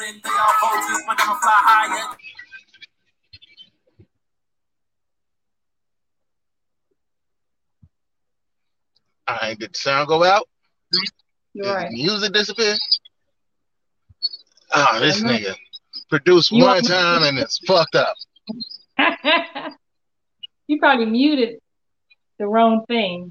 [0.00, 2.16] all vultures, but I'ma fly higher.
[9.28, 10.48] All right, did the sound go out?
[11.54, 11.90] Did right.
[11.90, 12.76] the music disappear?
[14.74, 15.28] Oh, this Mhm.
[15.30, 15.56] nigga
[16.08, 18.16] produced You one time and it's fucked up.
[20.66, 21.58] you probably muted
[22.38, 23.30] the wrong thing.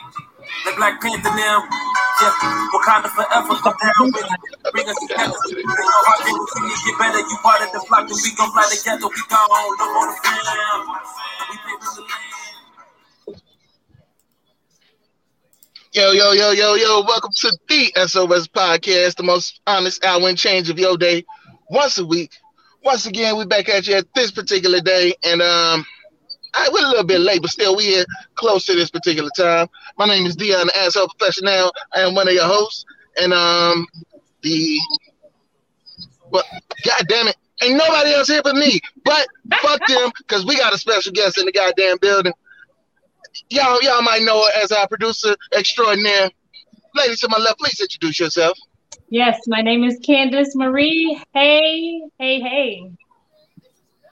[0.65, 1.63] Like Black Panther now.
[2.21, 3.55] Yeah, Wakanda forever.
[3.63, 4.73] Come down with it.
[4.73, 5.33] Bring us together.
[5.33, 7.19] Thing to see get better.
[7.19, 9.07] You part of the flock, and we gon' fly together.
[9.07, 10.35] We gone, no more to fam.
[11.49, 12.41] We paving the land.
[15.93, 20.37] Yo, yo, yo, yo, yo, welcome to the SOS podcast, the most honest hour and
[20.37, 21.25] change of your day
[21.69, 22.31] once a week.
[22.83, 25.85] Once again, we back at you at this particular day, and um,
[26.53, 29.67] I we're a little bit late, but still we here close to this particular time.
[29.97, 31.71] My name is Dion, the asshole professional.
[31.95, 32.85] I am one of your hosts,
[33.21, 33.87] and um,
[34.41, 34.77] the
[36.31, 36.45] but
[36.85, 38.79] god damn it, ain't nobody else here but me.
[39.05, 39.27] But
[39.61, 42.33] fuck them, cause we got a special guest in the goddamn building.
[43.49, 46.29] Y'all, y'all might know her as our producer extraordinaire.
[46.95, 48.57] Lady to my left, please introduce yourself.
[49.09, 51.21] Yes, my name is Candice Marie.
[51.33, 52.91] Hey, hey, hey.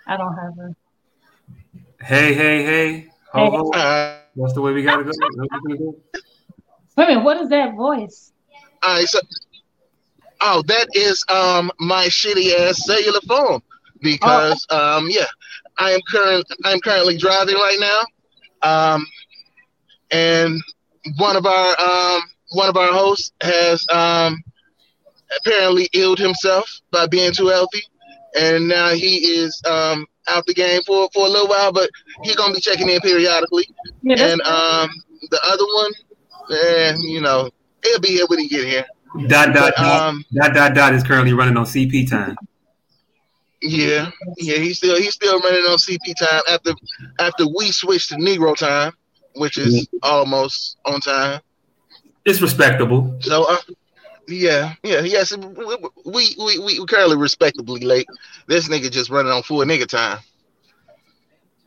[0.07, 0.75] I don't have her.
[2.01, 3.07] Hey, hey, hey.
[3.33, 3.71] Ho, ho.
[3.71, 5.11] Uh, That's the way we gotta go.
[5.11, 5.95] That's what we're gonna do.
[6.97, 8.31] Wait a minute, what is that voice?
[8.83, 9.19] all right, so
[10.41, 13.61] oh, that is um my shitty ass cellular phone
[14.01, 15.25] because um yeah,
[15.77, 18.01] I am current I'm currently driving right now,
[18.95, 19.05] um,
[20.11, 20.61] and
[21.17, 24.41] one of our um one of our hosts has um
[25.39, 27.81] apparently illed himself by being too healthy,
[28.39, 31.89] and now he is um out the game for for a little while, but
[32.23, 33.65] he's gonna be checking in periodically.
[34.01, 34.89] Yeah, And um,
[35.29, 35.91] the other one,
[36.51, 37.49] eh, you know,
[37.83, 38.85] he'll be here when he get here.
[39.27, 42.35] Dot, dot, But, dot, um, dot, dot, dot is currently running on CP time.
[43.61, 46.73] yeah, yeah, he's still he's still running on CP time after
[47.19, 48.93] after we switched to Negro time,
[49.35, 51.41] which is almost on time.
[52.25, 53.17] It's respectable.
[53.21, 53.57] So, uh,
[54.29, 55.35] yeah, yeah, yes,
[56.05, 58.07] we we we currently respectably late.
[58.47, 60.19] This nigga just running on full nigga time.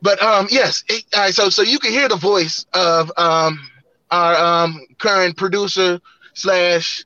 [0.03, 1.35] But um, yes, it, all right.
[1.35, 3.59] So so you can hear the voice of um
[4.11, 6.01] our um current producer
[6.35, 7.05] slash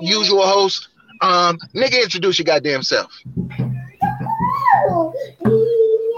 [0.00, 0.88] usual host.
[1.20, 3.12] Um, nigga, introduce your goddamn self.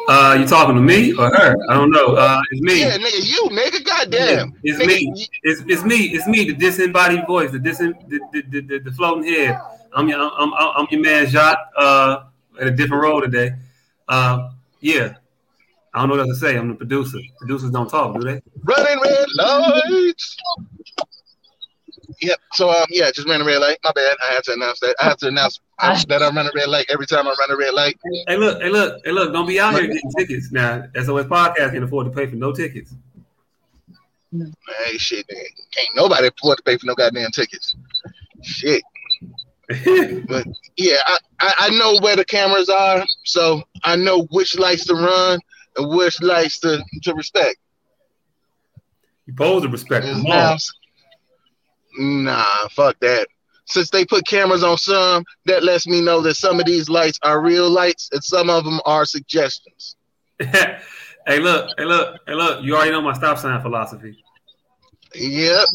[0.06, 1.56] Uh, you talking to me or her?
[1.70, 2.15] I don't know.
[2.15, 2.81] Uh, it's me.
[2.81, 4.53] Yeah, nigga, you nigga, goddamn.
[4.62, 5.26] It's Nigga, me.
[5.42, 5.97] It's, it's me.
[5.97, 6.44] It's me.
[6.44, 7.50] The disembodied voice.
[7.50, 9.59] The dis the, the, the, the, the floating head.
[9.94, 11.59] I'm your I'm, I'm, I'm your man Jacques.
[11.76, 12.25] Uh,
[12.60, 13.53] at a different role today.
[14.09, 14.50] Uh,
[14.81, 15.14] yeah.
[15.93, 16.56] I don't know what else to say.
[16.56, 17.19] I'm the producer.
[17.38, 18.41] Producers don't talk, do they?
[18.62, 20.37] Running red lights.
[22.20, 22.38] Yep.
[22.52, 23.78] So um, yeah, just ran a red light.
[23.84, 24.16] My bad.
[24.22, 24.97] I had to announce that.
[25.00, 27.56] I have to announce that I run a red light every time I run a
[27.56, 27.98] red light.
[28.26, 29.32] Hey, look, hey, look, hey, look!
[29.32, 30.84] Don't be out here getting tickets now.
[30.94, 32.94] SOS Podcast can afford to pay for no tickets.
[34.32, 35.44] Hey, shit, man.
[35.72, 37.75] Can't nobody afford to pay for no goddamn tickets.
[38.42, 38.82] Shit.
[40.28, 40.46] But
[40.76, 44.94] yeah, I, I, I know where the cameras are, so I know which lights to
[44.94, 45.41] run
[45.76, 47.56] and which lights to, to respect.
[49.26, 50.58] you pose to respect them all.
[51.99, 53.28] Nah, fuck that.
[53.66, 57.19] Since they put cameras on some, that lets me know that some of these lights
[57.22, 59.97] are real lights and some of them are suggestions.
[60.38, 60.78] hey,
[61.38, 62.62] look, hey, look, hey, look!
[62.62, 64.22] You already know my stop sign philosophy.
[65.15, 65.66] Yep.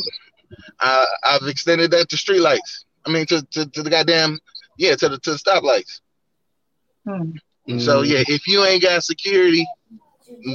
[0.79, 2.85] Uh, I've extended that to street lights.
[3.05, 4.39] I mean, to, to, to the goddamn,
[4.77, 6.01] yeah, to the, to the stoplights.
[7.07, 7.79] Hmm.
[7.79, 9.65] So yeah, if you ain't got security,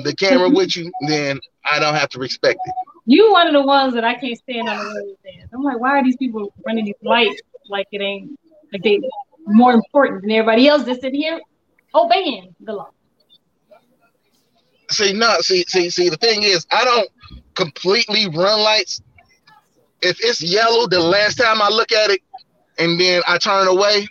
[0.02, 2.74] the camera with you, then I don't have to respect it.
[3.06, 5.16] You one of the ones that I can't stand on the road.
[5.24, 8.38] Then I'm like, why are these people running these lights like it ain't
[8.72, 9.00] like they
[9.46, 11.40] more important than everybody else that's in here
[11.92, 12.88] oh, obeying the law?
[14.90, 16.08] See, no, see, see, see.
[16.08, 17.08] The thing is, I don't
[17.54, 19.02] completely run lights.
[20.02, 22.20] If it's yellow, the last time I look at it,
[22.78, 24.06] and then I turn away,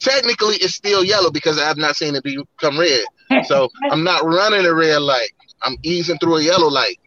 [0.00, 3.04] technically it's still yellow because I have not seen it become red.
[3.46, 5.30] So I'm not running a red light.
[5.62, 7.00] I'm easing through a yellow light.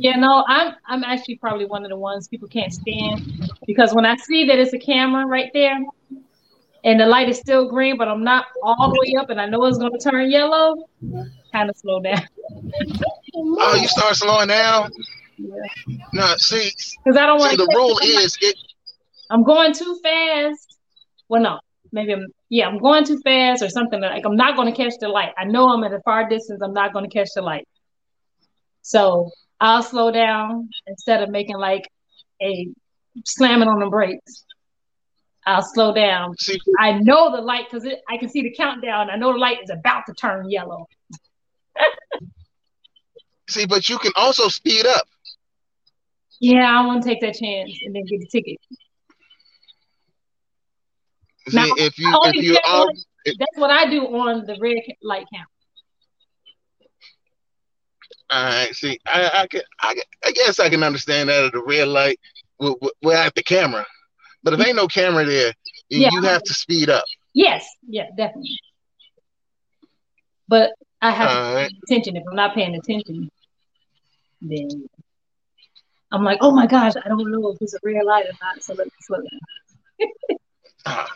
[0.00, 4.06] Yeah, no, I'm I'm actually probably one of the ones people can't stand because when
[4.06, 5.76] I see that it's a camera right there,
[6.84, 9.46] and the light is still green, but I'm not all the way up, and I
[9.46, 10.76] know it's gonna turn yellow,
[11.52, 12.22] kind of slow down.
[13.40, 14.90] Oh, you start slowing down.
[15.36, 15.96] Yeah.
[16.12, 16.72] No, see,
[17.04, 17.56] Because I don't want to.
[17.58, 18.56] the rule is it.
[19.30, 20.78] I'm going too fast.
[21.28, 21.60] Well, no,
[21.92, 22.26] maybe I'm.
[22.48, 24.00] Yeah, I'm going too fast or something.
[24.00, 25.32] Like I'm not going to catch the light.
[25.38, 26.60] I know I'm at a far distance.
[26.62, 27.68] I'm not going to catch the light.
[28.82, 31.88] So I'll slow down instead of making like
[32.40, 32.68] a
[33.24, 34.44] slamming on the brakes.
[35.46, 36.36] I'll slow down.
[36.38, 39.10] See, I know the light because I can see the countdown.
[39.10, 40.86] I know the light is about to turn yellow.
[43.48, 45.08] see, but you can also speed up.
[46.40, 48.58] Yeah, I want to take that chance and then get the ticket.
[51.48, 52.86] See, Now, if you if you all
[53.24, 55.48] That's what I do on the red light count.
[58.30, 59.94] All right, see, I, I can, I,
[60.24, 62.20] I guess I can understand that at the red light,
[62.58, 63.86] we're, we're at the camera,
[64.42, 65.52] but if ain't no camera there,
[65.88, 66.10] you, Yeah.
[66.12, 67.04] you have to speed up.
[67.32, 68.58] Yes, yeah, definitely.
[70.46, 71.70] But I have to Alright.
[71.70, 72.16] pay attention.
[72.16, 73.30] If I'm not paying attention,
[74.42, 74.88] then
[76.10, 78.62] I'm like, oh my gosh, I don't know if it's a red light or not.
[78.62, 80.08] So let me slow down.
[80.86, 81.10] Ah,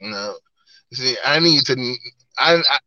[0.00, 0.36] no,
[0.92, 1.74] see, I need to,
[2.38, 2.78] I, I,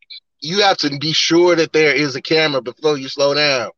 [0.41, 3.69] you have to be sure that there is a camera before you slow down.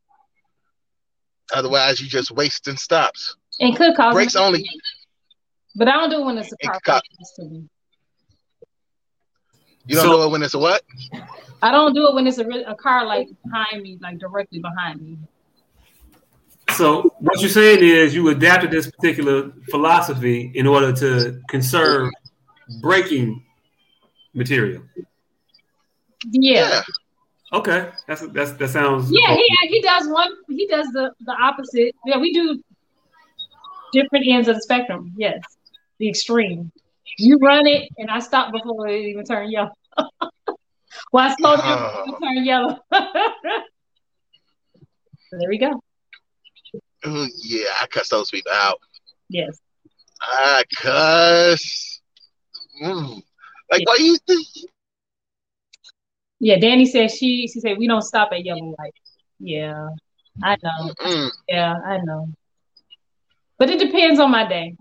[1.53, 3.35] Otherwise, you just wasting stops.
[3.59, 4.65] And could cause Brakes only.
[5.75, 7.69] But I don't do it when it's a car could cause- close to me.
[9.85, 10.83] You don't So- know it when it's a what?
[11.61, 15.01] I don't do it when it's a, a car like behind me, like directly behind
[15.01, 15.17] me.
[16.75, 22.09] So what you're saying is you adapted this particular philosophy in order to conserve
[22.81, 23.43] braking
[24.33, 24.83] material.
[26.31, 26.81] Yeah.
[27.51, 29.11] Okay, that's that's that sounds.
[29.11, 30.31] Yeah, he he does one.
[30.47, 31.95] He does the the opposite.
[32.05, 32.59] Yeah, we do
[33.91, 35.13] different ends of the spectrum.
[35.15, 35.39] Yes,
[35.99, 36.71] the extreme.
[37.19, 39.71] You run it, and I stop before it even turn yellow.
[41.11, 42.79] well, I slow down before it turn yellow.
[42.91, 42.99] So
[45.37, 45.79] there we go.
[47.05, 48.79] Ooh, yeah, I cuss those people out.
[49.29, 49.59] Yes.
[50.21, 52.01] I cuss.
[52.81, 53.21] Mm.
[53.71, 54.17] Like, why you?
[56.43, 56.57] Yeah.
[56.59, 58.93] Danny said she she said we don't stop at yellow light.
[59.39, 59.89] Yeah,
[60.43, 60.93] I know.
[60.99, 61.29] Mm.
[61.47, 62.27] Yeah, I know.
[63.57, 64.75] But it depends on my day.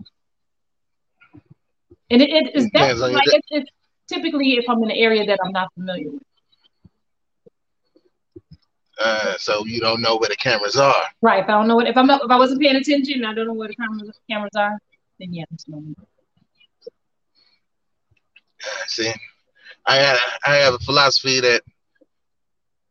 [2.11, 3.71] And it, it, Depends definitely like it's, it's
[4.07, 6.21] typically if I'm in an area that I'm not familiar with.
[8.99, 11.03] Uh, so you don't know where the cameras are.
[11.21, 11.43] Right.
[11.43, 13.47] If I don't know what if I'm not if I wasn't paying attention, I don't
[13.47, 14.77] know where the cameras cameras are,
[15.19, 15.81] then yeah, it's no.
[18.65, 19.11] Uh, See,
[19.85, 21.61] I had I have a philosophy that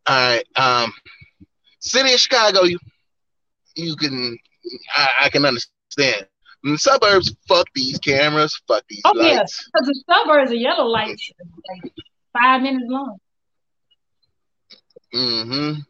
[0.06, 0.93] I um,
[1.81, 2.79] city of Chicago, you
[3.75, 4.39] you can
[4.94, 6.27] I, I can understand.
[6.65, 9.43] In the suburbs, fuck these cameras, fuck these Oh, yeah.
[9.43, 11.33] Because the suburbs are yellow lights
[11.69, 11.93] like
[12.41, 13.19] five minutes long.
[15.12, 15.81] Mm-hmm.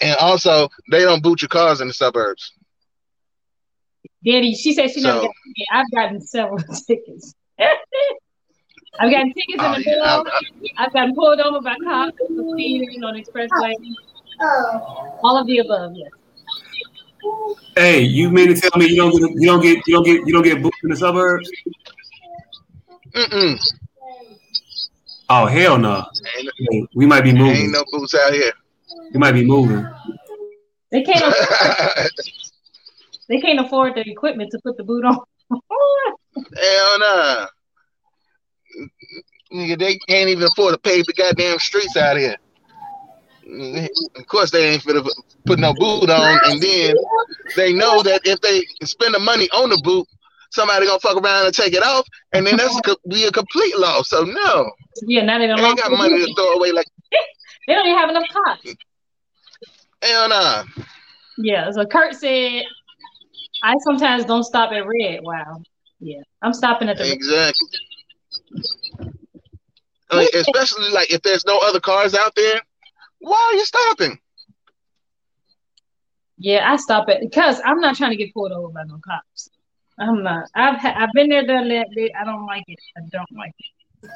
[0.00, 2.52] And also, they don't boot your cars in the suburbs.
[4.24, 5.30] Daddy, she said she never got.
[5.72, 7.34] I've gotten several tickets.
[8.98, 10.68] I've gotten tickets in Oh, the yeah, I- middle.
[10.78, 13.74] I've gotten pulled over by cops for speeding on the expressway.
[14.40, 15.18] Oh.
[15.22, 16.10] All of the above, yes.
[17.76, 20.26] Hey, you mean to tell me you don't get you don't get you don't get
[20.26, 21.50] you don't get booked in the suburbs?
[23.14, 23.58] Mm-mm.
[25.28, 26.04] Oh hell no!
[26.70, 27.56] Ain't, we might be moving.
[27.56, 28.52] ain't no boots out here.
[29.12, 29.84] We might be moving.
[30.92, 32.10] They can't afford,
[33.28, 35.18] they can't afford the equipment to put the boot on.
[35.50, 37.46] Hell nah.
[39.52, 42.36] Nigga, they can't even afford to pave the goddamn streets out here.
[44.16, 45.08] Of course, they ain't finna
[45.44, 46.96] put no boot on, and then
[47.56, 50.06] they know that if they spend the money on the boot,
[50.50, 54.10] somebody gonna fuck around and take it off, and then that's be a complete loss.
[54.10, 54.70] So no,
[55.06, 56.86] yeah, now they they don't ain't got money to throw away like
[57.66, 58.74] They don't even have enough cops.
[60.02, 60.64] hell nah.
[61.38, 62.62] Yeah, so Kurt said,
[63.62, 65.20] I sometimes don't stop at red.
[65.22, 65.62] Wow.
[66.00, 67.12] Yeah, I'm stopping at the red.
[67.12, 67.68] Exactly.
[67.72, 67.95] I
[70.12, 72.60] mean, especially like if there's no other cars out there,
[73.18, 74.18] why are you stopping?
[76.38, 79.48] Yeah, I stop at because I'm not trying to get pulled over by no cops.
[79.98, 80.48] I'm not.
[80.54, 81.86] I've ha- I've been there, done that.
[82.20, 82.78] I don't like it.
[82.96, 84.10] I don't like it.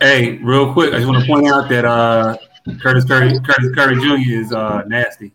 [0.00, 2.36] Hey, real quick, I just want to point out that uh,
[2.80, 4.30] Curtis Curry Curtis Curry Jr.
[4.30, 5.32] is uh, nasty.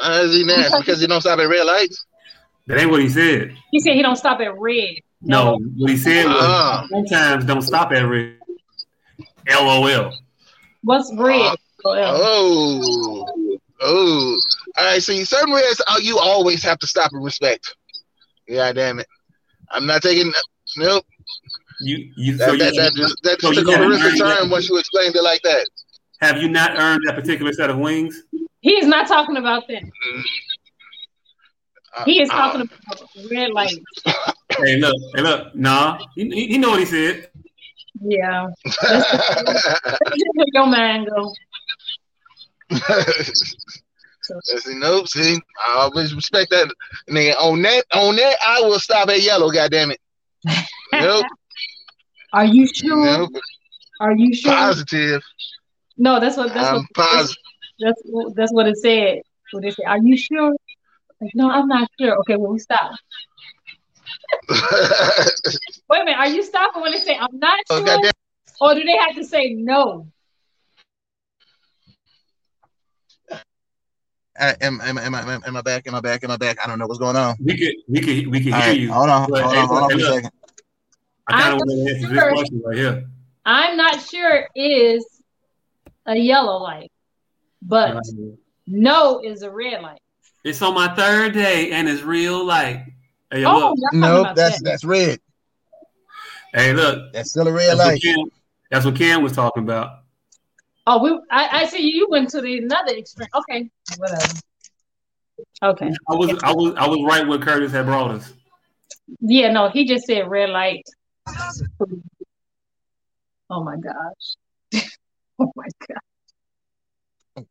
[0.00, 0.78] Why is he nasty?
[0.78, 2.06] Because he don't stop at red lights?
[2.68, 3.56] That ain't what he said.
[3.72, 4.96] He said he don't stop at red.
[5.22, 6.86] No, what he said was Ah.
[6.90, 8.36] sometimes don't stop at red.
[9.50, 10.12] LOL.
[10.82, 11.56] What's red?
[11.84, 11.96] Oh.
[12.20, 13.26] Oh,
[13.80, 14.38] oh.
[14.76, 17.74] All right, see, certain reds, oh, uh, you always have to stop and respect.
[18.46, 19.06] Yeah, damn it.
[19.70, 20.32] I'm not taking
[20.76, 21.04] Nope.
[21.80, 24.12] You you That, so you, that, that, that so took you a haven't risk of
[24.12, 25.66] earned time once you explained it like that.
[26.20, 28.22] have you not earned that particular set of wings?
[28.60, 29.82] He's not talking about that.
[29.82, 30.20] Mm-hmm.
[32.04, 33.78] He is talking about red light.
[34.50, 37.30] Hey, look, hey, look, nah, he, he, he know what he said.
[38.00, 38.48] Yeah.
[40.54, 41.32] Your man go.
[44.32, 45.08] see, nope.
[45.08, 46.72] See, I always respect that.
[47.08, 49.50] Nigga, on that, on that, I will stop at yellow.
[49.50, 50.00] Goddamn it.
[50.92, 51.26] Nope.
[52.32, 53.04] Are you sure?
[53.04, 53.30] nope.
[54.00, 54.52] Are you sure?
[54.52, 55.22] Positive.
[55.96, 57.36] No, that's what that's I'm what positive.
[57.80, 59.22] that's what that's what it said.
[59.50, 59.82] What they say?
[59.84, 60.54] Are you sure?
[61.20, 62.16] Like, no, I'm not sure.
[62.20, 62.92] Okay, well we stop.
[64.50, 67.84] Wait a minute, are you stopping when they say I'm not oh, sure?
[67.86, 68.12] goddamn.
[68.60, 70.08] Or do they have to say no?
[74.40, 75.86] Uh, Am, am, am, I- am I back?
[75.88, 76.22] Am I back?
[76.22, 76.58] Am I back?
[76.62, 77.34] I don't know what's going on.
[77.44, 78.92] We could we could we could All hear right, you.
[78.92, 80.30] hold on, But, hold hey, on, hold on hey, for a second.
[81.26, 83.04] I kind I'm of want to answer this question right here.
[83.44, 85.04] I'm not sure is
[86.06, 86.92] a yellow light,
[87.62, 87.96] but
[88.66, 90.00] no is a red light.
[90.44, 92.86] It's on my third day and it's real light.
[93.30, 93.92] Hey, Oh, look.
[93.92, 94.64] Nope, that's that.
[94.64, 95.20] that's red.
[96.54, 97.12] Hey, look.
[97.12, 98.32] That's still a red That's what, light.
[98.70, 100.00] That's what Cam was talking about.
[100.86, 103.28] Oh, we I, I see you went to the another extreme.
[103.34, 104.32] Okay, whatever.
[105.62, 105.90] Okay.
[106.08, 108.32] I was I was I was right where Curtis had brought us.
[109.20, 110.86] Yeah, no, he just said red light.
[113.50, 114.82] Oh my gosh.
[115.38, 115.66] oh my
[117.36, 117.46] god.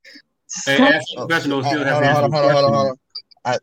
[0.65, 2.97] Hey, Ask Professional still Hold on, to hold on, hold on, hold on, hold on.
[3.45, 3.59] I,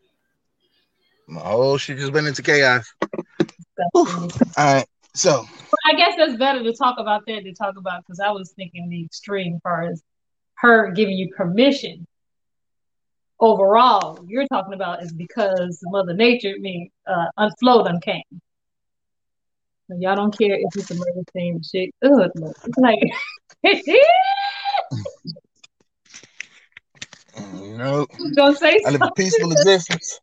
[1.43, 2.85] oh, she just went into chaos.
[3.93, 4.05] All
[4.57, 5.45] right, so
[5.85, 8.89] I guess that's better to talk about that than talk about because I was thinking
[8.89, 10.03] the extreme part is
[10.55, 12.05] her giving you permission.
[13.39, 18.21] Overall, you're talking about is because Mother Nature, I mean, uh, unflowed uncame.
[19.89, 21.93] And y'all don't care if it's a murder scene shit.
[22.03, 22.31] Ugh,
[22.65, 22.99] it's like,
[27.77, 30.19] no, don't say I live a peaceful existence.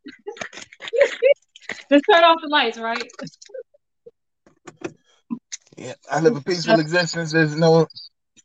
[1.90, 3.10] Just turn off the lights, right?
[5.76, 7.32] Yeah, I live a peaceful existence.
[7.32, 7.86] There's no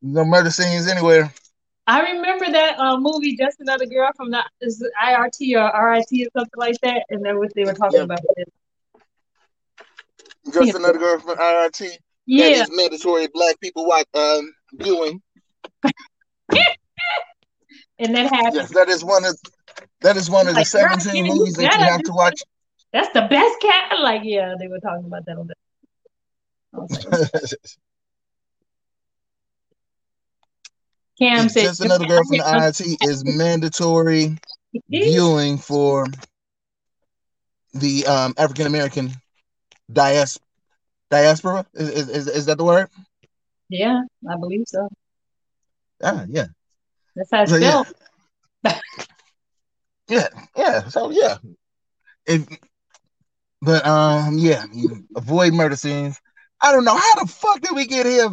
[0.01, 1.33] no murder scenes anywhere.
[1.87, 4.43] I remember that uh, movie, Just Another Girl from the
[5.01, 8.03] IRT or RIT or something like that, and then what they were talking Yeah.
[8.03, 8.19] about.
[8.37, 8.47] It.
[10.53, 11.97] Just another girl from IRT.
[12.35, 15.21] That Yeah, is mandatory black people watch um viewing.
[17.99, 18.55] and that happened.
[18.55, 19.37] Yes, that is one of
[20.01, 22.39] that is one of the Like, girl, 17 you movies that you have to watch.
[22.93, 23.99] That's the best cat.
[23.99, 25.57] Like, yeah, they were talking about that on that.
[26.73, 27.51] I was like,
[31.19, 34.37] Cam said, Just another girl from the IRT is mandatory
[34.89, 36.05] viewing for
[37.73, 39.11] the um, African American
[39.91, 40.39] dias-
[41.09, 41.65] diaspora.
[41.73, 42.87] Is, is, is, is that the word?
[43.69, 44.87] Yeah, I believe so.
[46.03, 46.45] Ah, yeah.
[47.17, 47.83] That's how it's So, yeah.
[50.09, 50.87] Yeah, yeah.
[50.87, 51.37] So yeah.
[52.25, 52.47] If
[53.61, 56.21] but um yeah, you avoid murder scenes.
[56.61, 58.29] I don't know how the fuck did we get here?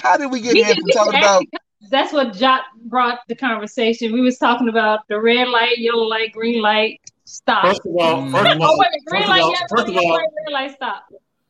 [0.00, 1.42] How did we get We here can- from talking about
[1.90, 4.12] That's what Jot brought the conversation.
[4.12, 7.64] We was talking about the red light, yellow light, green light, stop.
[7.64, 9.52] First of all, first of oh, all, wait, a minute, green first of all, yellow
[9.68, 11.06] first of all, light, red light, stop.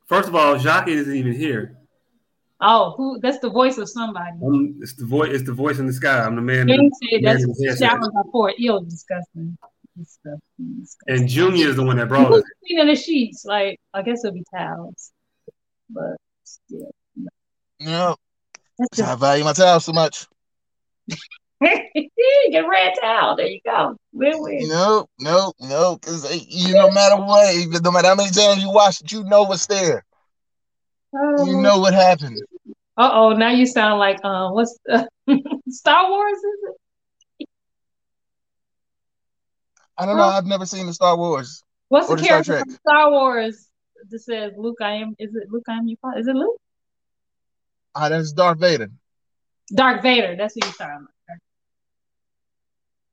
[0.07, 1.77] first of all, Jacques isn't even here.
[2.59, 3.19] Oh, who?
[3.19, 4.37] That's the voice of somebody.
[4.43, 5.29] I'm, it's the voice.
[5.31, 6.19] It's the voice in the sky.
[6.19, 6.67] I'm the man.
[6.67, 7.91] James said that's in the headset.
[7.91, 9.57] showers are for ill, disgusting.
[9.95, 10.41] disgusting,
[10.79, 11.15] disgusting.
[11.15, 12.49] And Junior is the one that brought Who's us.
[12.65, 13.45] cleaning the sheets?
[13.45, 15.11] Like, I guess it'll be towels,
[15.89, 16.89] but still,
[17.79, 18.15] no,
[18.79, 20.25] that's I value my towels so much.
[21.61, 23.35] get red towel.
[23.35, 23.97] There you go.
[24.13, 24.67] Win win.
[24.67, 28.71] No, no, no, because eh, you no matter what, no matter how many times you
[28.71, 30.03] watch it, you know what's there.
[31.13, 32.41] You know what happened.
[32.97, 34.77] Uh oh, now you sound like um, what's
[35.69, 36.37] Star Wars?
[36.37, 36.43] Is
[37.39, 37.47] it?
[39.97, 40.23] I don't know.
[40.23, 41.63] I've never seen the Star Wars.
[41.89, 43.67] What's the the Star character from Star Wars
[44.09, 44.77] that says Luke?
[44.81, 45.15] I am.
[45.19, 45.63] Is it Luke?
[45.67, 46.19] I am your father.
[46.19, 46.57] Is it Luke?
[47.95, 48.89] Ah, that's Darth Vader.
[49.73, 50.35] Darth Vader.
[50.35, 51.39] That's what you sound like.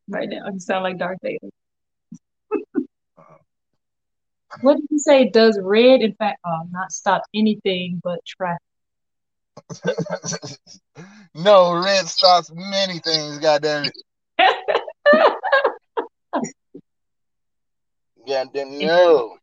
[0.09, 1.49] Right now, you sound like Darth Vader.
[4.61, 5.29] What did you say?
[5.29, 8.61] Does red, in fact, uh, not stop anything but traffic?
[11.35, 13.39] no, red stops many things.
[13.39, 13.95] Goddamn it.
[18.27, 19.39] Goddamn no.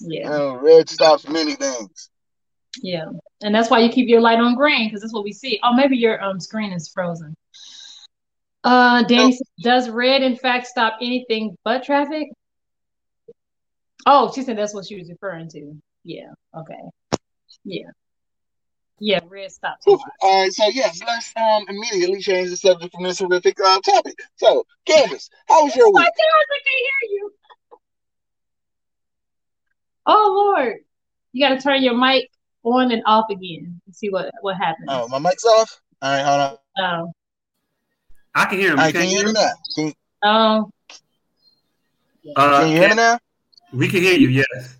[0.00, 2.10] Yeah, No, red stops many things.
[2.82, 3.06] yeah,
[3.42, 5.60] and that's why you keep your light on green because that's what we see.
[5.62, 7.34] Oh, maybe your um screen is frozen.
[8.64, 12.28] Uh, Danny, does red in fact stop anything but traffic?
[14.06, 15.76] Oh, she said that's what she was referring to.
[16.04, 16.32] Yeah.
[16.56, 16.80] Okay.
[17.64, 17.88] Yeah.
[18.98, 19.20] Yeah.
[19.28, 19.84] Red stops.
[19.86, 24.14] All right, so yes, let's um immediately change the subject from this horrific uh, topic.
[24.36, 26.08] So, Candice, how was your Oh my week?
[26.08, 27.32] I can't hear you.
[30.06, 30.78] Oh Lord,
[31.32, 32.28] you got to turn your mic
[32.64, 34.88] on and off again and see what what happens.
[34.88, 35.80] Oh, my mic's off.
[36.00, 37.00] All right, hold on.
[37.00, 37.12] Um,
[38.34, 38.78] I can hear him.
[38.78, 39.50] All You right, can can't you hear hear me now?
[40.22, 40.72] Can, um,
[42.36, 43.18] Uh, can you hear me now?
[43.72, 44.28] We can hear you.
[44.28, 44.76] Yes.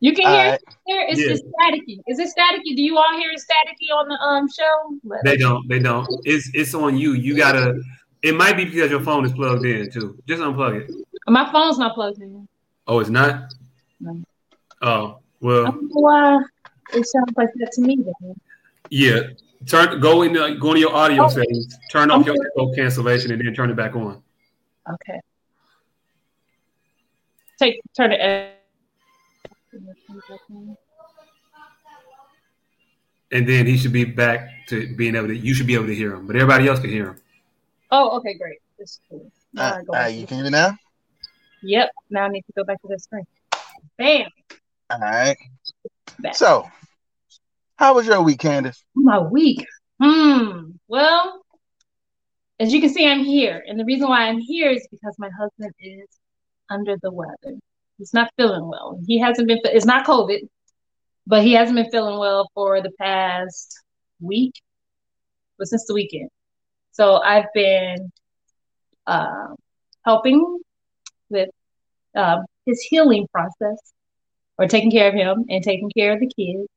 [0.00, 0.60] you can All hear right.
[0.86, 1.10] it.
[1.10, 1.28] It's Yeah.
[1.28, 2.00] just staticky.
[2.06, 2.76] Is it staticky?
[2.76, 4.98] Do you all hear it staticky on the um show?
[5.04, 5.66] Let- They don't.
[5.68, 6.06] They don't.
[6.24, 7.12] It's it's on you.
[7.14, 7.80] You gotta.
[8.22, 10.16] It might be because your phone is plugged in too.
[10.26, 10.90] Just unplug it.
[11.28, 12.46] My phone's not plugged in.
[12.86, 13.54] Oh, it's not.
[14.00, 14.22] No.
[14.82, 16.42] Oh I well, don't know why
[16.92, 17.96] it sounds like that to me.
[17.96, 18.34] Then.
[18.90, 19.20] yeah.
[19.66, 21.28] Turn go in the, go into your audio Oh.
[21.28, 21.76] settings.
[21.90, 24.22] Turn off your echo cancellation and then turn it back on.
[24.92, 25.20] Okay.
[27.58, 28.54] Take turn it.
[33.32, 35.36] And then he should be back to being able to.
[35.36, 37.20] You should be able to hear him, but everybody else can hear him.
[37.90, 38.58] Oh, okay, great.
[38.78, 39.30] That's cool.
[39.52, 40.76] Now All I right, go all back right, to you can hear me now?
[41.62, 41.90] Yep.
[42.10, 43.24] Now I need to go back to the screen.
[43.98, 44.28] Bam.
[44.90, 45.36] All right.
[46.20, 46.34] Back.
[46.36, 46.68] So,
[47.76, 48.82] how was your week, Candice?
[48.94, 49.66] My week.
[50.02, 50.70] Hmm.
[50.88, 51.42] Well,
[52.60, 55.30] as you can see, I'm here, and the reason why I'm here is because my
[55.38, 56.08] husband is
[56.70, 57.58] under the weather.
[57.98, 59.00] He's not feeling well.
[59.06, 59.58] He hasn't been.
[59.64, 60.48] It's not COVID,
[61.26, 63.80] but he hasn't been feeling well for the past
[64.20, 64.54] week,
[65.58, 66.30] but since the weekend.
[66.92, 68.12] So I've been
[69.06, 69.54] uh,
[70.04, 70.60] helping
[71.28, 71.50] with
[72.14, 73.78] um, his healing process,
[74.58, 76.68] or taking care of him and taking care of the kids.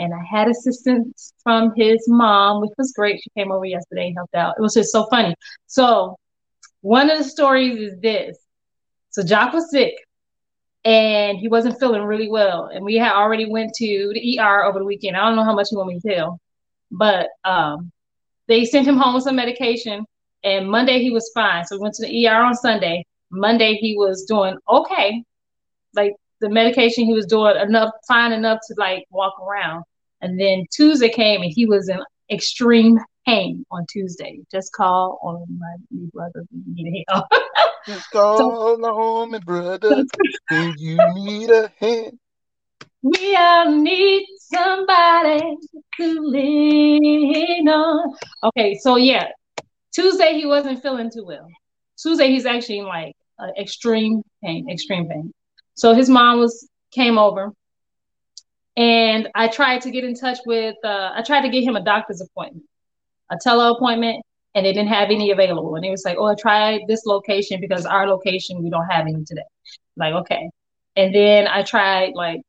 [0.00, 3.20] And I had assistance from his mom, which was great.
[3.20, 4.54] She came over yesterday and helped out.
[4.56, 5.34] It was just so funny.
[5.66, 6.16] So
[6.80, 8.38] one of the stories is this.
[9.10, 9.94] So Jock was sick
[10.86, 12.70] and he wasn't feeling really well.
[12.72, 15.18] And we had already went to the ER over the weekend.
[15.18, 16.40] I don't know how much you want me to tell,
[16.90, 17.92] but um,
[18.48, 20.06] they sent him home with some medication.
[20.42, 21.66] And Monday he was fine.
[21.66, 23.04] So we went to the ER on Sunday.
[23.30, 25.22] Monday he was doing okay.
[25.94, 29.84] Like the medication he was doing enough, fine enough to like walk around.
[30.20, 34.40] And then Tuesday came and he was in extreme pain on Tuesday.
[34.50, 36.40] Just call on my new brother.
[36.40, 37.26] if you need help.
[37.86, 40.04] Just call on me, brother.
[40.50, 42.18] If you need a hand.
[43.02, 45.56] We all need somebody
[45.96, 48.14] to lean on.
[48.44, 49.28] Okay, so yeah,
[49.92, 51.48] Tuesday he wasn't feeling too well.
[51.96, 55.32] Tuesday he's actually in like uh, extreme pain, extreme pain.
[55.74, 57.52] So his mom was came over,
[58.80, 60.74] and I tried to get in touch with.
[60.82, 62.64] Uh, I tried to get him a doctor's appointment,
[63.30, 65.76] a tele appointment, and they didn't have any available.
[65.76, 69.06] And he was like, "Oh, I tried this location because our location we don't have
[69.06, 69.42] any today."
[69.98, 70.48] Like, okay.
[70.96, 72.40] And then I tried like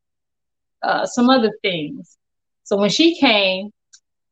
[0.82, 2.18] uh, some other things.
[2.64, 3.72] So when she came,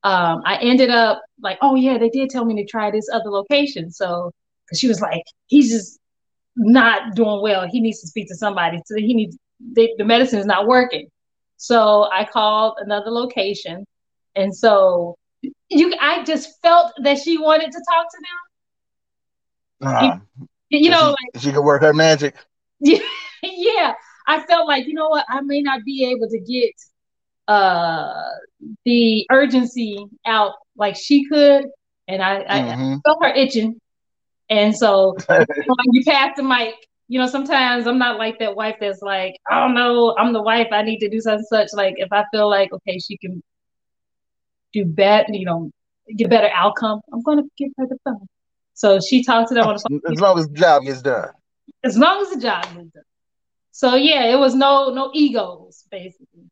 [0.03, 3.29] um, I ended up like, oh yeah, they did tell me to try this other
[3.29, 3.91] location.
[3.91, 4.31] So
[4.65, 5.99] because she was like, he's just
[6.55, 7.67] not doing well.
[7.69, 8.79] He needs to speak to somebody.
[8.85, 11.09] So he needs they, the medicine is not working.
[11.59, 13.85] So I called another location,
[14.35, 15.17] and so
[15.69, 19.87] you, I just felt that she wanted to talk to them.
[19.89, 20.17] Uh,
[20.69, 22.35] You know, she, she could work her magic.
[22.81, 22.99] yeah,
[23.43, 23.93] yeah.
[24.27, 26.71] I felt like, you know what, I may not be able to get
[27.47, 28.13] uh
[28.85, 31.65] the urgency out like she could.
[32.07, 33.01] And I, I, Mhm.
[33.03, 33.79] I felt her itching.
[34.49, 35.17] And so
[35.91, 36.75] you pass the mic,
[37.09, 40.41] you know, sometimes I'm not like that wife that's like, I don't know, I'm the
[40.43, 41.69] wife, I need to do such and such.
[41.73, 43.43] Like if I feel like okay, she can
[44.73, 45.71] do better, you know,
[46.17, 48.27] get a better outcome, I'm gonna give her the phone.
[48.73, 51.29] So she talked to them on the phone As long as the job gets done.
[51.83, 53.03] as long as the job is done.
[53.71, 56.49] So yeah, it was no no egos basically.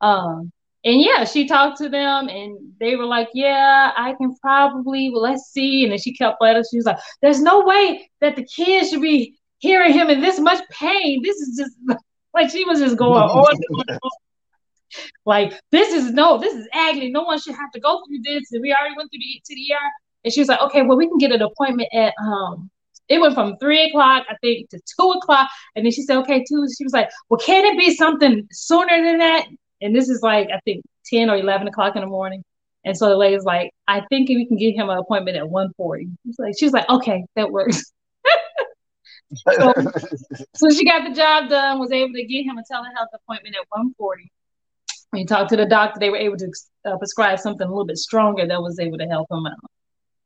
[0.00, 0.52] Um
[0.84, 5.22] and yeah, she talked to them and they were like, Yeah, I can probably well
[5.22, 5.84] let's see.
[5.84, 9.02] And then she kept letting she was like, There's no way that the kids should
[9.02, 11.20] be hearing him in this much pain.
[11.22, 11.76] This is just
[12.34, 13.56] like she was just going on.
[15.26, 17.10] Like this is no, this is agony.
[17.10, 18.50] No one should have to go through this.
[18.52, 19.90] And we already went through the to the ER.
[20.24, 22.70] And she was like, okay, well, we can get an appointment at um
[23.08, 25.48] it went from three o'clock, I think, to two o'clock.
[25.74, 26.66] And then she said, okay, two.
[26.76, 29.46] She was like, well, can it be something sooner than that?
[29.80, 32.42] And this is like, I think, 10 or 11 o'clock in the morning.
[32.84, 36.10] And so the lady's like, I think we can get him an appointment at 1.40.
[36.26, 37.92] She's like, she was like, okay, that works.
[39.34, 39.72] So,
[40.54, 43.78] so she got the job done, was able to get him a telehealth appointment at
[43.78, 44.14] 1.40.
[45.10, 46.50] When you talked to the doctor, they were able to
[46.84, 49.70] uh, prescribe something a little bit stronger that was able to help him out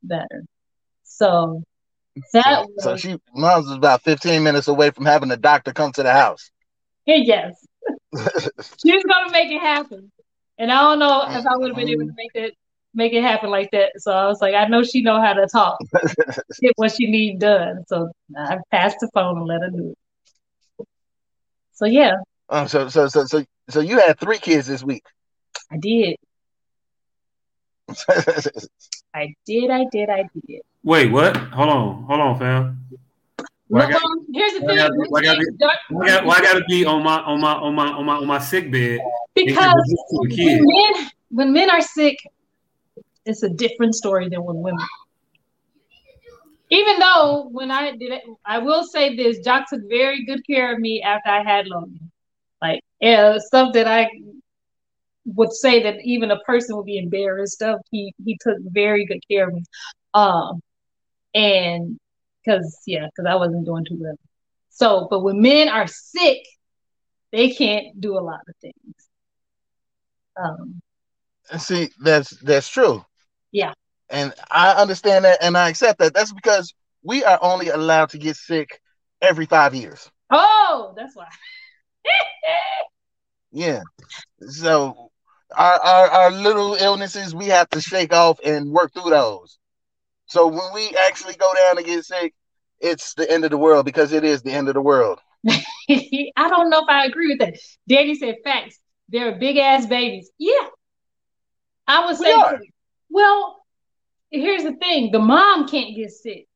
[0.03, 0.45] better.
[1.05, 1.63] So
[2.33, 5.93] that so was she mom's was about 15 minutes away from having the doctor come
[5.93, 6.51] to the house.
[7.07, 7.55] yes.
[8.15, 10.11] she was gonna make it happen.
[10.59, 12.55] And I don't know if I would have been able to make it
[12.95, 13.93] make it happen like that.
[13.99, 15.79] So I was like, I know she know how to talk,
[16.61, 17.85] get what she need done.
[17.87, 19.95] So I passed the phone and let her do
[20.79, 20.87] it.
[21.73, 22.17] So yeah.
[22.49, 25.05] Um, so so so so so you had three kids this week.
[25.71, 26.17] I did.
[29.15, 29.71] I did.
[29.71, 30.11] I did.
[30.11, 30.61] I did.
[30.85, 31.37] Wait, what?
[31.37, 32.79] Hold on, hold on, fam.
[33.69, 34.01] Why well,
[34.33, 34.79] here's the thing.
[35.09, 35.47] Why gotta,
[35.89, 38.71] why, why gotta be on my on my on my on my on my sick
[38.71, 39.01] bed?
[39.35, 39.73] Because
[40.11, 42.19] when men, when men are sick,
[43.25, 44.85] it's a different story than when women.
[46.71, 50.73] Even though when I did it, I will say this: Jock took very good care
[50.73, 52.11] of me after I had Logan.
[52.61, 54.09] Like yeah, stuff that I
[55.27, 57.81] would say that even a person would be embarrassed of.
[57.91, 59.65] He he took very good care of me.
[60.15, 60.61] Um,
[61.35, 61.99] and
[62.45, 64.17] because yeah, because I wasn't doing too well.
[64.71, 66.39] So, but when men are sick,
[67.31, 68.95] they can't do a lot of things.
[70.43, 70.81] Um,
[71.59, 73.05] see, that's that's true.
[73.53, 73.75] Yeah,
[74.11, 76.15] and I understand that, and I accept that.
[76.15, 78.81] That's because we are only allowed to get sick
[79.21, 80.11] every five years.
[80.31, 81.29] Oh, that's why.
[83.53, 83.83] yeah.
[84.49, 85.11] So
[85.57, 89.59] our, our our little illnesses we have to shake off and work through those.
[90.27, 92.35] So when we actually go down and get sick,
[92.81, 95.21] it's the end of the world because it is the end of the world.
[95.49, 97.59] I don't know if I agree with that.
[97.89, 98.79] Daddy said facts.
[99.09, 100.31] They're big ass babies.
[100.39, 100.69] Yeah.
[101.87, 102.35] I would say
[103.13, 103.65] well,
[104.31, 105.13] here's the thing.
[105.13, 106.47] The mom can't get sick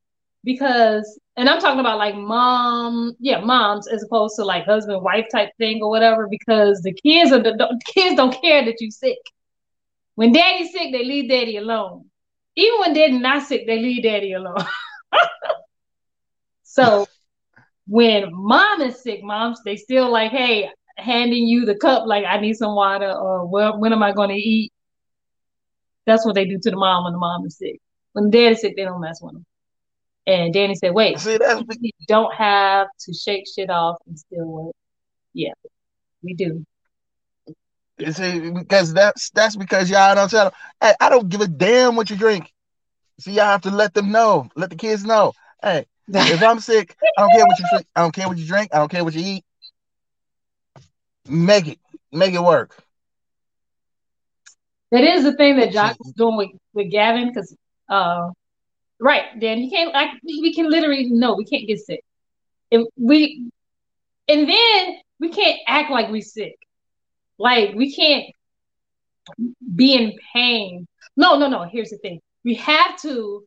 [0.43, 5.27] because and I'm talking about like mom, yeah, moms as opposed to like husband wife
[5.31, 8.89] type thing or whatever because the kids are the, the kids don't care that you're
[8.89, 9.19] sick.
[10.15, 12.05] When daddy's sick, they leave daddy alone.
[12.55, 14.65] Even when daddy's not sick, they leave daddy alone.
[16.63, 17.07] so
[17.85, 22.39] when mom is sick, moms they still like, hey, handing you the cup like I
[22.39, 24.71] need some water or well, when am I going to eat?
[26.07, 27.79] That's what they do to the mom when the mom is sick.
[28.13, 29.45] When daddy's sick, they don't mess with them.
[30.25, 34.45] And Danny said, "Wait, see that's we don't have to shake shit off and still
[34.45, 34.75] work."
[35.33, 35.53] Yeah,
[36.23, 36.65] we do.
[38.11, 40.53] See, because that's that's because y'all don't tell them.
[40.81, 42.51] Hey, I don't give a damn what you drink.
[43.19, 45.33] See, y'all have to let them know, let the kids know.
[45.61, 47.87] Hey, if I'm sick, I don't care what you drink.
[47.95, 48.69] I don't care what you drink.
[48.73, 49.45] I don't care what you eat.
[51.27, 51.79] Make it,
[52.11, 52.83] make it work.
[54.91, 57.55] That is the thing that Josh is doing with, with Gavin because,
[57.89, 58.29] uh,
[58.99, 59.93] right, Dan, he can't.
[59.93, 62.03] Like, we can literally no, we can't get sick.
[62.71, 63.49] If we,
[64.27, 66.55] and then we can't act like we sick.
[67.37, 68.25] Like we can't
[69.75, 70.87] be in pain.
[71.15, 71.63] No, no, no.
[71.63, 73.45] Here's the thing: we have to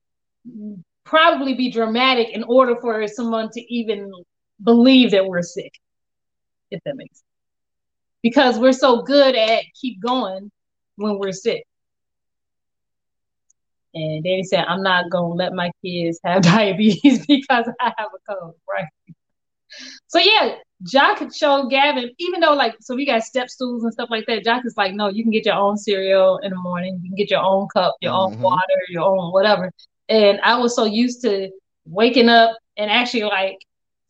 [1.05, 4.13] probably be dramatic in order for someone to even
[4.63, 5.73] believe that we're sick.
[6.71, 7.25] If that makes sense.
[8.23, 10.51] Because we're so good at keep going
[11.01, 11.65] when we're sick.
[13.93, 18.33] And Daddy said, I'm not gonna let my kids have diabetes because I have a
[18.33, 18.87] cold, right?
[20.07, 24.11] So yeah, Jock showed Gavin, even though like so we got step stools and stuff
[24.11, 24.45] like that.
[24.45, 27.17] Jock is like, no, you can get your own cereal in the morning, you can
[27.17, 28.35] get your own cup, your mm-hmm.
[28.35, 29.73] own water, your own whatever.
[30.09, 31.51] And I was so used to
[31.85, 33.59] waking up and actually like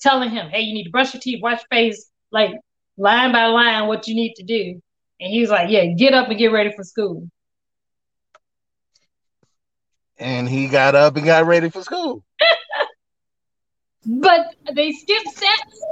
[0.01, 2.53] telling him, hey, you need to brush your teeth, wash your face, like
[2.97, 4.81] line by line what you need to do.
[5.21, 7.29] And he was like, Yeah, get up and get ready for school.
[10.19, 12.25] And he got up and got ready for school.
[14.07, 15.83] but they skip steps.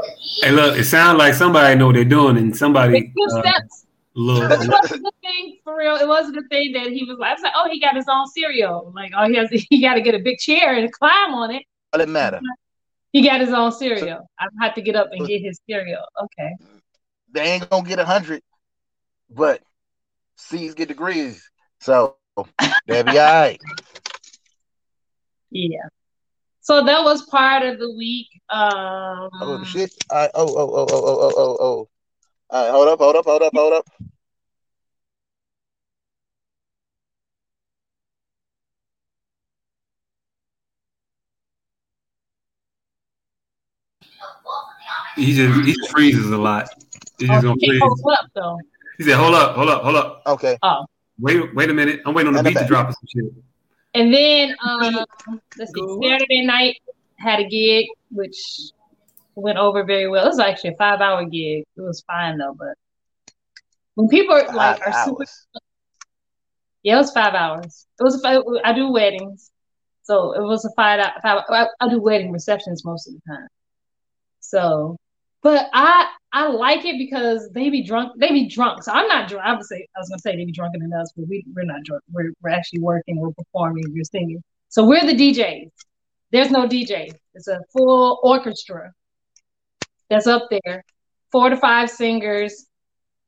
[0.43, 3.41] Hey, look, it sounds like somebody know what they're doing, and somebody they skip uh,
[3.41, 3.87] steps.
[4.15, 5.95] Look, it was a good thing for real.
[5.97, 7.95] It was a good thing that he was like, I was like, oh, he got
[7.95, 8.93] his own cereal.
[8.95, 11.63] Like, oh, he has, he got to get a big chair and climb on it.
[11.93, 12.41] All it matter.
[13.13, 14.29] He got his own cereal.
[14.39, 16.03] I have to get up and get his cereal.
[16.23, 16.57] Okay.
[17.33, 18.43] They ain't gonna get a hundred
[19.31, 19.63] but
[20.37, 21.51] C's get degrees.
[21.81, 23.61] So that'd be all right.
[25.51, 25.89] Yeah.
[26.61, 28.29] So that was part of the week.
[28.51, 29.91] Um, oh shit!
[30.13, 30.31] Right.
[30.35, 31.57] oh oh oh oh oh oh oh.
[31.61, 31.89] oh.
[32.51, 32.99] All right, hold up!
[32.99, 33.25] Hold up!
[33.25, 33.53] Hold up!
[33.55, 33.87] Hold up!
[45.17, 46.69] He just he freezes a lot.
[47.19, 47.83] He's just gonna freeze.
[47.83, 48.59] up though.
[48.99, 50.59] He said, "Hold up, hold up, hold up." Okay.
[50.63, 50.85] Oh.
[51.21, 52.01] Wait, wait a minute.
[52.05, 53.33] I'm waiting on the beat to drop some shit.
[53.95, 55.05] And then um,
[55.57, 56.77] let's see, Saturday night
[57.17, 58.37] had a gig which
[59.35, 60.25] went over very well.
[60.25, 61.65] It was actually a five hour gig.
[61.77, 62.75] It was fine though, but
[63.95, 65.25] when people are, like are super,
[66.83, 67.87] yeah, it was five hours.
[67.99, 69.51] It was a five, I do weddings,
[70.03, 71.43] so it was a five five.
[71.49, 73.49] I, I do wedding receptions most of the time.
[74.41, 74.97] So
[75.43, 78.13] but I I like it because they be drunk.
[78.19, 78.83] They be drunk.
[78.83, 79.45] So I'm not drunk.
[79.47, 81.65] I would say I was gonna say they be drunker than us, but we we're
[81.65, 82.03] not drunk.
[82.13, 83.19] We're we're actually working.
[83.21, 83.85] We're performing.
[83.89, 84.43] We're singing.
[84.69, 85.71] So we're the DJs.
[86.31, 87.11] There's no DJ.
[87.35, 88.93] It's a full orchestra
[90.11, 90.85] that's up there.
[91.33, 92.67] Four to five singers,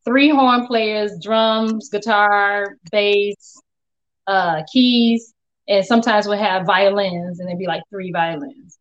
[0.04, 3.60] three horn players, drums, guitar, bass,
[4.26, 5.34] uh, keys,
[5.68, 8.78] and sometimes we'll have violins, and it'd be like three violins.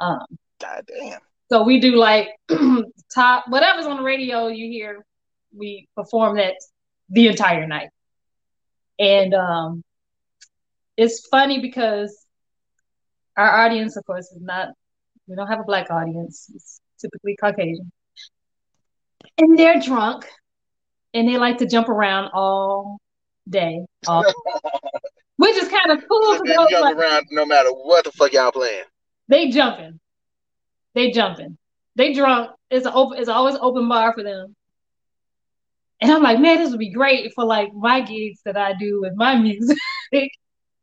[0.00, 0.24] Um,
[0.60, 1.20] God damn.
[1.50, 2.28] So we do like
[3.14, 5.04] top whatever's on the radio you hear,
[5.56, 6.54] we perform that
[7.10, 7.90] the entire night.
[8.98, 9.82] And um
[10.96, 12.24] it's funny because
[13.36, 14.68] our audience, of course, is not
[15.26, 16.50] we don't have a black audience.
[16.54, 17.90] It's typically Caucasian.
[19.38, 20.28] And they're drunk
[21.12, 22.98] and they like to jump around all
[23.48, 23.84] day.
[24.06, 24.24] All
[25.36, 28.84] which is kind of cool They jump around no matter what the fuck y'all playing.
[29.28, 30.00] they jumping.
[30.94, 31.58] They jumping.
[31.96, 32.50] They drunk.
[32.70, 33.18] It's an open.
[33.18, 34.54] It's always open bar for them.
[36.00, 39.00] And I'm like, man, this would be great for like my gigs that I do
[39.00, 39.78] with my music.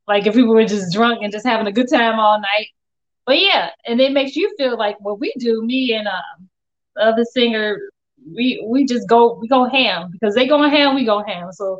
[0.07, 2.67] like if people were just drunk and just having a good time all night.
[3.25, 5.63] But yeah, and it makes you feel like what we do.
[5.63, 6.49] Me and um,
[6.95, 7.79] the other singer,
[8.35, 11.51] we we just go we go ham because they go ham, we go ham.
[11.51, 11.79] So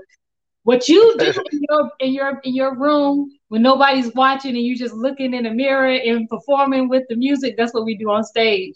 [0.64, 4.78] what you do in your in your in your room when nobody's watching and you're
[4.78, 8.24] just looking in the mirror and performing with the music, that's what we do on
[8.24, 8.76] stage,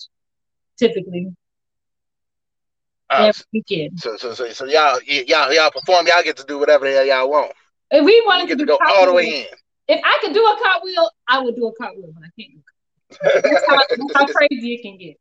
[0.77, 1.33] typically
[3.09, 3.97] Uh, every weekend.
[3.97, 6.07] so, so, so, so y'all, y'all, y'all perform.
[6.07, 7.53] Y'all get to do whatever the hell y'all want.
[7.89, 9.45] If we wanted get to to go all the way in.
[9.87, 12.53] if I could do a cartwheel, I would do a cartwheel, but I can't.
[12.53, 13.49] do.
[13.49, 15.17] That's how, that's how crazy it can get.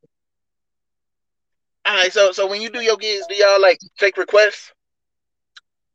[1.86, 2.12] All right.
[2.12, 4.72] So, so when you do your gigs, do y'all like take requests?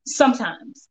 [0.05, 0.88] Sometimes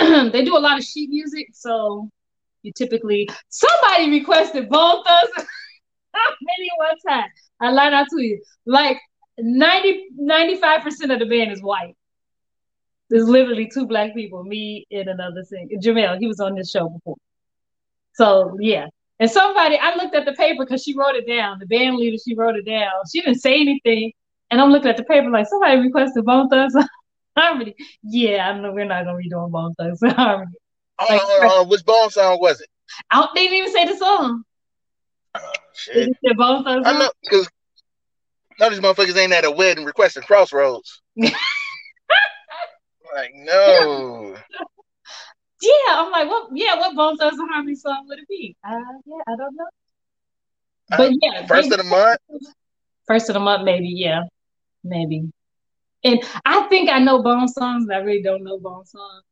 [0.32, 2.08] they do a lot of sheet music, so
[2.62, 5.06] you typically somebody requested both.
[5.06, 7.28] How many one time?
[7.60, 8.42] I lied out to you.
[8.66, 8.98] Like
[9.38, 11.96] 90, 95 percent of the band is white.
[13.10, 16.18] There's literally two black people, me and another singer, Jamel.
[16.18, 17.16] He was on this show before.
[18.14, 18.86] So yeah.
[19.18, 21.58] And somebody, I looked at the paper because she wrote it down.
[21.58, 22.90] The band leader, she wrote it down.
[23.12, 24.12] She didn't say anything.
[24.50, 26.74] And I'm looking at the paper like somebody requested Bone Thugs
[27.38, 27.74] Harmony.
[28.02, 30.50] Yeah, I know we're not gonna be doing Bone Thugs Harmony.
[30.98, 31.68] Hold on, hold on.
[31.68, 32.68] Which Bone song was it?
[33.10, 34.42] I don't, they didn't even say the song.
[35.34, 35.40] Oh,
[35.74, 36.08] shit.
[36.26, 37.48] said Bone Thugs I know because
[38.58, 41.00] none of these motherfuckers ain't at a wedding requesting Crossroads.
[41.16, 41.32] like
[43.34, 44.36] no.
[45.62, 46.48] Yeah, I'm like, what?
[46.54, 48.56] Yeah, what Bone Thugs and Harmony song would it be?
[48.66, 49.64] Uh, yeah, I don't know.
[50.92, 52.18] Uh, but yeah, First they- of the month.
[53.06, 53.88] first of the month, maybe.
[53.88, 54.22] Yeah,
[54.84, 55.30] maybe.
[56.04, 57.86] And I think I know Bone songs.
[57.86, 59.22] but I really don't know Bone songs.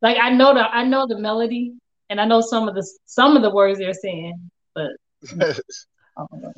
[0.00, 1.74] Like I know the I know the melody,
[2.10, 4.90] and I know some of the some of the words they're saying, but
[5.40, 5.54] I
[6.16, 6.52] don't know.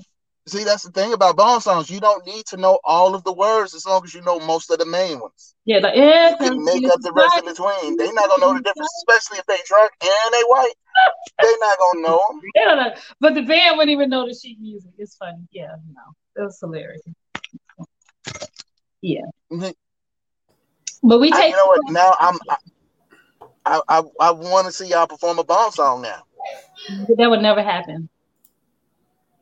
[0.46, 1.88] See, that's the thing about Bone songs.
[1.90, 4.70] You don't need to know all of the words as long as you know most
[4.70, 5.54] of the main ones.
[5.64, 7.96] yeah, like yeah, You can make up the rest in between.
[7.96, 10.74] They're not gonna know the difference, especially if they drunk and they white.
[11.40, 12.40] They're not gonna know 'em.
[12.54, 12.94] They don't know.
[13.20, 14.92] But the band wouldn't even know the sheet music.
[14.98, 15.46] It's funny.
[15.50, 16.02] Yeah, no,
[16.42, 17.02] it was hilarious.
[19.04, 19.20] Yeah,
[19.52, 19.74] Mhm.
[21.02, 21.80] but we I- take you know what?
[21.90, 22.38] Now I'm.
[23.66, 26.22] I I, I want to see y'all perform a Bone song now.
[27.18, 28.08] that would never happen.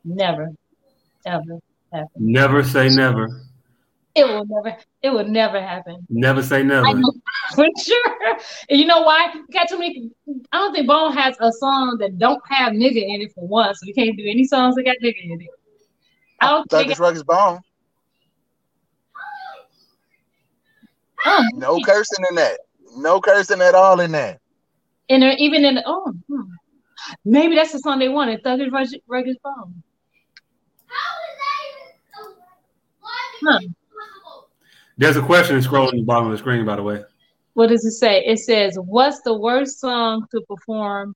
[0.03, 0.49] Never,
[1.25, 1.59] ever
[1.93, 2.09] happen.
[2.17, 3.29] Never say never.
[4.15, 4.75] It will never.
[5.01, 6.05] It will never happen.
[6.09, 6.85] Never say never.
[6.85, 7.13] I know
[7.55, 8.37] for sure.
[8.69, 9.31] And you know why?
[9.33, 10.11] We got too many.
[10.51, 13.73] I don't think Bone has a song that don't have nigga in it for one,
[13.75, 15.47] so we can't do any songs that got nigga in it.
[16.41, 16.91] I don't think.
[16.91, 17.61] Thuggish Ruggish Bone.
[21.25, 22.59] Oh, No cursing in that.
[22.95, 24.39] No cursing at all in that.
[25.09, 26.41] and they're even in the, oh, hmm.
[27.25, 28.43] maybe that's the song they wanted.
[28.43, 29.83] Thuggish Rug- Rugged Bone.
[33.45, 33.59] Huh.
[34.97, 37.03] There's a question scrolling at the bottom of the screen, by the way.
[37.55, 38.23] What does it say?
[38.25, 41.15] It says, "What's the worst song to perform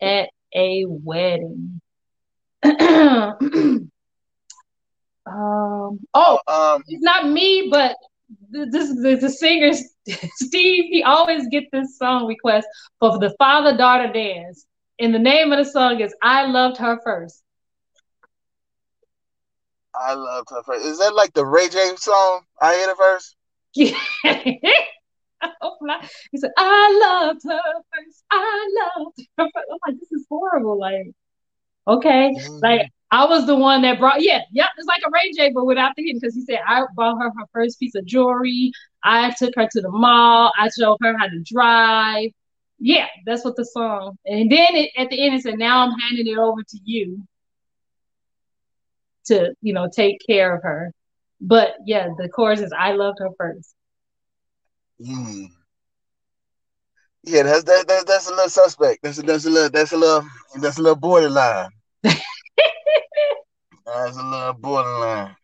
[0.00, 1.80] at a wedding?"
[2.64, 3.90] um.
[5.26, 7.96] Oh, Um, it's not me, but th-
[8.52, 9.72] this the, the singer
[10.36, 10.84] Steve.
[10.90, 12.66] He always get this song request
[13.00, 14.66] for the father daughter dance,
[14.98, 17.42] and the name of the song is "I Loved Her First.
[19.94, 20.86] I love her first.
[20.86, 22.42] Is that like the Ray J song?
[22.60, 23.36] I hit it first.
[25.82, 26.08] Not.
[26.30, 27.60] He said, "I loved her
[27.92, 28.24] first.
[28.30, 29.66] I loved her first.
[29.70, 30.78] I'm like, this is horrible.
[30.78, 31.12] Like,
[31.88, 32.62] okay, mm.
[32.62, 34.22] like I was the one that brought.
[34.22, 34.66] Yeah, yeah.
[34.76, 37.30] It's like a Ray J, but without the hit, because he said I bought her
[37.30, 38.72] her first piece of jewelry.
[39.04, 40.50] I took her to the mall.
[40.58, 42.30] I showed her how to drive.
[42.80, 44.18] Yeah, that's what the song.
[44.26, 47.22] And then it, at the end, it said, "Now I'm handing it over to you."
[49.26, 50.92] to you know take care of her.
[51.40, 53.74] But yeah, the chorus is I loved her first.
[55.00, 55.50] Mm.
[57.24, 59.02] Yeah, that's that, that that's a little suspect.
[59.02, 60.28] That's a, that's a little that's a little
[60.60, 61.70] that's a little borderline.
[63.84, 65.36] that's a little borderline.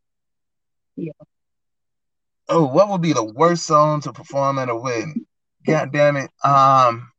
[0.97, 1.13] Yeah.
[2.49, 5.27] Oh, what would be the worst song to perform at a wedding?
[5.67, 6.31] God damn it.
[6.43, 7.11] Um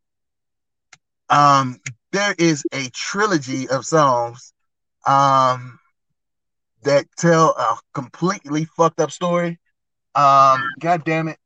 [1.29, 1.79] um
[2.11, 4.53] there is a trilogy of songs
[5.05, 5.79] um
[6.83, 9.59] that tell a completely fucked up story.
[10.15, 11.37] Um god damn it.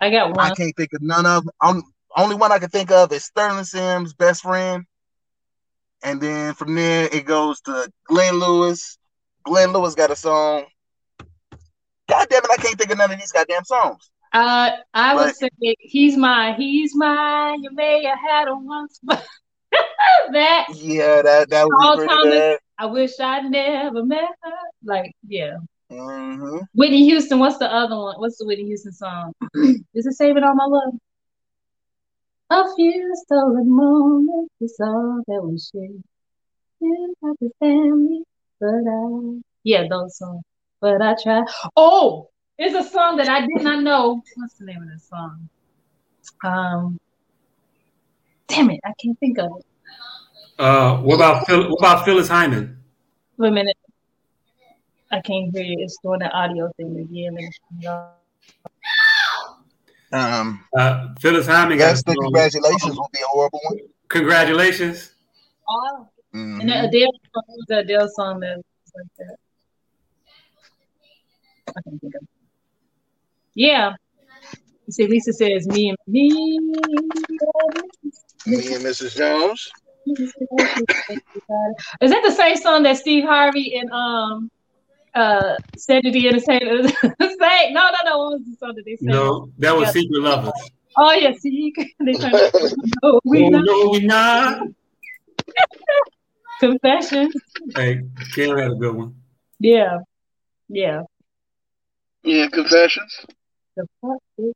[0.00, 0.40] I got one.
[0.40, 1.82] I can't think of none of them.
[2.16, 4.84] Only one I can think of is Sterling Simms' best friend.
[6.04, 8.98] And then from there it goes to Glenn Lewis.
[9.44, 10.64] Glenn Lewis got a song.
[12.08, 14.10] God damn it, I can't think of none of these goddamn songs.
[14.32, 17.56] Uh, I would But- say he's my, He's my.
[17.60, 19.24] You may have had him once, but
[20.32, 22.34] that Yeah, that that Paul would Thomas.
[22.34, 22.58] bad.
[22.78, 24.50] I wish I'd never met her.
[24.84, 25.56] Like, yeah.
[25.90, 27.38] hmm Whitney Houston.
[27.38, 28.16] What's the other one?
[28.18, 29.32] What's the Whitney Houston song?
[29.94, 30.94] Is it "Saving All My Love"?
[32.54, 35.98] A few stolen moments is all that we share.
[36.80, 38.22] You have the family,
[38.60, 40.44] but I yeah, those songs.
[40.80, 41.42] But I try.
[41.76, 44.22] Oh, it's a song that I did not know.
[44.36, 45.48] What's the name of this song?
[46.44, 47.00] Um,
[48.46, 49.66] damn it, I can't think of it.
[50.56, 52.78] Uh, what about Phil, what about Phyllis Hyman?
[53.36, 53.76] Wait a minute.
[55.10, 55.78] I can't hear you.
[55.80, 57.36] It's doing the audio thing again.
[60.14, 63.78] And- Um, Uh, Phyllis Hyman got a yes, the congratulations will be a horrible one.
[64.08, 65.12] Congratulations.
[65.68, 66.60] Oh, Mhm.
[66.60, 69.36] and the Adele, what was the Adele song that was like that?
[71.76, 72.28] I can't think of it.
[73.54, 73.94] Yeah.
[74.86, 76.58] You see, Lisa says, me and me.
[78.46, 79.16] Me and Mrs.
[79.16, 79.70] Jones.
[80.06, 80.34] Is
[82.10, 84.50] that the same song that Steve Harvey and um
[85.14, 87.72] uh Cedric the Entertainer sang?
[87.72, 88.18] No, no, no.
[88.18, 89.08] What was the song that they sang?
[89.08, 89.92] No, that was Yeah.
[89.92, 90.70] Secret Lovers.
[90.96, 91.72] Oh yeah, see,
[92.04, 94.68] they trying to no, we oh, not no, we not.
[96.60, 97.30] confession.
[97.74, 98.00] Hey,
[98.34, 99.14] Kim had a good one.
[99.58, 99.98] Yeah,
[100.68, 101.02] yeah.
[102.22, 103.12] Yeah, confessions.
[103.76, 104.52] The fuck is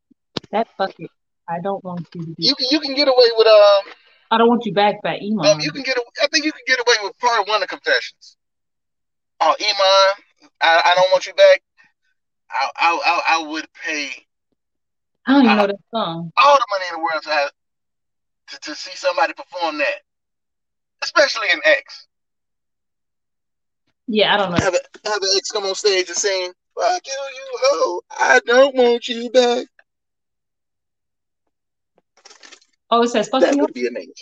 [0.53, 1.11] that bucket?
[1.49, 2.35] I don't want you to be.
[2.39, 3.93] You can you can get away with um.
[4.31, 5.45] I don't want you back by Eamon.
[5.47, 5.97] Um, you can get.
[5.97, 8.37] a- I think you can get away with part one of confessions.
[9.41, 10.23] Oh, Eamon,
[10.61, 11.63] I, I don't want you back.
[12.51, 14.11] I, I I I would pay
[15.27, 16.33] I don't even know that song.
[16.37, 17.51] all the money in the world to have
[18.49, 20.01] to, to see somebody perform that,
[21.03, 22.07] especially an ex.
[24.07, 24.57] Yeah, I don't know.
[24.57, 28.41] Have a have an ex come on stage and sing "Fuck you, you hoe." I
[28.47, 29.67] don't want you back.
[32.91, 33.61] Oh, it says fuck That you.
[33.61, 34.13] would be amazing.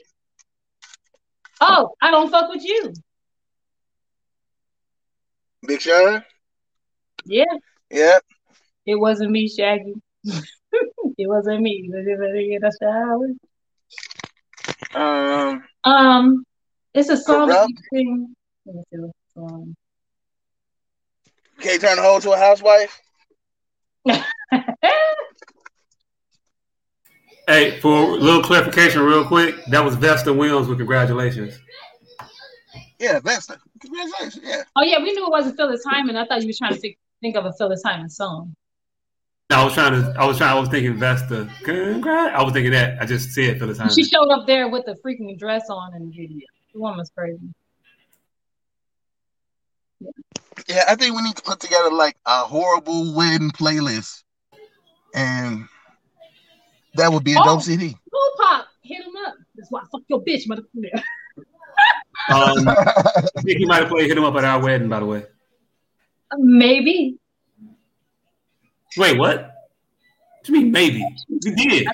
[1.60, 2.92] Oh, I don't fuck with you.
[5.66, 6.22] Big Sean.
[7.24, 7.44] Yeah,
[7.90, 8.18] Yeah.
[8.86, 9.94] it wasn't me, Shaggy.
[10.24, 11.84] it wasn't me.
[11.84, 13.28] In the shower.
[14.94, 15.64] Um.
[15.84, 16.44] Um,
[16.94, 18.34] it's a song that you sing.
[18.64, 19.74] Let me see what song.
[21.60, 23.00] Can't turn a hoe to a housewife.
[27.48, 31.56] Hey, for a little clarification, real quick, that was Vesta Williams with congratulations.
[32.98, 33.58] Yeah, Vesta.
[33.80, 34.40] Congratulations.
[34.42, 34.62] Yeah.
[34.76, 36.16] oh yeah, we knew it wasn't Phyllis Hyman.
[36.16, 38.54] I thought you were trying to think, think of a Phyllis Hyman song.
[39.50, 41.48] I was trying to, I was trying, I was thinking Vesta.
[41.64, 42.34] Congrat.
[42.34, 43.00] I was thinking that.
[43.00, 43.94] I just said Phyllis Hyman.
[43.94, 46.46] She showed up there with the freaking dress on in the video.
[46.74, 47.38] The woman was crazy.
[50.68, 54.24] Yeah, I think we need to put together like a horrible wedding playlist,
[55.14, 55.66] and
[56.94, 57.44] that would be a Oh.
[57.44, 57.90] dope CD.
[57.90, 59.34] Tupac, hit him up.
[59.54, 61.02] That's why I fuck your bitch, motherfucker.
[62.28, 65.06] Um, I think he might have played "Hit 'Em Up" at our wedding, by the
[65.06, 65.24] way.
[66.38, 67.18] Maybe.
[68.96, 69.36] Wait, what?
[69.38, 69.52] What
[70.44, 71.06] do you mean maybe?
[71.28, 71.86] We did.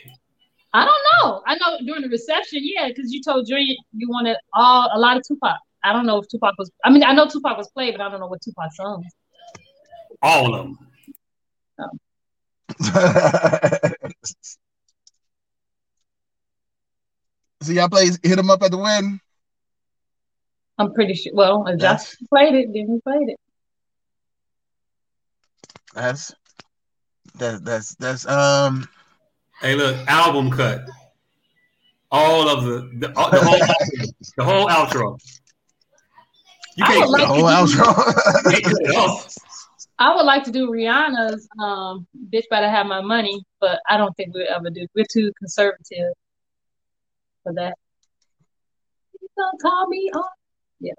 [0.75, 1.43] I don't know.
[1.47, 5.17] I know during the reception, yeah, because you told Junior you wanted all a lot
[5.17, 5.59] of Tupac.
[5.85, 6.71] I don't know if Tupac was.
[6.85, 9.07] I mean, I know Tupac was played, but I don't know what Tupac songs.
[10.23, 10.79] All of them.
[17.61, 19.21] so y'all play hit him up at the wedding.
[20.79, 21.33] I'm pretty sure.
[21.35, 23.41] Well, if Josh played it, then he played it.
[25.95, 26.35] That's
[27.39, 28.89] that's that's that's um.
[29.61, 30.89] Hey, look, album cut.
[32.11, 35.19] All of the the, the whole outro, the whole outro.
[36.77, 38.45] You I can't would like The whole outro.
[38.45, 39.35] you can't cut it off.
[39.99, 44.17] I would like to do Rihanna's um, "Bitch Better Have My Money," but I don't
[44.17, 44.87] think we'll ever do.
[44.95, 46.13] We're too conservative
[47.43, 47.75] for that.
[49.21, 50.25] You don't call me on.
[50.81, 50.93] Yeah.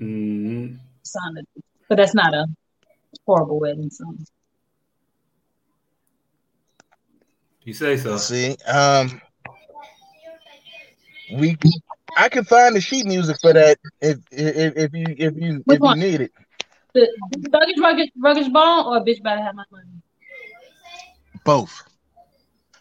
[0.00, 0.76] Mm-hmm.
[1.02, 1.46] Sounded,
[1.88, 2.46] but that's not a
[3.26, 4.26] horrible wedding song.
[7.62, 8.16] You say so.
[8.16, 9.20] See, um,
[11.32, 11.56] we
[12.16, 15.80] I can find the sheet music for that if if, if you if you Which
[15.80, 16.32] if you need it.
[16.94, 19.86] The Thuggish Ruggish, Ruggish Bone or Bitch Better Have My Money?
[21.44, 21.82] Both.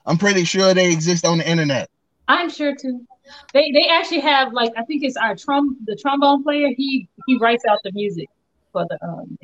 [0.05, 1.89] I'm pretty sure they exist on the internet.
[2.27, 3.05] I'm sure too.
[3.53, 6.69] They they actually have like I think it's our trum the trombone player.
[6.75, 8.27] He he writes out the music
[8.71, 9.37] for the um.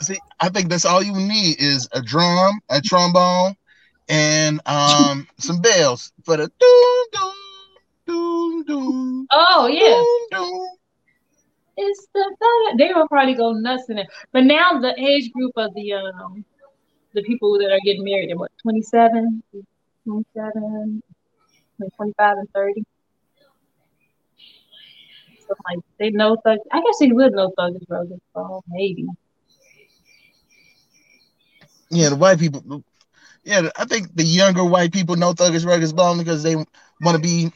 [0.00, 3.54] See, I think that's all you need is a drum, a trombone,
[4.08, 7.34] and um some bells for the doom doom
[8.06, 10.68] doom doom Oh yeah, doom doom.
[11.76, 12.78] it's the Thuggish.
[12.78, 14.06] They will probably go nuts in it.
[14.32, 16.44] But now the age group of the um
[17.14, 19.42] the people that are getting married, they're what 27,
[20.04, 21.02] 27,
[21.96, 22.84] 25 and 30.
[25.48, 26.58] So like they know Thug.
[26.72, 29.06] I guess they would know Thuggish Ruggish Bone, maybe.
[31.90, 32.84] Yeah, the white people.
[33.44, 36.66] Yeah, I think the younger white people know Thuggish Ruggish Bone because they want
[37.16, 37.50] to be.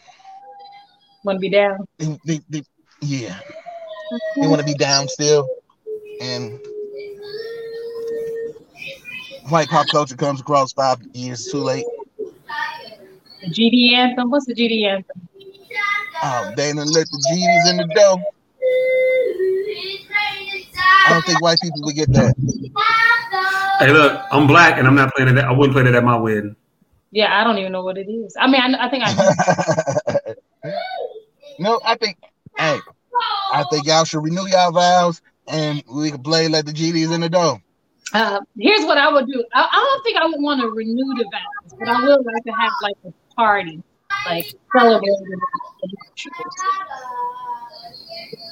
[1.24, 1.86] Want to be down?
[1.98, 2.62] They, they, they,
[3.00, 3.38] yeah,
[4.40, 5.48] they want to be down still,
[6.20, 6.58] and
[9.48, 11.84] white pop culture comes across five years too late.
[13.40, 14.30] The GD anthem.
[14.30, 15.28] What's the GD anthem?
[16.22, 18.22] Um, they done let the GDs in the dough.
[21.04, 22.34] I don't think white people would get that.
[23.80, 25.44] Hey, look, I'm black and I'm not playing it.
[25.44, 26.54] I wouldn't play that at my wedding.
[27.10, 28.36] Yeah, I don't even know what it is.
[28.38, 30.34] I mean, I, I think I.
[31.58, 32.16] no, I think.
[32.56, 32.78] Hey,
[33.52, 37.20] I think y'all should renew y'all vows, and we can play let the GDs in
[37.20, 37.60] the dough.
[38.14, 39.44] Uh, here's what I would do.
[39.54, 42.44] I, I don't think I would want to renew the vows, but I would like
[42.44, 43.82] to have like a party,
[44.26, 45.40] like celebrating.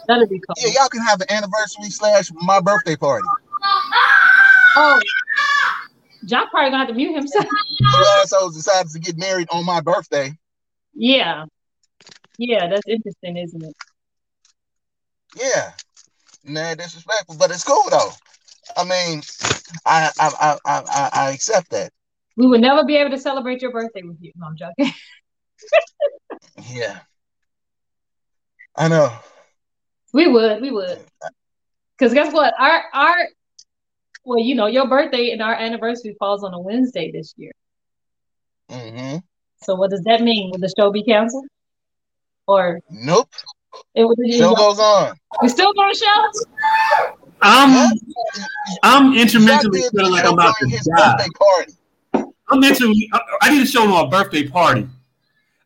[0.09, 0.55] That'd be cool.
[0.59, 3.27] Yeah, y'all can have an anniversary slash my birthday party.
[4.77, 5.01] Oh,
[6.25, 7.47] John probably gonna have to mute himself.
[7.79, 10.33] You assholes decided to get married on my birthday.
[10.95, 11.45] yeah,
[12.39, 13.77] yeah, that's interesting, isn't it?
[15.37, 15.73] Yeah,
[16.45, 18.11] nah, disrespectful, but it's cool though.
[18.77, 19.23] I mean,
[19.87, 21.93] I I I I, I- accept that.
[22.37, 24.33] We would never be able to celebrate your birthday with you.
[24.37, 24.93] No, I'm joking.
[26.73, 26.99] Yeah,
[28.77, 29.13] I know.
[30.13, 30.99] We would, we would.
[31.99, 32.55] Because guess what?
[32.59, 33.17] Our our
[34.25, 37.53] well, you know, your birthday and our anniversary falls on a Wednesday this year.
[38.71, 39.19] Mm-hmm.
[39.63, 40.51] So what does that mean?
[40.51, 41.47] Will the show be canceled?
[42.47, 43.29] Or Nope.
[43.95, 45.15] it would Show goes on.
[45.43, 47.17] we still going to show?
[47.43, 47.99] I'm
[48.83, 51.17] I'm intermittently did feeling like I'm about to his die.
[51.17, 51.73] birthday party.
[52.49, 53.11] I'm intermittently.
[53.13, 54.87] I, I need to show him a birthday party.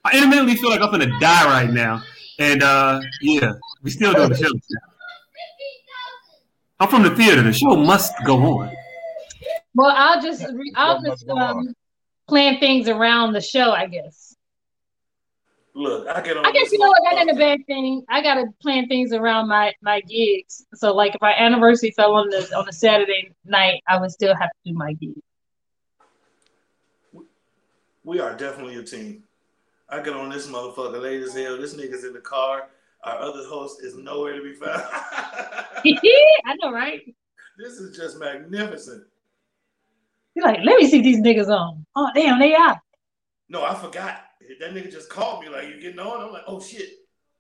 [0.04, 2.02] I intermittently feel like I'm gonna die right now,
[2.38, 3.52] and uh yeah,
[3.82, 4.50] we still doing the show.
[6.80, 7.42] I'm from the theater.
[7.42, 8.72] The show must go on.
[9.74, 10.44] Well, I'll just
[10.76, 11.58] I'll just must go on.
[11.68, 11.74] um,
[12.28, 14.23] plan things around the show, I guess.
[15.74, 16.46] Look, I get on.
[16.46, 18.04] I guess you know what that ain't a bad thing.
[18.08, 20.64] I gotta plan things around my my gigs.
[20.74, 24.34] So like if our anniversary fell on the on a Saturday night, I would still
[24.36, 25.14] have to do my gig.
[28.04, 29.24] We are definitely a team.
[29.88, 31.58] I get on this motherfucker late as hell.
[31.58, 32.68] This nigga's in the car.
[33.02, 34.82] Our other host is nowhere to be found.
[36.46, 37.02] I know, right?
[37.58, 39.04] this is just magnificent.
[40.34, 41.86] You're like, let me see these niggas on.
[41.94, 42.78] Oh damn, they out.
[43.48, 44.23] No, I forgot.
[44.60, 46.90] That nigga just called me like, "You getting on?" I'm like, "Oh shit,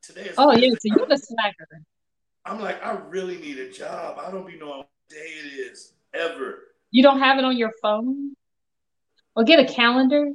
[0.02, 1.68] today is." Oh yeah, so you the slacker.
[2.46, 4.18] I'm like, I really need a job.
[4.18, 6.58] I don't be knowing what day it is ever.
[6.90, 8.34] You don't have it on your phone?
[9.34, 10.30] Or get a calendar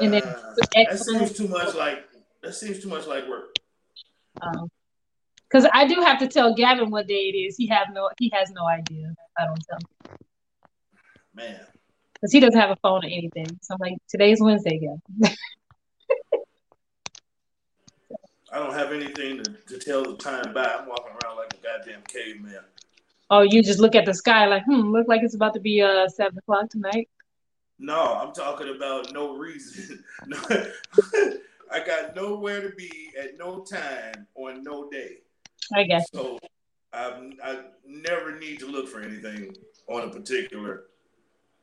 [0.00, 0.22] Uh, and then
[0.54, 2.04] put that seems too much like
[2.42, 3.56] that seems too much like work.
[5.48, 7.56] Because I do have to tell Gavin what day it is.
[7.56, 9.14] He have no he has no idea.
[9.38, 10.18] I don't tell him.
[11.34, 11.60] Man,
[12.20, 13.46] Because he doesn't have a phone or anything.
[13.62, 15.00] So I'm like, today's Wednesday, Gavin.
[18.50, 20.64] I don't have anything to, to tell the time by.
[20.64, 22.64] I'm walking around like a goddamn caveman.
[23.30, 25.82] Oh, you just look at the sky like, hmm, look like it's about to be
[25.82, 27.08] uh seven o'clock tonight.
[27.78, 30.02] No, I'm talking about no reason.
[30.26, 30.38] No,
[31.70, 35.18] I got nowhere to be at no time on no day.
[35.74, 36.06] I guess.
[36.12, 36.38] So
[36.92, 39.54] I, I never need to look for anything
[39.86, 40.84] on a particular.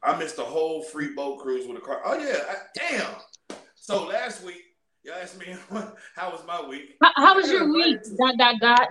[0.05, 2.01] I missed a whole free boat cruise with a car.
[2.05, 3.57] Oh yeah, I, damn.
[3.75, 4.61] So last week,
[5.03, 5.55] y'all asked me
[6.15, 6.95] how was my week.
[7.01, 7.97] How, how was your week?
[8.17, 8.87] Dot dot dot.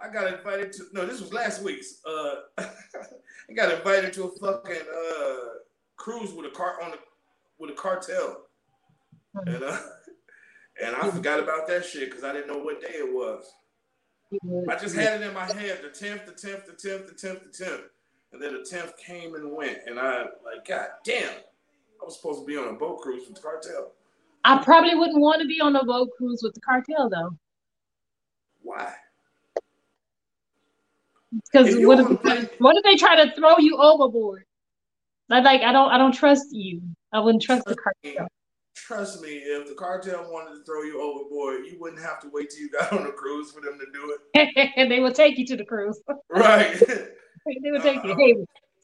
[0.00, 2.00] I got invited to no, this was last week's.
[2.04, 5.36] Uh, I got invited to a fucking uh
[5.96, 6.98] cruise with a car on the
[7.58, 8.46] with a cartel,
[9.46, 9.78] and uh,
[10.80, 13.44] And I forgot about that shit because I didn't know what day it was.
[14.68, 17.52] I just had it in my head the 10th, the 10th, the 10th, the 10th,
[17.52, 17.82] the 10th.
[18.32, 19.78] And then the 10th came and went.
[19.86, 23.36] And I, like, God damn, I was supposed to be on a boat cruise with
[23.36, 23.92] the cartel.
[24.44, 27.36] I probably wouldn't want to be on a boat cruise with the cartel, though.
[28.62, 28.92] Why?
[31.52, 34.44] Because what if, play- what if they try to throw you overboard?
[35.28, 36.82] Like, like I don't I don't trust you.
[37.12, 38.28] I wouldn't trust the cartel.
[38.74, 42.50] Trust me, if the cartel wanted to throw you overboard, you wouldn't have to wait
[42.50, 44.72] till you got on a cruise for them to do it.
[44.76, 46.02] And they will take you to the cruise.
[46.28, 46.82] Right.
[47.46, 48.14] they will take you.
[48.16, 48.34] Hey,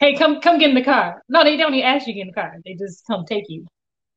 [0.01, 1.23] hey, come come get in the car.
[1.29, 2.57] No, they don't even ask you to get in the car.
[2.65, 3.67] They just come take you.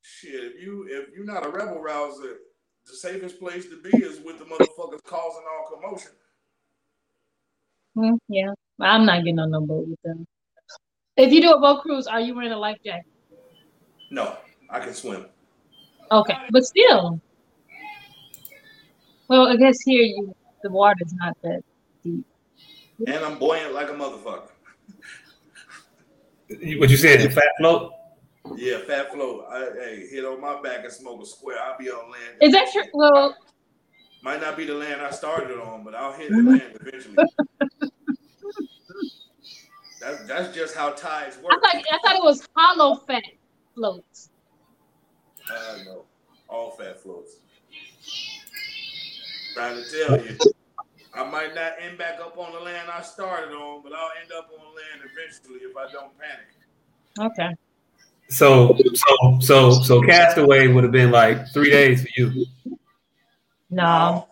[0.01, 2.37] Shit, if you if you're not a rebel rouser,
[2.85, 6.11] the safest place to be is with the motherfuckers causing all commotion.
[7.95, 10.25] Hmm, yeah, I'm not getting on no boat with them.
[11.17, 13.05] If you do a boat cruise, are you wearing a life jacket?
[14.09, 14.37] No,
[14.69, 15.25] I can swim.
[16.11, 17.21] Okay, but still.
[19.27, 20.33] Well, I guess here you
[20.63, 21.61] the water's not that
[22.03, 22.25] deep.
[23.07, 24.49] And I'm buoyant like a motherfucker.
[26.79, 27.93] What you said, fat float?
[28.57, 29.45] Yeah, fat float.
[29.49, 31.57] I, hey, hit on my back and smoke a square.
[31.63, 32.37] I'll be on land.
[32.41, 32.83] Is that true?
[32.93, 33.35] Well,
[34.23, 37.15] Might not be the land I started on, but I'll hit the land eventually.
[40.01, 41.51] That's that's just how tides I work.
[41.63, 43.23] thought I thought it was hollow fat
[43.75, 44.29] floats.
[45.49, 46.05] Uh, no,
[46.49, 47.35] all fat floats.
[49.53, 50.37] Trying to tell you,
[51.13, 54.31] I might not end back up on the land I started on, but I'll end
[54.31, 57.31] up on land eventually if I don't panic.
[57.31, 57.55] Okay.
[58.29, 62.45] So, so, so, so, Castaway would have been like three days for you.
[63.69, 64.27] No.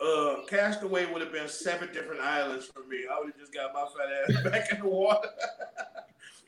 [0.00, 3.04] Uh, Castaway would have been seven different islands for me.
[3.10, 5.28] I would have just got my fat ass back in the water.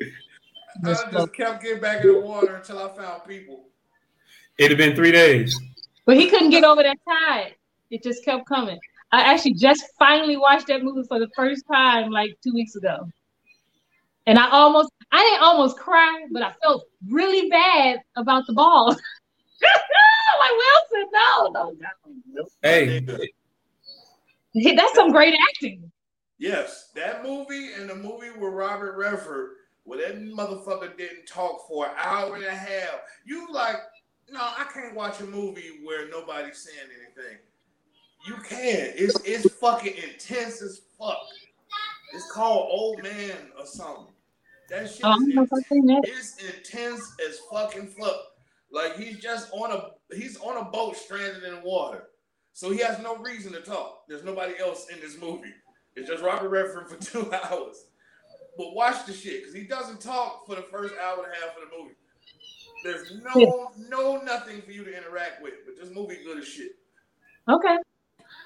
[0.01, 3.67] I Just just kept getting back in the water until I found people.
[4.59, 5.57] It'd have been three days.
[6.05, 7.55] But he couldn't get over that tide.
[7.91, 8.81] It just kept coming.
[9.13, 13.07] I actually just finally watched that movie for the first time like two weeks ago.
[14.27, 18.89] And I almost, I didn't almost cry, but I felt really bad about the ball.
[18.91, 18.99] like
[20.41, 21.77] Wilson, no, no,
[22.33, 22.45] no.
[22.63, 23.01] Hey,
[24.55, 25.91] That's some great acting.
[26.39, 29.51] Yes, that movie and the movie with Robert Redford,
[29.85, 33.01] where that motherfucker didn't talk for an hour and a half.
[33.27, 33.77] You like,
[34.31, 37.39] no, I can't watch a movie where nobody's saying anything.
[38.27, 38.93] You can.
[38.97, 41.18] It's it's fucking intense as fuck.
[42.14, 44.07] It's called Old Man or something.
[44.70, 46.03] That shit Oh, I don't know is if I've seen that.
[46.05, 48.16] it's intense as fucking fuck.
[48.70, 52.05] Like he's just on a he's on a boat stranded in water.
[52.53, 54.05] So he has no reason to talk.
[54.09, 55.53] There's nobody else in this movie.
[55.97, 57.87] It's just Robert Redford for two hours.
[58.59, 61.57] But watch the shit, because he doesn't talk for the first hour and a half
[61.57, 61.95] of the movie.
[62.85, 65.55] There's no no nothing for you to interact with.
[65.64, 66.73] But this movie good as shit.
[67.49, 67.77] Okay.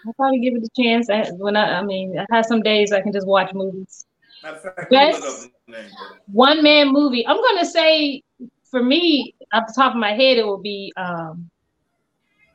[0.07, 1.11] I'll probably give it a chance.
[1.11, 4.07] I, when I, I mean, I have some days I can just watch movies.
[4.43, 5.15] Matter of fact, Yes.
[5.15, 5.91] let me look up the name.
[5.91, 6.17] bro.
[6.33, 7.27] One man movie.
[7.27, 8.23] I'm gonna say
[8.71, 11.49] for me, off the top of my head, it will be um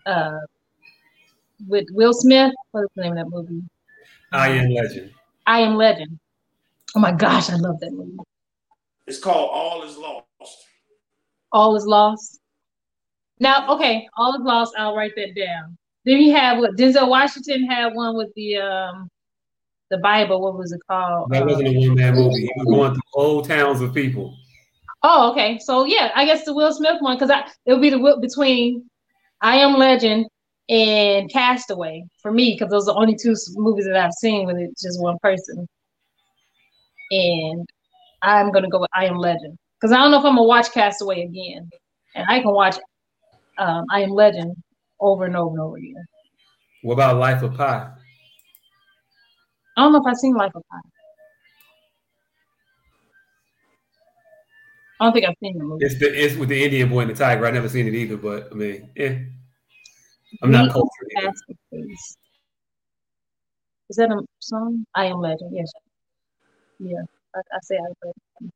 [0.05, 0.37] uh
[1.67, 2.53] with Will Smith.
[2.71, 3.61] What's the name of that movie?
[4.31, 5.11] I am legend.
[5.45, 6.17] I Am Legend.
[6.95, 8.17] Oh my gosh, I love that movie.
[9.07, 10.25] It's called All Is Lost.
[11.51, 12.39] All is lost.
[13.39, 14.73] Now, okay, all is lost.
[14.77, 15.77] I'll write that down.
[16.05, 19.09] Then you have what Denzel Washington had one with the um
[19.89, 20.41] the Bible.
[20.41, 21.29] What was it called?
[21.31, 22.41] That wasn't a one man movie.
[22.41, 24.35] He was going through whole towns of people.
[25.03, 25.59] Oh, okay.
[25.59, 28.89] So yeah, I guess the Will Smith one because I it would be the between
[29.41, 30.27] I Am Legend
[30.69, 34.57] and Castaway for me because those are the only two movies that I've seen with
[34.57, 35.67] it's just one person.
[37.11, 37.67] And
[38.21, 40.71] I'm gonna go with I Am Legend because I don't know if I'm gonna watch
[40.71, 41.69] Castaway again,
[42.15, 42.77] and I can watch
[43.57, 44.55] um, I Am Legend
[45.01, 46.05] over and over and over again.
[46.83, 47.91] What about Life of Pi?
[49.77, 50.77] I don't know if I've seen Life of Pi.
[54.99, 55.83] I don't think I've seen the movie.
[55.83, 57.45] It's the it's with the Indian boy and the tiger.
[57.45, 59.17] I've never seen it either, but I mean, yeah.
[60.43, 61.09] I'm not cultured.
[63.89, 64.85] Is that a song?
[64.95, 65.51] I am legend.
[65.53, 65.71] Yes.
[66.79, 67.01] Yeah.
[67.35, 68.51] I, I say I am legend.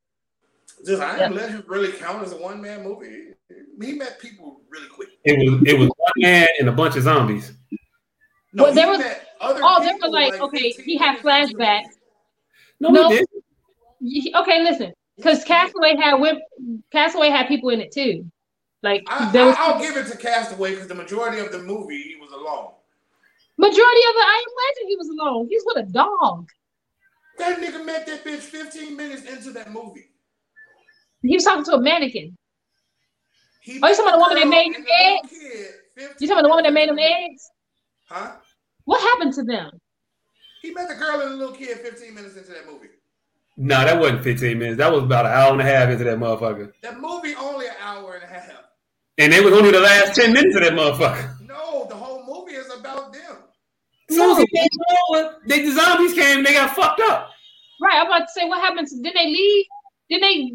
[0.85, 1.25] Does I Yeah.
[1.25, 3.33] Am Legend really count as a one man movie?
[3.81, 5.09] He met people really quick.
[5.23, 7.53] It was it was one man and a bunch of zombies.
[8.53, 11.23] No, Well, there he was- met other Oh, there people, was like, okay, he had
[11.23, 11.83] minutes into the flashbacks.
[12.79, 13.09] No, No.
[13.09, 13.27] he did.
[13.99, 16.39] Ye- Okay, listen, because Castaway had wim-
[16.91, 18.29] Castaway had people in it too.
[18.83, 21.59] Like I, there was I, I'll give it to Castaway because the majority of the
[21.59, 22.71] movie he was alone.
[23.57, 24.89] majority of the I am legend.
[24.89, 25.47] He was alone.
[25.49, 26.49] He's with a dog.
[27.39, 30.11] That nigga met that bitch 15 minutes into that movie.
[31.27, 32.35] He was talking to a mannequin.
[33.61, 35.69] He Oh, you talking about the woman that made and the kid
[36.19, 37.49] You talking about the woman that made minutes them eggs?
[38.09, 38.29] the movie.
[38.31, 38.35] Huh?
[38.85, 39.71] What happened to them?
[40.61, 42.89] He met the girl and the little kid 15 minutes into that movie.
[43.57, 44.77] No, that wasn't 15 minutes.
[44.77, 46.73] That was about an hour and a half into that motherfucker.
[46.81, 48.51] That movie only an hour and a half.
[49.17, 51.47] And it was only the last 10 minutes of that motherfucker.
[51.47, 53.37] No, the whole movie is about them.
[54.09, 54.69] So soon as he
[55.45, 57.31] they, the zombies came and they got fucked up.
[57.81, 57.95] Right.
[58.01, 59.65] I'm about to say what happened did they leave?
[60.09, 60.51] Did they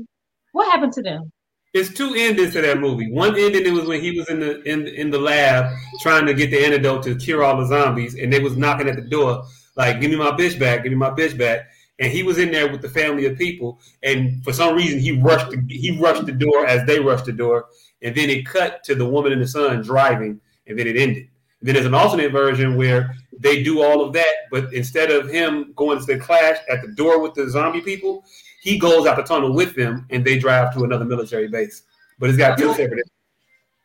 [0.53, 1.33] what happened to them?
[1.73, 3.13] It's two endings to that movie.
[3.13, 6.35] One ending it was when he was in the in in the lab trying to
[6.35, 9.45] get the antidote to cure all the zombies, and they was knocking at the door
[9.77, 11.69] like, "Give me my bitch back, give me my bitch back."
[12.01, 15.21] And he was in there with the family of people, and for some reason he
[15.21, 17.67] rushed the, he rushed the door as they rushed the door,
[18.03, 21.29] and then it cut to the woman and the son driving, and then it ended.
[21.61, 25.29] And then there's an alternate version where they do all of that, but instead of
[25.29, 28.25] him going to the clash at the door with the zombie people,
[28.61, 31.83] he goes out the tunnel with them, and they drive to another military base.
[32.19, 33.09] But it's got two separate.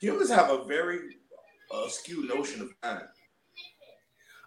[0.02, 1.00] Humans have a very
[1.74, 3.08] uh, skewed notion of time.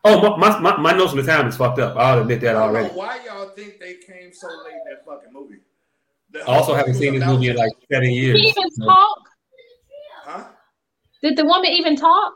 [0.04, 1.96] Oh, my, my, my notion of time is fucked up.
[1.96, 2.88] I'll admit that already.
[2.94, 5.56] why y'all think they came so late in that fucking movie.
[6.30, 8.40] The I also haven't seen this movie in like seven Did years.
[8.40, 9.18] he even talk?
[10.24, 10.44] Huh?
[11.22, 12.32] Did the woman even talk?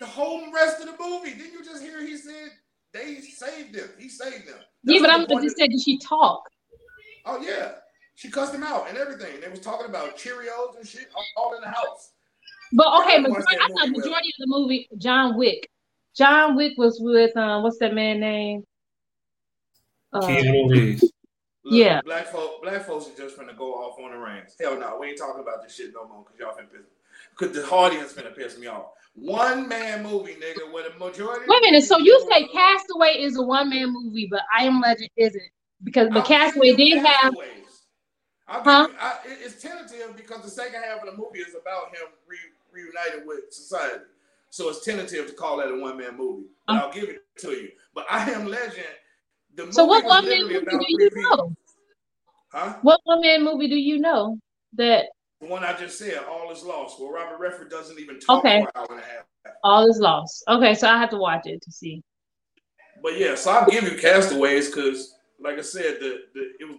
[0.00, 1.30] The whole rest of the movie.
[1.30, 2.50] Didn't you just hear he said
[2.92, 3.88] they saved them?
[3.98, 4.56] He saved them.
[4.84, 6.42] yeah, but what I'm just is- said did she talk?
[7.26, 7.72] Oh yeah,
[8.14, 9.40] she cussed him out and everything.
[9.40, 12.12] They was talking about Cheerios and shit all in the house.
[12.72, 15.68] But okay, I watched majority, I thought movie, majority of the movie, John Wick.
[16.16, 18.64] John Wick was with um, what's that man name?
[20.12, 21.02] Uh, Keanu Reeves.
[21.64, 22.00] Look, Yeah.
[22.02, 24.54] black folk, black folks are just finna go off on the reins.
[24.58, 26.86] Hell no, we ain't talking about this shit no more because y'all finna piss.
[27.36, 28.86] Because the audience finna piss me off.
[29.14, 31.46] One man movie, nigga, with a majority.
[31.48, 31.84] wait a minute.
[31.84, 35.42] So you say Castaway is a one man movie, but I Am Legend isn't
[35.82, 37.34] because but I'll Castaway did have.
[38.48, 38.88] Huh?
[39.00, 42.36] I, it's tentative because the second half of the movie is about him re,
[42.72, 44.04] reunited with society.
[44.50, 46.46] So it's tentative to call that a one man movie.
[46.66, 47.70] But um, I'll give it to you.
[47.94, 48.86] But I Am Legend,
[49.56, 51.36] the movie So what one man movie do you people.
[51.36, 51.54] know?
[52.52, 52.76] Huh?
[52.82, 54.38] What one man movie do you know
[54.74, 55.06] that
[55.40, 58.60] The one I just said, All is Lost, Well, Robert Redford doesn't even talk Okay.
[58.62, 59.54] for an hour and a half.
[59.64, 60.44] all is lost?
[60.48, 62.02] Okay, so I have to watch it to see.
[63.02, 66.78] But yeah, so I'll give you Castaways because, like I said, the, the it was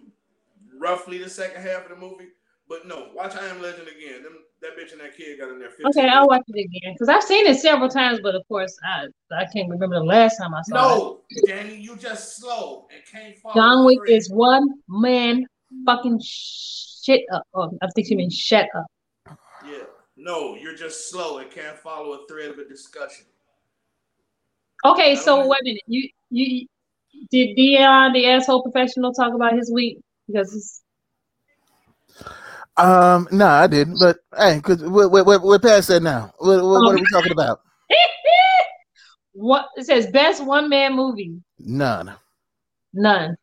[0.78, 2.28] roughly the second half of the movie.
[2.68, 4.22] But no, watch I Am Legend again.
[4.22, 5.70] Them, that bitch and that kid got in there.
[5.70, 8.76] 15 Okay, I'll watch it again because I've seen it several times, but of course
[8.84, 10.98] I I can't remember the last time I saw it.
[10.98, 13.54] No, Danny, you just slow and can't follow.
[13.54, 15.46] John Wick is one man
[15.86, 17.44] fucking shit up.
[17.54, 18.86] Oh, I think you mean shut up.
[19.64, 19.84] Yeah.
[20.16, 23.24] No, you're just slow and can't follow a thread of a discussion.
[24.84, 25.82] Okay, so don't- wait a minute.
[25.86, 26.66] You you
[27.30, 30.82] did Dion the asshole professional talk about his week because it's,
[32.76, 33.98] Um, no, I didn't.
[33.98, 36.32] But hey, because we're, we're, we're past that now.
[36.38, 37.60] What, what, what are we talking about?
[39.32, 41.40] what it says best one man movie.
[41.58, 42.12] None.
[42.92, 43.36] None.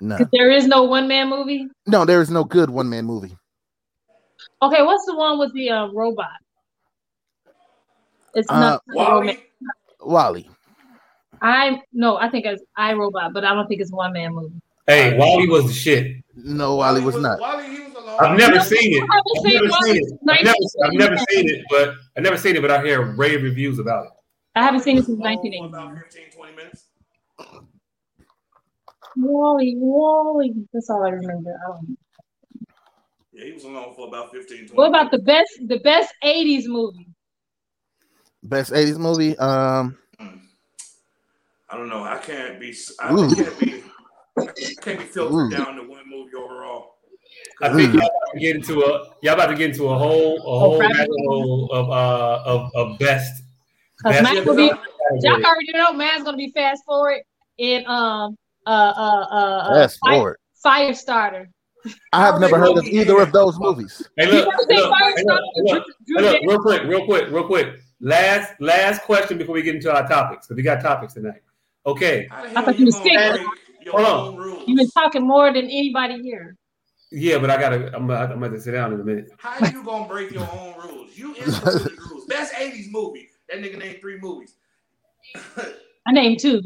[0.00, 0.18] None.
[0.18, 1.66] 'Cause there is no one man movie.
[1.86, 3.36] No, there is no good one man movie.
[4.62, 6.28] Okay, what's the one with the uh, robot?
[8.34, 9.38] It's Uh, not WALL-E,
[10.00, 10.48] WALL-E.
[11.42, 14.60] I no, I think it's I Robot, but I don't think it's one man movie.
[14.86, 16.16] Hey, WALL-E was the shit.
[16.34, 17.38] No, WALL-E was not.
[17.40, 18.16] WALL-E, he was alone.
[18.20, 19.08] I've never No, seen it.
[19.10, 20.04] I haven't seen never seen it.
[20.04, 22.62] since I've never, I've never seen it, but I never seen it.
[22.62, 24.12] But I hear rave reviews about it.
[24.56, 26.84] I haven't seen it since Alone for About 15, 20 minutes.
[29.16, 30.54] WALL-E, WALL-E.
[30.72, 31.50] That's all I remember.
[31.50, 31.96] I don't know.
[33.32, 36.64] Yeah, he was alone for about 15, 20 What about the best the best 80s
[36.66, 37.06] movie?
[38.42, 39.36] Best 80s movie.
[39.38, 39.96] Um,
[41.70, 42.04] I don't know.
[42.04, 42.74] I can't be.
[43.00, 43.34] I Ooh.
[43.34, 43.82] can't be.
[44.38, 44.46] I
[44.80, 45.50] can't be filtered Ooh.
[45.50, 46.94] down to one movie overall.
[47.60, 50.36] I think y'all about to get into a y'all about to get into a whole
[50.38, 53.42] a whole rabbit rabbit of uh of, of best.
[53.96, 55.20] Because best mine will be category.
[55.22, 57.22] Jack already know mine's gonna be fast forward
[57.58, 60.36] and um uh uh uh, uh fast Fire, forward.
[60.64, 61.46] Firestarter.
[62.12, 64.08] I have never heard of either of those movies.
[64.16, 67.80] Hey, look, look, hey, look, hey, look, hey, look, real quick, real quick, real quick.
[68.00, 71.42] Last last question before we get into our topics because we got topics tonight.
[71.86, 73.40] Okay, I thought you were was sick.
[73.90, 74.62] Hold on.
[74.66, 76.56] You've been talking more than anybody here.
[77.10, 79.30] yeah, but I gotta I'm gonna, I'm gonna sit down in a minute.
[79.38, 81.16] How you gonna break your own rules?
[81.16, 82.24] You instituted the rules.
[82.28, 83.30] Best 80s movie.
[83.48, 84.54] That nigga named three movies.
[86.06, 86.60] I named two.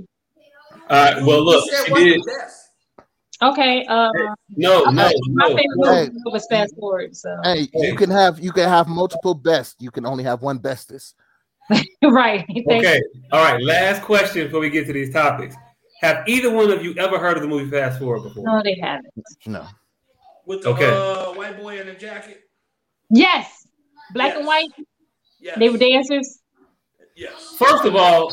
[0.90, 2.20] All right, well look, You said she what's did.
[2.26, 2.68] best?
[3.42, 4.08] Okay, uh
[4.56, 5.46] No, no, my no.
[5.48, 6.06] favorite Hey.
[6.06, 9.76] movie was fast forward, so Hey, you can have you can have multiple best.
[9.80, 11.14] You can only have one bestest.
[12.02, 12.44] right.
[12.46, 13.00] Thank Okay,
[13.32, 13.62] all right.
[13.62, 15.54] Last question before we get to these topics.
[16.00, 18.44] Have either one of you ever heard of the movie Fast Forward before?
[18.44, 19.06] No, they haven't.
[19.46, 19.66] No.
[20.46, 20.86] With the Okay.
[20.90, 22.40] uh, white boy in the jacket.
[23.10, 23.66] Yes.
[24.12, 24.68] Black and white.
[25.40, 25.56] Yes.
[25.58, 26.40] They were dancers.
[27.14, 27.54] Yes.
[27.56, 28.28] First of all,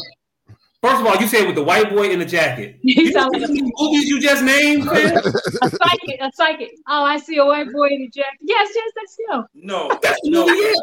[0.81, 2.79] first of all, you said with the white boy in the jacket.
[2.83, 5.17] You You sound see like the movies you just named, man?
[5.17, 6.19] a psychic.
[6.21, 6.71] A psychic.
[6.87, 8.39] Oh, I see a white boy in the jacket.
[8.41, 9.45] Yes, yes, that's him.
[9.53, 9.89] No.
[10.01, 10.47] That's the no.
[10.47, 10.73] movie, yeah.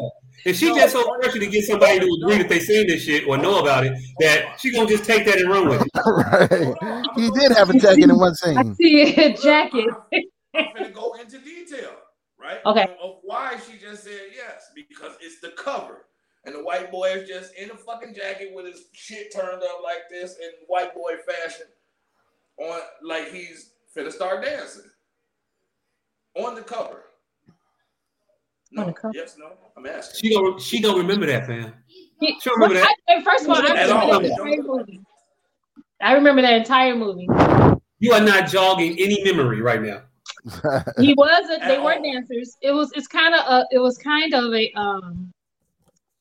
[0.45, 3.27] And she just so pressure to get somebody to agree that they seen this shit
[3.27, 5.89] or know about it that she gonna just take that and run with it.
[6.05, 7.07] right.
[7.15, 8.57] He did have a jacket in one scene.
[8.57, 8.75] I scene.
[8.75, 9.85] see a jacket.
[10.55, 11.91] I'm gonna go into detail,
[12.39, 12.59] right?
[12.65, 12.83] Okay.
[12.83, 16.05] Of, of why she just said yes because it's the cover,
[16.45, 19.81] and the white boy is just in a fucking jacket with his shit turned up
[19.83, 21.67] like this in white boy fashion,
[22.59, 24.89] on like he's finna start dancing
[26.35, 27.03] on the cover.
[28.71, 29.13] No, On the cover?
[29.15, 29.51] yes, no.
[29.75, 30.19] I'm asking.
[30.29, 31.73] She don't she don't remember that, fam.
[32.19, 32.95] He- She remember that.
[33.07, 34.19] I- first of all, I remember all.
[34.21, 34.99] that entire movie.
[36.01, 37.27] I remember that entire movie.
[37.99, 40.01] You are not jogging any memory right now.
[40.99, 42.55] He was a, they were dancers.
[42.61, 45.31] It was it's kind of a it was kind of a um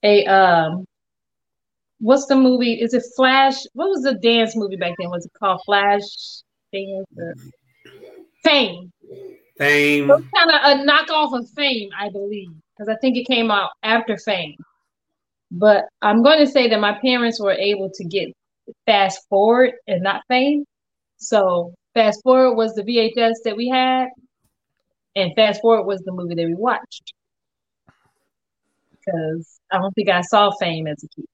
[0.03, 0.85] a um
[2.01, 2.75] what's the movie?
[2.75, 3.57] Is it Flash?
[3.75, 5.11] What was the dance movie back then?
[5.11, 6.03] Was it called Flash
[6.73, 7.35] Dance or
[8.45, 8.93] Fame?
[9.59, 10.11] Fame.
[10.11, 13.51] It kind of uh, a knockoff of Fame, I believe, because I think it came
[13.51, 14.57] out after Fame.
[15.51, 18.29] But I'm going to say that my parents were able to get
[18.85, 20.65] Fast Forward and not Fame.
[21.19, 24.09] So Fast Forward was the VHS that we had,
[25.15, 27.13] and Fast Forward was the movie that we watched.
[28.91, 31.27] Because I don't think I saw Fame as a kid.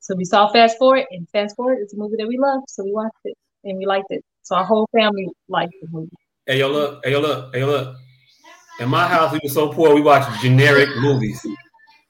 [0.00, 2.84] So we saw Fast Forward, and Fast Forward is a movie that we loved, so
[2.84, 4.24] we watched it and we liked it.
[4.42, 6.12] So our whole family liked the movie.
[6.48, 7.04] Hey yo, look.
[7.04, 7.52] Hey yo, look.
[7.52, 7.96] Hey yo, look.
[8.78, 11.44] In my house, we were so poor, we watched generic movies.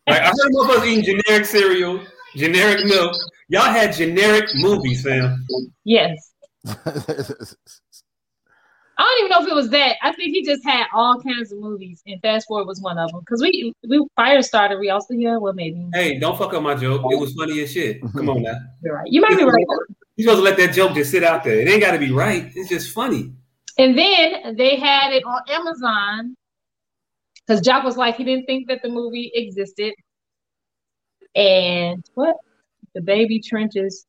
[0.06, 2.00] Like I heard motherfuckers eating generic cereal,
[2.34, 3.16] generic milk.
[3.48, 5.42] Y'all had generic movies, fam.
[5.84, 6.32] Yes.
[8.98, 9.96] I don't even know if it was that.
[10.02, 13.10] I think he just had all kinds of movies, and Fast Forward was one of
[13.12, 13.20] them.
[13.20, 17.02] Because we we Firestarter, we also yeah, well maybe Hey, don't fuck up my joke.
[17.10, 18.02] It was funny as shit.
[18.12, 18.58] Come on now.
[18.82, 19.10] you're right.
[19.10, 19.64] You might be right.
[20.16, 21.58] You supposed to let that joke just sit out there.
[21.58, 22.50] It ain't got to be right.
[22.54, 23.32] It's just funny.
[23.78, 26.34] And then they had it on Amazon
[27.46, 29.94] because Jock was like he didn't think that the movie existed.
[31.34, 32.36] And what
[32.96, 34.06] DaBaby trenches.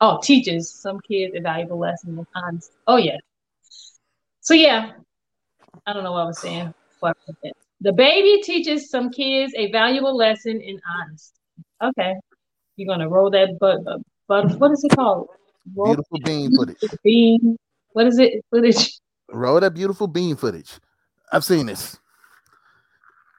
[0.00, 2.74] Oh, teaches some kids a valuable lesson in honesty.
[2.86, 3.16] Oh yeah.
[4.40, 4.92] So yeah,
[5.86, 6.74] I don't know what I was saying.
[7.00, 7.56] Fuck with it.
[7.84, 11.38] DaBaby teaches some kids a valuable lesson in honesty.
[11.82, 12.14] Okay,
[12.76, 13.80] you're gonna roll that but
[14.28, 15.28] but what is it called?
[15.74, 16.76] Roll beautiful bean footage.
[17.02, 17.56] bean.
[17.96, 18.44] What is it?
[18.50, 19.00] Footage.
[19.30, 20.70] Roll that beautiful bean footage.
[21.32, 21.98] I've seen this.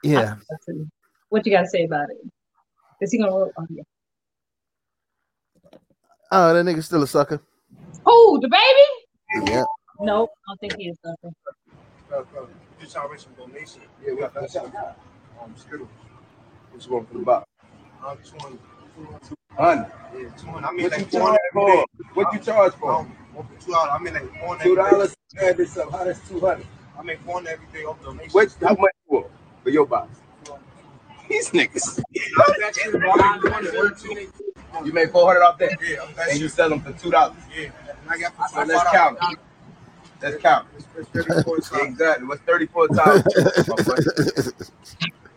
[0.02, 0.38] Yeah.
[1.30, 2.18] What you gotta say about it?
[3.00, 3.52] Is he gonna roll?
[3.56, 3.84] Oh, yeah.
[6.32, 7.40] Oh, that nigga's still a sucker.
[8.08, 9.48] oh DaBaby?
[9.48, 9.64] Yeah.
[10.00, 12.56] Nope, I don't think he is a something.
[12.80, 13.82] Just already some donation.
[14.04, 14.98] Yeah, we got that.
[15.40, 15.88] Um, Skittles.
[16.72, 17.46] What's going for the box?
[18.04, 18.60] Um, 200.
[19.56, 19.92] Hundred.
[20.16, 20.66] Yeah, 200.
[20.68, 21.86] I mean, What you like, charge for?
[22.16, 22.92] What you charge for?
[22.92, 23.92] Um, over two dollars.
[23.94, 25.16] I mean, like, on Two dollars.
[25.40, 25.92] Add this up.
[25.92, 26.66] How that's two hundred?
[26.98, 28.32] I make four on everything off donation.
[28.32, 29.30] Which how much for
[29.64, 30.20] for your box?
[31.30, 32.02] These niggas.
[34.86, 37.38] You made four hundred off that, Yeah, and you sell them for two dollars.
[37.56, 39.18] Yeah, and I got So let's count.
[40.22, 40.68] Let's count.
[40.96, 42.28] Exactly.
[42.28, 43.24] What's thirty-four times?
[43.34, 43.96] two, my boy?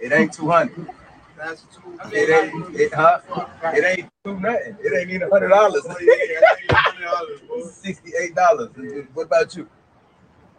[0.01, 0.89] It ain't two hundred.
[1.37, 1.99] That's two.
[2.13, 2.77] It ain't.
[2.77, 3.21] It huh?
[3.75, 4.77] It ain't two nothing.
[4.83, 5.83] It ain't even hundred dollars.
[5.89, 5.95] Oh,
[7.65, 8.71] Sixty-eight dollars.
[9.15, 9.69] What about you?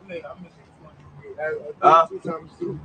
[0.03, 0.57] I mean, I'm missing
[1.37, 1.75] 200.
[1.81, 2.07] Huh?
[2.09, 2.79] Two times two.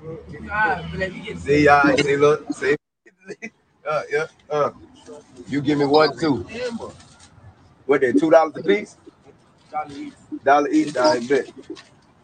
[1.39, 2.77] See, I see, look, see.
[3.89, 4.71] Uh, yeah, uh.
[5.47, 6.45] You give me one, two.
[7.87, 8.97] What they two dollars a piece?
[10.45, 11.53] Dollar each, I bet.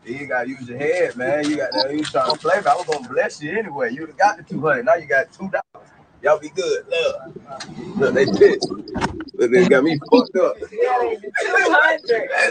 [0.04, 1.48] You gotta use your head, man.
[1.48, 1.72] You got.
[1.92, 2.66] You trying to play, man.
[2.68, 3.94] I was gonna bless you anyway.
[3.94, 4.86] Have got the two hundred.
[4.86, 5.81] Now you got two dollars.
[6.22, 6.86] Y'all be good.
[6.88, 7.16] Look,
[7.96, 8.70] look, they pissed.
[9.34, 10.56] Look, they got me fucked up.
[10.60, 10.70] Man,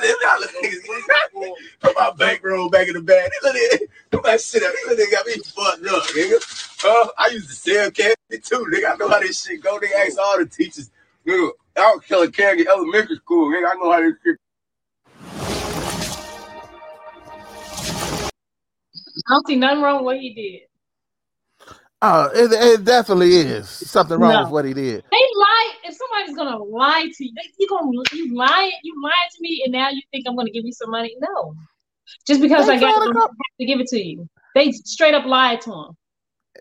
[0.02, 3.32] this dollar niggas- Put my bankroll back in the bag.
[3.44, 3.90] Look at it.
[4.12, 4.74] Put my shit up.
[4.88, 6.86] Look, they got me fucked up, nigga.
[6.86, 8.94] Uh, I used to sell candy too, nigga.
[8.94, 9.80] I know how this shit go.
[9.80, 10.92] They ask all the teachers.
[11.28, 13.52] Nigga, I was killing candy in elementary school.
[13.52, 14.38] Nigga, I know how this shit
[19.28, 20.71] I don't see nothing wrong with what he did.
[22.04, 24.44] Oh, it, it definitely is something wrong No.
[24.44, 25.04] with what he did.
[25.12, 25.72] They lie.
[25.84, 29.72] If somebody's gonna lie to you, you gonna you lying, you lying to me, and
[29.72, 31.16] now you think I'm gonna give you some money?
[31.20, 31.56] No,
[32.26, 34.28] just because They I got to them, I have to give it to you.
[34.56, 35.98] They straight up lied to him.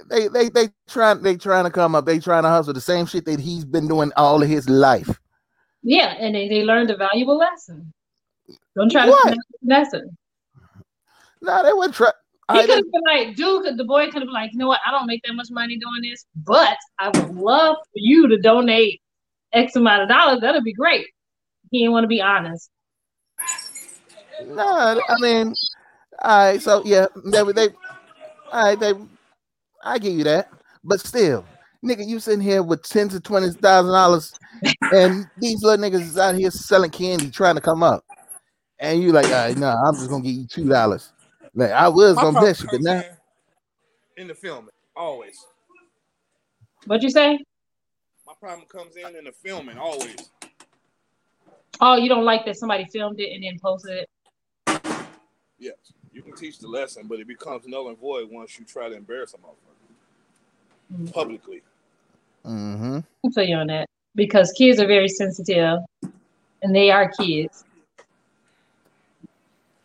[0.08, 2.04] They they they trying they trying to come up.
[2.04, 5.18] They trying to hustle the same shit that he's been doing all of his life.
[5.82, 7.92] Yeah, and they, they learned a valuable lesson.
[8.76, 9.30] Don't try to What?
[9.30, 10.16] the lesson.
[11.40, 12.10] No, they would try.
[12.50, 14.58] Uh, he could have been like, dude, could- the boy could have been like, you
[14.58, 14.80] know what?
[14.84, 18.38] I don't make that much money doing this, but I would love for you to
[18.38, 19.00] donate
[19.52, 20.40] X amount of dollars.
[20.40, 21.06] That'd be great.
[21.70, 22.68] He didn't want to be honest.
[24.46, 25.54] No, I mean,
[26.22, 26.60] all right.
[26.60, 27.68] So yeah, they they,
[28.50, 28.80] all right.
[28.80, 28.94] They,
[29.84, 30.50] I give you that,
[30.82, 31.44] but still,
[31.84, 34.32] nigga, you sitting here with tens of twenty thousand dollars,
[34.92, 38.04] and these little niggas is out here selling candy, trying to come up,
[38.80, 41.12] and you like, all right, no, I'm just gonna give you two dollars.
[41.54, 43.02] Like I was My gonna bless you, but now,
[44.16, 45.44] in, in the filming, always.
[46.86, 47.38] What'd you say?
[48.26, 50.30] My problem comes in in the filming, always.
[51.80, 54.08] Oh, you don't like that somebody filmed it and then posted it?
[55.58, 55.74] Yes,
[56.12, 58.94] you can teach the lesson, but it becomes null and void once you try to
[58.94, 61.12] embarrass a motherfucker Mhm.
[61.12, 61.62] publicly.
[62.44, 62.98] mm-hmm.
[63.26, 65.78] I feel you on that because kids are very sensitive,
[66.62, 67.64] and they are kids.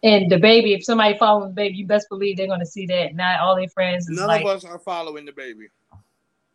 [0.05, 3.15] And DaBaby, if somebody following DaBaby, you best believe they're gonna see that.
[3.15, 5.67] Not all their friends None like, of us are following DaBaby.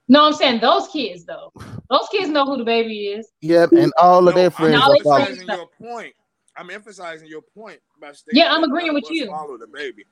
[0.09, 1.53] no, I'm saying those kids though.
[1.91, 3.29] Those kids know who DaBaby is.
[3.41, 5.27] Yep, and all of No, their I'm friends No, are they following.
[5.27, 6.15] emphasizing your point.
[6.57, 9.27] I'm emphasizing your point by stating Yeah, I'm agreeing with you.
[9.27, 10.05] Follow DaBaby.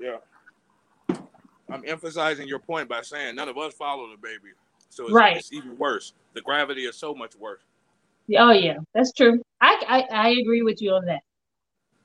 [0.00, 0.16] Yeah.
[1.70, 4.52] I'm emphasizing your point by saying none of us follow DaBaby.
[4.88, 5.36] So it's, Right.
[5.36, 6.14] it's even worse.
[6.32, 7.60] The gravity is so much worse.
[8.38, 9.42] Oh yeah, that's true.
[9.60, 11.20] I, I I agree with you on that.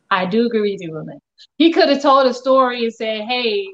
[0.10, 1.20] I do agree with you on that.
[1.58, 3.68] He could have told a story and said, "Hey,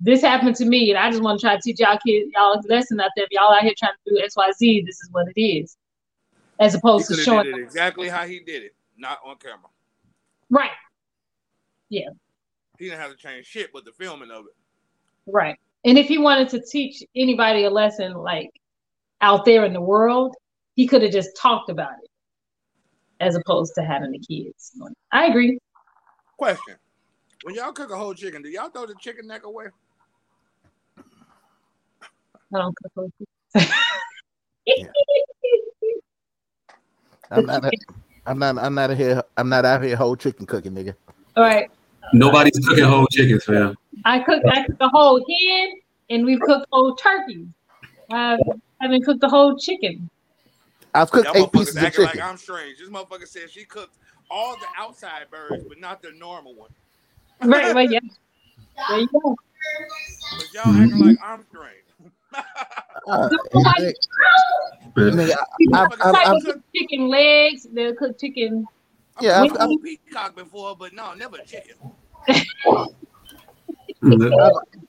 [0.00, 2.54] this happened to me, and I just want to try to teach y'all kids y'all
[2.54, 3.24] a lesson out there.
[3.24, 5.76] If y'all out here trying to do X, Y, Z, this is what it is."
[6.60, 9.68] As opposed to showing exactly how he did it, not on camera.
[10.50, 10.70] right,
[11.88, 12.10] Yeah.
[12.78, 15.32] He didn't have to change shit but the filming of it.
[15.32, 15.56] right.
[15.84, 18.50] And if he wanted to teach anybody a lesson, like
[19.20, 20.34] out there in the world,
[20.76, 22.10] he could have just talked about it,
[23.20, 24.72] as opposed to having the kids.
[25.12, 25.58] I agree.
[26.44, 26.76] Question.
[27.44, 29.64] When y'all cook a whole chicken, do y'all throw the chicken neck away?
[30.98, 33.10] I don't cook those
[33.54, 33.70] things.
[37.30, 37.64] I'm not.
[38.26, 38.58] I'm not.
[38.58, 39.22] I'm not here.
[39.38, 40.94] I'm not out here whole chicken cooking, nigga.
[41.34, 41.70] All right.
[42.12, 43.74] Nobody's cooking whole chickens, fam.
[44.04, 45.72] I cooked I cooked a whole hen
[46.10, 47.48] and we've cooked whole turkey.
[48.12, 48.36] I
[48.82, 50.10] haven't cooked the whole chicken.
[50.92, 52.04] I've cooked Y'all eight pieces of chicken.
[52.04, 52.80] like I'm strange.
[52.80, 53.96] This motherfucker said she cooked
[54.34, 56.70] all the outside birds, but not the normal one.
[57.42, 58.00] Right, right, yeah.
[58.88, 59.36] There you go.
[60.36, 61.84] But y'all acting like I'm strange.
[63.06, 63.94] Uh, Nobody-
[65.32, 65.38] I,
[65.74, 68.66] I, It's I, I, cook chicken legs, they'll cook chicken.
[69.20, 71.76] yeah, I've I've, cooked I've, peacock before, but no, never chicken.
[72.28, 72.46] I've,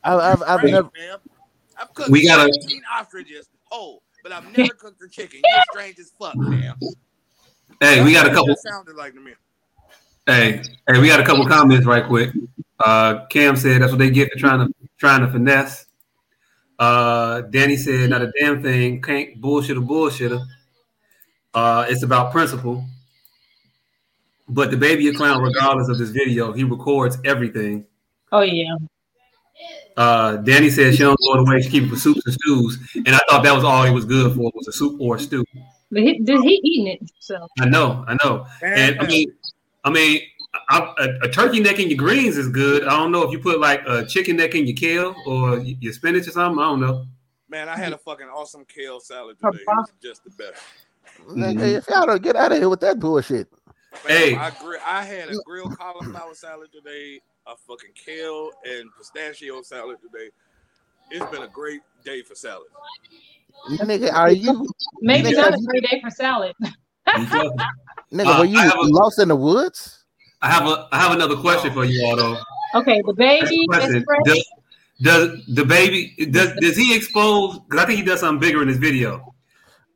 [0.03, 0.89] I've, I've Strange, never.
[0.97, 1.17] man.
[1.79, 5.41] I've cooked We gotta- 15 ostriches whole, but I've never cooked a chicken.
[5.43, 6.73] You're strange as fuck, man.
[7.79, 8.47] Hey, we got a couple.
[8.47, 9.33] that sounded like to me.
[10.25, 12.31] Hey, hey, we got a couple comments right quick.
[12.79, 15.85] Uh, Cam said that's what they get for trying to trying to finesse.
[16.79, 19.01] Uh, Danny said not a damn thing.
[19.01, 20.45] Can't bullshit a bullshitter.
[21.53, 22.85] Uh, it's about principle.
[24.47, 27.85] But DaBaby a clown, regardless of this video, he records everything.
[28.31, 28.75] Oh yeah.
[29.97, 31.61] Uh, Danny said she don't throw it away.
[31.61, 34.05] She keep it for soups and stews, and I thought that was all it was
[34.05, 35.43] good for was a soup or a stew.
[35.91, 38.47] But he, he eating it, so I know, I know.
[38.61, 39.31] And I mean,
[39.83, 40.21] I mean,
[40.69, 42.83] I, a, a turkey neck in your greens is good.
[42.85, 45.93] I don't know if you put like a chicken neck in your kale or your
[45.93, 46.59] spinach or something.
[46.59, 47.05] I don't know.
[47.49, 49.59] Man, I had a fucking awesome kale salad today.
[49.59, 50.61] It boss- was just the best.
[51.29, 53.47] Nigga, if y'all don't get out of here with that bullshit.
[53.93, 54.35] Fam, Hey.
[54.35, 59.97] I, gri- I had a grilled cauliflower salad today, a fucking kale and pistachio salad
[60.01, 60.29] today.
[61.11, 62.67] It's been a great day for salad.
[63.69, 64.67] Nigga, are you
[65.01, 66.53] maybe Nigga, not a you- great day for salad.
[67.07, 68.35] Nigga?
[68.35, 70.03] Uh, were you I a- lost in the woods?
[70.41, 72.37] I have a I have another question for you all though.
[72.75, 74.05] Okay, DaBaby Question.
[74.25, 74.45] Does,
[75.01, 77.59] does DaBaby does does he expose?
[77.59, 79.33] Because I think he does something bigger in this video.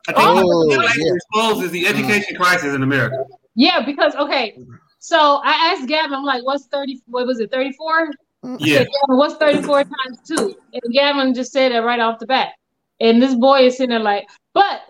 [0.08, 1.14] I think Oh, he, he yeah.
[1.14, 3.24] exposes the education crisis in America.
[3.56, 4.58] Yeah, because okay,
[5.00, 7.02] so I asked Gavin, I'm like, what's 30?
[7.08, 8.10] What was it, 34?
[8.58, 10.56] Yeah, Gavin, what's 34 times two?
[10.74, 12.54] And Gavin just said it right off the bat.
[13.00, 14.82] And this boy is sitting there like, but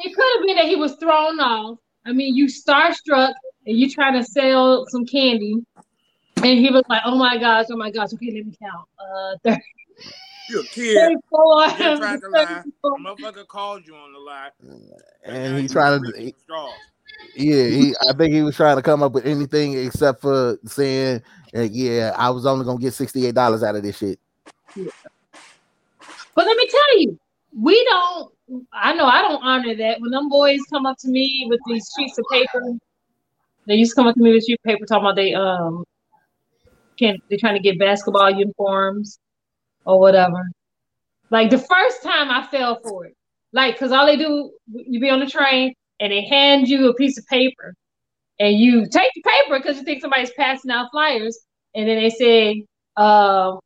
[0.00, 1.78] it could have been that he was thrown off.
[2.04, 3.32] I mean, you starstruck
[3.66, 5.64] and you trying to sell some candy.
[6.36, 8.12] And he was like, oh my gosh, oh my gosh.
[8.14, 8.88] Okay, let me count.
[8.98, 9.62] Uh, 30,
[10.50, 11.18] You're a kid.
[11.32, 11.66] 34.
[11.66, 12.62] You tried to lie.
[12.84, 14.50] Motherfucker called you on the lie.
[15.24, 16.72] And now he you trying to, reaping straws.
[17.34, 17.94] yeah, he.
[18.08, 21.22] I think he was trying to come up with anything except for saying,
[21.56, 24.20] uh, "Yeah, I was only gonna get sixty eight dollars out of this shit."
[24.74, 27.18] But let me tell you,
[27.56, 28.32] we don't.
[28.72, 30.00] I know I don't honor that.
[30.00, 32.62] When them boys come up to me with these sheets of paper,
[33.66, 35.84] they used to come up to me with sheet paper talking about they um
[36.98, 39.18] can they're trying to get basketball uniforms
[39.84, 40.50] or whatever.
[41.30, 43.14] Like the first time I fell for it,
[43.52, 46.94] like because all they do, you be on the train and they hand you a
[46.94, 47.74] piece of paper,
[48.38, 51.38] and you take the paper because you think somebody's passing out flyers,
[51.74, 52.64] and then they say,
[52.98, 53.56] uh,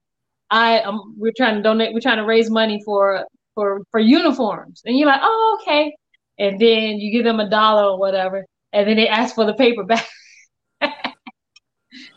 [0.50, 4.82] "I um, we're trying to donate, we're trying to raise money for for for uniforms,"
[4.84, 5.94] and you're like, "Oh, okay,"
[6.38, 9.54] and then you give them a dollar or whatever, and then they ask for the
[9.54, 10.06] paper back.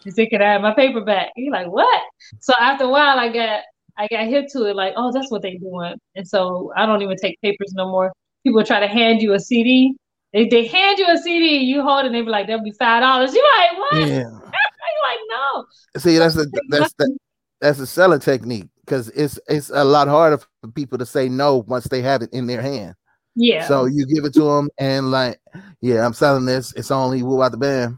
[0.03, 1.31] you "Can I have my paper back?
[1.35, 2.01] You're like, "What?"
[2.39, 3.61] So after a while, I got
[3.97, 5.95] I got hit to it like, oh, that's what they doing.
[6.15, 8.11] And so I don't even take papers no more.
[8.43, 9.95] People try to hand you a CD.
[10.33, 12.71] They, they hand you a CD, you hold it, and they be like, that'll be
[12.71, 13.33] five dollars.
[13.33, 14.07] You're like what?
[14.07, 14.23] Yeah.
[14.23, 15.65] you like no.
[15.97, 17.17] See, that's a that's the
[17.61, 21.57] that's a selling technique because it's it's a lot harder for people to say no
[21.67, 22.95] once they have it in their hand.
[23.35, 23.67] Yeah.
[23.67, 25.39] So you give it to them and like,
[25.81, 26.73] yeah, I'm selling this.
[26.73, 27.97] It's only woo out the band.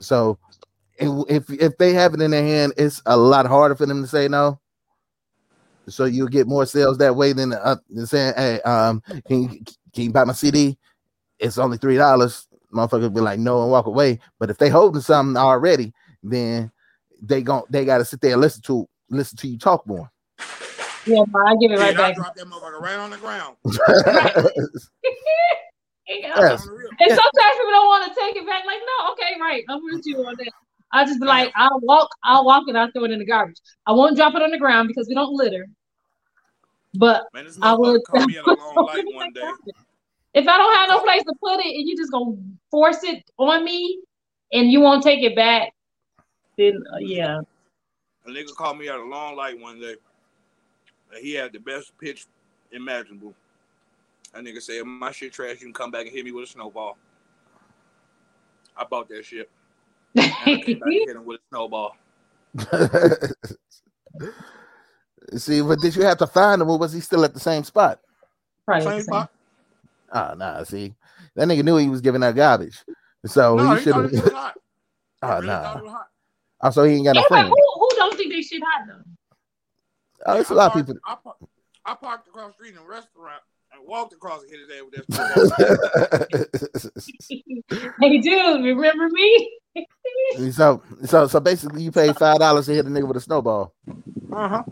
[0.00, 0.38] So
[0.98, 4.08] if if they have it in their hand, it's a lot harder for them to
[4.08, 4.60] say no.
[5.88, 9.48] So you'll get more sales that way than uh, than saying, "Hey, um, can you,
[9.94, 10.78] can you buy my CD?
[11.38, 14.18] It's only three dollars." Motherfucker be like, "No," and walk away.
[14.38, 16.70] But if they holding something already, then
[17.22, 20.10] they gon' they got to sit there and listen to listen to you talk more.
[21.06, 22.16] Yeah, I give it right Dude, I back.
[22.16, 23.56] dropped that motherfucker right on the ground.
[26.08, 26.62] Yes.
[26.62, 26.88] On the real.
[27.00, 28.64] And sometimes people don't want to take it back.
[28.64, 29.62] Like, no, okay, right.
[29.68, 30.52] I'm with you on that.
[30.90, 33.58] I just be like, I'll walk, I'll walk and I'll throw it in the garbage.
[33.86, 35.66] I won't drop it on the ground because we don't litter.
[36.94, 39.42] But Man, I would motherfucker called me in a long light one day.
[40.32, 42.36] if I don't have no place to put it and you just gonna
[42.70, 44.00] force it on me
[44.52, 45.74] and you won't take it back,
[46.56, 47.40] then uh, yeah.
[48.28, 49.96] A nigga called me at a long light one day.
[51.14, 52.26] And he had the best pitch
[52.72, 53.34] imaginable.
[54.34, 56.46] That nigga said, My shit trash, you can come back and hit me with a
[56.48, 56.98] snowball.
[58.76, 59.50] I bought that shit.
[60.36, 61.96] And I came back hit him with a snowball.
[65.36, 67.64] See, but did you have to find him, or was he still at the same
[67.64, 68.00] spot?
[68.66, 69.04] Probably Same same.
[69.04, 69.30] spot.
[70.12, 70.62] Ah, nah.
[70.64, 70.94] See,
[71.36, 72.84] that nigga knew he was giving out garbage,
[73.26, 74.12] so no, he he should have.
[74.12, 74.12] was
[75.22, 75.82] Oh really nah.
[75.86, 75.92] it.
[76.62, 77.54] Oh, so he ain't got no Yeah, friend.
[77.54, 77.77] who, who
[78.08, 79.02] don't think they should have though?
[80.26, 81.00] Oh, there's a I lot of people.
[81.06, 81.42] I, parked,
[81.84, 83.42] I parked across the street in a restaurant
[83.72, 86.28] and walked across and hit his head with that
[87.68, 87.92] snowball.
[88.00, 89.58] Hey dude, remember me?
[90.52, 93.72] so, so, so basically, you paid five dollars to hit a nigga with a snowball.
[94.32, 94.62] uh-huh.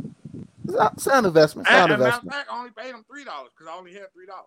[0.97, 1.69] Sound investment.
[1.69, 2.33] Sound and matter investment.
[2.35, 4.47] fact, I only paid him three dollars because I only had three dollars.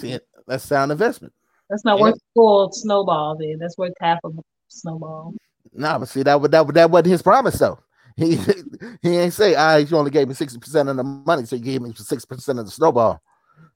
[0.00, 1.32] See, that's sound investment.
[1.70, 2.02] That's not Yeah.
[2.04, 3.58] worth full snowball then.
[3.58, 5.32] That's worth half of a snowball.
[5.74, 7.78] Nah, but see that would that would that wasn't his promise though.
[8.16, 8.36] He
[9.02, 11.62] he ain't say, "I you only gave me sixty percent of the money, so you
[11.62, 13.20] gave me six percent of the snowball."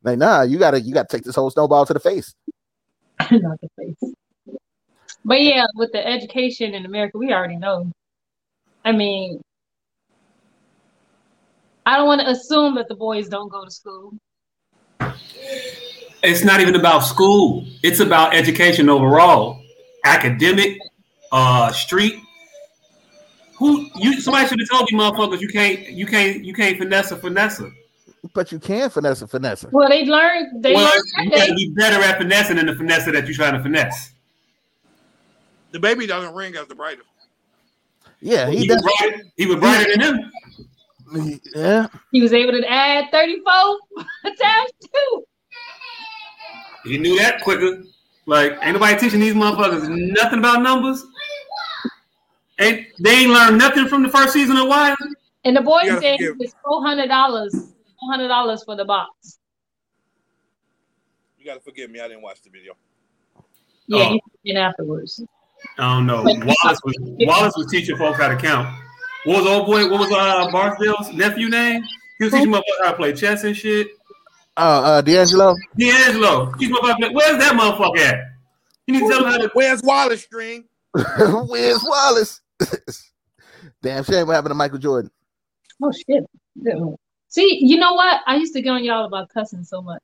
[0.03, 2.35] Like, nah, you gotta you gotta take this whole snowball to the face.
[3.31, 4.15] not the face.
[5.25, 7.91] But yeah, with the education in America, we already know.
[8.85, 9.41] I mean,
[11.85, 14.15] I don't want to assume that the boys don't go to school.
[16.23, 17.67] It's not even about school.
[17.83, 19.61] It's about education overall,
[20.05, 20.79] academic,
[21.33, 22.21] uh, street.
[23.57, 24.21] Who you?
[24.21, 27.61] Somebody should have told you, motherfuckers, you can't, you can't, you can't finesse a finesse.
[28.33, 29.65] But you can finesse a finesse.
[29.71, 30.63] Well, they learned.
[30.63, 33.35] They Well, learned you gotta they, be better at finessing than the finesse that you're
[33.35, 34.13] trying to finesse.
[35.73, 37.07] DaBaby doesn't ring as the brightest.
[38.21, 38.93] Yeah, he He was does.
[39.01, 40.31] brighter, he was brighter than them.
[41.55, 43.45] Yeah, he was able to add 34
[44.25, 45.25] times two.
[46.85, 47.83] He knew that quicker.
[48.27, 51.03] Like, ain't nobody teaching these motherfuckers nothing about numbers.
[52.61, 54.97] Ain't they ain't learned nothing from the first season of Wire?
[55.45, 57.53] And the boys You said it's four hundred dollars.
[57.55, 59.39] Four hundred dollars for the box.
[61.39, 62.75] You gotta forgive me, I didn't watch the video.
[63.87, 64.19] Yeah, Oh.
[64.43, 65.23] he and afterwards.
[65.79, 66.23] I don't know.
[66.23, 68.69] Wallace was Wallace was teaching folks how to count.
[69.25, 69.89] What was old boy?
[69.89, 71.83] What was uh Barksdale's nephew name?
[72.19, 73.89] He was teaching motherfuckers how to play chess and shit.
[74.57, 75.55] uh, uh, D'Angelo.
[75.79, 77.03] D'Angelo, teach motherfuckers.
[77.03, 78.21] how Where's that motherfucker at?
[78.87, 79.51] You need to tell him how to.
[79.55, 80.65] Where's Wallace String?
[80.95, 82.41] Where's Wallace?
[83.83, 85.11] Damn shame what happened to Michael Jordan.
[85.83, 86.25] Oh shit.
[87.29, 88.21] See, you know what?
[88.27, 90.03] I used to get on y'all about cussing so much.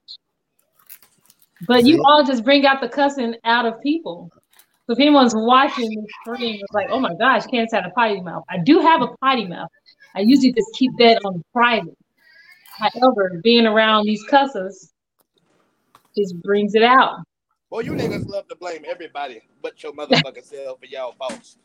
[1.67, 4.31] But you all just bring out the cussing out of people.
[4.87, 8.21] So if anyone's watching this stream, it's like, oh my gosh, Candice had a potty
[8.21, 8.45] mouth.
[8.51, 9.71] I do have a potty mouth.
[10.15, 11.97] I usually just keep that on private.
[12.79, 14.93] However, being around these cussers
[16.17, 17.21] just brings it out.
[17.71, 21.57] Boy, you niggas love to blame everybody but your motherfucking self for y'all faults.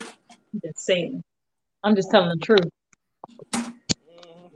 [0.63, 1.23] Just saying.
[1.83, 2.69] I'm just telling the truth.
[3.53, 4.51] Mhm.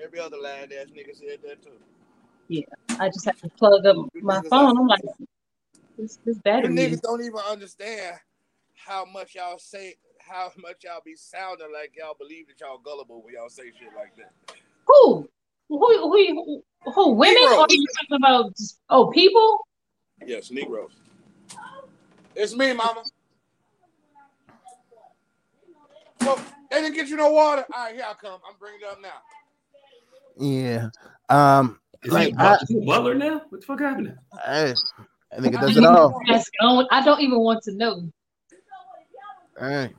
[0.00, 1.78] Every other lying ass nigga said that too.
[2.48, 2.62] Yeah,
[2.98, 4.78] I just have to plug up my phone.
[4.78, 5.02] I'm like,
[5.98, 6.74] this, this You battery.
[6.74, 8.16] niggas don't even understand
[8.74, 13.22] how much y'all say, how much y'all be sounding like y'all believe that y'all gullible
[13.22, 14.32] when y'all say shit like that.
[14.86, 15.28] Who?
[15.68, 15.78] Who?
[15.78, 16.10] Who?
[16.10, 16.64] Who?
[16.92, 17.34] who women?
[17.34, 17.58] Negroes.
[17.58, 18.56] Or are you talking about?
[18.56, 19.66] Just, oh, people?
[20.26, 20.92] Yes, Negroes.
[22.34, 23.02] It's me, mama.
[26.20, 26.38] Well,
[26.70, 27.64] they didn't get you no water.
[27.74, 28.40] All right, here I come.
[28.48, 29.20] I'm bringing it up now.
[30.38, 30.88] Yeah.
[31.28, 31.80] Um.
[32.04, 33.42] Is Like he, I, is he butler now?
[33.48, 34.16] What the fuck happened?
[34.32, 34.74] I,
[35.32, 36.14] I think it does it all.
[36.28, 38.10] I don't, I don't even want to know.
[39.60, 39.94] All right.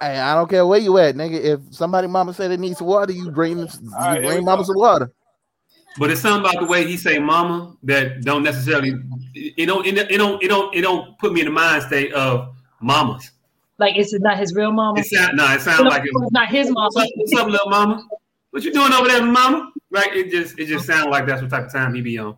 [0.00, 1.42] Hey, I don't care where you at, nigga.
[1.42, 5.12] If somebody mama said it needs water, you bring you right, bring mama some water.
[5.98, 8.94] But it's something about the way he say "mama" that don't necessarily
[9.34, 11.82] it don't it don't it don't it don't, it don't put me in the mind
[11.82, 13.32] state of mamas.
[13.78, 15.00] Like it's not his real mama.
[15.00, 17.70] It sound no, it It's sounds like it, not his what's up, what's up, little
[17.70, 18.06] mama?
[18.50, 19.72] What you doing over there, mama?
[19.90, 20.12] Right?
[20.14, 22.36] It just it just sounds like that's what type of time he be on.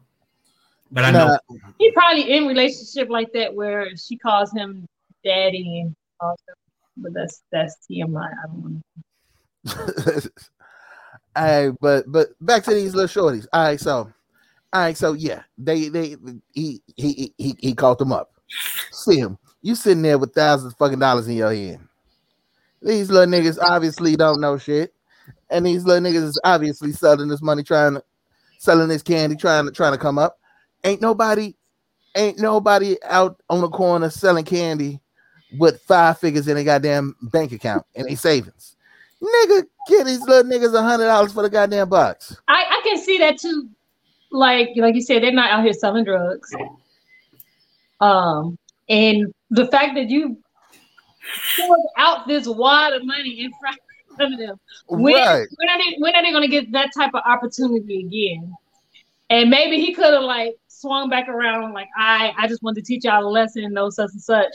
[0.92, 4.86] But I know Nah, He probably in relationship like that where she calls him
[5.24, 6.54] daddy and all that.
[6.96, 8.30] But that's that's TMI.
[8.30, 8.82] I don't want
[9.66, 10.30] to.
[11.36, 13.46] all right, but but back to these little shorties.
[13.52, 14.12] All right, so
[14.72, 16.16] all right, so yeah, they they
[16.52, 18.32] he he he he called them up.
[18.92, 19.38] See him.
[19.62, 21.86] You sitting there with thousands of fucking dollars in your hand.
[22.82, 24.94] These little niggas obviously don't know shit.
[25.50, 28.04] And these little niggas is obviously selling this money, trying to
[28.58, 30.38] selling this candy, trying to trying to come up.
[30.84, 31.54] Ain't nobody,
[32.14, 35.00] ain't nobody out on the corner selling candy
[35.58, 38.76] with five figures in a goddamn bank account and a savings.
[39.22, 42.36] Nigga, get these little niggas a hundred dollars for the goddamn box.
[42.48, 43.68] I, I can see that too.
[44.30, 46.54] Like like you said, they're not out here selling drugs.
[48.00, 48.56] Um,
[48.88, 50.38] and the fact that you
[51.58, 53.78] poured out this wad of money in front
[54.32, 55.46] of them, when, Right.
[55.56, 58.54] when are they when are they gonna get that type of opportunity again?
[59.30, 62.86] And maybe he could have like swung back around, like I I just wanted to
[62.88, 64.52] teach y'all a lesson, no such and such.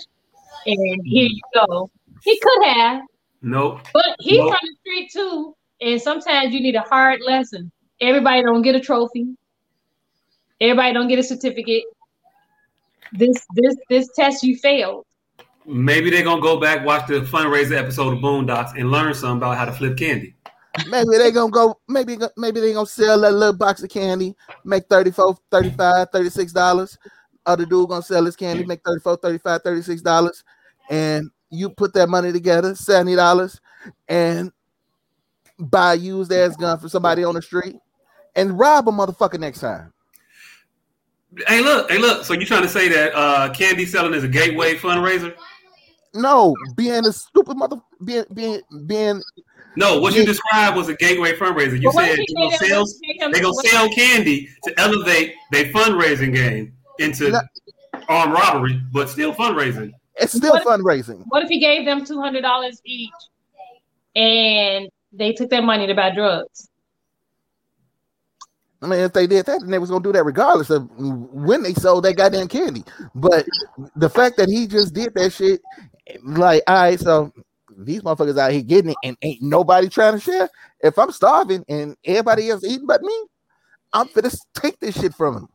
[0.66, 1.90] And here you go.
[2.24, 3.02] He could have,
[3.42, 3.82] nope.
[3.94, 5.56] but he's Well- from the street too.
[5.82, 7.72] And sometimes you need a hard lesson.
[8.02, 9.36] Everybody don't get a trophy.
[10.62, 11.84] Everybody don't get a certificate.
[13.14, 15.06] This this this test you failed.
[15.66, 19.58] Maybe they're gonna go back watch the fundraiser episode of Boondocks and learn something about
[19.58, 20.36] how to flip candy.
[20.90, 24.88] Maybe they gonna go, maybe maybe they gonna sell that little box of candy, make
[24.90, 26.98] 34 35 36 dollars.
[27.46, 30.44] Other dude gonna sell his candy, make 34 35 36 dollars.
[30.90, 33.62] And you put that money together, 70 dollars,
[34.08, 34.52] and
[35.58, 37.76] buy a used ass gun for somebody on the street
[38.36, 39.94] and rob a motherfucker next time.
[41.48, 42.24] Hey, look, hey, look.
[42.26, 45.36] So you trying to say that uh, candy selling is a gateway fundraiser?
[46.14, 49.22] No, being a stupid mother being being being
[49.76, 51.82] No, what you described was a gateway fundraiser.
[51.82, 53.90] You said if they he gonna gave sell, him- gave him- they gonna what- sell
[53.90, 57.42] candy to elevate their fundraising game into No.
[58.08, 59.92] armed robbery, but still fundraising.
[60.16, 61.22] it's still What if- fundraising.
[61.28, 63.12] What if he gave them two hundred dollars each,
[64.16, 66.70] and they took that money to buy drugs?
[68.86, 71.64] I mean, if they did that, then they was gonna do that regardless of when
[71.64, 72.84] they sold that goddamn candy.
[73.16, 73.48] But
[73.96, 75.60] the fact that he just did that shit,
[76.24, 77.34] like, all right, so
[77.76, 80.50] these motherfuckers out here getting it, and ain't nobody trying to share.
[80.82, 83.26] If I'm starving and everybody else eating but me,
[83.92, 85.48] I'm finna take this shit from him.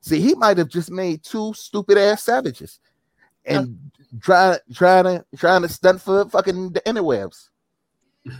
[0.00, 2.80] See, he might have just made two stupid ass savages
[3.44, 3.78] and
[4.22, 7.50] trying trying to trying to stunt for fucking the interwebs.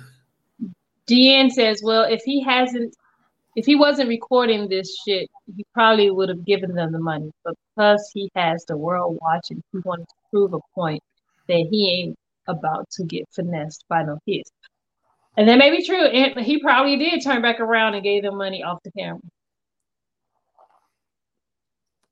[1.06, 2.97] Deanne says, "Well, if he hasn't,
[3.57, 7.33] if he wasn't recording this shit, he probably would have given them the money.
[7.43, 11.03] But because he has the world watching, he wanted to prove a point
[11.49, 12.16] that he ain't
[12.47, 14.53] about to get finessed by no kids.
[15.39, 16.05] And that may be true.
[16.05, 19.20] And he probably did turn back around and gave them money off the camera.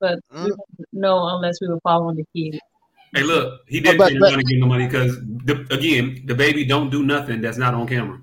[0.01, 0.43] But we Mm.
[0.45, 2.59] wouldn't know unless we were following the kids.
[3.15, 6.67] Hey, look, he didn't But- turn but- give them the money because, the, again, DaBaby
[6.69, 8.21] don't do nothing that's not on camera.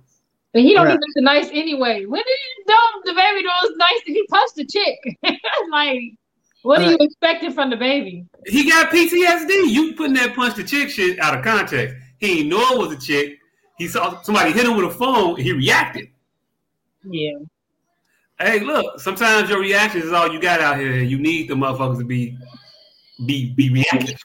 [0.53, 0.99] But he don't Right.
[0.99, 2.05] do nothing nice anyway.
[2.05, 4.01] When did you know DaBaby was nice?
[4.05, 4.97] He punched the chick.
[5.71, 5.99] like,
[6.63, 8.25] what are you expecting from DaBaby?
[8.47, 9.71] He got PTSD.
[9.71, 11.95] You putting that punch the chick shit out of context.
[12.19, 13.39] He didn't know it was a chick.
[13.77, 15.37] He saw somebody hit him with a phone.
[15.37, 16.09] He reacted.
[17.03, 17.39] Yeah.
[18.39, 18.99] Hey, look.
[18.99, 22.05] Sometimes your reactions is all you got out here, and you need the motherfuckers to
[22.05, 22.37] be
[23.25, 24.19] be be reactive.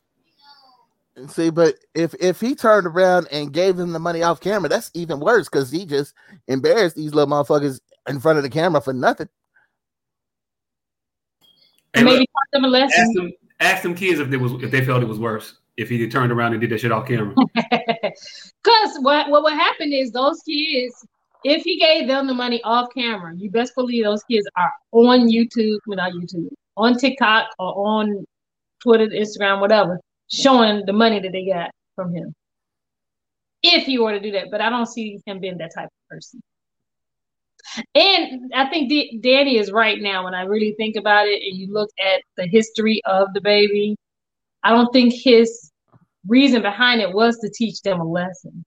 [1.28, 4.90] See, but if if he turned around and gave them the money off camera, that's
[4.92, 6.12] even worse because he just
[6.48, 9.28] embarrassed these little motherfuckers in front of the camera for nothing.
[11.94, 13.14] Hey, Maybe look, them a ask lesson.
[13.14, 16.08] them ask them kids if they was if they felt it was worse if he
[16.08, 17.34] turned around and did that shit off camera.
[18.64, 21.06] Because what, what would happen is those kids,
[21.44, 25.28] if he gave them the money off camera, you best believe those kids are on
[25.28, 28.24] YouTube, well, not YouTube, on TikTok or on
[28.82, 30.00] Twitter, Instagram, whatever,
[30.30, 32.34] showing the money that they got from him.
[33.62, 34.50] if he were to do that.
[34.50, 36.40] But I don't see him being that type of person.
[37.94, 41.56] And I think D- Danny is right now when I really think about it and
[41.56, 43.94] you look at the history of DaBaby.
[44.62, 45.70] I don't think his
[46.26, 48.64] reason behind it was to teach them a lesson.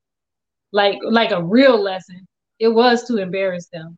[0.72, 2.26] Like like a real lesson.
[2.60, 3.98] It was to embarrass them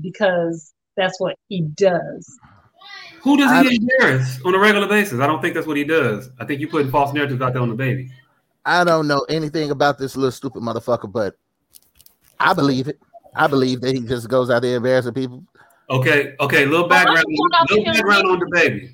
[0.00, 2.38] because that's what he does.
[3.22, 5.20] Who does I- he embarrass on a regular basis?
[5.20, 6.30] I don't think that's what he does.
[6.40, 8.08] I think you putting false narratives out there on DaBaby.
[8.64, 11.36] I don't know anything about this little stupid motherfucker, but
[12.40, 12.98] I believe it.
[13.36, 15.44] I believe that he just goes out there embarrassing people.
[15.90, 18.90] Okay, okay, little background, little background on DaBaby.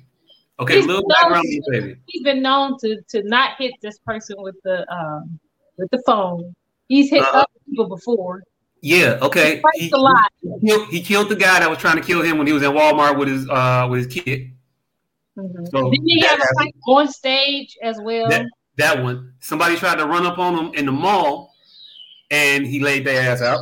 [0.59, 1.97] Okay, He's little known- background on DaBaby.
[2.07, 5.39] He's been known to to not hit this person with the um
[5.77, 6.53] with the phone.
[6.87, 7.39] He's hit Uh-huh.
[7.39, 8.43] other people before.
[8.81, 9.61] Yeah, okay.
[9.75, 10.29] He He, a lot.
[10.41, 12.61] he killed, he killed the guy that was trying to kill him when he was
[12.63, 14.51] in Walmart with his uh with his kid.
[15.37, 15.71] Mhm.
[15.71, 18.29] So Didn't he have a fight on stage as well?
[18.29, 18.45] that,
[18.75, 19.33] that one.
[19.39, 21.55] Somebody tried to run up on him in the mall,
[22.29, 23.61] and he laid their ass out.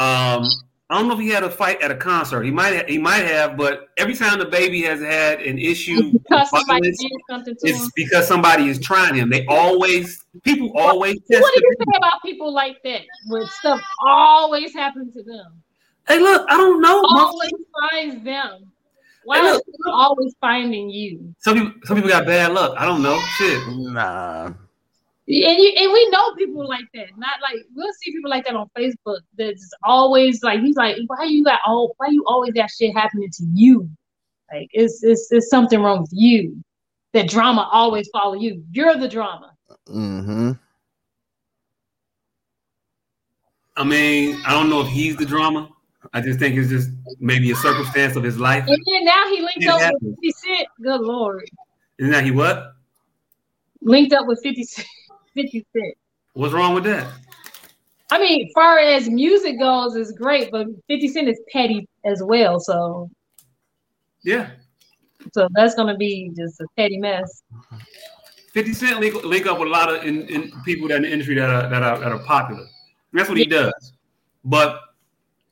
[0.00, 0.44] Um,
[0.88, 2.42] I don't know if he had a fight at a concert.
[2.42, 6.48] He might he might have, but every time DaBaby has had an issue, with because
[6.48, 7.76] somebody violence, did something to him.
[7.76, 9.28] it's because somebody is trying him.
[9.30, 13.02] They always people always test What do you say about people like that?
[13.28, 15.62] When stuff always happens to them,
[16.08, 17.02] Hey, look, I don't know.
[17.04, 17.92] always motherfucker.
[17.92, 18.72] finds them.
[19.22, 19.64] Why Hey, is look.
[19.68, 21.34] it always finding you?
[21.38, 22.74] Some people, some people got bad luck.
[22.78, 23.20] I don't know.
[23.36, 23.60] Shit.
[23.68, 24.52] Nah.
[25.32, 27.16] And you, and we know people like that.
[27.16, 29.20] Not like we'll see people like that on Facebook.
[29.38, 31.94] That's always like he's like, why you got all?
[31.98, 33.88] Why you always got shit happening to you?
[34.52, 36.60] Like it's it's it's something wrong with you.
[37.12, 38.64] That drama always follow you.
[38.72, 39.52] You're the drama.
[39.88, 40.52] Mm-hmm.
[43.76, 45.68] I mean, I don't know if he's the drama.
[46.12, 46.90] I just think it's just
[47.20, 48.64] maybe a circumstance of his life.
[48.66, 50.00] And then now he linked It up happens.
[50.02, 50.68] with 50 Cent.
[50.82, 51.48] Good lord.
[51.98, 52.74] Isn't that he what?
[53.80, 54.88] Linked up with 50 Cent.
[55.34, 55.94] 50 Cent.
[56.34, 57.12] What's wrong with that?
[58.10, 62.58] I mean, far as music goes, is great, but 50 Cent is petty as well.
[62.58, 63.10] So
[64.22, 64.50] Yeah.
[65.32, 67.42] so that's gonna be just a petty mess.
[68.52, 71.10] 50 Cent link, link up with a lot of in, in people that in the
[71.10, 72.66] industry that are that are, that are popular.
[73.12, 73.92] That's what he does.
[74.44, 74.80] But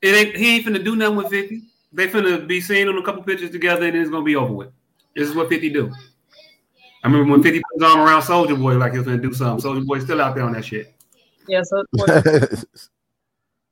[0.01, 1.61] it ain't he ain't finna do nothing with 50.
[1.93, 4.71] They finna be seen on a couple pictures together and it's gonna be over with.
[5.15, 5.93] This is what 50 do.
[7.03, 9.33] I remember when 50 put his arm around Soulja Boy like he was gonna do
[9.33, 9.69] something.
[9.69, 10.93] Soulja Boy's still out there on that shit.
[11.47, 11.61] Yeah.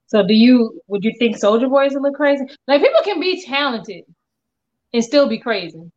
[0.08, 2.46] So so do you would you think Soulja Boy is a little crazy?
[2.68, 4.06] Like people can be talented
[4.94, 5.92] and still be crazy.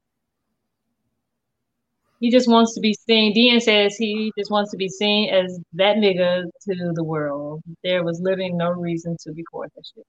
[2.18, 3.32] He just wants to be seen.
[3.32, 7.62] Dean says he just wants to be seen as that nigga to the world.
[7.82, 10.04] There was literally no reason to record that shit.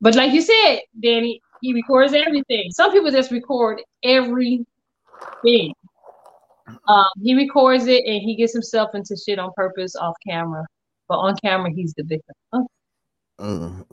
[0.00, 2.70] But like you said, Danny, he records everything.
[2.70, 4.64] Some people just record everything.
[6.88, 10.64] Um, he records it and he gets himself into shit on purpose off camera.
[11.08, 12.34] But on camera, he's the victim.
[12.52, 12.66] Oh,
[13.38, 13.84] Mm.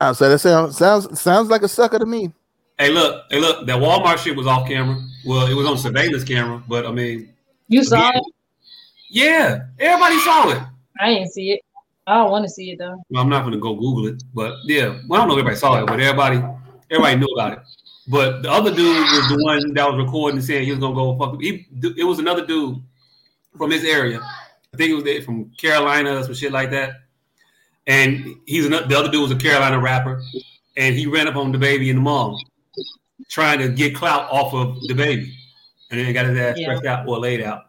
[0.00, 2.32] I said that sounds sounds sounds like a sucker to me.
[2.78, 5.02] Hey, look, hey, look, that Walmart shit was off camera.
[5.24, 7.32] Well, it was on surveillance camera, but I mean,
[7.68, 8.22] you saw it?
[9.10, 10.62] yeah, everybody saw it.
[11.00, 11.60] I didn't see it.
[12.06, 13.02] I don't want to see it though.
[13.10, 15.56] Well, I'm not gonna go Google it, but yeah, well, I don't know if everybody
[15.56, 16.42] saw it, but everybody,
[16.90, 17.58] everybody knew about it.
[18.08, 20.94] But the other dude was the one that was recording and saying he was gonna
[20.94, 21.40] go fuck.
[21.40, 21.66] He,
[21.96, 22.80] it was another dude
[23.58, 24.20] from his area.
[24.22, 26.90] I think it was from Carolina or some shit like that.
[27.86, 30.22] And he's another, the other dude was a Carolina rapper,
[30.76, 32.40] and he ran up on DaBaby in the mall,
[33.28, 35.30] trying to get clout off of DaBaby,
[35.90, 36.66] and then got his ass Yeah.
[36.66, 37.66] stretched out or laid out.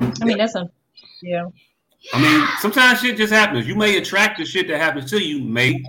[0.00, 0.70] I mean, that's a
[1.22, 1.46] yeah.
[2.14, 3.66] I mean, sometimes shit just happens.
[3.66, 5.82] You may attract the shit that happens to you, mate,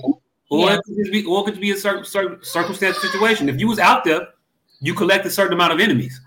[0.52, 0.76] or Yeah.
[0.76, 3.48] it could just be, or it could be a certain, certain circumstance situation.
[3.48, 4.28] If you was out there,
[4.82, 6.19] you collect a certain amount of enemies.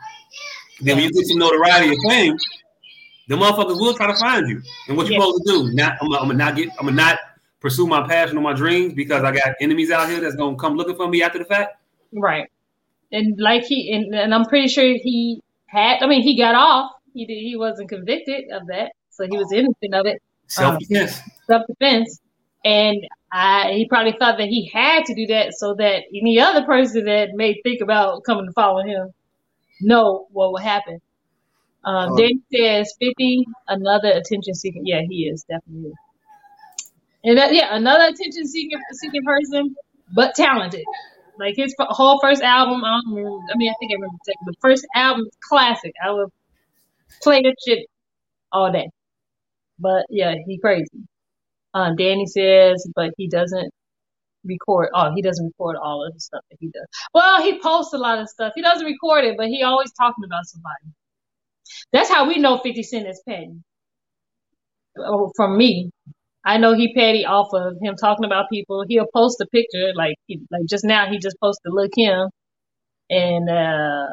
[0.81, 2.37] Then when you get some notoriety or fame,
[3.29, 4.63] the motherfuckers will try to find you.
[4.89, 5.21] And what you Yeah.
[5.21, 5.73] supposed to do?
[5.75, 7.19] Not, I'm, gonna- gonna not get, I'm gonna not
[7.61, 10.75] pursue my passion or my dreams because I got enemies out here that's gonna come
[10.75, 11.77] looking for me after the fact.
[12.13, 12.51] Right.
[13.13, 16.03] And like he and, and I'm pretty sure he had.
[16.03, 16.93] I mean, he got off.
[17.13, 17.41] He did.
[17.41, 19.57] He wasn't convicted of that, so he was oh.
[19.57, 20.15] innocent of it.
[20.15, 20.19] Um,
[20.49, 21.21] self defense.
[21.47, 22.21] self defense.
[22.65, 26.65] And I, he probably thought that he had to do that so that any other
[26.65, 29.13] person that may think about coming to follow him
[29.81, 31.01] know what will happen.
[31.85, 32.17] Um, Oh.
[32.17, 34.87] then he says 50, another attention seeking.
[34.87, 35.93] Yeah, he is definitely.
[37.25, 39.75] And that, yeah, another attention seeking seeking person,
[40.15, 40.85] but talented.
[41.37, 44.33] Like his whole first album, I don't remember, I mean, I think I remember the
[44.33, 45.93] second, but first album, classic.
[46.07, 46.29] I would
[47.21, 47.87] play that shit
[48.53, 48.89] all day.
[49.81, 50.87] But yeah, he crazy.
[51.75, 53.71] Um, Danny says, but he doesn't
[54.45, 54.91] record.
[54.95, 56.87] Oh, he doesn't record all of the stuff that he does.
[57.15, 58.53] Well, he posts a lot of stuff.
[58.57, 60.95] He doesn't record it, but he always talking about somebody.
[61.93, 63.53] That's how we know 50 Cent is petty.
[64.99, 65.91] oh, from me.
[66.45, 68.85] I know he petty off of him talking about people.
[68.89, 72.29] He'll post a picture like he, like just now he just posted look him
[73.11, 74.07] and uh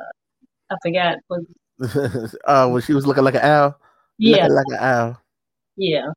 [0.71, 1.41] I forgot what
[2.45, 3.79] uh, when she was looking like an owl.
[4.17, 5.21] yeah Looking like an owl.
[5.77, 6.07] yeah.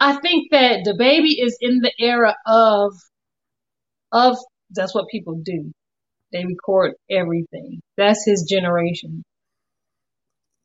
[0.00, 2.92] I think that DaBaby is in the era of
[4.12, 4.36] of
[4.70, 5.72] that's what people do.
[6.32, 7.80] They record everything.
[7.96, 9.22] That's his generation.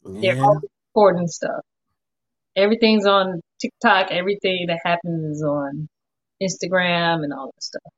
[0.03, 0.59] They're all
[0.93, 1.61] recording stuff.
[2.55, 4.11] Everything's on TikTok.
[4.11, 5.87] Everything that happens is on
[6.41, 7.93] Instagram and all that stuff.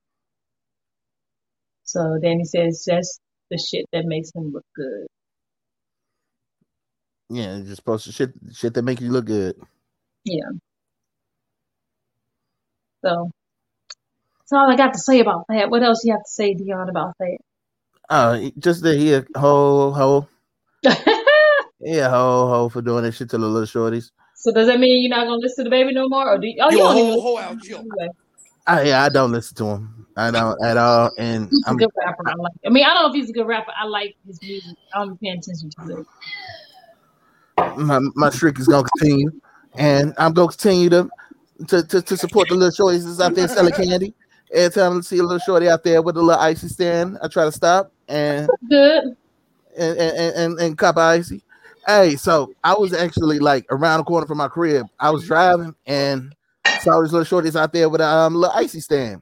[1.83, 5.07] So then he says that's the shit that makes him look good.
[7.29, 9.55] Yeah, just post the shit shit that make you look good.
[10.23, 10.49] Yeah.
[13.05, 13.29] So
[14.39, 15.69] that's all I got to say about that.
[15.69, 17.37] What else you have to say, Dion, about that?
[18.09, 20.27] Uh, just that he a whole hoe.
[20.83, 24.11] Yeah, hoe hoe for doing that shit to the little shorties.
[24.35, 26.57] so does that mean you're not gonna listen to DaBaby no more, or do you?
[26.61, 27.79] Oh, you You don't even whole listen out him chill.
[27.79, 28.09] anyway.
[28.67, 30.07] I yeah, I don't listen to him.
[30.17, 31.11] I don't at all.
[31.17, 32.23] And He's a I'm good rapper.
[32.27, 32.53] I like.
[32.65, 33.71] I mean, I don't know if he's a good rapper.
[33.79, 34.77] I like his music.
[34.93, 36.07] I'm paying attention to it.
[37.77, 39.31] my, my streak is gonna continue,
[39.75, 41.09] and I'm gonna continue to
[41.67, 44.13] to, to, to support the little shorties out there selling candy.
[44.53, 47.27] Every time I see a little shorty out there with a little icy stand, I
[47.27, 49.15] try to stop and Good.
[49.77, 51.43] and and, and, and cop icy.
[51.87, 54.87] Hey, so I was actually like around the corner from my crib.
[54.99, 56.35] I was driving and
[56.81, 59.21] saw these little shorties out there with a um, little icy stand,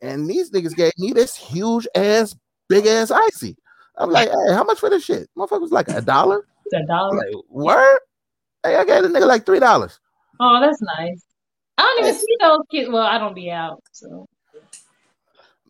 [0.00, 2.34] and these niggas gave me this huge ass,
[2.68, 3.56] big ass icy.
[3.98, 5.28] I'm like, hey, how much for this shit?
[5.36, 6.46] Motherfucker was like a dollar.
[6.74, 7.16] I'm dollar.
[7.16, 7.98] like, word?
[8.62, 9.98] Hey, I gave the nigga like three dollars.
[10.38, 11.22] Oh, that's nice.
[11.78, 12.88] I don't even see those kids.
[12.90, 14.26] Well, I don't be out, so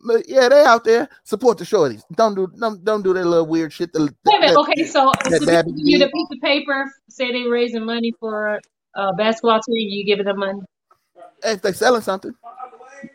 [0.05, 1.09] But yeah, they out there.
[1.23, 2.03] Support the shorties.
[2.13, 3.91] Don't do don't, don't do that little weird shit.
[3.93, 4.55] The, minute.
[4.57, 8.59] Okay, so if Babby you the piece of paper, say they raising money for
[8.95, 10.59] a basketball team, you giving them money.
[11.43, 12.33] if they selling something,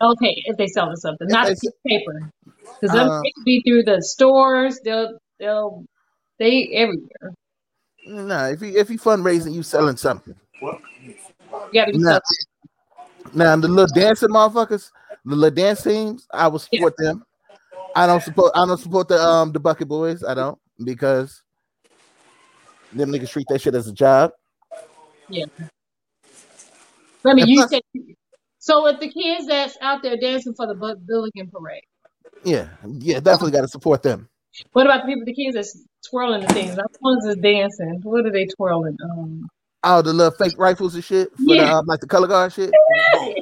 [0.00, 2.30] Okay, if they selling something, not they a piece of paper,
[2.80, 4.80] because them Uh, be through the stores.
[4.84, 5.84] They'll they'll
[6.38, 7.34] they everywhere.
[8.06, 8.46] nah.
[8.48, 10.34] If you if you fundraising, you selling something.
[10.60, 11.14] You
[11.72, 12.18] got to be Nah.
[13.34, 14.90] Now the little dancing motherfuckers,
[15.24, 17.24] the little dance teams, I will support them.
[17.94, 20.24] I don't support I don't support the um the bucket boys.
[20.24, 21.42] I don't because
[22.92, 24.32] them niggas treat that shit as a job.
[25.28, 25.46] Yeah.
[27.24, 27.44] Let me.
[27.46, 27.82] You said
[28.58, 28.86] so.
[28.86, 30.74] If the kids that's out there dancing for the
[31.06, 31.84] Billiken Parade,
[32.44, 32.68] Yeah,
[32.98, 34.28] yeah, definitely got to support them.
[34.72, 36.74] what about the people, the kids that's twirling the things?
[36.74, 38.00] The ones that's dancing.
[38.02, 38.96] What are they twirling?
[39.04, 39.48] Um,
[39.84, 41.64] All the little fake rifles and shit for Yeah.
[41.66, 42.70] the um, like the color guard shit.
[43.12, 43.34] Boom.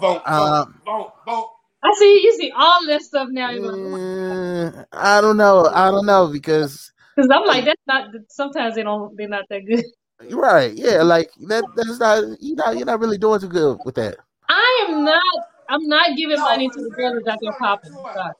[0.00, 0.20] Boom.
[0.24, 1.06] Um, Boom.
[1.26, 1.44] Boom.
[1.82, 2.20] I see.
[2.22, 3.50] You see all this stuff now.
[3.50, 5.66] You're like, Mm, I don't know.
[5.72, 8.08] I don't know because Because I'm like, that's not.
[8.28, 9.16] Sometimes they don't.
[9.16, 9.84] They're not that good.
[10.28, 10.72] you're right.
[10.74, 11.64] Yeah, like that.
[11.76, 12.24] That's not.
[12.40, 14.18] You know, you're not really doing too good with that.
[14.48, 15.22] I am not.
[15.68, 17.92] I'm not giving money to the girls out there popping.
[17.92, 18.32] Sorry.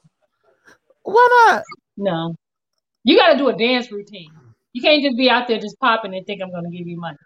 [1.03, 1.63] Why not?
[1.97, 2.35] No,
[3.03, 4.40] you got to do a dance routine.
[4.73, 6.97] You can't just be out there just popping and think I'm going to give you
[6.97, 7.17] money.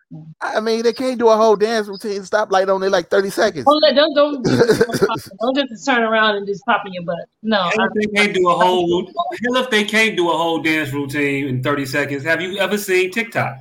[0.42, 2.22] I mean, they can't do a whole dance routine.
[2.22, 3.66] Stoplight only like thirty seconds.
[3.66, 5.18] Don't, let- don't, don't, do-
[5.56, 7.16] don't just turn around and just pop in your butt.
[7.44, 9.06] No, Hell if they can't do a whole
[9.44, 12.24] hell if they can't do a whole dance routine in 30 seconds.
[12.24, 13.58] Have you ever seen TikTok?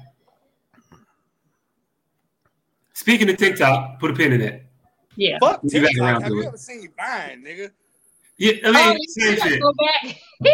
[2.95, 4.65] Speaking of TikTok, put a pin in it.
[5.17, 5.37] yeah.
[5.41, 6.23] Fuck TikTok.
[6.23, 7.71] Have you ever seen Vine, nigga?
[8.37, 9.61] Yeah, I Oh, mean, you same gotta shit.
[9.61, 10.17] go back.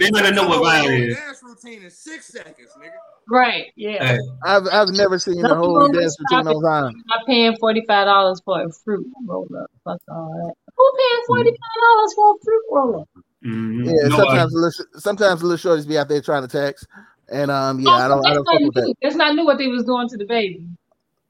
[0.00, 1.16] They better know what Vine is.
[1.16, 2.90] Dance routine in six seconds, nigga.
[3.30, 3.66] right.
[3.76, 4.04] Yeah.
[4.04, 6.56] Hey, I've I've never seen a whole dance routine stopping.
[6.56, 7.02] on Vine.
[7.12, 9.70] I'm paying forty five dollars for a fruit roll up.
[9.84, 10.54] Fuck all that.
[10.76, 13.08] Who paying forty five dollars for a fruit roll up?
[13.44, 13.86] mhm.
[13.86, 14.16] Yeah, Nobody.
[14.16, 16.86] sometimes the little, sometimes the little shorties be out there trying to text,
[17.30, 18.84] and um, yeah, Oh, I don't, I don't fuck not with that.
[18.86, 18.94] new.
[19.02, 20.66] That's not new what they was doing to DaBaby.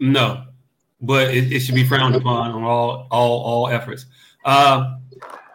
[0.01, 0.44] No,
[1.01, 4.06] but it, it should be frowned upon on all all all efforts.
[4.44, 4.94] Uh,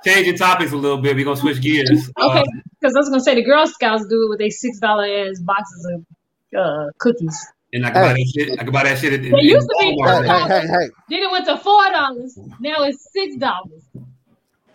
[0.04, 1.16] changing topics a little bit.
[1.16, 1.90] We're gonna switch gears.
[1.90, 2.44] Okay, Uh,
[2.80, 5.40] because I was gonna say the Girl Scouts do it with their six dollar ass
[5.40, 7.38] boxes of uh, cookies.
[7.74, 8.60] and I can buy that shit.
[8.60, 10.26] I can buy that shit at, They used to be Walmart.
[10.26, 12.38] Hey, hey, hey, hey, Then it went to four dollars.
[12.60, 13.82] Now it's six dollars.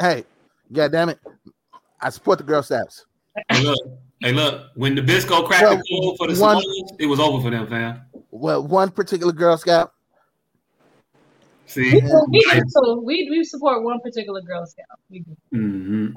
[0.00, 0.24] hey!
[0.72, 1.18] God damn it!
[2.00, 3.06] I support the Girl Scouts.
[3.48, 3.78] Hey, look,
[4.20, 4.66] hey, look.
[4.74, 7.50] When the Bisco cracked Well, the code for the one- Samoas, it was over for
[7.50, 8.00] them, fam.
[8.30, 9.92] Well, one particular Girl Scout.
[11.69, 12.01] See.
[12.01, 12.01] We,
[12.31, 14.86] we, we we support one particular Girl Scout.
[15.11, 15.36] We do.
[15.53, 16.09] hmm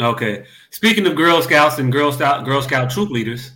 [0.00, 0.44] Okay.
[0.70, 3.52] Speaking of Girl Scouts and Girl Scout Girl Scout troop leaders,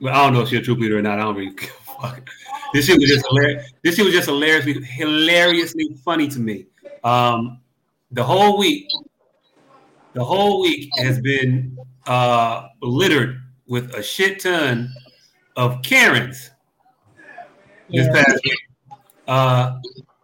[0.00, 1.18] well, I don't know if she's a troop leader or not.
[1.18, 2.28] I don't really give a fuck.
[2.72, 3.72] This shit was just hilarious.
[3.82, 6.66] This shit was just hilariously hilariously funny to me.
[7.02, 7.60] Um,
[8.12, 8.86] the whole week,
[10.12, 14.92] the whole week has been uh, littered with a shit ton
[15.56, 16.50] of Karens
[17.88, 18.12] this Yeah.
[18.12, 18.58] past week.
[19.26, 19.78] Uh,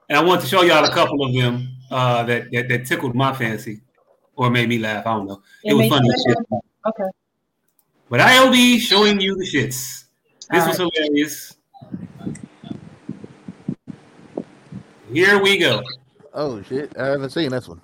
[0.08, 3.14] and I want to show y'all a couple of them uh, that, that that tickled
[3.14, 3.80] my fancy
[4.36, 5.06] or made me laugh.
[5.06, 5.42] I don't know.
[5.64, 6.36] It, It was funny shit.
[6.86, 7.10] Okay.
[8.08, 10.04] But I'll be showing you the shits.
[10.50, 11.56] This All was hilarious.
[15.12, 15.82] Here we go.
[16.34, 16.96] Oh shit!
[16.98, 17.80] I haven't seen this one.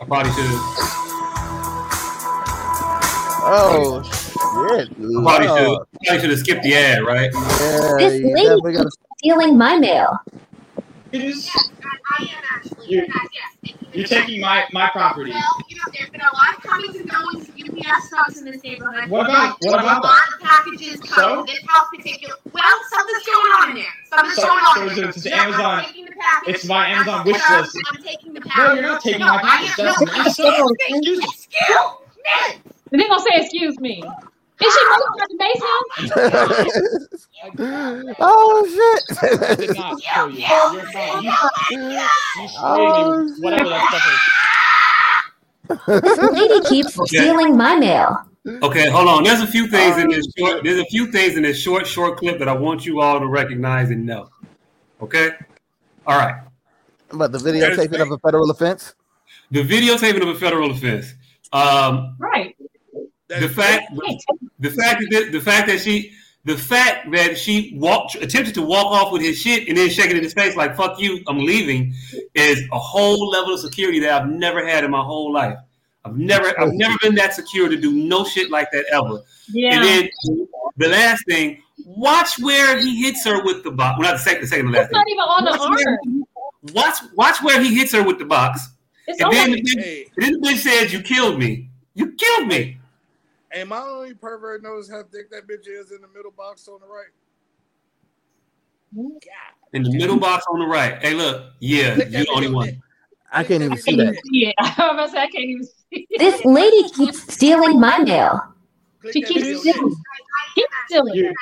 [0.00, 0.98] I probably should have.
[3.50, 4.88] Oh shit!
[4.90, 5.78] I probably should.
[6.06, 7.30] Probably should have skipped the ad, right?
[7.32, 10.18] Yeah, This you lady definitely gotta- stealing my mail.
[12.86, 13.04] You're,
[13.92, 15.30] you're taking my, my property.
[15.30, 18.44] Well, you know, there's been a lot of comings and goings of UPS trucks in
[18.44, 19.08] this neighborhood.
[19.10, 21.14] What about- what about a lot of packages So?
[21.16, 21.46] coming.
[21.46, 22.34] This house particular.
[22.52, 23.84] Well, something's going on in there.
[24.08, 25.08] Something's So- going on so in it's- there.
[25.08, 26.54] it's Yeah, Amazon- I'm taking the package.
[26.54, 27.76] it's my Amazon I'm- wish I'm- list.
[27.92, 28.74] I'm taking the No, package.
[28.80, 29.78] you're not taking no, my I package.
[29.78, 30.96] am- That's no, not- excuse me.
[30.96, 31.24] excuse me.
[31.24, 31.68] Excuse
[32.56, 32.72] me.
[32.90, 34.02] They gonna say excuse me.
[34.60, 35.82] Is she supposed to base him?
[38.18, 39.02] oh shit!
[39.42, 40.40] I did not show you.
[40.72, 41.22] You're fine.
[41.22, 41.30] You,
[41.70, 42.00] you
[42.60, 46.02] Oh, whatever that stuff is.
[46.02, 47.06] This lady keeps Okay.
[47.18, 48.16] stealing my mail.
[48.62, 49.22] Okay, hold on.
[49.24, 50.64] There's a few things in this short.
[50.64, 53.26] There's a few things in this short, short clip that I want you all to
[53.26, 54.30] recognize and know.
[55.02, 55.32] Okay.
[56.06, 56.42] All right.
[57.10, 58.94] But the videotaping of a federal offense.
[59.50, 61.14] The videotaping of a federal offense.
[61.52, 62.56] Um, Right.
[63.28, 63.92] The fact,
[64.58, 66.12] the fact that the fact that she,
[66.44, 70.10] the fact that she walked, attempted to walk off with his shit and then shake
[70.10, 71.94] it in his face like "fuck you, I'm leaving,"
[72.34, 75.58] is a whole level of security that I've never had in my whole life.
[76.04, 79.20] I've never, I've never been that secure to do no shit like that ever.
[79.52, 79.74] Yeah.
[79.74, 80.46] And then
[80.78, 83.98] the last thing, watch where he hits her with the box.
[83.98, 85.98] Well, not the second, the second to last It's not even on the Watch where-
[86.06, 86.24] arm.
[86.74, 88.68] Watch, watch where he hits her with the box.
[89.06, 91.68] It's And then, the- the bitch, and then the bitch says, "You killed me.
[91.94, 92.77] You killed me."
[93.50, 96.80] And my only pervert knows how thick that bitch is in the middle box on
[96.80, 97.08] the right.
[98.94, 99.20] God.
[99.72, 100.98] In the middle box on the right.
[101.02, 101.52] Hey, look.
[101.60, 102.82] Yeah, you the only one.
[103.32, 104.02] I can't even see that.
[104.02, 104.54] even see it.
[104.58, 106.18] I was about to say I can't even see it.
[106.18, 108.40] This lady keeps stealing my mail.
[109.12, 109.94] She keeps stealing.
[110.54, 111.14] Keep stealing.
[111.14, 111.32] You're,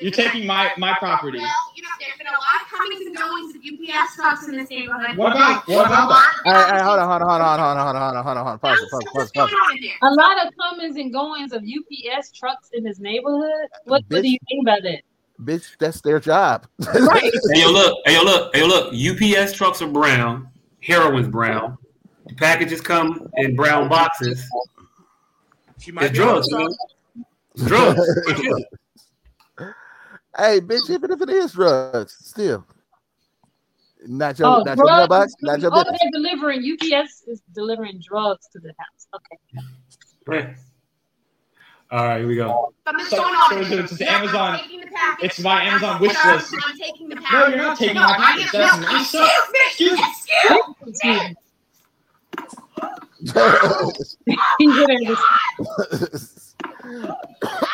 [0.00, 1.38] you're taking my, my property.
[1.38, 4.56] Well, you know, there's been a lot of comings and goings of UPS trucks in
[4.56, 5.16] this neighborhood.
[5.16, 6.32] What about what about that?
[6.46, 8.36] All right, all right, hold on, hold on, hold on, hold on, hold on, hold
[8.36, 8.58] on, hold on, hold on.
[8.58, 9.50] Pause, pause, pause, pause.
[10.02, 13.68] A lot of comings and goings of UPS trucks in this neighborhood.
[13.84, 15.02] What, what do you mean by that?
[15.42, 16.66] Bitch, that's their job.
[16.78, 17.32] Right.
[17.52, 17.98] Hey, yo, look.
[18.04, 18.54] Hey, yo, look.
[18.54, 18.94] Hey, yo, look.
[18.94, 20.48] UPS trucks are brown.
[20.80, 21.78] Heroin's brown.
[22.26, 24.44] The packages come in brown boxes.
[25.78, 26.68] She might It's be drugs, on man.
[26.70, 27.66] top.
[27.66, 28.64] Drugs.
[30.36, 32.66] hey, bitch, even if it is drugs, still.
[34.06, 36.00] Not your, Oh, not your mailbox, not your oh, business.
[36.00, 36.60] they're delivering.
[36.60, 39.06] UPS is delivering drugs to the house.
[39.14, 39.38] Okay.
[40.26, 40.56] Right.
[41.92, 42.72] All right, here we go.
[42.86, 45.24] Something's So- going on so it's- it's Yeah, Amazon- taking the package.
[45.24, 46.54] it's my Amazon wish list.
[46.64, 48.54] I'm taking the No, you're not taking No, my package.
[48.54, 49.50] am- That's no, my stuff.
[49.66, 50.04] Excuse me.
[50.86, 51.34] Excuse me.
[54.60, 55.16] Excuse me.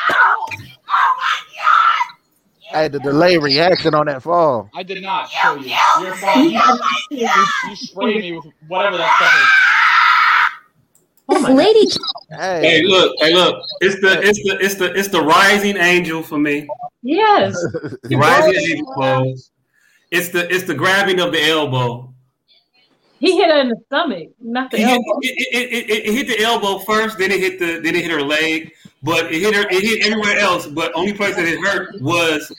[2.77, 4.71] He had her with- Hey, the delay reaction on that fall.
[4.75, 5.75] I did not show you.
[6.01, 6.51] You're fine.
[6.51, 6.61] You,
[7.11, 7.29] you,
[7.69, 9.49] you sprayed me with whatever that stuff is.
[11.29, 11.89] Oh this lady
[12.31, 13.13] Hey, Hey, look.
[13.19, 13.61] Hey, look.
[13.81, 16.69] It's the it's the it's the it's the rising angel for me.
[17.03, 17.55] Yes.
[18.05, 19.51] The rising angel pose.
[20.13, 22.13] It's the it's the grabbing of the elbow.
[23.19, 25.19] He hit her in the stomach, not the It hit, elbow.
[25.23, 28.03] it, it, it, it, it hit the elbow first, then it hit the then it
[28.03, 28.73] hit her leg,
[29.03, 30.67] but it hit her it hit everywhere else.
[30.67, 32.53] But only place that it hurt was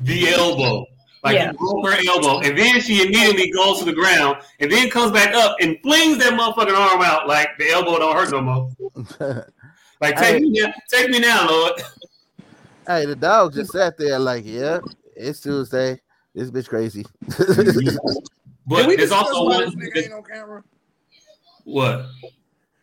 [0.00, 0.86] the elbow.
[1.22, 1.50] Like Yeah.
[1.50, 5.10] it broke her elbow, and then she immediately goes to the ground, and then comes
[5.12, 9.46] back up and flings that motherfucking arm out like the elbow don't hurt no more.
[10.00, 10.40] Like take Hey.
[10.40, 11.72] me now, take me now, Lord.
[12.86, 14.80] hey, the dog just sat there like, yeah,
[15.16, 15.98] it's Tuesday.
[16.34, 17.06] This bitch crazy.
[18.68, 19.64] But Did we there's also why one.
[19.64, 20.62] this nigga ain't on camera?
[21.64, 22.06] What?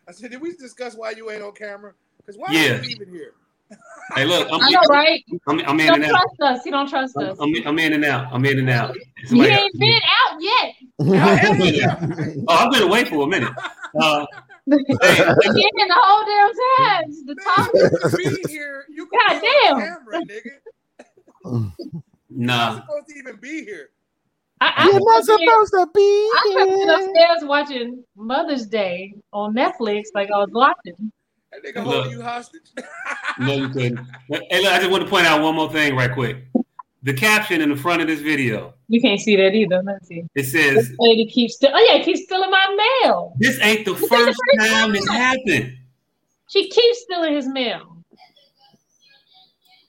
[0.08, 1.92] I said, did we discuss why you ain't on camera?
[2.18, 2.78] Because why Yeah.
[2.80, 3.34] are you even here?
[4.14, 5.24] Hey, look, I'm, I know, right?
[5.48, 6.10] I'm, I'm He in don't and out.
[6.38, 6.64] trust us.
[6.64, 7.38] He don't trust us.
[7.40, 8.28] I'm, I'm in and out.
[8.32, 8.94] I'm in and out.
[9.18, 10.00] He Somebody- ain't been
[10.30, 10.74] out yet.
[12.48, 13.52] oh, I've been away for a minute.
[14.00, 14.26] Uh,
[14.66, 17.10] He been in the whole damn time.
[17.26, 17.92] The topic.
[18.22, 18.84] You could be here.
[18.90, 19.78] You could God damn.
[19.78, 20.50] camera, nigga.
[21.44, 21.72] You're
[22.30, 22.74] nah.
[22.76, 23.90] supposed to even be here.
[24.60, 28.66] I, I, You're not was here- supposed to be I kept sitting upstairs watching Mother's
[28.66, 31.12] Day on Netflix, like I was watching.
[31.54, 31.94] That nigga Look.
[31.94, 32.62] holding you hostage.
[33.40, 33.98] No, you couldn't.
[34.28, 36.36] Hey, look, I just want to point out one more thing right quick.
[37.02, 39.82] The caption in the front of this video, You can't see that either.
[39.84, 40.20] Let's see.
[40.20, 41.70] it This says, lady keeps still.
[41.74, 43.34] Oh yeah, keeps stealing my mail.
[43.40, 44.94] this ain't the This ain't the first first time time.
[44.94, 45.76] it happened.
[46.48, 47.96] She keeps stealing his mail.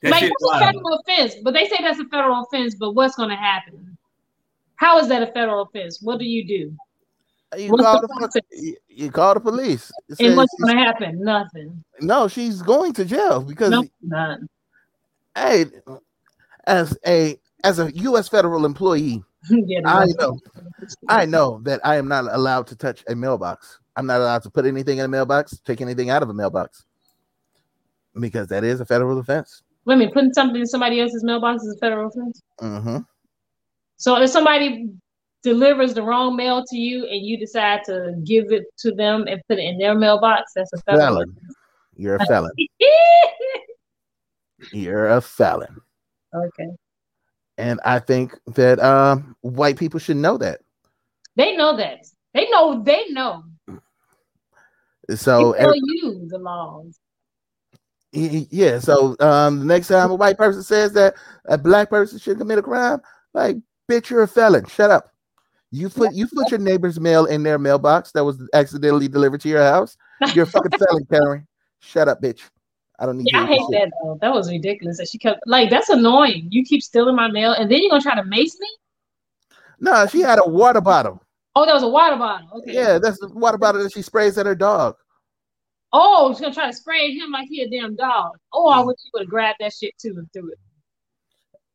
[0.02, 2.74] That like shit that's a federal offense, but they say that's a federal offense.
[2.74, 3.96] But what's going to happen?
[4.74, 6.00] How is that a federal offense?
[6.02, 6.76] What do you do?
[7.56, 8.42] You What's call the the process?
[8.88, 9.90] you, call the police.
[10.08, 11.22] It And what's going to happen?
[11.22, 11.82] Nothing.
[12.00, 14.48] no, she's going to jail because No, none.
[15.34, 15.66] hey,
[16.66, 18.28] as a as a U.S.
[18.28, 20.38] federal employee, Yeah, I know,
[21.08, 23.78] I know that I am not allowed to touch a mailbox.
[23.96, 26.84] I'm not allowed to put anything in a mailbox, take anything out of a mailbox,
[28.20, 29.62] because that is a federal offense.
[29.86, 32.42] Wait a minute, putting something in somebody else's mailbox is a federal offense.
[32.60, 32.98] hmm
[33.96, 34.90] So if somebody
[35.46, 39.40] delivers the wrong mail to you and you decide to give it to them and
[39.48, 41.36] put it in their mailbox, that's a federal Felon,
[41.94, 42.50] you're a felon.
[44.72, 45.82] You're a felon,
[46.34, 46.70] okay.
[47.58, 50.62] and I think that um, white people should know that.
[51.36, 52.06] They know that.
[52.32, 52.82] They know.
[52.82, 53.44] They know.
[55.14, 56.98] So they tell you the laws.
[58.12, 61.14] Yeah, so um, the next time a white person says that
[61.44, 63.02] a black person should commit a crime,
[63.34, 63.58] like,
[63.88, 64.64] bitch, you're a felon.
[64.64, 65.12] Shut up.
[65.72, 69.48] You put you put your neighbor's mail in their mailbox that was accidentally delivered to
[69.48, 69.96] your house.
[70.32, 71.46] You're fucking felon, Karen.
[71.80, 72.42] Shut up, bitch.
[72.98, 74.18] I don't need Yeah, I hate that though.
[74.20, 74.98] That was ridiculous.
[74.98, 76.48] That she kept like that's annoying.
[76.50, 78.68] You keep stealing my mail and then you're gonna try to mace me.
[79.80, 81.22] No, she had a water bottle.
[81.54, 82.48] Oh, that was a water bottle.
[82.58, 82.72] Okay.
[82.74, 84.96] Yeah, that's the water bottle that she sprays at her dog.
[85.92, 88.32] Oh, she's gonna try to spray him like he a damn dog.
[88.52, 88.86] Oh, I mm.
[88.86, 90.58] wish you would have grabbed that shit too and threw it.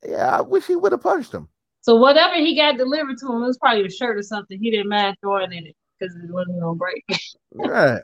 [0.09, 1.47] Yeah, I wish he would have punched him.
[1.81, 4.59] So whatever he got delivered to him, it was probably a shirt or something.
[4.59, 7.03] He didn't mind throwing in it because it wasn't gonna break.
[7.53, 8.01] Right.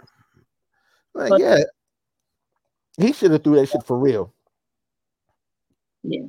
[1.13, 1.57] Like, But- yeah.
[2.97, 4.33] He should have threw that shit for real.
[6.03, 6.25] Yeah.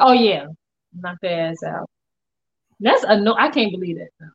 [0.00, 0.46] Oh yeah.
[0.94, 1.88] Knock their ass out.
[2.78, 3.34] That's a no.
[3.38, 4.10] I can't believe that.
[4.20, 4.28] Now.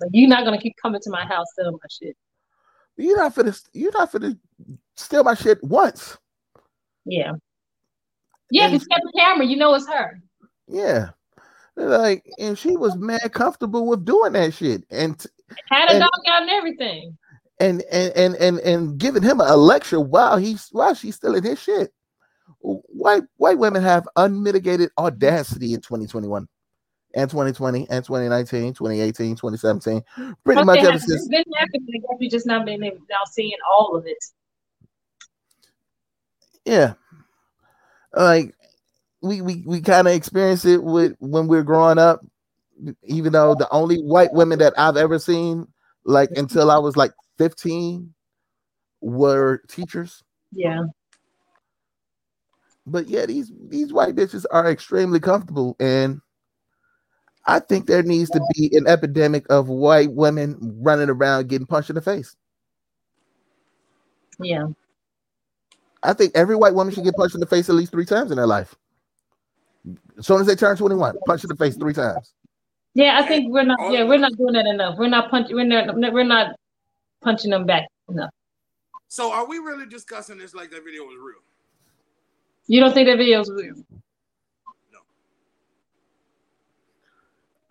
[0.00, 2.16] Like you're not gonna keep coming to my house stealing my shit.
[2.96, 4.36] You're not for to you're not for to
[4.96, 6.18] steal my shit once.
[7.04, 7.32] Yeah.
[8.50, 10.20] Yeah, because you got the camera, you know it's her.
[10.66, 11.10] Yeah.
[11.76, 14.84] Like, and she was mad comfortable with doing that shit.
[14.90, 15.24] And
[15.70, 17.16] Had a And- dog out and everything.
[17.60, 21.44] and and and and and giving him a lecture while he's while she's still in
[21.44, 21.92] his shit.
[22.60, 26.46] White white women have unmitigated audacity in 2021
[27.14, 30.02] and 2020 and 2019, 2018, 2017.
[30.44, 31.86] Pretty Okay, much ever it's since been happening.
[31.88, 34.18] I guess we just not been now seeing all of it.
[36.64, 36.94] yeah.
[38.14, 38.54] Like
[39.22, 42.20] we we we kind of experienced it with when we were growing up,
[43.04, 45.66] even though the only white women that I've ever seen,
[46.04, 48.12] like until I was like 15,
[49.00, 50.22] were teachers.
[50.52, 50.84] Yeah.
[52.86, 56.20] but yeah, these these white bitches are extremely comfortable, and
[57.46, 61.90] I think there needs to be an epidemic of white women running around getting punched
[61.90, 62.36] in the face.
[64.40, 64.66] Yeah.
[66.02, 68.30] I think every white woman should get punched in the face at least three times
[68.30, 68.74] in their life.
[70.18, 72.32] As soon as they turn 21, punch in the face three times.
[72.94, 74.98] Yeah, I think we're not yeah, we're not doing that enough.
[74.98, 76.56] We're not punching we're not we're not
[77.22, 78.30] punching them back enough.
[79.08, 81.42] So are we really discussing this like that video was real?
[82.66, 83.74] You don't think that video is real?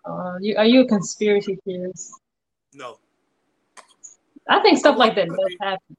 [0.02, 2.12] Uh, you, are you a conspiracy theorist?
[2.72, 2.98] No.
[4.48, 5.96] I think stuff like that does happen.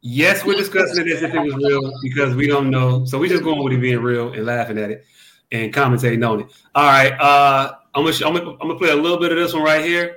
[0.00, 3.04] Yes, we're discussing it as if it was real because we don't know.
[3.04, 5.04] So we're just going with it being real and laughing at it
[5.52, 6.46] and commentating on it.
[6.74, 9.52] All right, uh, I'm gonna I'm gonna, I'm gonna play a little bit of this
[9.52, 10.16] one right here.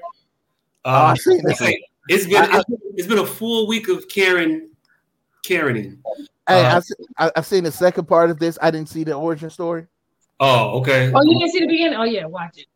[0.86, 1.74] Uh, I seen it's been
[2.08, 4.70] it's been- it's been a full week of Karen,
[5.44, 5.98] Karening.
[6.48, 8.58] Hey, Uh, I, se- I, I've seen the second part of this.
[8.62, 9.88] I didn't see the origin story.
[10.40, 11.12] Oh, okay.
[11.14, 11.98] Oh, you didn't see the beginning?
[12.00, 12.68] Oh yeah, watch it.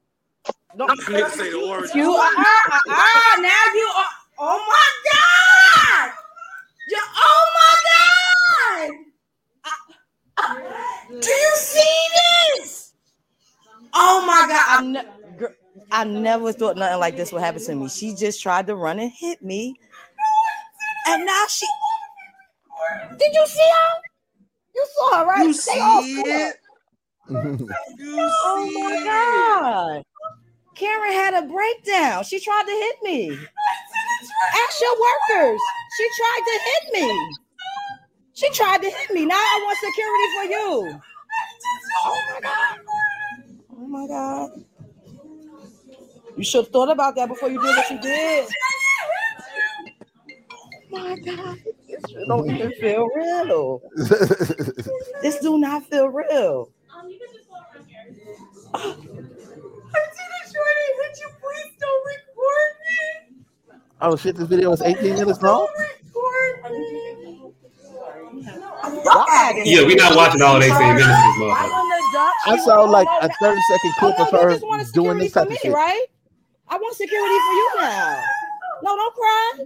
[0.77, 1.97] Niggas say the origin.
[1.97, 4.05] You are, uh, uh, now you are.
[4.41, 6.11] Oh my God!
[6.89, 8.97] You, oh my God!
[11.09, 11.97] Do you see
[12.61, 12.93] this?
[13.93, 14.65] Oh my God!
[14.67, 15.55] I, ne- gr-
[15.91, 17.89] I never thought nothing like this would happen to me.
[17.89, 19.75] She just tried to run and hit me,
[21.07, 21.67] and now she.
[23.17, 24.01] Did you see her?
[24.75, 25.45] You saw her, right?
[25.45, 26.55] You see it?
[27.31, 29.03] Oh my?
[29.05, 30.03] God.
[30.75, 32.23] Karen had a breakdown.
[32.23, 33.29] She tried to hit me.
[33.31, 35.59] Ask your workers.
[35.97, 37.29] She tried to hit me.
[38.39, 39.25] She tried to hit me.
[39.25, 41.01] Now I want security for you.
[42.05, 42.79] Oh my God.
[43.77, 44.65] Oh my God.
[46.37, 48.47] You should have thought about that before you did what you did.
[50.53, 51.57] Oh my God.
[51.85, 53.81] This don't even feel real.
[55.21, 56.71] This do not feel real.
[56.97, 58.07] Um, you can just go around here.
[58.73, 58.95] Oh.
[60.49, 63.43] Shorty, would you please don't record me?
[64.01, 65.67] Oh shit, this video is 18 minutes long.
[69.49, 69.71] I'm duck at it.
[69.71, 71.69] Yeah, we not watching all 18 minutes of this I motherfucker.
[71.71, 72.13] want
[72.45, 72.51] the.
[72.51, 75.39] I saw like a 30 second clip no, of you her just doing this for
[75.39, 75.73] type of me, shit.
[75.73, 76.05] right?
[76.67, 78.23] I want security for you now.
[78.83, 79.65] No, don't cry.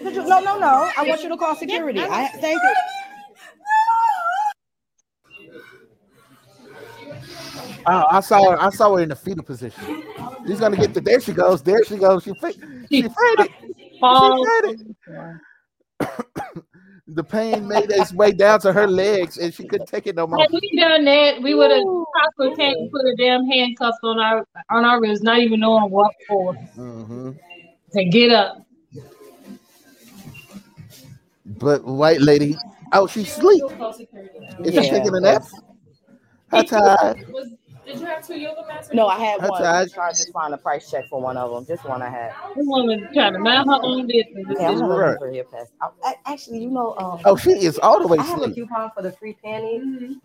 [0.00, 0.90] No, no, no.
[0.96, 2.00] I want you to call security.
[2.00, 2.74] I thank you.
[7.86, 8.60] Oh, I saw her.
[8.62, 10.02] I saw her in the fetal position.
[10.46, 11.00] She's gonna get the.
[11.00, 11.62] There she goes.
[11.62, 12.22] There she goes.
[12.24, 12.52] She fa-
[12.90, 13.50] she fainted.
[13.76, 14.46] She Fall.
[14.62, 14.94] fainted.
[17.08, 20.26] the pain made its way down to her legs, and she couldn't take it no
[20.26, 20.40] more.
[20.40, 21.82] Had we done that, we would have
[22.14, 25.90] possibly came and put a damn handcuffs on our on our wrists, not even knowing
[25.90, 26.52] what for.
[26.54, 27.30] hmm
[27.92, 28.58] To get up.
[31.46, 32.56] But white lady,
[32.92, 33.62] oh, she sleep.
[34.64, 35.42] Is she taking a nap?
[36.50, 37.18] How tired?
[37.88, 38.90] Did you have two yoga mats?
[38.92, 39.62] No, I had That's one.
[39.62, 39.80] all right.
[39.82, 41.64] I'm trying to just find a price check for one of them.
[41.64, 42.32] Just one I had.
[42.54, 44.44] This woman trying to mind her own business.
[44.60, 45.06] Yeah, I'm Right.
[45.06, 45.68] looking for here pass.
[45.80, 48.50] I, I, actually, you know, um, Oh, she is all the way I have a
[48.50, 49.82] coupon for the free panties,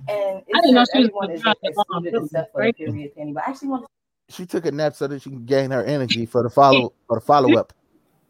[0.09, 2.65] and I didn't know says she was everyone is trying to excluded except for the
[2.65, 3.33] break period panty.
[3.33, 3.85] But I actually want
[4.27, 7.15] She took a nap so that she can gain her energy for the follow for
[7.17, 7.71] the follow up.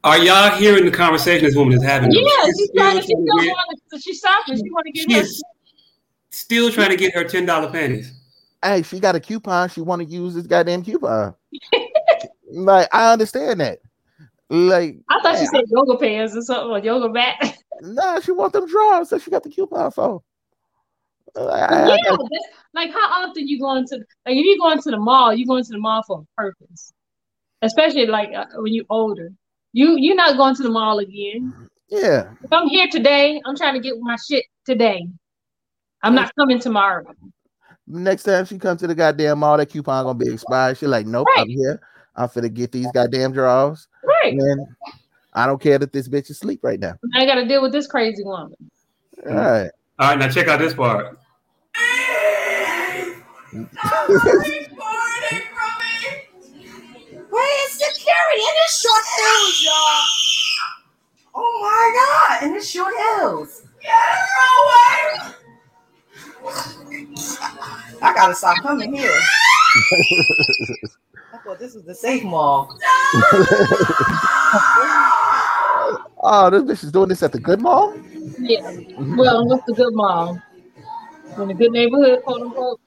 [0.03, 2.11] Are y'all hearing the conversation this woman is having?
[2.11, 3.01] Yeah, She's she's trying to.
[3.01, 3.99] She's still to to.
[3.99, 4.57] She's stopping.
[4.57, 5.27] She want to get She her.
[6.29, 8.13] still trying to get her ten dollar panties.
[8.63, 9.69] Hey, she got a coupon.
[9.69, 11.35] She want to use this goddamn coupon.
[12.51, 13.79] like I understand that.
[14.49, 17.57] Like I thought she said yoga pants or something or yoga mat.
[17.81, 20.21] Nah, she want them drawers, so she got the coupon for.
[21.35, 22.19] Like, I- I yeah, got-
[22.73, 25.63] like how often you going to like if you going to the mall, you going
[25.65, 26.93] to the mall for a purpose,
[27.61, 29.31] especially like uh, when you older.
[29.73, 31.53] You you're not going to the mall again.
[31.89, 32.31] yeah.
[32.43, 35.05] If I'm here today, I'm trying to get my shit today.
[36.03, 37.05] I'm not coming tomorrow.
[37.87, 40.77] Next time she comes to the goddamn mall, that coupon gonna be expired.
[40.77, 41.81] She like, nope, I'm here.
[42.15, 43.87] I'm finna get these goddamn drawers.
[44.03, 44.33] Right.
[44.33, 44.67] And
[45.33, 46.95] I don't care that this bitch is asleep right now.
[47.15, 48.55] I got to deal with this crazy woman.
[49.25, 49.71] All right.
[49.99, 51.17] All right, now check out this part.
[57.29, 60.03] Where is security in this short hills, y'all?
[61.35, 63.63] Oh my god, in this short hills.
[66.45, 69.17] I gotta stop coming here.
[71.33, 72.77] I thought this was the safe mall.
[76.21, 77.95] oh, this bitch is doing this at the good mall?
[78.39, 78.61] Yeah.
[79.15, 80.41] Well, what's the good mall?
[81.37, 82.79] In a good neighborhood, quote unquote.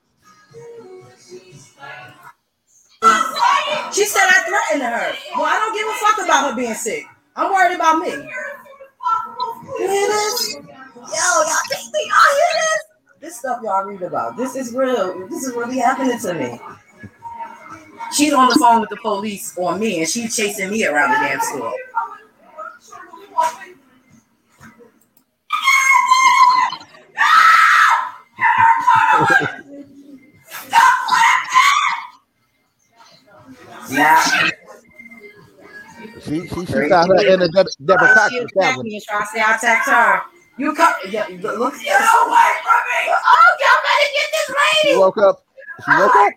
[3.92, 5.14] She said I threatened her.
[5.36, 7.04] Well, I don't give a fuck about her being sick.
[7.34, 8.10] I'm worried about me.
[8.10, 10.54] You hear this?
[10.54, 10.62] Yo,
[11.02, 12.00] y'all think me?
[12.06, 12.95] Y'all hear this?
[13.26, 14.36] This stuff y'all read about.
[14.36, 15.26] This is real.
[15.26, 16.60] This is really happening to me.
[18.12, 21.16] She's on the phone with the police on me, and she's chasing me around the
[21.16, 21.74] damn store.
[33.90, 34.22] Yeah.
[36.20, 39.20] She she she found her in a Deb- Deborah Cox She attacked me and try
[39.20, 40.35] to say I attacked her.
[40.58, 43.12] You come, yeah, look, look, get away from me!
[43.12, 44.46] Oh, y'all better get this
[44.80, 44.98] She lady!
[44.98, 45.44] woke up.
[45.84, 46.32] She woke up.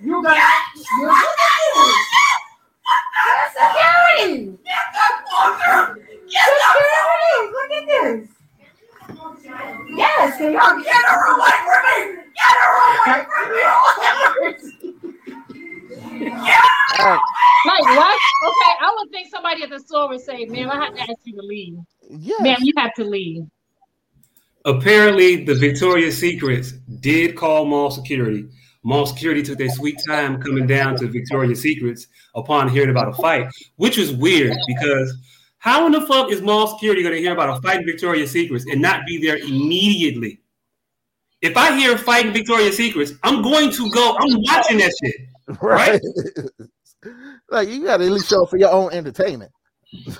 [0.00, 0.36] You got
[0.76, 1.96] you look at this.
[3.52, 4.58] Security!
[4.64, 5.94] Get the fucker!
[6.30, 7.34] Get security!
[7.52, 8.28] Look at this!
[9.96, 11.98] Yes, can y'all get her away from me?
[12.38, 13.62] Get her away from me!
[17.00, 17.20] All right.
[17.66, 18.18] Like what?
[18.44, 21.18] Okay, I would think somebody at the store would say, "Ma'am, I have to ask
[21.24, 21.78] you to leave.
[22.12, 22.40] Yes.
[22.42, 23.46] Ma'am, you have to leave."
[24.64, 28.48] Apparently, the Victoria's Secrets did call mall security.
[28.84, 33.12] Mall security took their sweet time coming down to Victoria's Secrets upon hearing about a
[33.14, 35.16] fight, which was weird because
[35.58, 38.30] how in the fuck is mall security going to hear about a fight in Victoria's
[38.30, 40.40] Secrets and not be there immediately?
[41.40, 44.16] If I hear fighting Victoria's Secrets, I'm going to go.
[44.18, 45.60] I'm watching that shit.
[45.60, 46.00] Right.
[47.50, 49.50] like you gotta at least show for your own entertainment.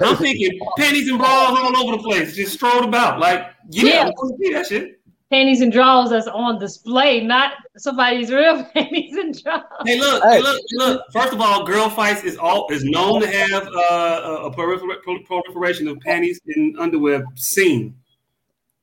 [0.00, 3.18] I'm thinking panties and bras all over the place, just strolled about.
[3.18, 4.00] Like, yeah, Yeah.
[4.02, 4.98] I'm to see that shit.
[5.30, 9.62] Panties and drawers that's on display, not somebody's real panties and drawers.
[9.86, 11.02] Hey, look, hey, look, look.
[11.10, 15.88] First of all, girl fights is all is known to have uh, a prolifer- proliferation
[15.88, 17.96] of panties and underwear seen.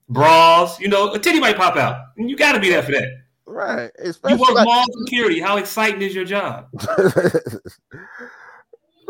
[0.10, 1.98] Bras, you know, a titty might pop out.
[2.18, 3.10] And you got to be there for that.
[3.45, 3.91] Right.
[4.03, 5.40] You work like, mall security.
[5.40, 6.68] How exciting is your job?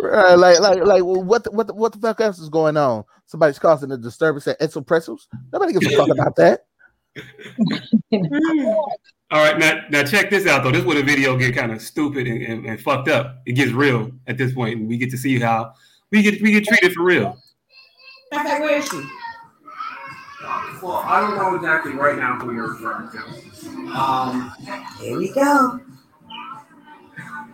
[0.04, 2.78] right, like like like well, what the, what the, what the fuck else is going
[2.78, 3.04] on?
[3.26, 5.28] Somebody's causing a disturbance at Wetzel's Pretzels.
[5.52, 6.66] Nobody gives a fuck about that.
[9.32, 10.72] All right, now now check this out though.
[10.72, 13.42] This is where the video get kind of stupid and, and, and fucked up.
[13.46, 15.74] It gets real at this point, and we get to see how
[16.12, 17.38] we get we get treated for real.
[18.34, 19.04] Okay, where is she?
[20.82, 23.18] Well, I don't know exactly right now who you're referring to.
[23.92, 24.54] Um,
[25.00, 25.80] Here we go.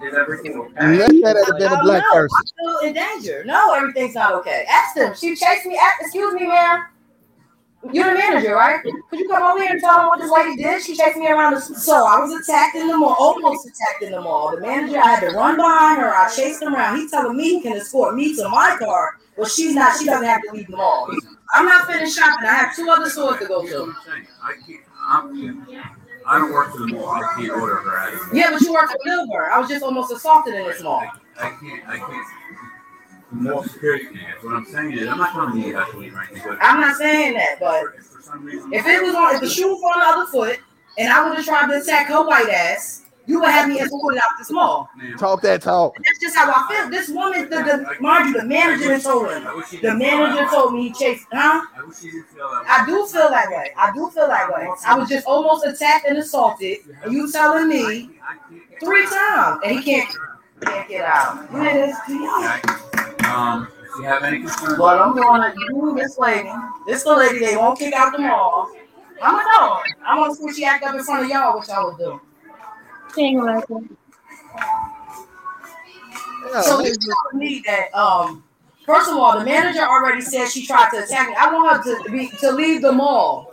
[0.04, 0.98] Is everything okay?
[0.98, 2.38] Let that have been a black no, person.
[2.38, 3.44] I'm still in danger.
[3.46, 4.66] No, everything's not okay.
[4.70, 5.14] Ask them.
[5.16, 5.78] She chased me.
[5.82, 6.86] Ask, excuse me, ma'am.
[7.94, 8.82] You're the manager, right?
[8.84, 10.82] Could you come over here and tell them what this lady did?
[10.82, 14.12] She chased me around the so I was attacked in the mall, almost attacked in
[14.12, 14.56] the mall.
[14.56, 16.10] The manager, I had to run behind her.
[16.16, 16.98] I chased him around.
[16.98, 20.00] He's telling me he can escort me to my car, but she's not.
[20.00, 21.10] She doesn't have to leave the mall.
[21.54, 22.48] I'm not finished shopping.
[22.48, 23.94] I have two other stores to go to.
[26.26, 27.10] I I don't work for the mall.
[27.10, 28.30] I can't order her out of here.
[28.34, 29.52] Yeah, but you work for Millburn.
[29.52, 31.04] I was just almost assaulted in this mall.
[31.40, 31.88] I can't.
[31.88, 32.28] I can't.
[33.32, 34.44] More security can't.
[34.44, 37.34] What I'm saying is, I'm not trying to be actually anything, but I'm not saying
[37.34, 40.06] that, but for some reason, if it was on, if the shoe was on the
[40.06, 40.60] other foot,
[40.98, 44.20] and I would have tried to attack her white ass, you would have me escorted
[44.20, 44.90] out this mall.
[45.18, 45.96] Talk that talk.
[45.96, 46.90] That's just how I feel.
[46.90, 49.44] This woman, the, the mind you, the manager told him.
[49.82, 51.66] The manager told me he chased, huh?
[51.76, 52.66] I wish you didn't that.
[52.68, 53.72] I do feel that way.
[53.78, 54.68] I do feel that way.
[54.86, 58.12] I was just almost attacked and assaulted, and you telling me
[58.84, 60.10] three times, and he can't,
[60.62, 61.52] can't get out.
[61.52, 66.50] Man, it's- Um, if you have any concerns, But I'm gonna do this lady.
[66.86, 68.70] This the lady they won't kick out the mall.
[69.22, 69.80] I'm gonna know.
[70.06, 72.22] I'm gonna see what she act up in front of y'all, which I will do.
[73.16, 73.90] King Leslie.
[76.62, 78.44] So you telling me that um
[78.86, 81.36] first of all, the manager already said she tried to attack me.
[81.36, 83.52] I want her to be to leave the mall.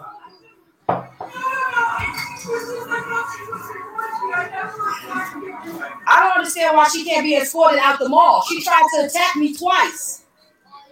[6.05, 8.43] I don't understand why she can't be escorted out the mall.
[8.49, 10.25] She tried to attack me twice.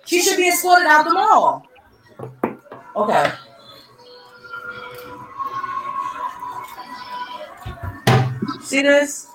[0.06, 1.66] She should be escorted out the mall.
[2.97, 3.32] Okay.
[8.62, 9.27] See this?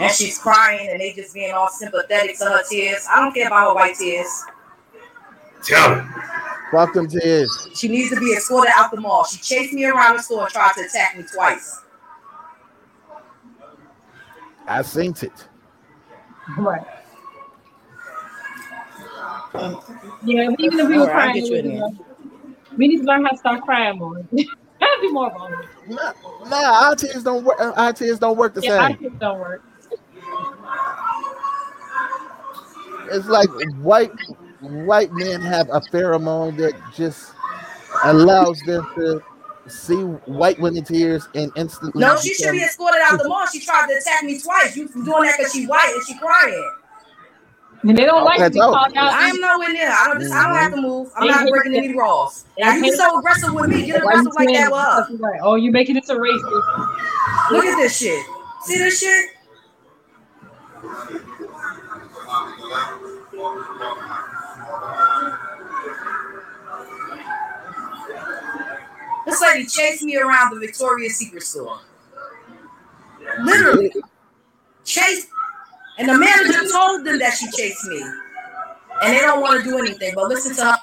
[0.00, 3.06] And she's crying and they just being all sympathetic to her tears.
[3.10, 4.44] I don't care about her white tears.
[5.62, 6.04] Tell it.
[6.72, 7.68] Fuck them tears.
[7.74, 9.24] She needs to be escorted out the mall.
[9.24, 11.82] She chased me around the store and tried to attack me twice.
[14.66, 15.48] I seen it.
[16.56, 16.82] Right.
[20.24, 21.98] Yeah, even if we were Alright, crying, get you in
[22.76, 24.22] we, need to learn how to start crying more.
[24.80, 25.68] Gotta be more vulnerable.
[25.88, 26.12] Nah,
[26.48, 27.56] nah, our tears don't work.
[27.60, 28.96] Our tears don't work the Yeah, our same.
[28.98, 29.62] kids don't work.
[33.12, 33.48] It's like
[33.78, 34.12] white
[34.60, 37.32] white men have a pheromone that just
[38.04, 39.20] allows them to
[39.68, 42.00] see white women tears and instantly.
[42.00, 43.46] No, she should be become- escorted out the mall.
[43.52, 44.76] She tried to attack me twice.
[44.76, 46.72] You doing that because she white and she crying.
[47.82, 48.74] And they don't oh, like to That's be all.
[48.74, 49.12] called out.
[49.12, 49.90] I am nowhere near.
[49.90, 50.86] I don't just I don't have to mm-hmm.
[50.86, 51.10] move.
[51.16, 51.78] I'm They not hate breaking that.
[51.78, 52.44] any laws.
[52.56, 53.86] They Now you hate so aggressive with me.
[53.86, 55.38] Get Why you aggressive like saying that with her.
[55.42, 56.42] Oh, you making this a race?
[57.50, 58.24] Look at this shit.
[58.64, 59.30] See this shit?
[69.24, 71.80] This lady chased me around the Victoria's Secret store.
[73.42, 73.92] Literally.
[74.84, 75.28] Chased.
[76.00, 78.00] And the manager told them that she chased me.
[79.02, 80.12] And they don't want to do anything.
[80.14, 80.78] But listen to her.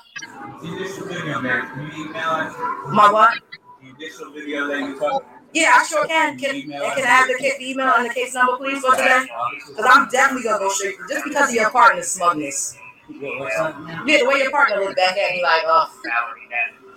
[0.62, 1.68] the initial video, man.
[1.74, 2.54] Can you email us?
[2.90, 3.34] My what?
[3.82, 5.26] The initial video that you took.
[5.54, 6.38] Yeah, I sure can.
[6.38, 9.26] Can, can I have the case, the email and the case number, please, for today?
[9.68, 10.96] Because I'm definitely going to go straight.
[11.10, 12.78] Just because of your partner's smugness.
[13.10, 13.74] Yeah,
[14.06, 15.90] the way your partner looked back at me like, oh,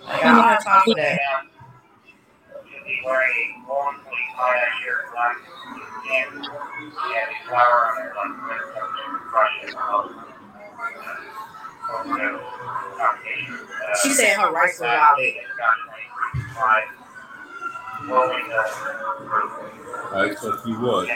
[0.09, 1.19] I don't have time for that.
[14.03, 15.43] She said her rights were violated.
[20.13, 21.09] Alright, so if you would,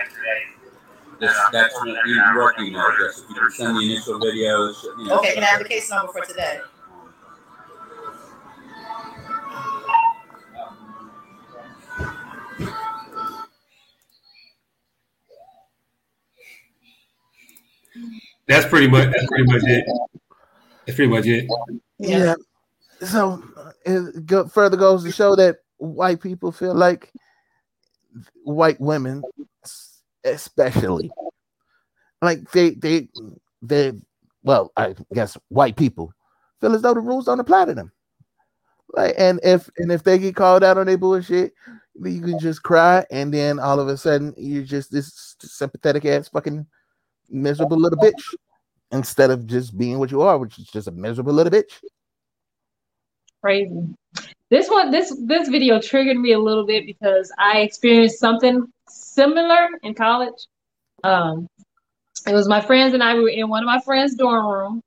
[1.19, 3.23] this, that's the work email address.
[3.23, 5.19] If you can send the initial videos, you know.
[5.19, 6.61] Okay, can I have the case number for today?
[18.47, 19.11] That's pretty much.
[19.11, 19.85] That's pretty much it.
[20.87, 21.49] That's pretty much it.
[21.99, 22.35] Yeah.
[23.01, 23.43] So
[23.85, 27.13] it go, further goes to show that white people feel like
[28.45, 29.23] white women,
[30.25, 31.11] especially,
[32.23, 33.09] like they they
[33.63, 33.93] they
[34.43, 36.13] well, I guess white people
[36.61, 37.93] feel as though the rules don't apply to them.
[38.93, 41.55] Like, and if and if they get called out on their bullshit,
[42.03, 46.29] you can just cry, and then all of a sudden you're just this sympathetic ass
[46.29, 46.67] fucking
[47.31, 48.35] miserable little bitch
[48.91, 51.83] instead of just being what you are, which is just a miserable little bitch.
[53.43, 53.95] Crazy.
[54.51, 59.69] This one, this this video triggered me a little bit because I experienced something similar
[59.83, 60.47] in college.
[61.03, 61.49] Um,
[62.27, 63.15] it was my friends and I.
[63.15, 64.81] We were in one of my friends' dorm room,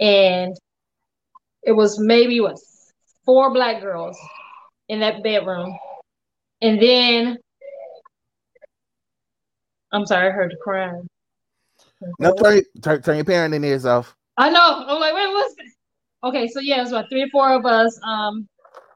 [0.00, 0.56] and
[1.62, 2.58] it was maybe what
[3.24, 4.18] four black girls
[4.88, 5.76] in that bedroom,
[6.62, 7.38] and then
[9.92, 11.06] I'm sorry, I heard the crying.
[12.18, 14.16] No, turn, turn, turn your parenting ears off.
[14.38, 14.84] I know.
[14.86, 15.74] I'm like, wait, what's this?
[16.24, 18.48] Okay, so yeah, it was about three or four of us um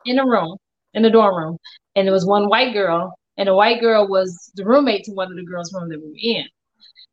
[0.06, 0.56] in a room,
[0.94, 1.58] in the dorm room,
[1.96, 5.30] and there was one white girl, and the white girl was the roommate to one
[5.30, 6.44] of the girls' room that we were in.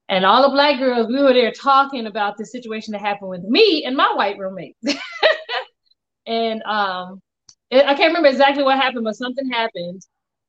[0.10, 3.44] And all the black girls, we were there talking about the situation that happened with
[3.44, 4.76] me and my white roommate.
[6.28, 7.22] and um,
[7.72, 10.04] it, I can't remember exactly what happened, but something happened.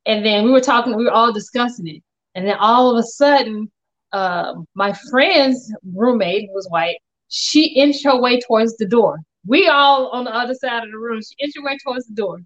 [0.06, 2.02] And then we were talking, we were all discussing it.
[2.34, 3.70] And then all of a sudden,
[4.12, 6.96] uh, my friend's roommate, who was white,
[7.28, 9.18] she inched her way towards the door.
[9.46, 11.20] We all on the other side of the room.
[11.20, 12.40] She inched her way towards the door.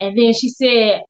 [0.00, 1.02] And then she said,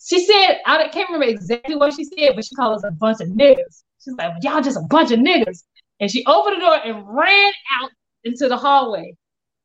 [0.00, 3.20] she said, I can't remember exactly what she said, but she called us a bunch
[3.20, 3.82] of niggas.
[4.02, 5.64] She's like, y'all just a bunch of niggas.
[6.00, 7.90] And she opened the door and ran out
[8.24, 9.14] into the hallway.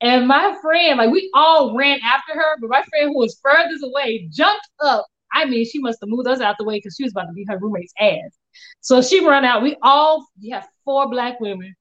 [0.02, 3.84] And my friend, like we all ran after her, but my friend who was furthest
[3.84, 5.06] away jumped up.
[5.34, 7.34] I mean, she must have moved us out the way because she was about to
[7.34, 8.38] be her roommate's ass.
[8.82, 9.64] So she run out.
[9.64, 11.76] We all you have four black women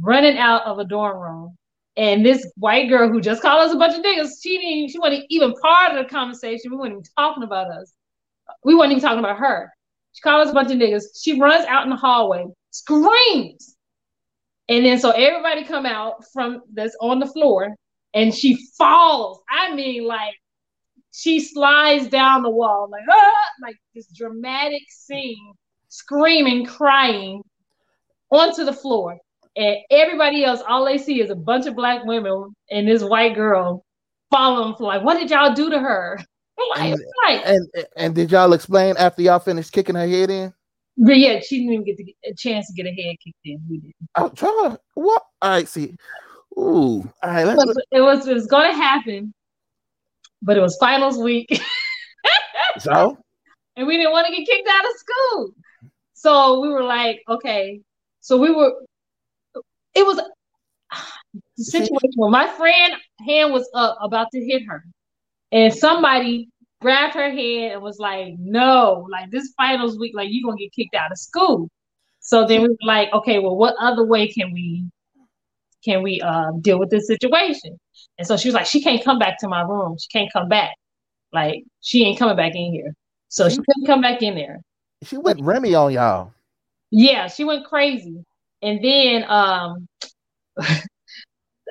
[0.00, 1.56] running out of a dorm room.
[1.96, 4.98] And this white girl who just called us a bunch of niggas, she didn't, she
[4.98, 6.70] wasn't even part of the conversation.
[6.70, 7.92] We weren't even talking about us.
[8.64, 9.72] We weren't even talking about her.
[10.12, 11.04] She called us a bunch of niggas.
[11.22, 13.76] She runs out in the hallway, screams.
[14.68, 17.74] And then so everybody come out from that's on the floor
[18.14, 19.40] and she falls.
[19.48, 20.34] I mean, like
[21.16, 23.32] she slides down the wall, like ah,
[23.62, 25.54] like this dramatic scene,
[25.88, 27.42] screaming, crying
[28.30, 29.18] onto the floor.
[29.56, 33.34] And everybody else, all they see is a bunch of black women and this white
[33.34, 33.82] girl
[34.30, 36.18] following for like, what did y'all do to her?
[36.70, 37.42] Like, And, right.
[37.44, 40.54] and and did y'all explain after y'all finished kicking her head in?
[40.96, 43.60] But yeah, she didn't even get to a chance to get her head kicked in.
[43.68, 43.92] We did.
[44.14, 44.78] I'm trying.
[44.94, 45.22] What?
[45.42, 45.96] All right, see.
[46.58, 47.04] Ooh.
[47.22, 47.44] All right.
[47.44, 49.34] Let's, it was it was going to happen,
[50.46, 51.60] but it was finals week,
[52.78, 53.18] so
[53.76, 55.50] and we didn't want to get kicked out of school.
[56.14, 57.80] So we were like, okay.
[58.20, 58.72] So we were.
[59.94, 60.20] It was
[61.56, 62.94] the situation where my friend
[63.26, 64.84] hand was up about to hit her,
[65.52, 66.48] and somebody
[66.80, 70.72] grabbed her hand and was like, "No, like this finals week, like you're gonna get
[70.72, 71.68] kicked out of school."
[72.20, 74.84] So then we were like, "Okay, well, what other way can we
[75.86, 77.78] can we uh, deal with this situation?"
[78.18, 79.96] And so she was like, "She can't come back to my room.
[79.98, 80.74] She can't come back.
[81.32, 82.92] Like she ain't coming back in here."
[83.28, 84.60] So she couldn't come back in there.
[85.02, 86.32] she went Remy on y'all.
[86.90, 88.24] Yeah, she went crazy.
[88.62, 89.86] And then um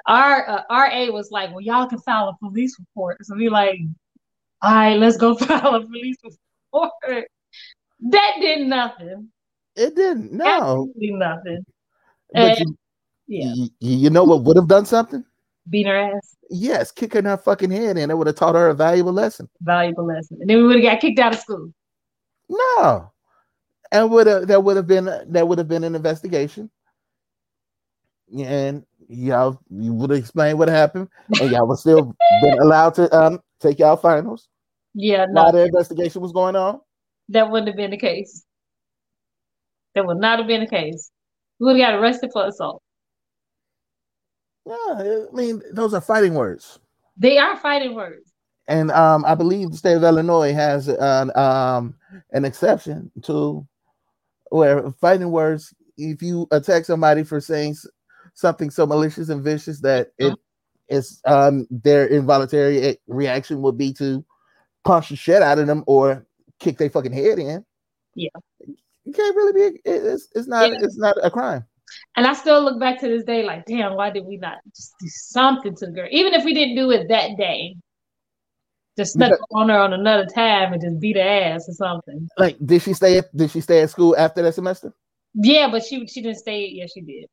[0.08, 3.80] our uh, RA was like, "Well, y'all can file a police report." So we like,
[4.62, 7.28] "All right, let's go file a police report."
[8.02, 9.30] That did nothing.
[9.76, 10.32] It didn't.
[10.32, 10.46] No.
[10.46, 11.66] Absolutely nothing.
[12.34, 12.78] But And you,
[13.28, 15.24] you, you know what would have done something?
[15.70, 16.36] beat her ass.
[16.50, 18.12] Yes, kicking her fucking head in.
[18.12, 19.50] It would have taught her a valuable lesson.
[19.62, 20.38] Valuable lesson.
[20.42, 21.74] And then we would have got kicked out of school.
[22.50, 23.12] No.
[23.92, 26.70] And would have there would have been that would have been an investigation.
[28.38, 31.08] And y'all you would have explained what happened,
[31.40, 34.48] and y'all would still been allowed to um take y'all finals
[34.94, 36.82] Yeah, while no, the investigation was going on.
[37.30, 38.44] that wouldn't have been the case.
[39.94, 41.12] That would not have been the case.
[41.60, 42.82] We would have got arrested for assault.
[44.66, 44.76] Yeah,
[45.32, 46.80] I mean those are fighting words.
[47.18, 48.34] They are fighting words.
[48.68, 51.96] And um, I believe the state of Illinois has an um
[52.32, 53.66] an exception to
[54.50, 55.74] where fighting words.
[55.98, 57.76] If you attack somebody for saying
[58.34, 60.34] something so malicious and vicious that it
[60.90, 64.26] is um their involuntary eh, reaction would be to
[64.84, 66.26] punch the shit out of them or
[66.60, 67.64] kick their fucking head in.
[68.16, 68.30] Yeah.
[69.06, 69.80] You can't really be.
[69.86, 70.80] It's it's not Yeah.
[70.82, 71.66] it's not a crime.
[72.16, 74.94] And I still look back to this day like, damn, why did we not just
[75.00, 76.08] do something to the girl?
[76.12, 77.76] Even if we didn't do it that day,
[78.98, 82.28] just Because- on her on another time and just beat her ass or something.
[82.38, 83.18] Like, did she stay?
[83.18, 84.94] At, did she stay at school after that semester?
[85.34, 86.70] Yeah, but she she didn't stay.
[86.72, 87.26] Yeah, she did.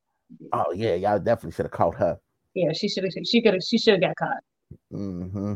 [0.52, 2.18] Oh yeah, y'all definitely should have caught her.
[2.54, 3.12] Yeah, she should have.
[3.24, 3.62] She could have.
[3.62, 4.42] She should have got caught.
[4.92, 5.54] Mm-hmm.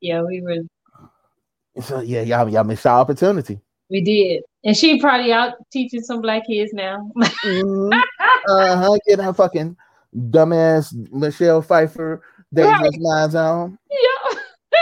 [0.00, 1.82] Yeah, we were.
[1.82, 3.60] So yeah, y'all y'all missed your opportunity.
[3.88, 7.10] We did, and she probably out teaching some black kids now.
[8.48, 8.98] Uh huh.
[9.06, 9.76] Get her fucking
[10.16, 12.22] dumbass Michelle Pfeiffer
[12.52, 13.00] dangerous Right.
[13.00, 13.78] minds on.
[13.90, 14.38] yeah.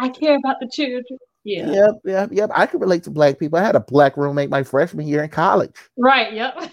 [0.00, 1.04] I care about the children.
[1.44, 1.70] Yeah.
[1.70, 2.50] Yep, yep, yep.
[2.54, 3.58] I can relate to black people.
[3.58, 5.74] I had a black roommate my freshman year in college.
[5.96, 6.32] Right.
[6.32, 6.70] Yep.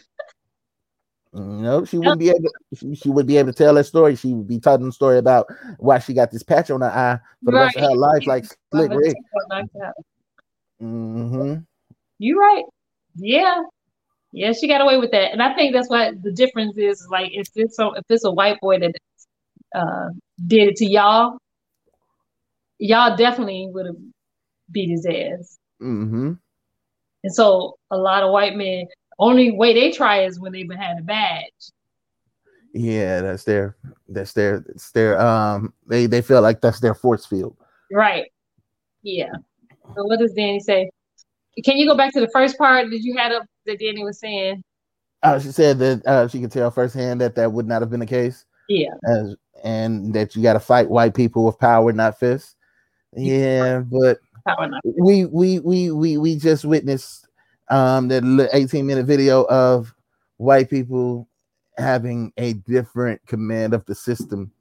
[1.36, 2.50] You know, she wouldn't be able.
[2.76, 4.16] She, she would be able to tell that story.
[4.16, 5.48] She would be telling the story about
[5.78, 8.46] why she got this patch on her eye for the rest of her life, like
[8.46, 9.16] split But Rick.
[10.84, 11.46] Got knocked out.
[11.48, 11.56] hmm
[12.20, 12.66] You right.
[13.16, 13.64] Yeah.
[14.34, 17.08] Yeah, she got away with that, and I think that's what the difference is.
[17.12, 18.96] Like, if it's a, if it's a white boy that
[19.76, 20.10] uh,
[20.48, 21.38] did it to y'all,
[22.80, 23.96] y'all definitely would have
[24.72, 25.60] beat his ass.
[25.80, 26.34] Mm-hmm.
[27.24, 28.88] And so, a lot of white men,
[29.20, 31.72] only way they try is when they've had a badge.
[32.74, 33.78] Yeah, that's their
[34.10, 37.56] that's their it's their um they they feel like that's their force field.
[37.92, 38.32] Right.
[39.04, 39.34] Yeah.
[39.96, 40.90] So, what does Danny say?
[41.64, 44.20] Can you go back to the first part that you had up that Danny was
[44.20, 44.64] saying?
[45.22, 48.00] Uh, she said that uh, she could tell firsthand that that would not have been
[48.00, 48.46] the case.
[48.68, 48.90] Yeah.
[49.08, 52.56] As, and that you got to fight white people with power, not fists.
[53.16, 57.28] Yeah, but Power not we we we we we just witnessed
[57.70, 59.94] um the 18 minute video of
[60.38, 61.30] white people
[61.78, 64.52] having a different command of the system,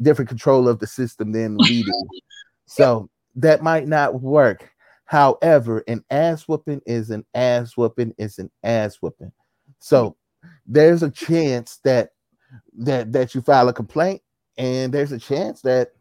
[0.00, 2.08] different control of the system than we do.
[2.66, 3.10] so
[3.40, 4.70] that might not work.
[5.04, 9.32] However, an ass whooping is an ass whooping is an ass whooping.
[9.80, 10.16] So
[10.66, 12.10] there's a chance that
[12.78, 14.22] that that you file a complaint,
[14.56, 15.92] and there's a chance that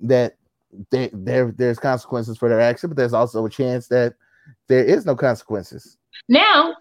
[0.00, 0.36] that
[0.90, 4.14] there there's consequences for their action, but there's also a chance that
[4.68, 5.96] there is no consequences.
[6.28, 6.74] Now,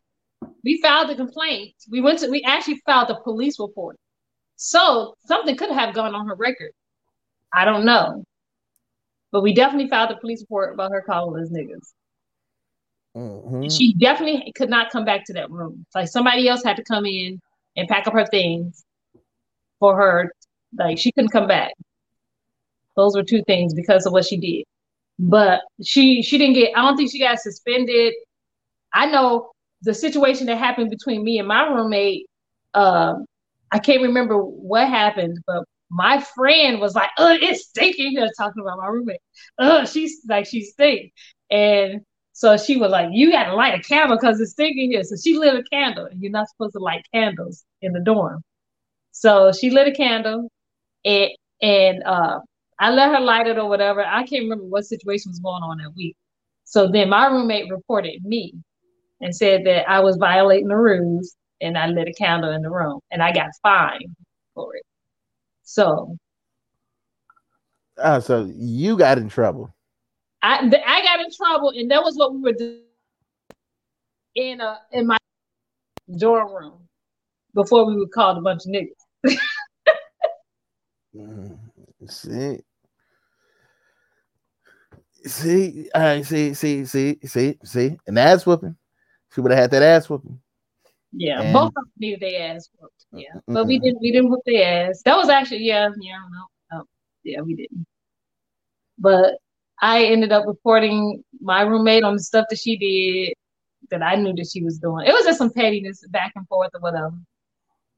[0.63, 1.73] we filed the complaint.
[1.89, 3.97] We went to, we actually filed the police report.
[4.55, 6.71] So something could have gone on her record.
[7.53, 8.23] I don't know.
[9.33, 11.91] But we definitely filed a police report about her calling us niggas.
[13.17, 13.75] Mhm.
[13.75, 15.85] She definitely could not come back to that room.
[15.95, 17.41] Like somebody else had to come in
[17.75, 18.85] and pack up her things
[19.79, 20.31] for her.
[20.77, 21.73] Like she couldn't come back.
[22.95, 24.65] Those were two things because of what she did.
[25.17, 26.77] But she she didn't get.
[26.77, 28.13] I don't think she got suspended.
[28.93, 29.51] I know
[29.81, 32.27] the situation that happened between me and my roommate.
[32.75, 33.25] Um,
[33.71, 35.63] I can't remember what happened, but
[35.93, 39.21] my friend was like, "Oh, it's stinking here." Talking about my roommate.
[39.59, 41.13] Oh, she's like she stink,
[41.51, 42.01] and
[42.33, 45.15] so she was like, "You got to light a candle because it's stinking here." So
[45.23, 48.43] she lit a candle, and you're not supposed to light candles in the dorm.
[49.11, 50.49] So she lit a candle,
[51.05, 52.39] and and uh,
[52.79, 54.03] I let her light it or whatever.
[54.03, 56.15] I can't remember what situation was going on that week.
[56.65, 58.53] So then my roommate reported me
[59.21, 62.71] and said that I was violating the rules and I lit a candle in the
[62.71, 64.15] room and I got fined
[64.53, 64.83] for it.
[65.63, 66.17] So
[67.97, 69.73] Uh, so you got in trouble.
[70.41, 72.81] I I got in trouble and that was what we were doing
[74.35, 75.17] in uh in my
[76.17, 76.87] dorm room
[77.53, 79.37] before we were called a bunch of niggas.
[81.15, 81.57] Mm,
[82.09, 82.59] See,
[85.25, 88.75] see, I see, see, see, see, see, an ass whooping.
[89.33, 90.39] She would have had that ass whooping.
[91.15, 93.05] Yeah, And- both of them needed their ass whooped.
[93.11, 94.01] Yeah, but we didn't.
[94.01, 95.01] We didn't whoop their ass.
[95.03, 96.83] That was actually yeah, yeah, no, no,
[97.23, 97.85] yeah, we didn't.
[98.97, 99.37] But
[99.81, 103.33] I ended up reporting my roommate on the stuff that she did
[103.91, 105.05] that I knew that she was doing.
[105.05, 107.11] It was just some pettiness back and forth or whatever.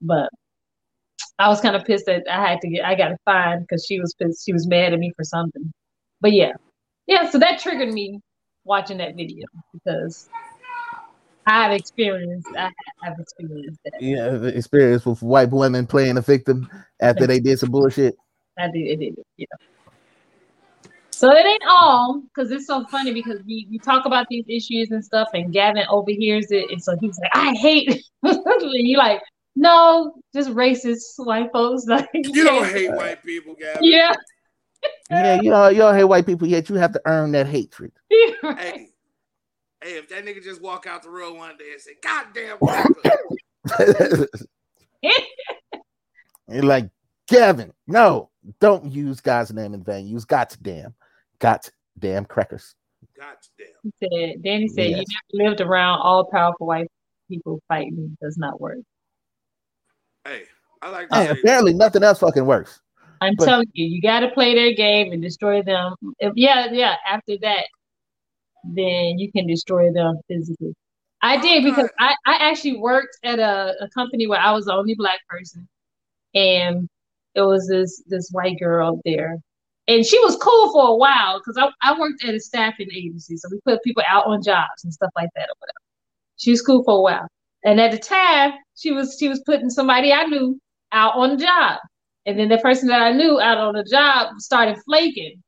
[0.02, 0.30] But
[1.40, 2.86] I was kind of pissed that I had to get.
[2.86, 4.46] I got a fine because she was pissed.
[4.46, 5.72] She was mad at me for something.
[6.22, 6.54] But yeah,
[7.08, 7.30] yeah.
[7.30, 8.20] So that triggered me
[8.64, 10.28] watching that video because
[11.48, 12.48] I've experienced.
[12.58, 12.72] I
[13.04, 14.02] have experienced that.
[14.02, 16.70] Yeah, experience with white women playing a victim
[17.02, 18.16] after they did some bullshit.
[18.58, 19.46] I did, it did, yeah.
[21.12, 24.92] So it ain't all because it's so funny because we, we talk about these issues
[24.92, 29.22] and stuff, and Gavin overhears it, and so he's like, "I hate," and you like,
[29.56, 33.84] "No, just racist white folks." Like You don't hate white people, Gavin.
[33.84, 34.14] Yeah,
[35.10, 36.70] Yeah, you know, you don't hate white people yet.
[36.70, 37.92] You have to earn that hatred.
[38.10, 38.90] Hey,
[39.86, 42.57] hey, if that nigga just walk out the room one day and say, "God damn,"
[42.57, 42.86] white
[46.48, 46.90] You're like,
[47.28, 48.30] Kevin, no,
[48.60, 50.07] don't use God's name in vain.
[50.07, 50.94] Use God's damn,
[51.40, 52.76] God's damn crackers.
[53.84, 54.44] he said.
[54.44, 55.06] Danny said, Yes.
[55.30, 56.88] "You never lived around all powerful white
[57.30, 58.18] people fighting.
[58.22, 58.80] Does not work."
[60.26, 60.44] Hey,
[60.82, 62.82] I like to Hey, say, apparently, nothing else fucking works.
[63.22, 65.95] I'm But- telling you, you got to play their game and destroy them.
[66.20, 66.95] If, yeah, yeah.
[67.07, 67.66] After that,
[68.74, 70.74] then you can destroy them physically.
[71.22, 74.74] I did because I, I actually worked at a, a company where I was the
[74.74, 75.68] only black person,
[76.34, 76.88] and
[77.34, 79.38] it was this this white girl there,
[79.88, 83.38] and she was cool for a while because I, I worked at a staffing agency,
[83.38, 85.80] so we put people out on jobs and stuff like that or whatever.
[86.38, 87.28] She was cool for a while,
[87.64, 90.60] and at the time, she was she was putting somebody I knew
[90.92, 91.80] out on the job.
[92.26, 95.44] And then the person that I knew out on the job started flaking.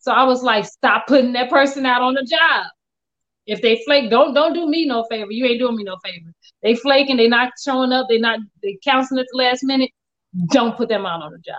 [0.00, 2.66] So I was like, stop putting that person out on the job.
[3.46, 5.30] If they flake, don't don't do me no favor.
[5.30, 6.32] You ain't doing me no favor.
[6.62, 9.90] They flaking, they not showing up, they not they counseling at the last minute.
[10.50, 11.58] Don't put them out on the job.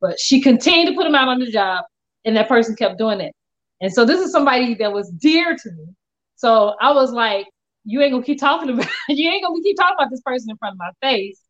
[0.00, 1.84] But she continued to put them out on the job,
[2.24, 3.34] and that person kept doing it.
[3.80, 5.86] And so this is somebody that was dear to me.
[6.36, 7.46] So I was like,
[7.84, 10.56] you ain't gonna keep talking about you ain't gonna keep talking about this person in
[10.56, 11.40] front of my face.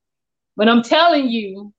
[0.57, 1.73] But I'm telling you,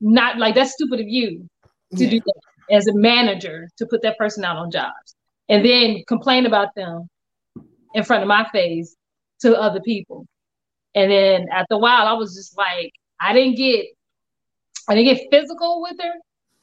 [0.00, 1.48] not like that's stupid of you
[1.96, 5.14] to do that as a manager to put that person out on jobs
[5.48, 7.08] and then complain about them
[7.94, 8.96] in front of my face
[9.40, 10.26] to other people.
[10.94, 13.86] And then after a while, I was just like, I didn't get,
[14.88, 16.14] I didn't get physical with her,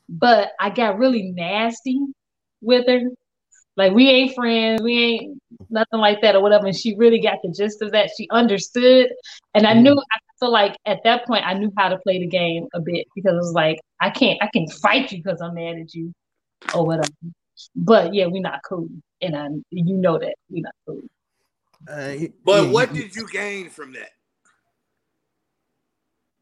[0.10, 2.00] but I got really nasty
[2.62, 3.02] with her.
[3.76, 6.66] Like we ain't friends, we ain't nothing like that or whatever.
[6.66, 8.10] And she really got the gist of that.
[8.18, 9.10] She understood,
[9.54, 9.84] and I mm-hmm.
[9.84, 9.92] knew.
[9.92, 13.08] I feel like at that point, I knew how to play the game a bit
[13.16, 16.14] because it was like I can't, I can fight you because I'm mad at you
[16.74, 17.10] or whatever.
[17.76, 18.88] But yeah, we're not cool,
[19.22, 21.02] and I, you know that we're not cool.
[21.90, 24.10] Uh, But what did you gain from that?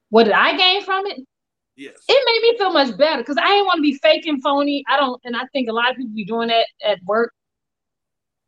[0.10, 1.20] What did I gain from it?
[1.76, 1.94] Yes.
[2.08, 4.84] It made me feel much better because I didn't want to be fake and phony.
[4.88, 7.34] I don't, and I think a lot of people be doing that at work.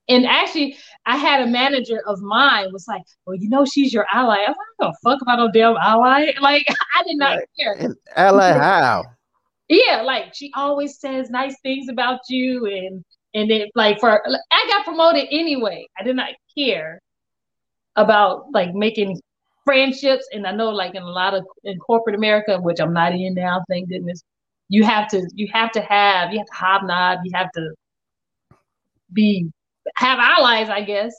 [0.09, 4.05] And actually, I had a manager of mine was like, "Well, you know, she's your
[4.11, 6.65] ally." I'm like, "I don't fuck about no damn ally." Like,
[6.95, 7.73] I did not care.
[7.77, 9.03] And ally how?
[9.69, 13.03] Yeah, like she always says nice things about you, and
[13.33, 14.21] and it like for
[14.51, 15.85] I got promoted anyway.
[15.99, 17.01] I did not care
[17.97, 19.21] about like making
[19.65, 23.13] friendships, and I know like in a lot of in corporate America, which I'm not
[23.13, 24.23] in now, thank goodness.
[24.69, 27.73] You have to you have to have you have to hobnob, you have to
[29.11, 29.51] be
[29.95, 31.13] have allies, I guess.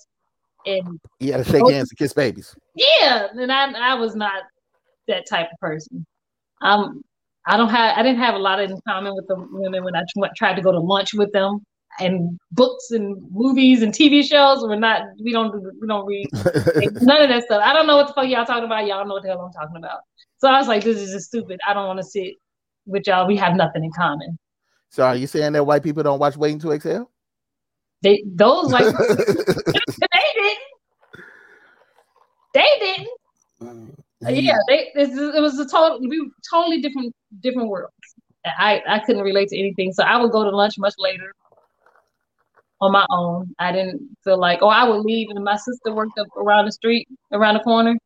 [0.67, 2.55] And You gotta shake hands and kiss babies.
[2.75, 4.43] yeah, and I I was not
[5.07, 6.05] that type of person.
[6.61, 7.03] Um,
[7.47, 10.03] I don't have I didn't have a lot in common with the women when I
[10.37, 11.61] tried to go to lunch with them.
[12.01, 16.29] And books and movies and TV shows we're not we don't we don't read
[17.03, 17.63] none of that stuff.
[17.65, 18.87] I don't know what the fuck y'all talking about.
[18.87, 20.01] Y'all know what the hell I'm talking about.
[20.37, 21.59] So I was like, this is just stupid.
[21.67, 22.35] I don't want to sit
[22.87, 23.27] with y'all.
[23.27, 24.39] We have nothing in common.
[24.91, 27.11] So are you saying that white people don't watch Waiting to Exhale?
[28.03, 30.59] They those like they didn't.
[32.55, 33.09] They didn't.
[33.63, 37.93] Mm, yeah, they it, it was a total we totally different different worlds.
[38.45, 41.35] I I couldn't relate to anything, so I would go to lunch much later
[42.81, 43.55] on my own.
[43.59, 46.73] I didn't feel like, oh, I would leave, and my sister worked up around the
[46.73, 47.97] street, around the corner.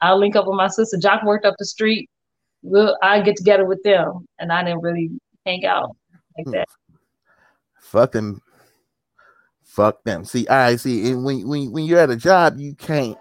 [0.00, 0.98] I'll link up with my sister.
[0.98, 2.08] Jock worked up the street.
[2.62, 5.10] We'll I get together with them, and I didn't really
[5.46, 5.96] hang out
[6.38, 6.52] like hmm.
[6.52, 6.68] that.
[7.80, 8.40] Fuck them.
[9.72, 10.26] Fuck them.
[10.26, 11.10] See, I see.
[11.10, 13.16] And when when when you're at a job, you can't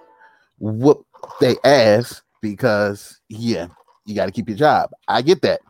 [0.59, 1.05] whoop
[1.39, 3.67] they ass because yeah,
[4.05, 4.89] you got to keep your job.
[5.07, 5.61] I get that.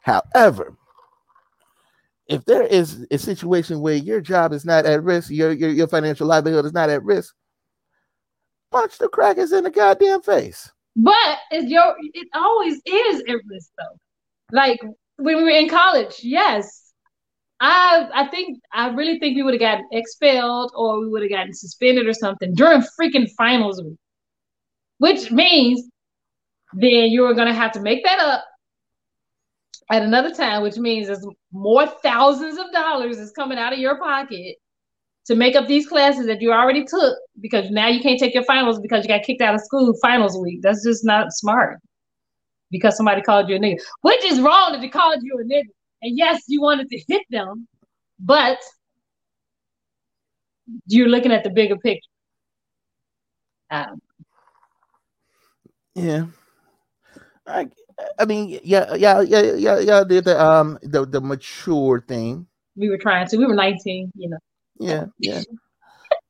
[0.00, 0.74] However,
[2.28, 5.86] if there is a situation where your job is not at risk, your your, your
[5.86, 7.34] financial livelihood is not at risk,
[8.70, 10.72] punch the crackers in the goddamn face.
[10.96, 13.98] But it's your it always is at risk though.
[14.50, 14.80] Like
[15.16, 16.85] when we were in college, yes.
[17.60, 21.30] I I think I really think we would have gotten expelled or we would have
[21.30, 23.98] gotten suspended or something during freaking finals week.
[24.98, 25.88] Which means
[26.74, 28.44] then you are gonna have to make that up
[29.90, 33.98] at another time, which means there's more thousands of dollars is coming out of your
[33.98, 34.56] pocket
[35.26, 38.44] to make up these classes that you already took because now you can't take your
[38.44, 40.60] finals because you got kicked out of school finals week.
[40.62, 41.78] That's just not smart.
[42.70, 43.78] Because somebody called you a nigga.
[44.02, 45.68] Which is wrong that they called you a nigga.
[46.06, 47.66] And yes, you wanted to hit them,
[48.20, 48.58] but
[50.86, 52.08] you're looking at the bigger picture.
[53.72, 54.00] Um,
[55.96, 56.26] Yeah.
[57.44, 57.66] I
[58.20, 60.04] I mean, yeah, yeah, yeah, yeah, yeah.
[60.04, 62.46] Did the um the the mature thing.
[62.76, 63.36] we were trying to.
[63.36, 64.38] We were 19, you know.
[64.78, 65.42] Yeah, yeah.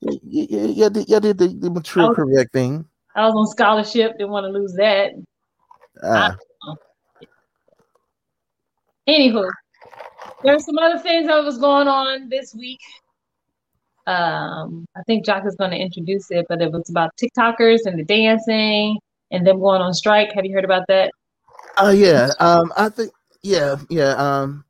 [0.01, 2.15] yeah, yeah, yeah, did, yeah, did the, the mature Oh.
[2.15, 2.87] correct thing.
[3.15, 5.13] I was on scholarship, didn't want to lose that.
[6.03, 6.33] Uh,
[9.09, 9.49] Anywho,
[10.43, 12.81] there's some other things that was going on this week.
[14.07, 17.99] Um, I think Jock is going to introduce it, but it was about TikTokers and
[17.99, 18.99] the dancing
[19.31, 20.33] and them going on strike.
[20.33, 21.11] Have you heard about that?
[21.79, 22.31] Oh yeah.
[22.39, 23.13] Um, I think
[23.43, 24.13] yeah, yeah.
[24.13, 24.65] Um,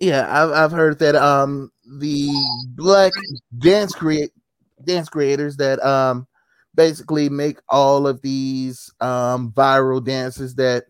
[0.00, 0.26] yeah.
[0.28, 1.70] I've I've heard that um
[2.00, 2.28] the
[2.74, 3.12] black
[3.58, 4.30] dance create
[4.84, 6.26] dance creators that um
[6.74, 10.84] basically make all of these um viral dances that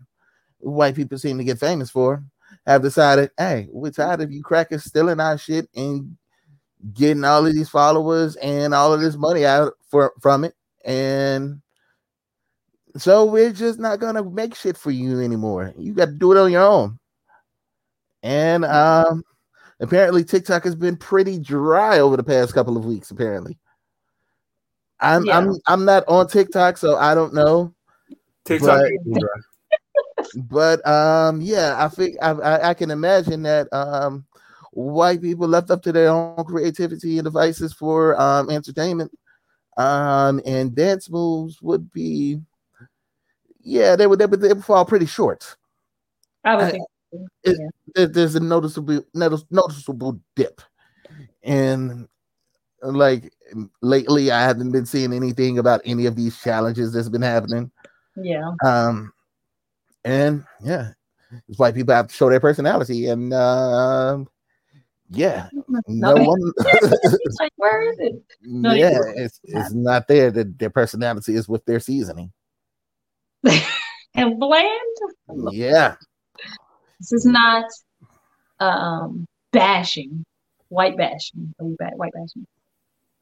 [0.59, 2.23] white people seem to get famous for
[2.67, 6.17] have decided, hey, we're tired of you crackers stealing our shit and
[6.95, 11.63] getting all of these followers and all of this money out for from it and
[12.97, 15.73] so we're just not gonna make shit for you anymore.
[15.77, 16.99] You got to do it on your own.
[18.23, 19.25] And um,
[19.81, 23.11] apparently TikTok has been pretty dry over the past couple of weeks.
[23.11, 23.59] Apparently,
[25.01, 25.39] I'm Yeah.
[25.39, 27.75] I'm I'm not on TikTok, so I don't know.
[28.45, 29.41] TikTok but, is dry.
[30.37, 34.25] But um, yeah, I think I, I I can imagine that um,
[34.73, 39.13] white people left up to their own creativity and devices for um entertainment
[39.77, 42.39] Um, and dance moves would be,
[43.63, 45.57] yeah, they would they would, they would fall pretty short.
[46.45, 46.85] I would I- think.
[47.45, 47.59] It,
[47.95, 50.63] there- there's a noticeable noticeable dip,
[51.43, 52.09] and
[52.83, 53.33] like
[53.83, 57.71] lately, I haven't been seeing anything about any of these challenges that's been happening.
[58.17, 58.51] Yeah.
[58.65, 59.13] Um,
[60.05, 60.93] and yeah,
[61.49, 64.29] it's why people have to show their personality, and um,
[65.11, 65.49] yeah,
[65.87, 66.53] no one,
[67.41, 68.23] like, where is it?
[68.43, 70.31] No, yeah, it's it's not there.
[70.31, 72.33] That their personality is with their seasoning.
[74.15, 74.71] And bland.
[75.51, 75.97] Yeah,
[77.01, 77.65] This is not
[78.61, 80.23] um bashing,
[80.69, 82.47] white bashing, white ba- white bashing.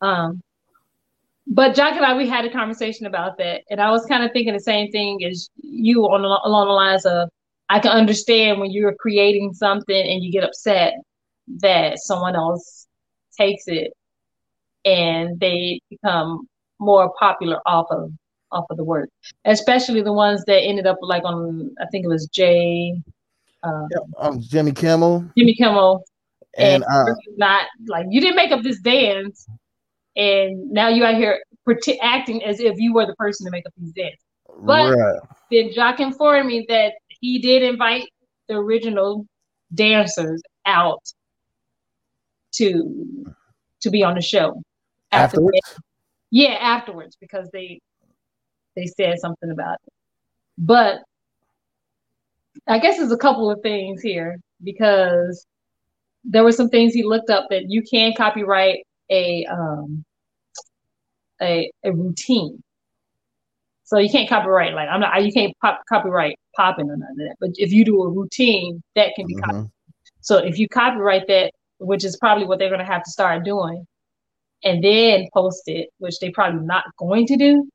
[0.01, 0.41] Um,
[1.51, 4.31] but Jock and I we had a conversation about that, and I was kind of
[4.33, 7.29] thinking the same thing as you on the, along the lines of
[7.69, 10.95] I can understand when you're creating something and you get upset
[11.59, 12.87] that someone else
[13.37, 13.93] takes it
[14.85, 16.47] and they become
[16.79, 18.13] more popular off of
[18.53, 19.09] off of the work,
[19.45, 23.01] especially the ones that ended up like on I think it was Jay.
[23.63, 23.87] Uh,
[24.19, 26.05] um, Jimmy Kimmel, Jimmy Kimmel,
[26.57, 29.47] and and uh, not like you didn't make up this dance,
[30.17, 31.41] and now you out here
[32.03, 34.19] acting as if you were the person to make up these dances.
[34.63, 35.21] But right.
[35.51, 38.09] then Jock informed me that he did invite
[38.49, 39.27] the original
[39.75, 41.03] dancers out
[42.53, 43.25] to
[43.81, 44.61] to be on the show
[45.13, 45.61] after afterwards.
[46.31, 47.81] yeah, afterwards because they
[48.77, 49.93] they said something about it.
[50.59, 50.99] But
[52.67, 55.47] I guess there's a couple of things here because
[56.25, 60.05] there were some things he looked up that you can copyright a um
[61.41, 62.63] a a routine.
[63.85, 67.17] So you can't copyright like I'm not you can't pop, copyright popping or none of
[67.17, 67.37] that.
[67.41, 69.71] But if you do a routine, that can be copyrighted.
[70.21, 73.45] So if you copyright that, which is probably what they're going to have to start
[73.45, 73.87] doing,
[74.63, 77.69] and then post it, which they're probably not going to do,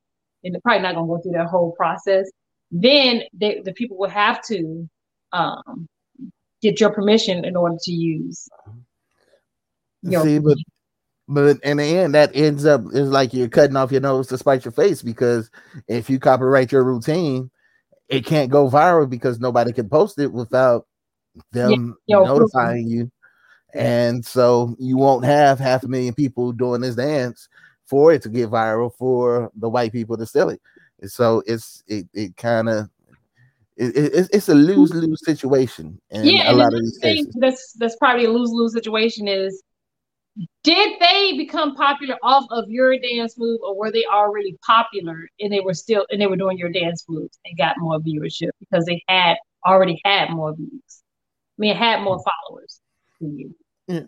[0.44, 2.30] and they're probably not going to go through that whole process.
[2.72, 4.88] Then they, the people will have to
[5.32, 5.88] um,
[6.62, 8.48] get your permission in order to use.
[10.24, 10.58] See, but
[11.28, 14.38] but in the end, that ends up is like you're cutting off your nose to
[14.38, 15.50] spite your face because
[15.88, 17.50] if you copyright your routine,
[18.10, 20.86] it can't go viral because nobody can post it without
[21.52, 22.42] them your approval.
[22.48, 23.12] notifying you.
[23.74, 27.50] And so you won't have half a million people doing this dance
[27.86, 30.62] for it to get viral for the white people to steal it.
[31.02, 32.90] And so it's it, it kind of
[33.76, 37.00] it, it, it's- it's a lose lose situation in yeah, a and lot of these
[37.00, 37.36] thing cases.
[37.40, 39.62] that's that's probably a lose lose situation is
[40.64, 45.52] did they become popular off of your dance move or were they already popular and
[45.52, 48.86] they were still and they were doing your dance moves and got more viewership because
[48.86, 51.04] they had already had more views
[51.58, 52.82] i mean had more followers
[53.22, 53.56] than you
[53.88, 54.02] Yeah,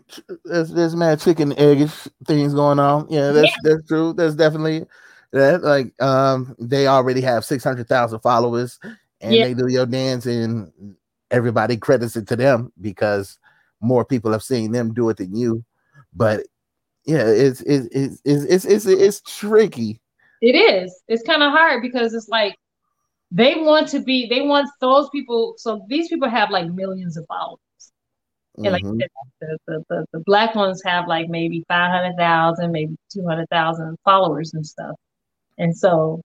[0.44, 3.06] there's there's mad chicken eggish things going on.
[3.08, 4.12] Yeah, that's that's true.
[4.12, 4.84] That's definitely
[5.32, 5.62] that.
[5.62, 8.78] Like, um, they already have six hundred thousand followers,
[9.20, 9.44] and Yeah.
[9.44, 10.72] they do your dance, and
[11.30, 13.38] everybody credits it to them because
[13.80, 15.64] more people have seen them do it than you.
[16.14, 16.46] But
[17.06, 20.00] yeah, it's it's it's it's it's it's, it's tricky.
[20.40, 22.54] it is it's kind of hard because it's like
[23.32, 27.24] they want to be they want those people so these people have like millions of
[27.28, 27.60] followers
[28.64, 29.00] And like Mhm.
[29.00, 29.08] said,
[29.40, 34.96] the, the, the, the black ones have like maybe 500,000, maybe 200,000 followers and stuff.
[35.58, 36.20] And so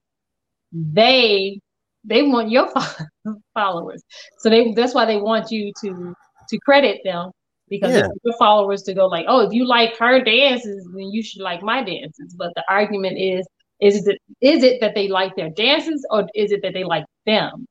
[0.72, 1.60] they
[2.04, 2.68] they want your
[3.54, 4.02] followers.
[4.38, 6.14] So they that's why they want you to
[6.50, 7.30] to credit them
[7.68, 8.08] because Yeah.
[8.24, 11.62] your followers to go like, oh, if you like her dances, then you should like
[11.62, 12.34] my dances.
[12.36, 13.46] But the argument is
[13.80, 17.04] is it is it that they like their dances or is it that they like
[17.26, 17.66] them?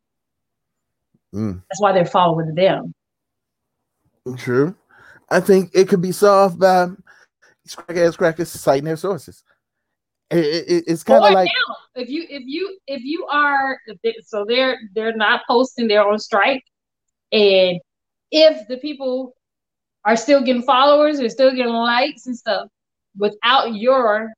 [1.34, 1.61] Mm.
[1.70, 2.94] That's why they're following them.
[4.38, 4.76] True.
[5.30, 6.88] I think it could be solved by
[7.76, 9.44] crack ass crackers citing their sources.
[10.30, 10.38] It,
[10.68, 11.49] it- it's kind of like
[11.95, 13.78] if you if you if you are
[14.26, 16.64] so they're they're not posting they're on strike
[17.32, 17.80] and
[18.32, 19.36] if the people
[20.05, 22.67] are still getting followers are still getting likes and stuff
[23.17, 24.31] without your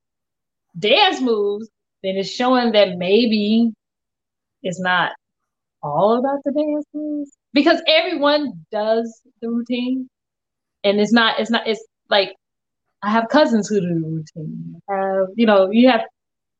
[0.79, 1.69] dance moves
[2.03, 3.71] then it's showing that maybe
[4.63, 5.11] it's not
[5.83, 10.07] all about the dance moves because everyone does the routine
[10.83, 12.35] and it's not it's not it's like
[13.03, 14.81] I have cousins who do the routine.
[15.35, 16.01] You know, you have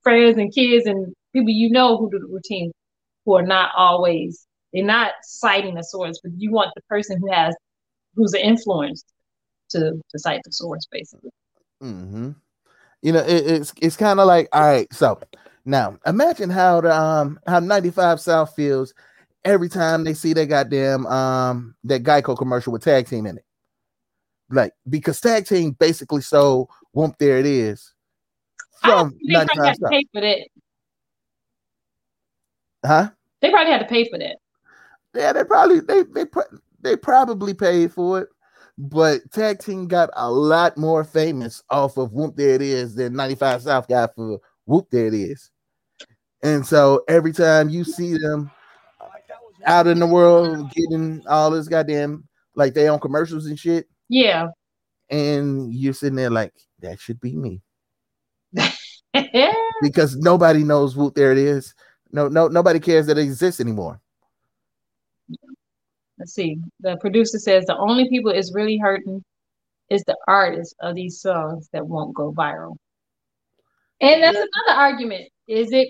[0.03, 2.71] friends and kids and people you know who do the routine
[3.25, 7.31] who are not always they're not citing the source, but you want the person who
[7.31, 7.55] has
[8.15, 9.03] who's an influence
[9.69, 11.31] to to cite the source basically.
[11.81, 12.31] hmm
[13.01, 14.91] You know, it, it's it's kind of like all right.
[14.93, 15.19] So
[15.65, 18.93] now imagine how the um how 95 South feels
[19.43, 23.45] every time they see that goddamn um that Geico commercial with tag team in it.
[24.49, 27.93] Like because tag team basically so whoop there it is
[28.81, 30.47] from They probably 95 had to pay for that.
[32.85, 33.09] Huh?
[33.41, 34.37] They probably had to pay for that.
[35.15, 36.25] Yeah, they probably they they
[36.85, 38.29] they probably paid for it,
[38.77, 43.13] but tag team got a lot more famous off of Whoop There It Is than
[43.13, 45.49] 95 South got for Whoop There It Is.
[46.43, 48.51] And so every time you see them
[49.65, 54.49] out in the world getting all this goddamn like they on commercials and shit, Yeah.
[55.09, 57.61] and you're sitting there like that should be me
[59.81, 61.73] because nobody knows Whoop There It Is.
[62.11, 63.99] No, no, nobody cares that it exists anymore.
[66.17, 66.57] Let's see.
[66.79, 69.23] The producer says the only people it's really hurting
[69.89, 72.75] is the artists of these songs that won't go viral.
[74.01, 75.29] And that's another argument.
[75.47, 75.89] Is it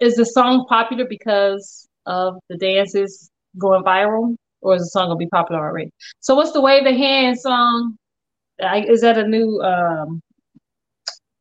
[0.00, 5.16] is the song popular because of the dances going viral, or is the song gonna
[5.16, 5.90] be popular already?
[6.20, 7.96] So what's the wave the hand song?
[8.62, 10.20] I, is that a new um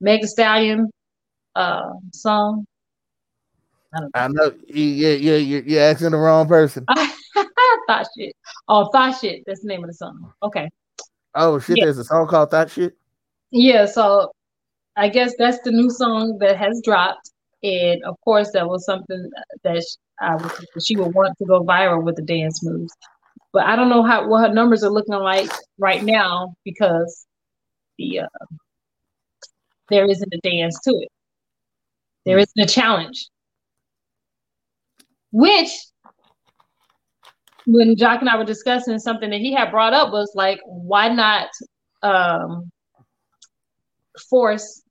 [0.01, 0.89] Meg Stallion
[1.55, 2.65] uh song?
[4.13, 4.53] I know.
[4.67, 6.85] Yeah, yeah, you're, you're asking the wrong person.
[7.89, 8.35] Thot Shit.
[8.67, 9.41] Oh, Thot Shit.
[9.47, 10.31] That's the name of the song.
[10.43, 10.69] Okay.
[11.33, 11.85] Oh shit, Yeah.
[11.85, 12.95] there's a song called Thot Shit.
[13.51, 14.31] Yeah, so
[14.95, 17.31] I guess that's the new song that has dropped,
[17.63, 19.29] and of course that was something
[19.63, 20.51] that sh- I would,
[20.85, 22.93] she would want to go viral with the dance moves.
[23.53, 25.49] But I don't know how what her numbers are looking like
[25.79, 27.25] right now because
[27.97, 28.27] the uh,
[29.89, 31.09] there isn't a dance to it.
[32.25, 33.29] There isn't a challenge,
[35.31, 35.69] which
[37.71, 41.07] when Jock and I were discussing something that he had brought up was like, why
[41.09, 41.49] not
[42.01, 42.71] um,
[44.29, 44.81] force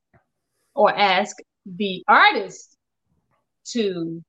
[0.75, 1.37] or ask
[1.67, 2.77] the artist
[3.73, 4.23] to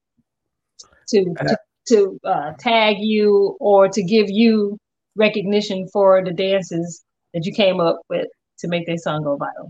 [1.10, 1.58] to to,
[1.88, 4.78] to uh, tag you or to give you
[5.16, 7.04] recognition for the dances
[7.34, 8.28] that you came up with
[8.58, 9.70] to make their song go viral.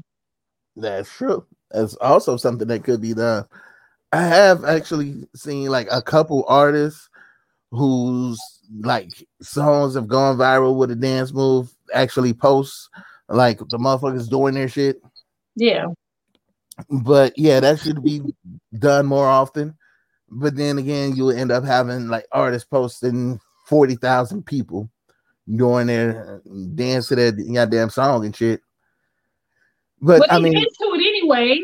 [0.78, 1.46] That's true.
[1.72, 3.46] That's also something that could be done.
[4.14, 7.09] I have actually seen like a couple artists
[7.72, 8.40] whose
[8.82, 12.90] like songs have gone viral with a dance move actually post
[13.28, 15.02] like the motherfuckers doing their shit.
[15.56, 15.88] Yeah.
[16.90, 18.22] But yeah, that should be
[18.78, 19.78] done more often.
[20.30, 24.90] But then again, you end up having like artists posting 40,000 people
[25.56, 26.42] doing their
[26.76, 28.62] dance to that goddamn song and shit.
[30.02, 31.62] But But I mean, to it anyway.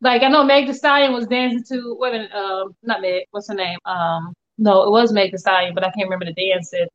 [0.00, 3.54] Like I know Meg Thee Stallion was dancing to minute, um, not Meg, what's her
[3.54, 3.78] name?
[3.84, 6.88] Um, no, it was Meg Thee Stallion, but I can't remember the dance that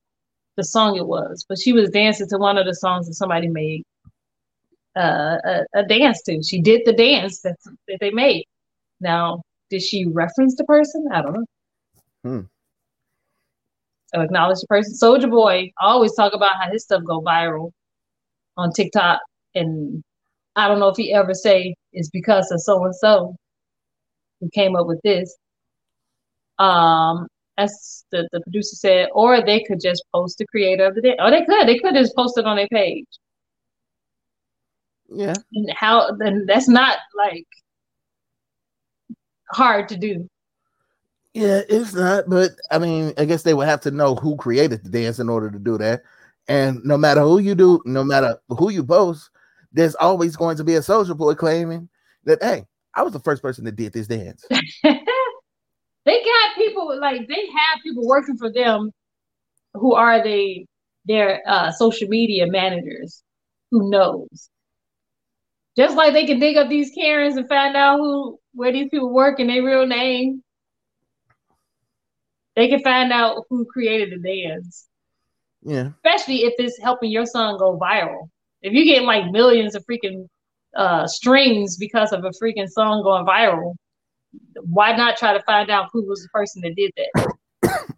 [0.56, 1.46] the song it was.
[1.48, 3.84] But she was dancing to one of the songs that somebody made
[4.96, 6.42] uh, a, a dance to.
[6.44, 7.58] She did the dance that
[7.88, 8.46] that they made.
[9.00, 11.08] Now, did she reference the person?
[11.14, 11.46] I don't know.
[12.24, 12.40] Hmm.
[14.14, 14.94] Or acknowledge the person.
[14.94, 17.72] Soulja Boy always talk about how his stuff go viral
[18.56, 19.20] on TikTok,
[19.54, 20.04] and
[20.56, 23.36] I don't know if he ever say it's because of so and so
[24.40, 25.36] who came up with this.
[26.60, 27.28] Um,
[27.58, 31.16] as the, the producer said, or they could just post the creator of the day.
[31.20, 33.08] Or they could, they could just post it on their page.
[35.10, 35.34] yeah.
[35.54, 37.48] And how then that's not like
[39.52, 40.30] hard to do.
[41.34, 44.84] Yeah, it's not, but I mean, I guess they would have to know who created
[44.84, 46.02] the dance in order to do that.
[46.48, 49.30] And no matter who you do, no matter who you post,
[49.72, 51.90] there's always going to be a Soulja Boy claiming
[52.24, 52.66] that, hey,
[52.96, 54.44] I was the first person that did this dance.
[56.08, 58.92] They got people like they have people working for them
[59.76, 60.66] who are they
[61.06, 63.24] their uh, social media managers
[63.72, 64.50] who knows.
[65.78, 69.14] Just like they can dig up these Karens and find out who where these people
[69.14, 70.44] work and their real name.
[72.56, 74.88] They can find out who created the dance,
[75.64, 75.92] Yeah.
[76.04, 78.30] especially if it's helping your song go viral.
[78.62, 80.28] If you get like millions of freaking
[80.76, 83.76] uh, streams because of a freaking song going viral,
[84.62, 87.84] why not try to find out who was the person that did that?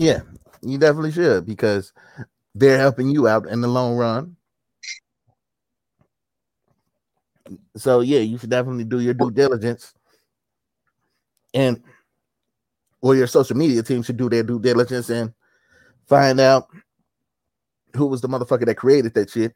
[0.00, 0.20] Yeah,
[0.62, 1.92] you definitely should because
[2.54, 4.36] they're helping you out in the long run.
[7.76, 9.92] So yeah, you should definitely do your due diligence.
[11.52, 11.82] And
[13.00, 15.32] or your social media team should do their due diligence and
[16.06, 16.68] find out
[17.94, 19.54] who was the motherfucker that created that shit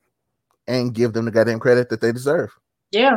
[0.67, 2.51] and give them the goddamn credit that they deserve.
[2.91, 3.17] Yeah.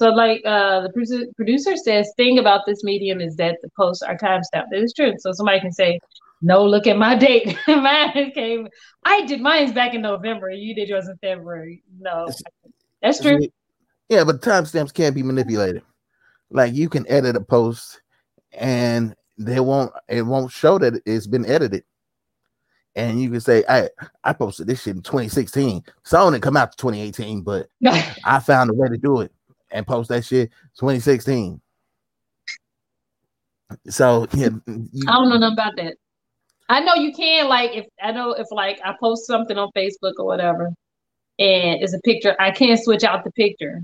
[0.00, 4.02] So like uh the producer, producer says, thing about this medium is that the posts
[4.02, 4.72] are timestamped.
[4.72, 5.12] It is true.
[5.18, 6.00] So somebody can say,
[6.40, 7.54] no, look at my date.
[7.68, 8.66] mine came.
[9.04, 10.48] I did mine's back in November.
[10.48, 11.82] You did yours in February.
[12.00, 12.26] No,
[13.02, 13.40] that's true.
[14.08, 15.82] Yeah, but timestamps can't be manipulated.
[16.48, 18.00] Like you can edit a post
[18.52, 21.84] and they won't it won't show that it's been edited.
[22.96, 23.90] And you can say, I
[24.24, 25.84] I posted this shit in 2016.
[26.04, 27.68] Song didn't come out to 2018, but
[28.24, 29.30] I found a way to do it.
[29.70, 31.60] And post that shit 2016.
[33.88, 35.96] So yeah, you, I don't know nothing about that.
[36.68, 40.14] I know you can like if I know if like I post something on Facebook
[40.18, 40.66] or whatever,
[41.38, 43.82] and it's a picture, I can't switch out the picture.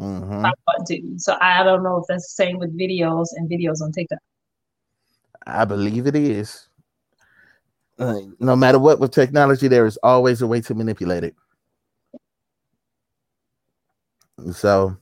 [0.00, 0.40] Mhm.
[0.40, 1.18] if I want to.
[1.18, 4.18] So I don't know if that's the same with videos and videos on TikTok.
[5.46, 6.68] I believe it is.
[7.98, 11.34] Uh, no matter what with technology, there is always a way to manipulate it.
[14.52, 14.96] So,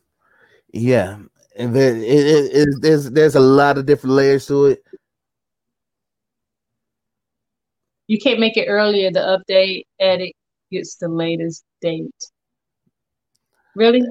[0.72, 1.18] yeah,
[1.56, 4.84] and there, it, it, it, there's there's a lot of different layers to it.
[8.06, 9.10] You can't make it earlier.
[9.10, 10.32] The update edit
[10.70, 12.10] gets the latest date.
[13.74, 14.02] Really?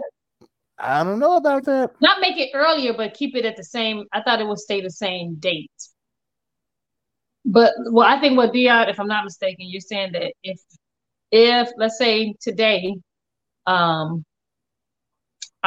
[0.77, 1.91] I don't know about that.
[2.01, 4.05] Not make it earlier, but keep it at the same.
[4.13, 5.71] I thought it would stay the same date.
[7.43, 10.59] But well, I think what Dion, if I'm not mistaken, you're saying that if
[11.31, 12.95] if let's say today,
[13.65, 14.23] um,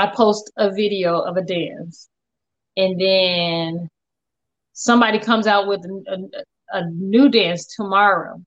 [0.01, 2.09] I post a video of a dance,
[2.77, 3.89] and then
[4.73, 8.43] somebody comes out with a, a, a new dance tomorrow,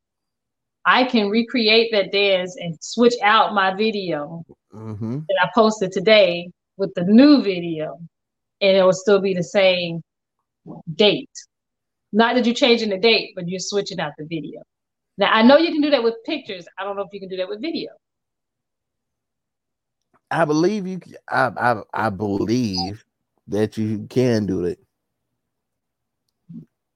[0.85, 4.43] I can recreate that dance and switch out my video
[4.73, 5.19] Mm-hmm.
[5.27, 7.99] that I posted today with the new video,
[8.59, 10.01] and it will still be the same
[10.95, 11.29] date.
[12.11, 14.63] Not that you're changing the date, but you're switching out the video.
[15.19, 16.65] Now I know you can do that with pictures.
[16.79, 17.91] I don't know if you can do that with video.
[20.41, 20.99] I believe you.
[21.29, 23.05] I I believe
[23.47, 24.79] that you can do it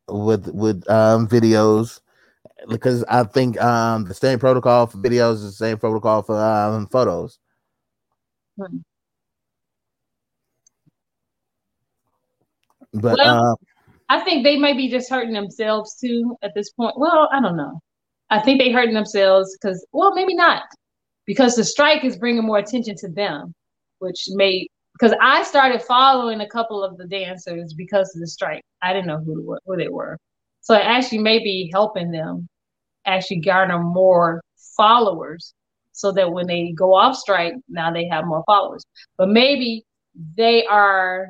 [0.08, 2.02] with with um videos
[2.70, 6.88] because I think um the same protocol for videos is the same protocol for um
[6.88, 7.40] photos.
[8.58, 8.78] Hmm.
[12.94, 13.56] But Well, um
[14.10, 16.98] I think they may be just hurting themselves too at this point.
[16.98, 17.80] Well, I don't know.
[18.30, 20.64] I think they hurting themselves because, well, maybe not,
[21.28, 23.54] because the strike is bringing more attention to them,
[24.00, 28.64] which may because I started following a couple of the dancers because of the strike.
[28.82, 30.18] I didn't know who who they were,
[30.62, 32.48] so it actually may be helping them
[33.06, 34.42] actually garner more
[34.76, 35.54] followers,
[35.92, 38.84] so that when they go off strike, now they have more followers.
[39.18, 39.84] But maybe
[40.36, 41.30] they are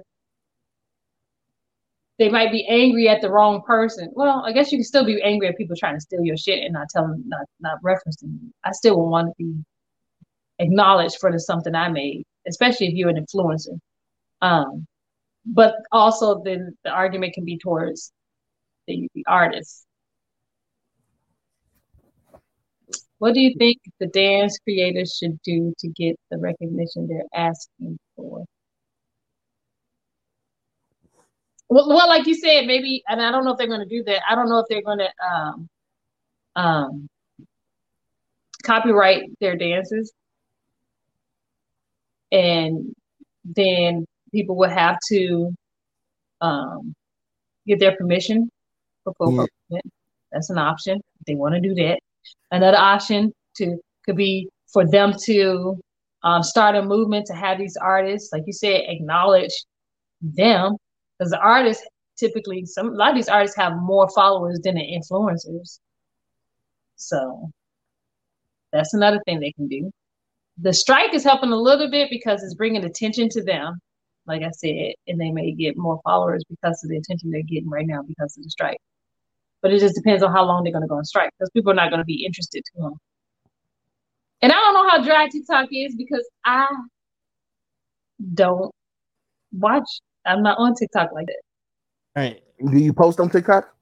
[2.19, 4.09] they might be angry at the wrong person.
[4.13, 6.63] Well, I guess you can still be angry at people trying to steal your shit
[6.63, 8.51] and not telling, not not referencing you.
[8.63, 9.63] I still would want to be
[10.59, 13.79] acknowledged for the something I made, especially if you're an influencer.
[14.41, 14.85] Um,
[15.45, 18.11] but also then the argument can be towards
[18.87, 19.85] the, the artist.
[23.19, 27.97] What do you think the dance creators should do to get the recognition they're asking
[28.15, 28.45] for?
[31.69, 34.03] Well, well, like you said, maybe, and I don't know if they're going to do
[34.03, 34.21] that.
[34.29, 35.69] I don't know if they're going to um,
[36.55, 37.07] um,
[38.63, 40.13] copyright their dances,
[42.31, 42.93] and
[43.43, 45.53] then people would have to
[46.41, 46.93] um,
[47.65, 48.49] get their permission
[49.03, 49.79] for full Yeah.
[50.31, 51.99] That's an option if they want to do that.
[52.51, 55.79] Another option to could be for them to
[56.23, 59.53] um, start a movement to have these artists, like you said, acknowledge
[60.21, 60.75] them
[61.17, 61.85] because the artists
[62.17, 65.79] typically some a lot of these artists have more followers than the influencers.
[66.95, 67.49] So
[68.73, 69.91] that's another thing they can do.
[70.59, 73.79] The strike is helping a little bit because it's bringing attention to them,
[74.25, 77.69] like I said, and they may get more followers because of the attention they're getting
[77.69, 78.79] right now because of the strike.
[79.61, 81.71] But it just depends on how long they're going to go on strike because people
[81.71, 82.97] are not going to be interested too long.
[84.41, 86.67] And I don't know how dry TikTok is because I
[88.33, 88.71] don't
[89.51, 89.87] watch.
[90.25, 91.41] I'm not on TikTok like that.
[92.15, 93.73] all right, do you post on TikTok?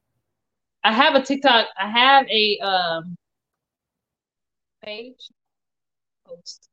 [0.83, 1.67] I have a TikTok.
[1.79, 3.15] I have a um
[4.83, 5.29] page
[6.25, 6.69] post.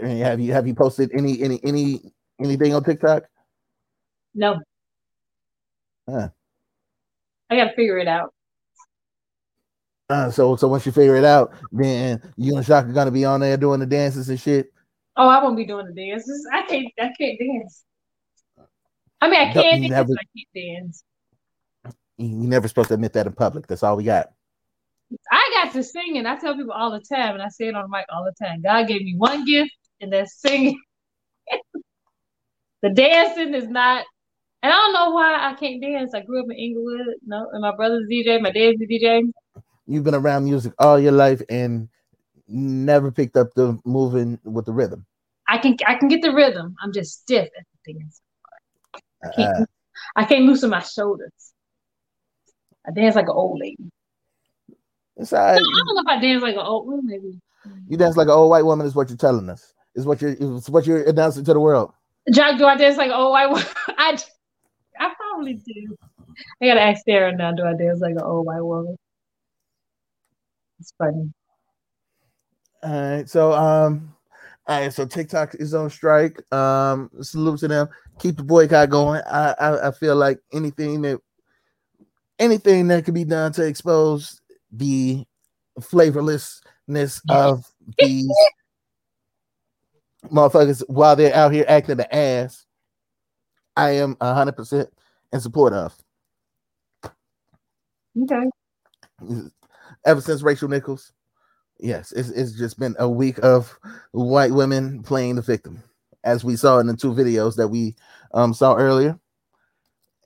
[0.00, 2.00] And have you have you posted any any any
[2.42, 3.24] anything on TikTok?
[4.34, 4.58] No,
[6.08, 6.28] Huh.
[7.50, 8.32] I got to figure it out.
[10.08, 13.40] Uh, so so once you figure it out, then you and Shaka gonna be on
[13.40, 14.72] there doing the dances and shit.
[15.16, 16.46] Oh, I won't be doing the dances.
[16.52, 16.88] I can't.
[16.98, 17.84] I can't dance.
[19.20, 19.90] I mean, I Don't- dance.
[19.90, 21.04] Never, I can't dance.
[22.16, 23.66] You you never supposed to admit that in public.
[23.66, 24.32] That's all we got.
[25.30, 27.74] I got to sing, and I tell people all the time, and I say it
[27.74, 28.62] on the mic all the time.
[28.62, 30.80] God gave me one gift, and that's singing.
[32.82, 34.04] the dancing is not,
[34.62, 36.14] and I don't know why I can't dance.
[36.14, 39.30] I grew up in Inglewood, no, and my brother's DJ, my dad's a DJ.
[39.86, 41.88] You've been around music all your life and
[42.46, 45.06] never picked up the moving with the rhythm.
[45.48, 46.76] I can, I can get the rhythm.
[46.80, 48.20] I'm just stiff at the dance.
[49.22, 49.64] I can't, Uh,
[50.16, 51.32] I can't loosen my shoulders.
[52.86, 53.90] I dance like an old lady.
[55.16, 57.06] It's all No, I don't know if I dance like an old, woman.
[57.06, 57.40] maybe.
[57.88, 59.72] You dance like an old white woman, is what you're telling us.
[59.94, 61.92] Is what you're is what you're announcing to the world.
[62.32, 63.44] Jack, do I dance like oh I
[63.98, 64.18] I
[64.98, 65.96] I probably do.
[66.62, 67.52] I gotta ask Sarah now.
[67.52, 68.96] Do I dance like an old white woman?
[70.80, 71.32] It's funny.
[72.82, 74.12] All right, so um,
[74.66, 76.42] all right, so TikTok is on strike.
[76.52, 77.88] Um, salute to them.
[78.18, 79.22] Keep the boycott going.
[79.30, 81.20] I I, I feel like anything that
[82.38, 84.40] anything that could be done to expose
[84.72, 85.24] the
[85.80, 87.64] flavorlessness of
[87.98, 88.30] these
[90.30, 92.66] motherfuckers while they're out here acting the ass,
[93.76, 94.88] I am hundred percent
[95.32, 95.96] in support of.
[98.20, 98.44] Okay.
[100.04, 101.12] Ever since Rachel Nichols,
[101.78, 103.78] yes, it's, it's just been a week of
[104.10, 105.82] white women playing the victim,
[106.24, 107.94] as we saw in the two videos that we
[108.34, 109.18] um, saw earlier.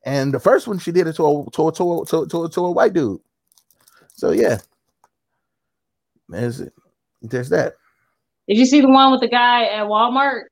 [0.05, 2.51] And the first one, she did it to a, to a, to a, to a,
[2.51, 3.20] to a white dude.
[4.16, 4.59] So yeah,
[6.28, 6.62] there's
[7.22, 7.74] there's that.
[8.48, 10.43] Did you see the one with the guy at Walmart?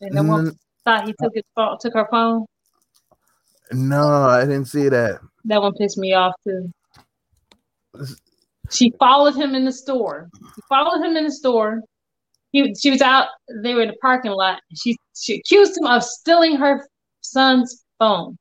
[0.00, 0.56] And the one Mm.
[0.84, 2.46] thought he took his phone, took her phone.
[3.72, 5.20] No, I didn't see that.
[5.46, 6.70] That one pissed me off too.
[8.70, 10.28] She followed him in the store.
[10.54, 11.80] She followed him in the store.
[12.52, 13.28] He, she was out.
[13.62, 14.60] They were in the parking lot.
[14.74, 16.86] She she accused him of stealing her
[17.20, 18.36] son's phone.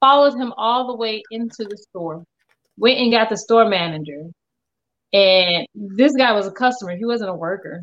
[0.00, 2.24] Followed him all the way into the store.
[2.80, 4.22] Went and got the store manager.
[5.12, 6.96] And this guy was a customer.
[6.96, 7.82] He wasn't a worker.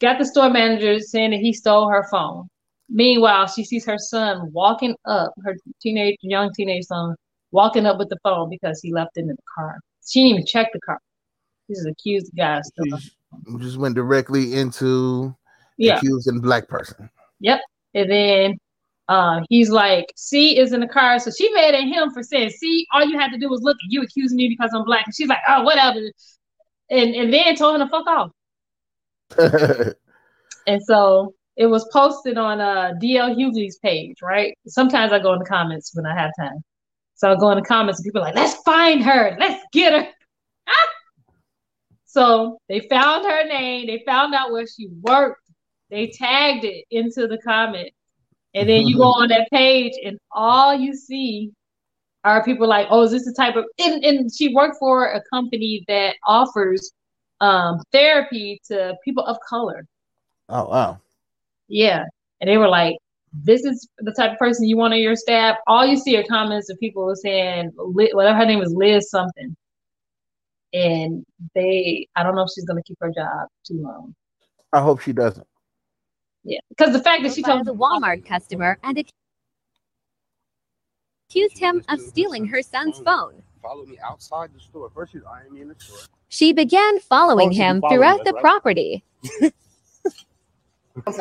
[0.00, 2.48] Got the store manager saying that he stole her phone.
[2.88, 7.14] Meanwhile, she sees her son walking up, her teenage, young teenage son,
[7.50, 9.80] walking up with the phone because he left it in the car.
[10.06, 11.00] She didn't even check the car.
[11.68, 12.62] This is accused guy.
[13.58, 15.36] Just went directly into
[15.76, 15.98] Yeah.
[15.98, 17.10] accusing black person.
[17.40, 17.60] Yep.
[17.94, 18.58] And then
[19.08, 21.18] uh, he's like, C is in the car.
[21.18, 23.76] So she mad at him for saying, See, all you had to do was look,
[23.88, 25.06] you accusing me because I'm black.
[25.06, 26.00] And she's like, Oh, whatever.
[26.90, 29.92] And and then told him to fuck off.
[30.66, 34.56] And so it was posted on uh DL Hughley's page, right?
[34.66, 36.62] Sometimes I go in the comments when I have time.
[37.14, 39.92] So I go in the comments and people are like, let's find her, let's get
[39.92, 40.08] her.
[42.04, 45.40] so they found her name, they found out where she worked,
[45.88, 47.90] they tagged it into the comment.
[48.56, 51.52] And then you go on that page and all you see
[52.24, 55.22] are people like, oh, is this the type of and, and she worked for a
[55.32, 56.92] company that offers
[57.40, 59.86] um therapy to people of color.
[60.48, 61.00] Oh wow.
[61.68, 62.04] Yeah.
[62.40, 62.96] And they were like,
[63.32, 65.56] this is the type of person you want on your staff.
[65.66, 69.56] All you see are comments of people saying, whatever her name is, Liz something.
[70.72, 71.24] And
[71.54, 74.14] they, I don't know if she's going to keep her job too long.
[74.72, 75.46] I hope she doesn't.
[76.46, 76.60] Yeah.
[76.70, 78.98] Because the fact that she told the Walmart customer and
[81.30, 83.42] accused him of stealing her son's phone.
[83.62, 84.90] Followed me outside the store.
[84.94, 85.98] First, she's eyeing me in the store.
[86.28, 88.40] She began following Oh, she him followed throughout us, the right?
[88.42, 89.04] property.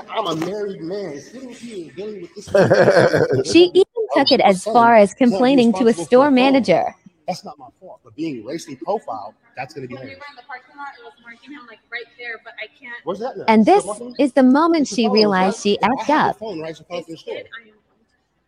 [0.10, 2.49] I'm a married man sitting here dealing with this.
[3.52, 6.35] She even took it as far as complaining to a store a phone.
[6.35, 6.95] manager.
[7.27, 8.02] That's not my fault.
[8.03, 10.89] But being racially profiled, that's going to be When we were in the parking lot,
[10.99, 12.93] it was marking him like right there, but I can't.
[13.03, 13.45] Where's that now?
[13.47, 14.15] And this Still marking?
[14.23, 16.39] is the moment It's the she phone, realized she I effed have up.
[16.39, 17.35] phone right across the store.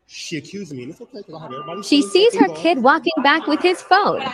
[0.10, 1.82] She accused me, and it's okay because I have everybody.
[1.84, 4.22] She sees her kid walking back with his phone.
[4.22, 4.32] It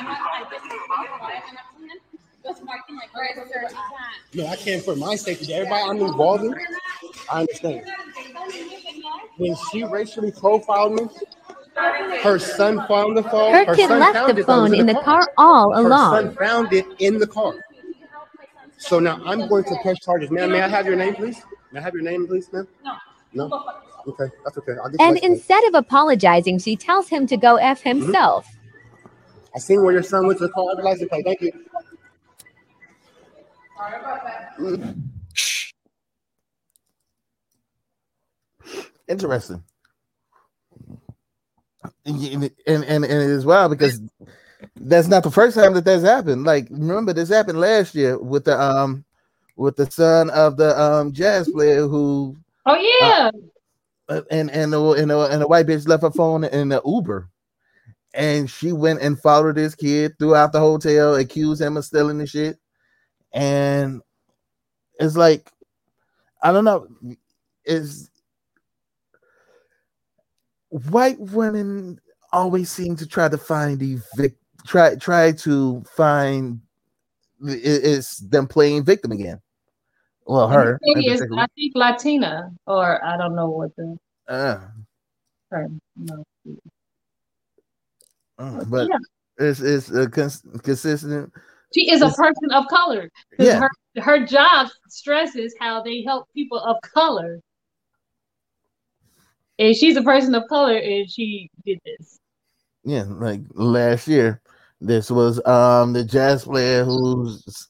[2.50, 3.66] was marking like right there.
[3.66, 4.36] I can't.
[4.36, 5.54] No, I can't for my safety.
[5.54, 6.54] Everybody I'm involved in,
[7.32, 7.86] I understand.
[9.38, 11.08] When she racially profiled me,
[11.76, 13.54] her son found the phone.
[13.66, 15.80] Her kid son left found the it that was phone in the car all Her
[15.90, 16.12] along.
[16.12, 17.54] son found it in the car.
[18.78, 20.30] So now I'm going to press charges.
[20.32, 21.42] Ma'am, may I have your name, please?
[21.72, 22.68] May I have your name, please, ma'am?
[22.84, 22.98] No.
[23.34, 23.64] No.
[24.08, 24.74] Okay, that's okay.
[24.84, 28.02] I'll get And instead of apologizing, she tells him to go F Mm-hmm.
[28.02, 28.48] himself.
[29.56, 30.66] I seen where your son went to the car.
[30.66, 31.26] I have your license plate.
[31.26, 31.52] Thank you.
[39.08, 39.64] Interesting.
[42.06, 44.02] And, and and and it is wild because
[44.76, 46.44] that's not the first time that that's happened.
[46.44, 49.06] Like remember this happened last year with the um
[49.56, 52.36] with the son of the um jazz player who
[52.66, 53.30] Oh, yeah.
[54.10, 56.82] uh, and and the, and the, and the white bitch left her phone in the
[56.86, 57.30] Uber,
[58.14, 62.28] and she went and followed this kid throughout the hotel, accused him of stealing the
[62.28, 62.58] shit,
[63.34, 64.02] and
[65.00, 65.50] it's like,
[66.42, 66.88] I don't know,
[67.66, 68.10] is
[70.90, 72.00] white women
[72.32, 74.36] always seem to try to find the vic,
[74.66, 76.60] try try to find
[77.46, 79.40] it- it's them playing victim again.
[80.26, 80.80] Well, her.
[80.82, 81.22] it's.
[81.38, 83.98] I think Latina, or I don't know what the
[84.28, 84.60] Uh,
[85.52, 85.68] her.
[85.98, 86.24] No.
[88.40, 88.98] uh, but Yeah.
[89.38, 91.32] it's it's a cons- consistent.
[91.76, 93.10] She is a person of color.
[93.38, 93.60] Yeah.
[93.60, 93.70] her
[94.02, 97.40] her job stresses how they help people of color.
[99.60, 102.20] And she's a person of color and she did this.
[102.84, 104.42] Yeah, like last year,
[104.82, 107.70] this was um the jazz player who's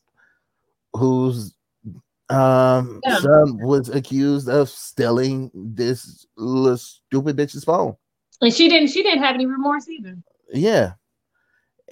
[0.93, 1.53] whose
[2.29, 3.19] um Yeah.
[3.19, 7.95] son was accused of stealing this little stupid bitch's phone.
[8.41, 10.15] And she didn't she didn't have any remorse either.
[10.51, 10.93] Yeah.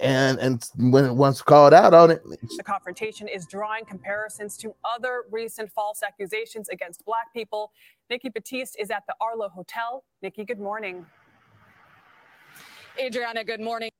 [0.00, 2.22] And and when once called out on it,
[2.56, 7.72] The confrontation is drawing comparisons to other recent false accusations against Black people.
[8.08, 10.02] Nikki Battiste is at the Arlo Hotel.
[10.22, 11.04] Nikki, good morning.
[12.98, 13.90] Adriana, good morning.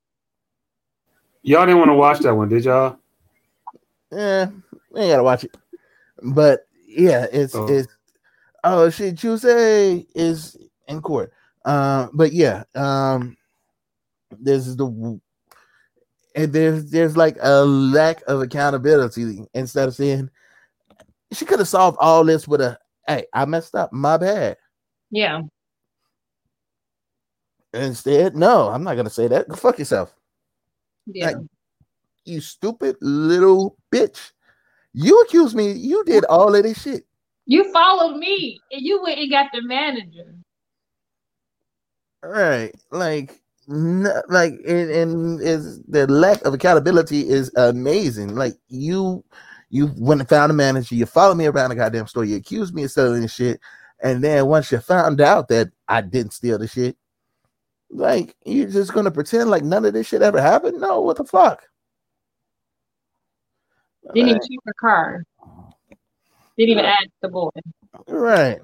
[1.43, 2.97] Y'all didn't want to watch that one, did y'all?
[4.11, 4.47] yeah,
[4.91, 5.57] we ain't gotta watch it.
[6.23, 7.67] But yeah, it's Oh.
[7.67, 7.89] it's
[8.65, 10.57] oh shit, Tuesday is
[10.89, 11.33] in court.
[11.65, 13.37] Um, but yeah, um,
[14.39, 15.21] this is the
[16.35, 20.31] and there's there's like a lack of accountability instead of saying
[21.33, 24.57] she could have solved all this with a hey, I messed up, my bad.
[25.11, 25.43] Yeah.
[27.75, 29.49] Instead, no, I'm not gonna say that.
[29.49, 30.15] Go fuck yourself.
[31.07, 31.27] Yeah.
[31.27, 31.37] Like,
[32.25, 34.33] you stupid little bitch.
[34.95, 37.05] You accused me, you did all of this shit.
[37.47, 40.35] You followed me and you went and got the manager.
[42.23, 42.73] Right.
[42.91, 48.35] Like no, like and, and is the lack of accountability is amazing.
[48.35, 49.25] Like you
[49.71, 52.75] you went and found a manager, you followed me around the goddamn store, you accused
[52.75, 53.61] me of stealing the shit,
[54.03, 56.97] and then once you found out that I didn't steal the shit,
[57.91, 60.81] like you're just gonna pretend like none of this shit ever happened?
[60.81, 61.63] No, what the fuck?
[64.15, 65.25] Didn't even check the car.
[66.59, 67.51] Didn't even ask the boy.
[68.09, 68.61] Right.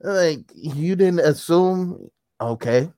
[0.00, 2.90] Like you didn't assume, okay,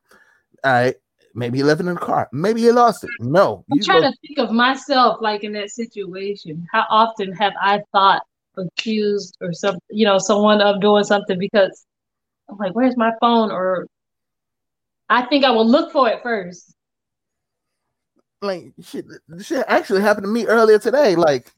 [0.64, 0.96] all right,
[1.34, 3.10] maybe he left it in the car, maybe he lost it.
[3.18, 6.66] No, I'm you trying go- to think of myself like in that situation.
[6.72, 8.22] How often have I thought
[8.56, 11.86] accused or some you know, someone of doing something because
[12.48, 13.50] I'm like, where's my phone?
[13.50, 13.86] Or
[15.08, 16.74] I think I will look for it first.
[18.42, 19.06] like shit,
[19.40, 21.16] shit actually happened to me earlier today.
[21.16, 21.52] Like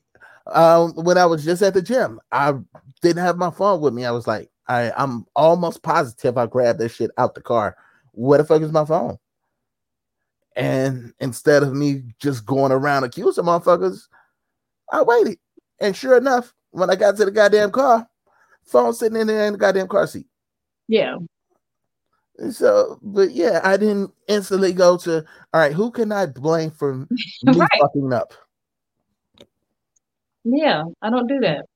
[0.47, 2.55] um when I was just at the gym, I
[3.03, 4.05] didn't have my phone with me.
[4.05, 7.77] I was like, I, I'm almost positive I grabbed that shit out the car.
[8.17, 9.19] Where the fuck is my phone?
[10.57, 14.09] And instead of me just going around accusing motherfuckers,
[14.91, 15.39] I waited.
[15.81, 18.09] And sure enough, when I got to the goddamn car,
[18.65, 20.27] phone sitting in there in the goddamn car seat.
[20.89, 21.17] Yeah.
[22.51, 25.73] So, but yeah, I didn't instantly go to all right.
[25.73, 26.95] Who can I blame for
[27.43, 27.69] me Right.
[27.79, 28.33] fucking up?
[30.45, 31.67] Yeah, I don't do that.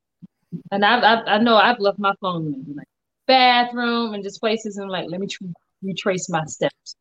[0.73, 2.87] And I've, I've I know I've left my phone in like
[3.27, 5.45] bathroom and just places and like let me tr-
[5.83, 6.97] retrace my steps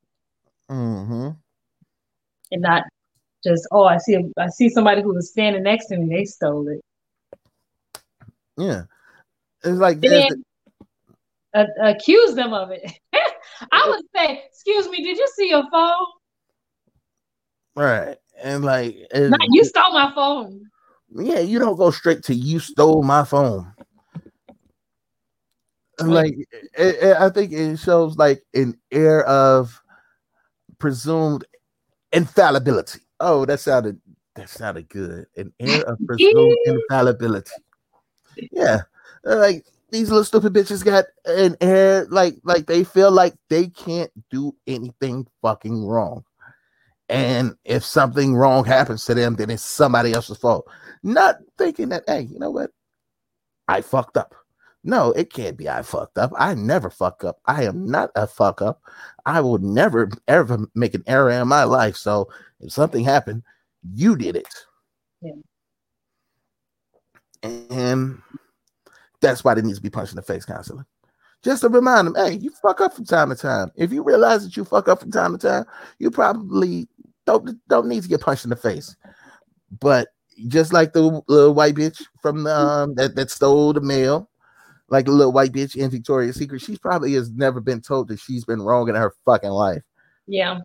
[0.72, 1.30] Mm-hmm.
[2.52, 2.84] and not
[3.44, 6.26] just oh I see a, I see somebody who was standing next to me they
[6.26, 6.82] stole it.
[8.58, 8.84] Yeah,
[9.64, 10.44] it's like then
[11.56, 12.84] uh, accuse them of it.
[13.72, 16.06] I would say, excuse me, did you see your phone?
[17.76, 20.70] right, and like and- Not you stole my phone.
[21.16, 23.74] yeah, you don't go straight to you stole my phone.
[26.02, 29.82] Like, it, it- I think it shows like an air of
[30.78, 31.46] presumed
[32.14, 33.02] infallibility.
[33.20, 34.00] Oh, that sounded
[34.36, 35.26] that sounded good.
[35.36, 37.52] An air of presumed infallibility.
[38.52, 38.82] Yeah,
[39.24, 44.12] like these little stupid bitches got an air like like they feel like they can't
[44.30, 46.24] do anything fucking wrong.
[47.10, 50.70] And if something wrong happens to them, then it's somebody else's fault.
[51.02, 52.70] Not thinking that, hey, you know what?
[53.68, 54.36] I fucked up.
[54.84, 56.32] No, it can't be I fucked up.
[56.38, 57.40] I never fuck up.
[57.46, 58.82] I am not a fuck up.
[59.26, 61.98] I will never ever make an error in my life.
[61.98, 62.30] So
[62.62, 63.44] if something happened,
[63.94, 64.48] you did it.
[65.22, 65.34] Yeah.
[67.44, 68.22] And
[69.22, 70.86] that's why they need to be punched in the face constantly.
[71.44, 73.72] Just to remind them, hey, you fuck up from time to time.
[73.76, 75.66] If you realize that you fuck up from time to time,
[75.98, 76.88] you probably
[77.26, 78.96] don't don't need to get punched in the face.
[79.80, 80.10] But
[80.48, 84.30] just like the little white bitch from the, um that, that stole the mail,
[84.90, 88.20] like a little white bitch in Victoria's Secret, she probably has never been told that
[88.20, 89.84] she's been wrong in her fucking life.
[90.28, 90.60] Yeah.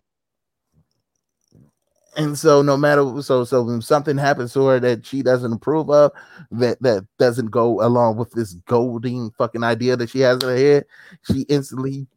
[2.17, 5.89] And so no matter so so when something happens to her that she doesn't approve
[5.89, 6.11] of,
[6.51, 10.55] that that doesn't go along with this golden fucking idea that she has in her
[10.55, 10.85] head,
[11.29, 12.07] she instantly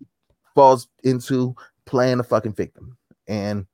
[0.55, 2.97] falls into playing a fucking victim.
[3.27, 3.67] And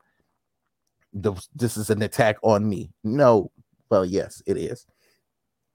[1.13, 2.91] the, this is an attack on me.
[3.05, 3.51] No,
[3.91, 4.87] well, yes, it is.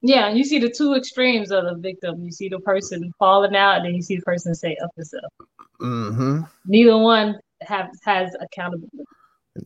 [0.01, 2.23] Yeah, you see the two extremes of the victim.
[2.23, 5.31] You see the person falling out, and then you see the person say up yourself.
[5.79, 9.03] hmm Neither one have has accountability.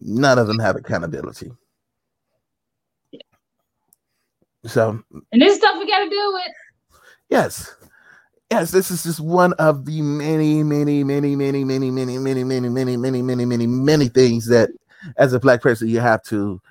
[0.01, 1.51] None of them have accountability.
[4.65, 6.51] So And this stuff we got to deal with.
[7.29, 7.75] yes,
[8.49, 12.69] yes, this is just one of the many, many, many, many, many, many, many, many,
[12.69, 14.69] many, many, many, many, many things that
[15.17, 16.61] as a black person you have to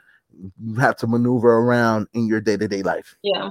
[0.78, 3.17] have to maneuver around in your day to day life.
[3.23, 3.51] Yeah.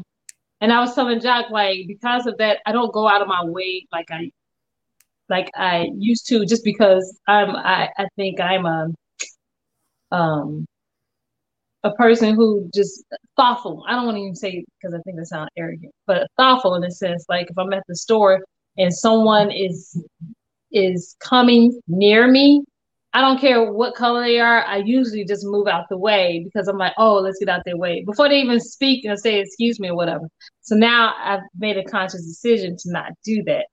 [0.62, 3.44] And I was telling Jack, like, because of that, I don't go out of my
[3.44, 4.32] way like I
[5.30, 8.88] like I used to just because I'm I, I think I'm a
[10.12, 10.66] um
[11.84, 13.04] a person who just
[13.36, 13.84] thoughtful.
[13.88, 16.84] I don't want to even say because I think that sounds arrogant, but thoughtful in
[16.84, 17.26] a sense.
[17.28, 18.44] Like if I'm at the store
[18.78, 20.04] and someone is
[20.72, 22.64] is coming near me,
[23.14, 24.64] I don't care what color they are.
[24.64, 27.78] I usually just move out the way because I'm like, oh, let's get out their
[27.78, 30.28] way before they even speak and say excuse me or whatever.
[30.62, 33.68] So now I've made a conscious decision to not do that.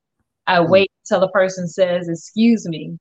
[0.46, 2.98] I wait till the person says excuse me,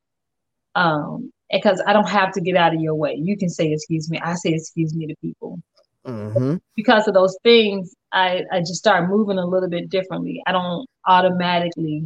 [0.76, 3.16] um, because I don't have to get out of your way.
[3.16, 4.20] You can say excuse me.
[4.20, 5.60] I say excuse me to people
[6.08, 6.56] Mm-hmm.
[6.76, 7.94] because of those things.
[8.14, 10.42] I I just start moving a little bit differently.
[10.48, 12.06] I don't automatically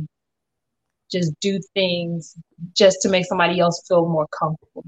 [1.12, 2.36] just do things
[2.74, 4.86] just to make somebody else feel more comfortable.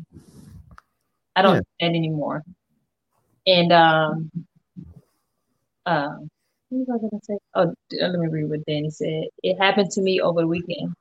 [1.35, 1.60] I don't Yeah.
[1.60, 2.43] do that anymore.
[3.45, 4.32] And um,
[5.85, 6.16] uh,
[6.69, 7.38] what was I gonna say?
[7.56, 9.26] Oh, let me read what Danny said.
[9.43, 10.93] It happened to me over the weekend.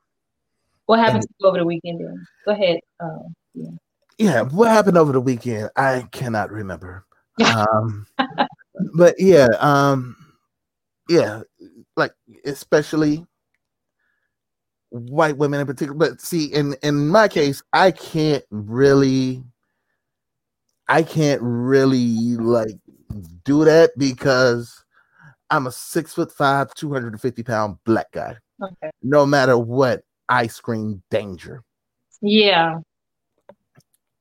[0.85, 2.01] What happened to you over the weekend?
[2.01, 2.79] Then go ahead.
[2.99, 3.19] Uh,
[3.53, 3.69] yeah.
[4.17, 5.69] Yeah, what happened over the weekend?
[5.75, 7.05] I cannot remember.
[7.43, 8.05] Um,
[8.93, 10.15] but yeah, um,
[11.09, 11.41] yeah,
[11.97, 12.13] like
[12.45, 13.25] especially
[14.93, 15.97] white women in particular.
[15.97, 19.43] But see, in in my case, I can't really,
[20.87, 22.77] I can't really like
[23.43, 24.83] do that because
[25.49, 28.37] I'm a six foot five, two hundred and fifty pound black guy.
[28.61, 28.91] Okay.
[29.01, 31.63] No matter what, I scream danger.
[32.21, 32.79] Yeah.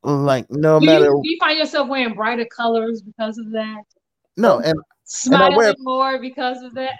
[0.02, 3.82] Like no Do matter you, do you find yourself wearing brighter colors because of that?
[4.36, 6.98] no, and and Smiling wear more because of that?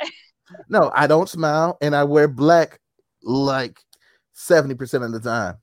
[0.69, 2.79] No, I don't smile, and I wear black
[3.25, 3.81] like
[4.33, 5.57] seventy percent of the time.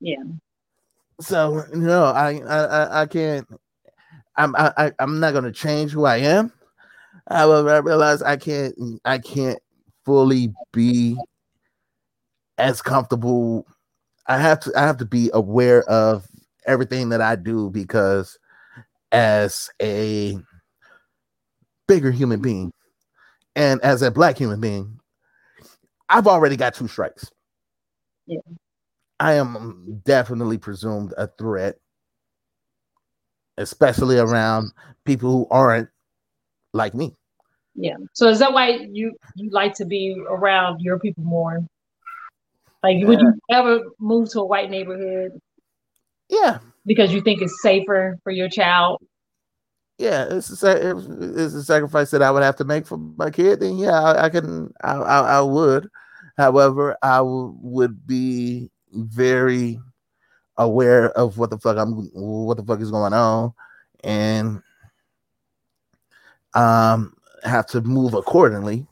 [0.00, 0.22] Yeah.
[1.20, 3.46] So no, I I I, can't.
[4.36, 6.52] I'm I I'm not gonna change who I am.
[7.28, 9.58] However, I realize I can't I can't
[10.04, 11.16] fully be
[12.58, 13.66] as comfortable.
[14.26, 16.26] I have to I have to be aware of
[16.66, 18.38] everything that I do because
[19.12, 20.36] as a
[21.86, 22.72] bigger human being
[23.54, 24.98] and as a black human being,
[26.08, 27.30] I've already got two strikes.
[28.26, 28.40] Yeah.
[29.20, 31.76] I am definitely presumed a threat,
[33.56, 34.72] especially around
[35.04, 35.88] people who aren't
[36.72, 37.14] like me.
[37.74, 37.96] Yeah.
[38.12, 41.64] So is that why you you like to be around your people more?
[42.82, 45.40] Like, would you ever move to a white neighborhood?
[46.28, 46.58] Yeah.
[46.84, 49.00] Because you think it's safer for your child.
[49.98, 53.60] Yeah, it's a, it's a sacrifice that I would have to make for my kid.
[53.60, 55.88] Then yeah, I, I can, I, I, I would.
[56.36, 59.78] However, I w- would be very
[60.58, 63.54] aware of what the fuck I'm, what the fuck is going on,
[64.04, 64.62] and
[66.54, 67.14] um,
[67.44, 68.86] have to move accordingly.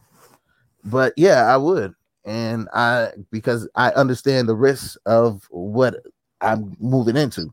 [0.85, 5.97] But yeah, I would, and I because I understand the risks of what
[6.41, 7.53] I'm moving into.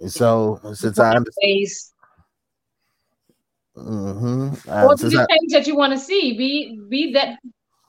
[0.00, 1.66] And So since I understand.
[3.76, 4.70] Mm-hmm.
[4.70, 6.36] Or to the things that you want to see.
[6.36, 7.38] Be be that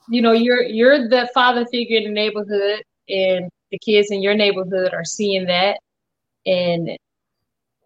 [0.08, 4.34] you know, you're you're the father figure in the neighborhood and the kids in your
[4.34, 5.78] neighborhood are seeing that
[6.46, 6.96] and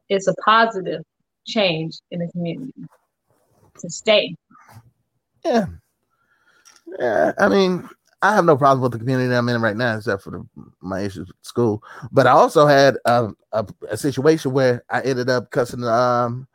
[0.08, 1.02] it's a positive
[1.46, 2.72] change in the community
[3.78, 4.34] to stay.
[5.44, 5.66] Yeah.
[6.98, 7.32] Yeah.
[7.38, 7.88] I mean,
[8.24, 10.46] I have no problem with the community I'm in right now, except for the,
[10.80, 11.82] my issues with school.
[12.10, 16.48] But I also had a, a, a situation where I ended up cussing um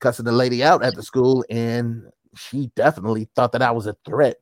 [0.00, 2.04] cussing the lady out at the school, and
[2.36, 4.36] she definitely thought that I was a threat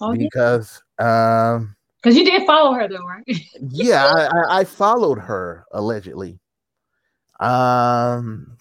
[0.00, 0.28] Oh, yeah.
[0.28, 3.24] because um Because you did follow her though, right?
[3.72, 6.40] yeah, I, I, I followed her allegedly.
[7.40, 8.56] Um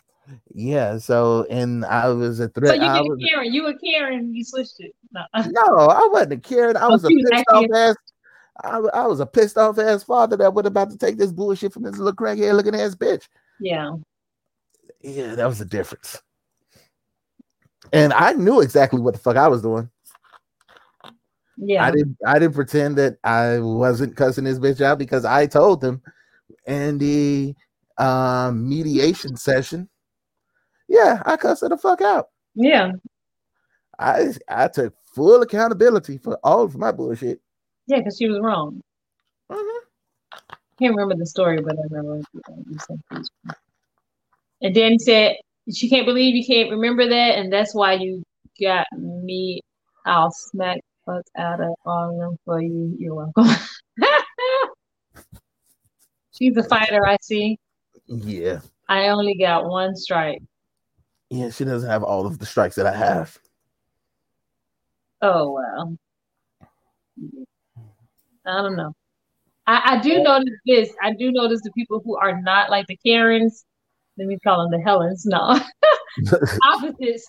[0.54, 2.78] yeah, so and I was a threat.
[2.78, 3.54] so you did Karen.
[3.54, 4.96] You were Karen, you switched it.
[5.12, 5.22] No.
[5.52, 6.76] No, I wasn't a kid.
[6.76, 7.96] I Oh, was a pissed off ass.
[8.64, 11.72] I, I was a pissed off ass father that was about to take this bullshit
[11.74, 13.28] from this little crackhead looking ass bitch.
[13.60, 13.92] Yeah.
[15.02, 16.22] Yeah, that was the difference.
[17.94, 19.90] And I knew exactly what the fuck I was doing.
[21.58, 21.84] Yeah.
[21.86, 22.18] I didn't.
[22.26, 26.02] I didn't pretend that I wasn't cussing this bitch out because I told them
[26.68, 27.56] in the
[27.98, 29.90] um, mediation session.
[30.90, 32.30] Yeah, I cussed her the fuck out.
[32.56, 32.94] Yeah.
[34.00, 37.40] I I took full accountability for all of my bullshit.
[37.88, 38.82] Yeah, because she was wrong.
[39.52, 39.86] Mm-hmm.
[40.80, 42.24] Can't remember the story, but I remember
[42.68, 43.56] you said she was wrong.
[44.62, 45.36] And Danny said,
[45.74, 48.24] she can't believe you can't remember that, and that's why you
[48.60, 49.62] got me.
[50.06, 52.96] I'll smack fuck out of all of them for you.
[52.98, 53.48] You're welcome.
[56.38, 57.60] She's a fighter, I see.
[58.08, 58.62] Yeah.
[58.88, 60.42] I only got one strike.
[61.30, 63.38] Yeah, she doesn't have all of the strikes that I have.
[65.22, 65.98] Oh well.
[68.46, 68.94] I don't know.
[69.68, 70.90] I, I do notice this.
[71.02, 73.66] I do notice the people who are not like the Karens.
[74.18, 75.26] Let me call them the Helens.
[75.26, 75.60] No,
[76.64, 77.28] opposites.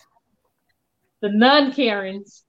[1.21, 2.45] The non Karens.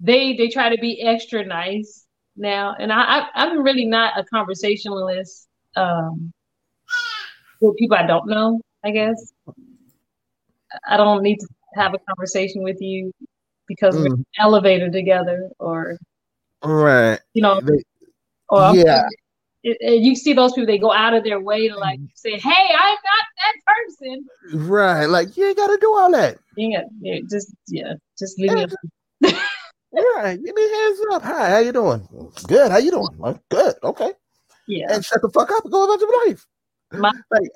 [0.00, 4.24] They they try to be extra nice now, and I, I I'm really not a
[4.24, 5.46] conversationalist.
[5.76, 6.32] Um,
[7.60, 8.60] with people I don't know.
[8.84, 9.32] I guess
[10.88, 13.12] I don't need to have a conversation with you
[13.68, 14.24] because we're in Mm.
[14.38, 15.96] elevator together, or
[16.64, 17.20] Right.
[17.34, 17.82] you know, They-
[18.48, 19.06] or yeah.
[19.64, 22.38] it- it- you see those people, they go out of their way to like say,
[22.38, 24.26] "Hey, I'm not that person."
[24.68, 25.06] Right.
[25.06, 26.38] Like you ain't gotta do all that.
[26.56, 28.76] Yeah, yeah, just yeah, just leave me alone.
[30.16, 30.36] Right.
[30.42, 31.22] Give me hands up.
[31.22, 32.06] Hi, how you doing?
[32.48, 32.70] Good.
[32.70, 33.08] How you doing?
[33.22, 33.76] "Oh, Good.
[33.82, 34.12] Okay.
[34.68, 34.86] Yeah.
[34.92, 36.46] And shut the fuck up and go about your life.
[36.92, 37.50] My- like,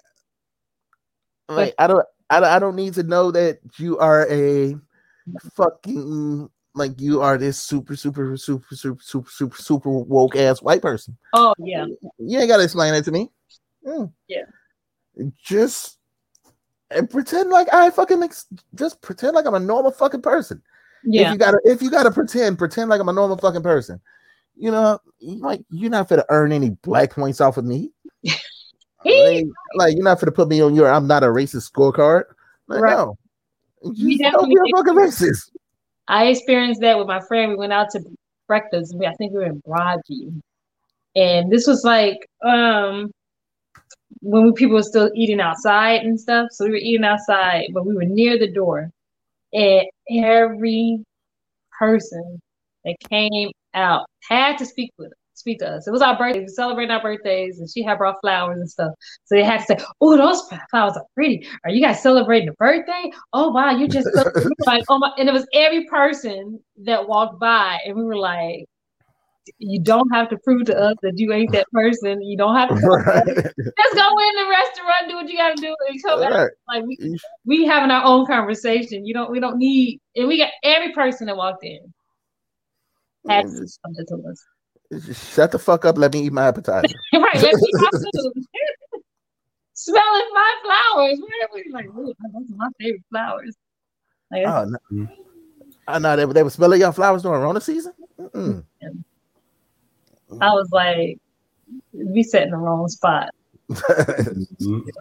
[1.48, 4.76] like I don't I, don't- I don't need to know that you are a
[5.54, 10.82] fucking like you are this super super super super super super super woke ass white
[10.82, 11.16] person.
[11.34, 11.86] Oh yeah,
[12.18, 13.30] You ain't gotta explain it to me.
[13.86, 14.12] Mm.
[14.28, 14.44] yeah.
[15.42, 15.98] Just
[16.90, 20.62] and pretend like I fucking ex- just pretend like I'm a normal fucking person.
[21.04, 21.28] Yeah.
[21.28, 24.00] If you gotta if you gotta pretend, pretend like I'm a normal fucking person.
[24.56, 27.92] You know, like you're not gonna earn any black points off of me.
[29.04, 32.24] Like, like, you're not gonna put me on your I'm not a racist scorecard.
[32.66, 32.96] Like, Right.
[32.96, 33.16] no.
[33.92, 35.50] Just don't be a fucking racist.
[36.08, 37.52] I experienced that with my friend.
[37.52, 38.02] We went out to
[38.46, 38.94] breakfast.
[39.06, 40.40] I think we were in Broadview,
[41.16, 43.10] and this was like um
[44.22, 46.48] when we, people were still eating outside and stuff.
[46.50, 48.90] So we were eating outside, but we were near the door,
[49.52, 51.02] and every
[51.78, 52.40] person
[52.84, 55.86] that came out had to speak with speak to us.
[55.86, 56.40] It was our birthday.
[56.40, 58.92] We celebrating our birthdays, and she had brought flowers and stuff.
[59.24, 61.48] So they had to say, "Oh, those flowers are pretty.
[61.64, 63.10] Are you guys celebrating a birthday?
[63.32, 64.30] Oh, wow, you just so-"
[64.66, 68.66] like, oh my!" And it was every person that walked by, and we were like,
[69.58, 72.22] "You don't have to prove to us that you ain't that person.
[72.22, 73.26] You don't have to." Right.
[73.26, 76.32] Just go in the restaurant, do what you got to do, and come out.
[76.32, 76.50] Right.
[76.68, 79.06] Like we, we having our own conversation.
[79.06, 79.30] You don't.
[79.30, 80.00] We don't need.
[80.16, 81.80] And we got every person that walked in
[83.28, 84.44] had something to us.
[84.92, 85.96] Just shut the fuck up.
[85.98, 86.86] Let me eat my appetizer.
[87.14, 87.34] right.
[87.34, 88.46] Let me eat my food.
[89.74, 91.18] Smelling my flowers.
[91.52, 93.56] We're like, ooh, those are my favorite flowers.
[94.30, 95.08] Like, Oh no.
[95.88, 97.92] Ah, I know they, they were smelling your flowers during Rona season.
[98.18, 98.64] Mm-mm.
[100.40, 101.18] I was like,
[101.92, 103.30] we set in the wrong spot.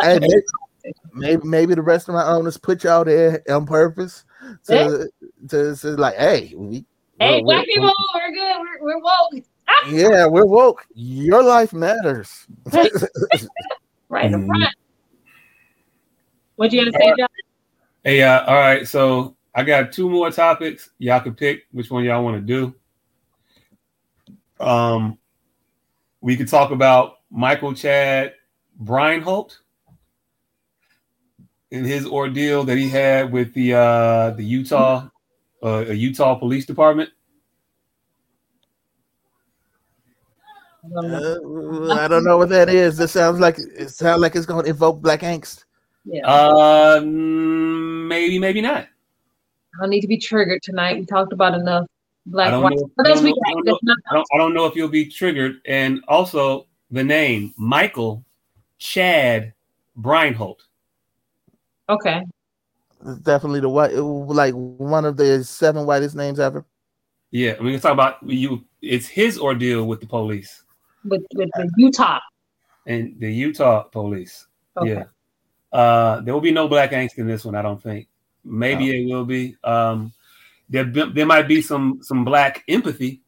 [0.00, 0.42] Hey, maybe,
[1.12, 4.24] maybe maybe the restaurant owners put y'all there on purpose
[4.66, 5.10] to
[5.48, 6.84] to, to like, hey, we,
[7.22, 8.56] Hey, we're- black we're- people, we're good.
[8.60, 9.44] We're, we're woke.
[9.88, 10.84] yeah, we're woke.
[10.94, 12.46] Your life matters.
[14.08, 14.46] right in Mhm.
[14.46, 14.74] front.
[16.56, 17.28] What do you gonna say, John?
[18.04, 18.86] Hey, uh, all right.
[18.86, 20.90] So I got two more topics.
[20.98, 22.74] Y'all can pick which one y'all want to do.
[24.64, 25.18] Um,
[26.20, 28.34] we could talk about Michael Chad
[28.82, 29.58] Breinholt
[31.72, 35.08] and his ordeal that he had with the uh, the Utah
[35.62, 37.10] uh, a Utah Police Department.
[40.96, 42.98] Uh, I don't know what that is.
[42.98, 45.64] It sounds like it sounds like it's going to evoke black angst.
[46.04, 46.26] Yeah.
[46.26, 48.84] Uh, maybe, maybe not.
[48.84, 50.98] I don't need to be triggered tonight.
[50.98, 51.88] We talked about enough I
[52.26, 52.74] black don't white.
[52.76, 52.90] know.
[52.98, 54.88] I don't know- I don't that's know- not I don't, I don't know if you'll
[54.88, 55.60] be triggered.
[55.66, 58.24] And also the name Michael
[58.78, 59.54] Chad
[60.00, 60.58] Breinholt.
[61.88, 62.22] okay.
[63.04, 66.64] It's definitely the white, like one of the seven whitest names ever.
[67.30, 68.64] Yeah, we can talk about you.
[68.80, 70.64] It's his ordeal with the police
[71.04, 72.20] With with the Utah.
[72.86, 74.46] and the Utah police.
[74.76, 74.90] Okay.
[74.90, 75.04] Yeah.
[75.72, 78.08] Uh, there will be no black angst in this one, I don't think.
[78.44, 79.56] Maybe it will be.
[79.64, 80.12] Um,
[80.68, 83.22] there, there might be some some black empathy.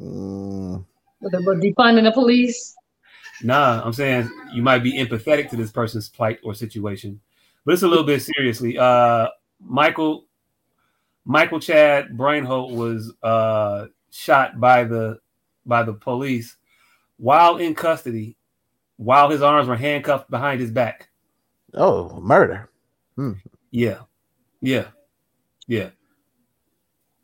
[0.00, 0.84] Mm.
[1.20, 2.76] With the, with defunding the police.
[3.42, 7.20] Nah, I'm saying you might be empathetic to this person's plight or situation,
[7.68, 8.78] but it's a little bit seriously.
[8.78, 9.28] Uh,
[9.60, 10.24] Michael
[11.26, 15.18] Michael Chad Breinholt was uh, shot by the
[15.66, 16.56] by the police
[17.18, 18.38] while in custody,
[18.96, 21.10] while his arms were handcuffed behind his back.
[21.74, 22.70] Oh, murder.
[23.16, 23.32] Hmm.
[23.70, 23.98] Yeah,
[24.62, 24.86] yeah,
[25.66, 25.90] yeah.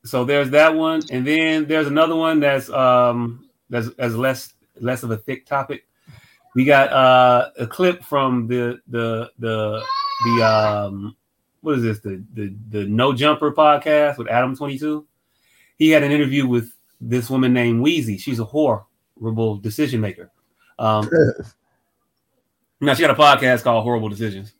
[0.05, 5.05] So there's that one, and then there's another one that's um that's as less less
[5.05, 5.87] of a thick topic.
[6.55, 9.83] We got uh a clip from the the the
[10.25, 11.17] the um
[11.61, 15.07] what is this the the the No Jumper podcast with Adam Twenty Two.
[15.79, 18.19] He had an interview with this woman named Wheezy.
[18.19, 20.31] She's a horrible decision maker.
[20.79, 21.09] Um,
[22.81, 24.53] now she got a podcast called Horrible Decisions.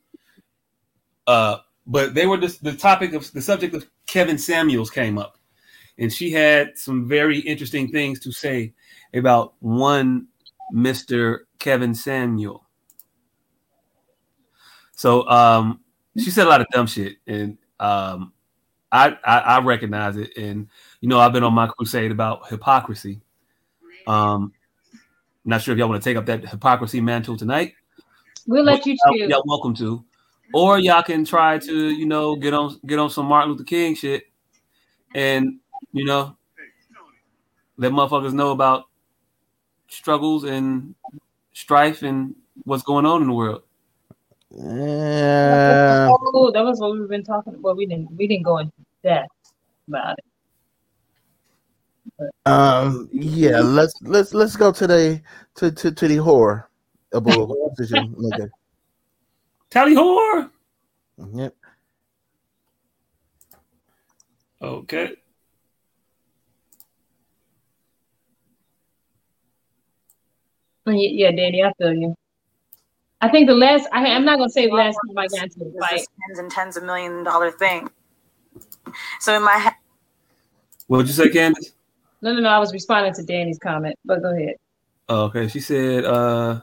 [1.27, 5.39] Uh, but they were just the topic of the subject of Kevin Samuels came up,
[5.99, 8.73] and she had some very interesting things to say
[9.13, 10.27] about one
[10.73, 12.64] Mister Kevin Samuel.
[14.95, 15.81] So um,
[16.17, 18.33] she said a lot of dumb shit, and um,
[18.93, 20.69] I, I I recognize it, and
[21.01, 23.21] you know I've been on my crusade about hypocrisy.
[24.07, 24.53] Um,
[25.45, 27.75] not sure if y'all want to take up that hypocrisy mantle tonight.
[28.47, 29.29] We'll let you choose.
[29.29, 30.05] Y'all welcome to,
[30.53, 33.95] or y'all can try to you know get on get on some Martin Luther King
[33.97, 34.25] shit,
[35.15, 35.59] and
[35.93, 36.37] you know
[37.77, 38.85] let motherfuckers know about
[39.89, 40.95] struggles and
[41.53, 43.63] strife and what's going on in the world.
[44.57, 46.09] Yeah.
[46.11, 46.51] Oh.
[46.53, 47.77] That was what we've been talking about.
[47.77, 49.29] We didn't we didn't go into depth
[49.89, 50.25] about it.
[52.47, 53.09] Um.
[53.13, 53.61] Yeah.
[53.61, 55.21] Let's let's let's go to the
[55.57, 56.69] to to, to the horror
[57.77, 58.51] decision maker.
[59.71, 60.51] Tally whore.
[61.33, 61.55] Yep.
[64.63, 65.17] Okay.
[70.87, 72.15] Yeah, yeah, Danny, I feel you.
[73.25, 75.61] I think the last I, I'm not gonna say the last time I got into
[75.61, 75.97] a fight.
[75.97, 77.89] this tens and tens of million dollar thing.
[79.21, 79.73] So in my head,
[80.89, 81.73] What'd you say, Candice?
[82.21, 82.51] No, no, no.
[82.51, 84.57] I was responding to Danny's comment, but go ahead.
[85.09, 85.49] Oh, okay.
[85.49, 86.61] She said, uh,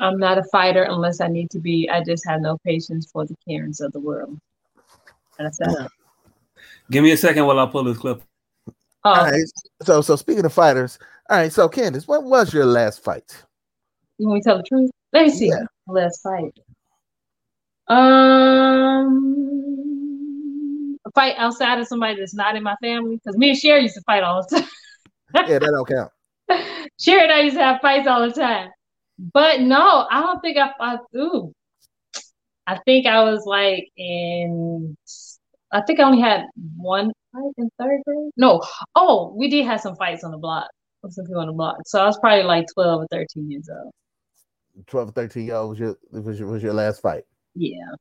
[0.00, 1.86] I'm not a fighter unless I need to be.
[1.90, 4.40] I just have no patience for the Karens of the world.
[5.38, 5.90] And that's that.
[6.90, 8.22] give me a second while I pull this clip.
[9.04, 9.44] Oh, All right.
[9.82, 10.98] So so speaking of fighters,
[11.28, 11.52] all right.
[11.52, 13.44] So Candice, what was your last fight?
[14.16, 14.90] You want me to tell the truth?
[15.18, 15.52] Let me see.
[15.88, 16.56] Last fight.
[17.88, 19.08] Um,
[21.04, 23.16] a fight outside of somebody that's not in my family.
[23.16, 24.68] Because me and Sherry used to fight all the time.
[25.34, 26.12] Yeah, that don't count.
[27.00, 28.70] Sherry and I used to have fights all the time.
[29.18, 31.00] But no, I don't think I fought.
[31.16, 31.52] Ooh,
[32.68, 34.96] I think I was like in.
[35.72, 36.44] I think I only had
[36.76, 38.30] one fight in third grade.
[38.36, 38.62] No,
[38.94, 40.68] oh, we did have some fights on the block.
[41.10, 41.78] Some people on the block.
[41.86, 43.92] So I was probably like twelve or thirteen years old.
[44.86, 47.24] 12 or 13 year old was your was your, was your last fight.
[47.54, 47.94] Yeah.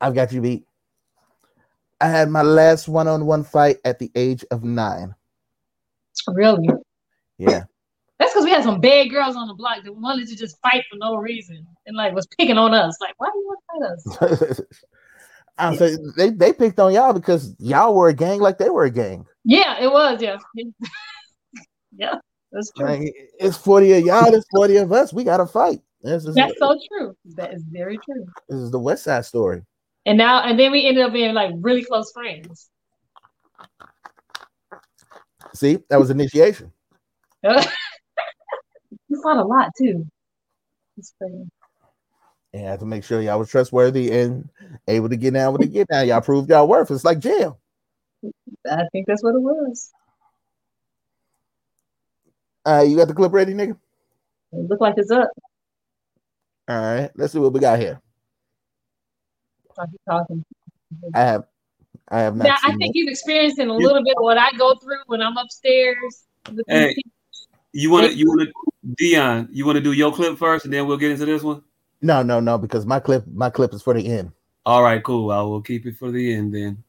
[0.00, 0.64] I've got you beat.
[2.00, 5.14] I had my last one on one fight at the age of nine.
[6.28, 6.68] Really?
[7.36, 7.64] Yeah.
[8.18, 10.84] That's because we had some bad girls on the block that wanted to just fight
[10.90, 12.96] for no reason and like was picking on us.
[13.00, 14.60] Like, why do you want to fight us?
[15.58, 18.84] I say they, they picked on y'all because y'all were a gang like they were
[18.84, 19.26] a gang.
[19.44, 20.22] Yeah, it was.
[20.22, 20.38] Yeah.
[21.96, 22.14] yeah,
[22.50, 22.86] that's true.
[22.86, 25.12] Like, it's 40 of y'all, it's 40 of us.
[25.12, 25.80] We gotta fight.
[26.02, 26.24] That's
[26.58, 27.14] so true.
[27.36, 28.26] That is very true.
[28.48, 29.62] this is the West Side story.
[30.06, 32.70] And now, and then we ended up being like really close friends.
[35.54, 36.72] See, that was initiation.
[37.42, 37.52] you
[39.22, 40.06] fought a lot too.
[40.96, 41.50] It's crazy.
[42.52, 44.48] And had to make sure y'all was trustworthy and
[44.88, 46.08] able to get down with the get down.
[46.08, 46.90] Y'all proved y'all worth.
[46.90, 47.60] It's like jail.
[48.68, 49.90] I think that's what it was.
[52.64, 53.76] Uh, you got the clip ready, nigga?
[54.52, 55.28] It looked like it's up.
[56.70, 58.00] All right, let's see what we got here.
[59.76, 60.44] I'll keep talking.
[61.12, 61.44] I have,
[62.06, 62.44] I have not.
[62.44, 62.98] Now, I think it.
[63.00, 66.26] you've experienced in a little bit of what I go through when I'm upstairs.
[66.68, 66.94] Hey,
[67.72, 68.52] you want to, you want to,
[68.96, 71.60] Dion, you want to do your clip first, and then we'll get into this one.
[72.02, 74.30] No, no, no, because my clip, my clip is for the end.
[74.64, 75.32] All right, cool.
[75.32, 76.84] I will keep it for the end then.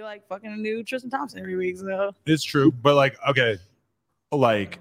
[0.00, 1.76] Be like fucking a new Tristan Thompson every week.
[1.76, 3.58] So It's true, but like, okay,
[4.32, 4.78] like,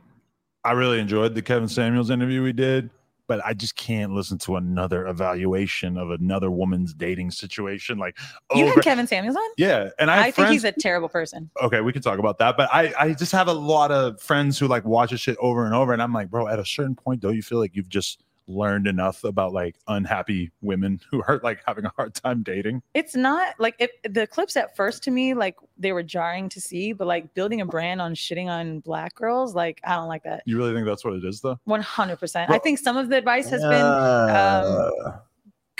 [0.63, 2.89] I really enjoyed the Kevin Samuels interview we did,
[3.27, 7.97] but I just can't listen to another evaluation of another woman's dating situation.
[7.97, 8.17] Like,
[8.55, 9.43] you over- had Kevin Samuels on.
[9.57, 11.49] yeah, and I, I, have think he's a terrible person.
[11.61, 12.55] okay, we can talk about that.
[12.55, 15.65] But I, I just have a lot of friends who like watch this shit over
[15.65, 17.89] and over, and I'm like, bro, at a certain point, don't you feel like you've
[17.89, 22.81] just learned enough about like unhappy women who are like having a hard time dating?
[22.93, 26.59] It's not like it, the clips at first to me like they were jarring to
[26.59, 30.23] see, but like building a brand on shitting on black girls, like I don't like
[30.23, 30.43] that.
[30.45, 31.59] You really think that's what it is, though?
[31.65, 32.51] One hundred percent.
[32.51, 35.19] I think some of the advice has been, um,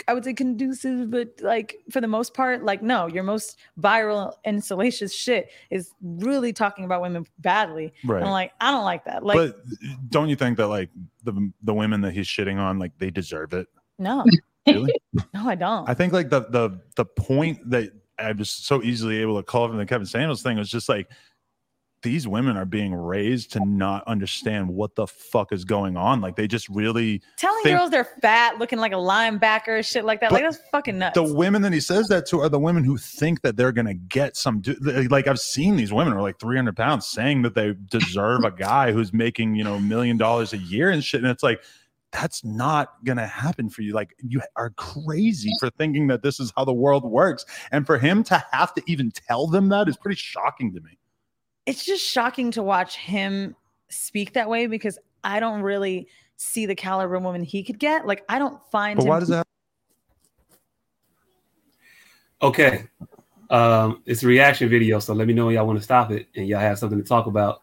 [0.08, 4.34] I would say conducive, but like for the most part, like no, your most viral
[4.44, 7.92] and salacious shit is really talking about women badly.
[8.04, 8.22] Right.
[8.22, 9.24] And like, I don't like that.
[9.24, 10.90] Like, but uh, don't you think that like
[11.24, 13.68] the the women that he's shitting on, like they deserve it?
[13.98, 14.24] no,
[14.66, 14.94] Really?
[15.34, 15.88] no, I don't.
[15.88, 19.68] I think like the the the point that I was so easily able to call
[19.68, 21.10] from the Kevin Samuels thing was just like
[22.02, 26.20] these women are being raised to not understand what the fuck is going on.
[26.22, 30.20] Like they just really Telling think- girls they're fat, looking like a linebacker, shit like
[30.20, 30.32] that.
[30.32, 31.14] like that's fucking nuts.
[31.14, 33.92] the women that he says that to are the women who think that they're gonna
[33.94, 34.76] get some du-
[35.10, 38.50] like i've seen these women who are like 300 pounds saying that they deserve a
[38.50, 41.60] guy who's making you know a million dollars a year and shit and it's like
[42.12, 46.52] that's not gonna happen for you like you are crazy for thinking that this is
[46.56, 49.96] how the world works and for him to have to even tell them that is
[49.96, 50.98] pretty shocking to me
[51.70, 53.54] it's just shocking to watch him
[53.88, 58.06] speak that way because I don't really see the caliber of woman he could get.
[58.06, 59.08] Like I don't find but him.
[59.08, 59.46] why does that
[62.42, 62.88] Okay.
[63.50, 66.26] Um, it's a reaction video, so let me know when y'all want to stop it
[66.34, 67.62] and y'all have something to talk about.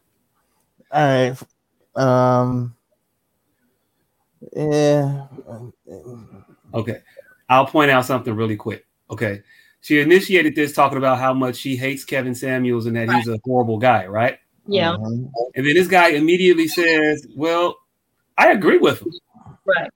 [0.92, 1.36] All right.
[1.96, 2.76] Um.
[4.56, 5.28] Yeah.
[6.74, 7.02] Okay.
[7.50, 8.86] I'll point out something really quick.
[9.10, 9.42] Okay.
[9.88, 13.40] She initiated this talking about how much she hates Kevin Samuels and that he's a
[13.46, 14.38] horrible guy, right?
[14.68, 14.92] Yeah.
[14.92, 15.06] Uh-huh.
[15.56, 17.78] And then this guy immediately says, Well,
[18.38, 19.14] I agree with him.
[19.66, 19.90] Right.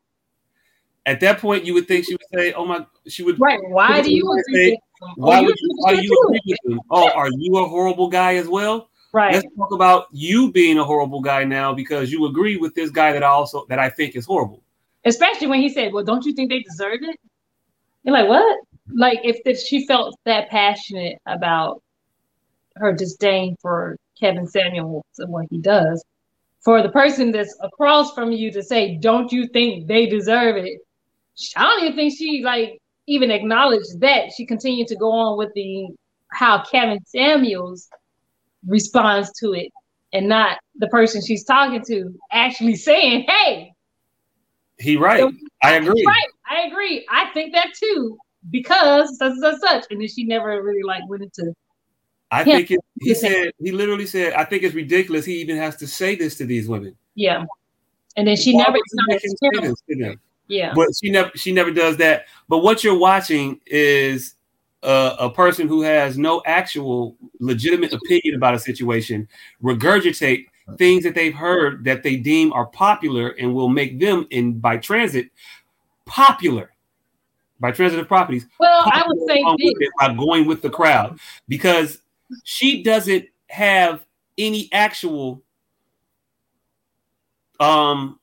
[1.06, 3.38] At that point, you would think she would say, "Oh my," she would.
[3.38, 3.60] Right.
[3.68, 5.16] Why do you say, agree with him?
[5.18, 5.76] Why Oh, would you you?
[5.80, 6.82] Why you agree with him?
[6.90, 8.92] Oh, are you a horrible guy as well?
[9.12, 9.34] Right.
[9.34, 13.12] Let's talk about you being a horrible guy now because you agree with this guy
[13.12, 14.64] that I also that I think is horrible.
[15.04, 17.20] Especially when he said, "Well, don't you think they deserve it?"
[18.04, 21.82] You're like, "What?" Like if, if she felt that passionate about
[22.76, 26.04] her disdain for Kevin Samuels and what he does,
[26.62, 30.80] for the person that's across from you to say, "Don't you think they deserve it?"
[31.56, 34.32] I don't even think she like even acknowledged that.
[34.36, 35.88] She continued to go on with the
[36.32, 37.90] how Kevin Samuels
[38.68, 39.72] responds to it,
[40.14, 43.74] and not the person she's talking to actually saying, "Hey."
[44.80, 45.32] He right.
[45.62, 46.04] I agree.
[46.06, 46.28] Right.
[46.50, 47.06] I agree.
[47.10, 48.18] I think that too
[48.50, 51.54] because such such such, and then she never really like went into.
[52.32, 52.58] I him.
[52.58, 55.88] think it, he said he literally said, "I think it's ridiculous." He even has to
[55.88, 56.96] say this to these women.
[57.16, 57.46] Yeah,
[58.16, 60.20] and then she Why never would you make him say acknowledged this to them?
[60.48, 60.74] Yeah.
[60.76, 62.26] but she never she never does that.
[62.50, 64.36] But what you're watching is
[64.84, 69.28] a, a person who has no actual legitimate opinion about a situation
[69.64, 70.46] regurgitate
[70.78, 74.78] things that they've heard that they deem are popular and will make them in by
[74.78, 75.30] transit
[76.06, 76.72] popular
[77.62, 78.48] by transitive properties.
[78.60, 79.88] Well, I would say along with this.
[79.88, 82.02] it by going with the crowd because
[82.44, 84.06] she doesn't have
[84.38, 85.44] any actual
[87.60, 88.20] um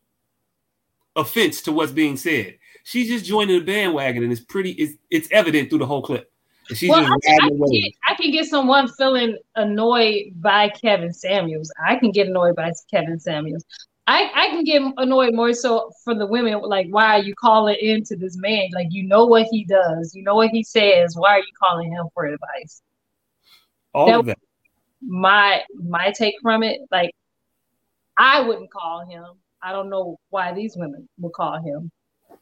[1.17, 2.59] offense to what's being said.
[2.83, 4.73] She's just joining the bandwagon, and it's pretty.
[4.73, 6.31] It's it's evident through the whole clip.
[6.75, 11.13] She's Well, just I, I, can get, I can get someone feeling annoyed by Kevin
[11.13, 11.73] Samuels.
[11.83, 13.65] I can get annoyed by Kevin Samuels.
[14.11, 16.61] I, I can get annoyed more so for the women.
[16.63, 18.71] Like, why are you calling into this man?
[18.73, 21.15] Like, you know what he does, you know what he says.
[21.15, 22.81] Why are you calling him for advice?
[23.95, 24.39] All that of that.
[25.03, 27.11] my my take from it like
[28.17, 29.25] i wouldn't call him
[29.63, 31.91] i don't know why these women would call him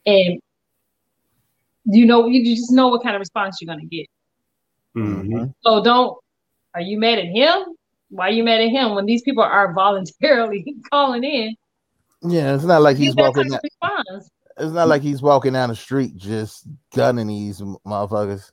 [0.06, 0.40] and
[1.84, 4.06] you know you just know what kind of response you're going to get
[4.96, 5.52] Mhm.
[5.60, 6.16] so don't
[6.74, 7.74] are you mad at him
[8.10, 11.57] why are you mad at him when these people are voluntarily calling in
[12.23, 13.51] Yeah, it's not like he's get walking.
[13.51, 14.23] type Down,
[14.59, 18.51] it's not like he's walking down the street just gunning these motherfuckers.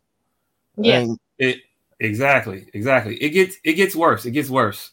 [0.77, 1.05] Yeah.
[1.37, 1.57] It
[1.99, 3.15] exactly, exactly.
[3.17, 4.25] It gets it gets worse.
[4.25, 4.91] It gets worse.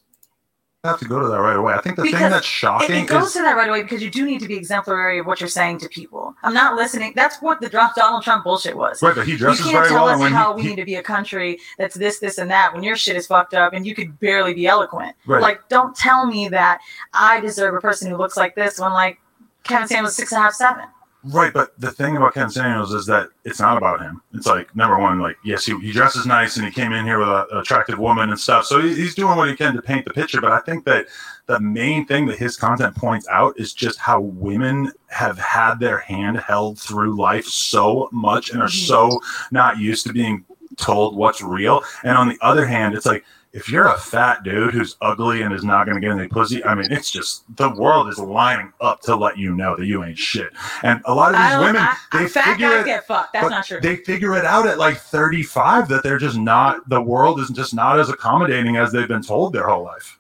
[0.85, 1.75] Have to go to that right away.
[1.75, 4.11] I think the thing that's shocking it goes is to that right away because you
[4.11, 6.35] do need to be exemplary of what you're saying to people.
[6.43, 7.13] I'm not listening.
[7.15, 9.03] That's what the Donald Trump bullshit was.
[9.03, 10.95] Right, but he dresses you can't tell well, us how he- we need to be
[10.95, 13.95] a country that's this, this, and that when your shit is fucked up and you
[13.95, 15.15] could barely be eloquent.
[15.27, 15.43] Right.
[15.43, 16.81] Like, don't tell me that
[17.13, 19.19] I deserve a person who looks like this when like
[19.65, 20.87] Kevin Samuels six and a half, seven.
[21.23, 24.23] Right, but the thing about Ken Samuels is that it's not about him.
[24.33, 27.19] It's like number one, like yes, he, he dresses nice and he came in here
[27.19, 30.07] with an attractive woman and stuff, so he, he's doing what he can to paint
[30.07, 30.41] the picture.
[30.41, 31.09] But I think that
[31.45, 35.99] the main thing that his content points out is just how women have had their
[35.99, 38.87] hand held through life so much and are mm-hmm.
[38.87, 41.83] so not used to being told what's real.
[42.03, 45.53] And on the other hand, it's like if you're a fat dude who's ugly and
[45.53, 48.73] is not going to get any pussy, I mean, it's just the world is lining
[48.81, 50.53] up to let you know that you ain't shit.
[50.85, 52.87] And a lot of these women, I- they fat figure guys it.
[52.87, 53.33] get fucked.
[53.33, 53.81] That's but not true.
[53.81, 56.89] They figure it out at like 35 that they're just not.
[56.89, 60.19] The world is just not as accommodating as they've been told their whole life.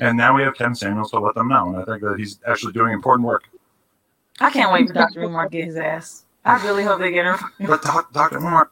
[0.00, 2.40] And now we have Ken Samuels to let them know, and I think that he's
[2.46, 3.44] actually doing important work.
[4.40, 5.22] I can't wait for Dr.
[5.22, 6.24] Umar to get his ass.
[6.44, 7.36] I really hope they get him.
[7.66, 7.82] But
[8.12, 8.38] Dr.
[8.38, 8.70] Umar,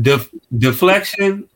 [0.00, 1.48] Def- deflection,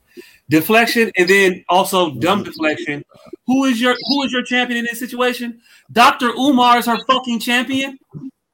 [0.52, 2.50] deflection, and then also dumb mm-hmm.
[2.50, 3.04] deflection.
[3.46, 5.60] Who is your who is your champion in this situation?
[5.90, 6.28] Dr.
[6.28, 7.98] Umar is her fucking champion.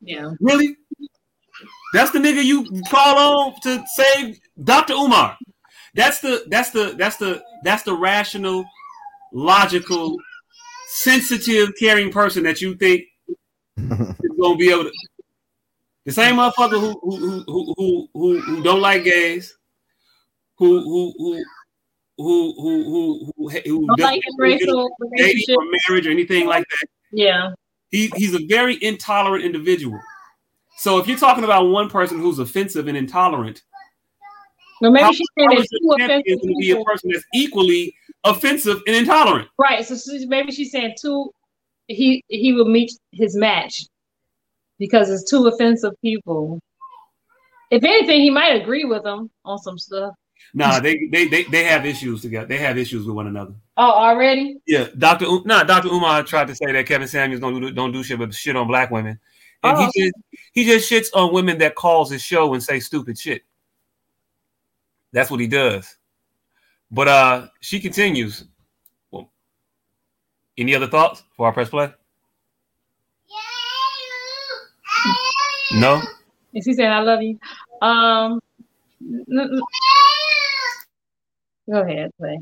[0.00, 0.32] Yeah.
[0.40, 0.76] Really?
[1.92, 4.94] That's the nigga you call on to save Dr.
[4.94, 5.36] Umar.
[5.94, 8.64] That's the that's the that's the that's the rational
[9.32, 10.16] logical,
[10.86, 13.02] sensitive, caring person that you think
[13.76, 14.92] is gonna be able to.
[16.06, 19.58] The same motherfucker who who who who who, who don't like gays,
[20.56, 21.44] who who who
[22.18, 26.88] who who who who, who like doesn't dating or marriage or anything like that.
[27.12, 27.52] Yeah.
[27.90, 29.98] He he's a very intolerant individual.
[30.78, 33.62] So if you're talking about one person who's offensive and intolerant,
[34.80, 36.84] Well, maybe how- she said how that is the two champion offensive to be a
[36.84, 39.48] person that's equally offensive and intolerant?
[39.58, 39.84] Right.
[39.86, 41.30] So maybe she's saying two.
[41.86, 43.86] He he will meet his match
[44.78, 46.60] because it's two offensive people.
[47.70, 50.14] If anything, he might agree with them on some stuff.
[50.54, 52.46] Nah, they, they they they have issues together.
[52.46, 53.52] They have issues with one another.
[53.76, 54.58] Oh, already?
[54.66, 55.26] Yeah, Doctor.
[55.26, 58.18] Um, nah, Doctor Umar tried to say that Kevin Samuels don't do don't do shit
[58.18, 59.20] but shit on black women,
[59.62, 59.90] and Oh.
[59.94, 60.14] he just
[60.52, 63.42] he just shits on women that calls his show and say stupid shit.
[65.12, 65.96] That's what he does.
[66.90, 68.44] But uh, she continues.
[69.10, 69.30] Well,
[70.56, 71.92] any other thoughts before I press play?
[75.74, 76.00] No.
[76.54, 77.38] Is he saying I love you?
[77.82, 78.40] Um.
[79.02, 79.60] n- n-
[81.70, 82.38] Go ahead, play.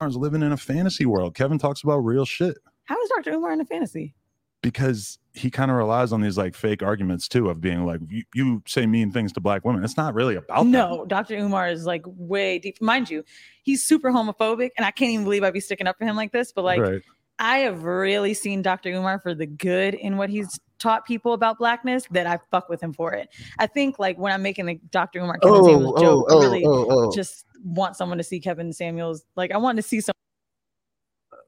[0.00, 1.34] Umar's living in a fantasy world.
[1.34, 3.32] Kevin talks about real shit How is Dr.
[3.32, 4.14] Umar in a fantasy?
[4.62, 8.24] because he kind of relies on these like fake arguments too of being like you,
[8.34, 9.84] you say mean things to black women.
[9.84, 10.66] It's not really about that.
[10.66, 11.36] No, Dr.
[11.36, 12.80] Umar is like way deep.
[12.82, 13.22] Mind you,
[13.62, 16.32] he's super homophobic, and I can't even believe I'd be sticking up for him like
[16.32, 16.50] this.
[16.52, 17.02] But like, Right.
[17.38, 18.88] I have really seen Dr.
[18.90, 22.82] Umar for the good in what he's taught people about blackness that I fuck with
[22.82, 23.28] him for it.
[23.58, 25.20] I think like when I'm making the Dr.
[25.20, 27.12] Umar Kevin Oh, Samuels oh, joke, oh, I really oh, oh.
[27.14, 29.24] just want someone to see Kevin Samuels.
[29.36, 30.12] Like I want to see some.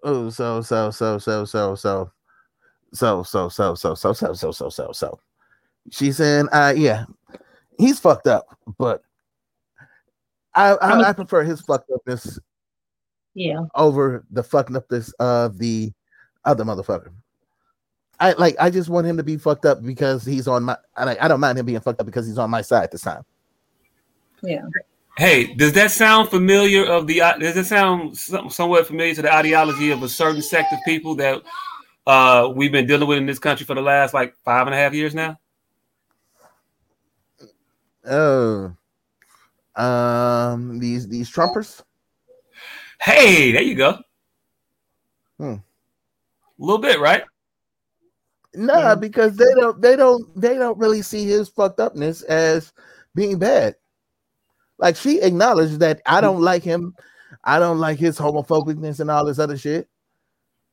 [0.05, 2.10] Oh, so so so so so so
[2.94, 5.20] so so so so so so so so so so.
[5.90, 7.05] She's saying, uh, yeah,
[7.78, 8.47] he's fucked up,
[8.78, 9.02] but
[10.55, 12.39] I I, I prefer his fucked upness
[13.34, 13.62] Yeah.
[13.74, 15.92] over the fucking upness of the
[16.44, 17.12] other motherfucker.
[18.20, 18.56] I like.
[18.58, 20.76] I just want him to be fucked up because he's on my.
[20.97, 23.24] I, I don't mind him being fucked up because he's on my side this time.
[24.42, 24.62] Yeah.
[25.16, 26.84] Hey, does that sound familiar?
[26.84, 30.72] Of the does it sound some, somewhat familiar to the ideology of a certain sect
[30.72, 31.42] of people that
[32.06, 34.78] uh, we've been dealing with in this country for the last like five and a
[34.78, 35.38] half years now?
[38.05, 38.74] Oh,
[39.76, 41.82] um, these these Trumpers.
[43.00, 43.98] Hey, there you go.
[45.38, 45.55] Hmm.
[45.55, 45.62] A
[46.58, 47.22] little bit, right?
[48.58, 49.00] No, mm-hmm.
[49.00, 52.72] because they don't they don't they don't really see his fucked upness as
[53.14, 53.76] being bad.
[54.78, 56.22] Like she acknowledged that I mm-hmm.
[56.22, 56.96] don't like him,
[57.44, 59.88] I don't like his homophobicness and all this other shit.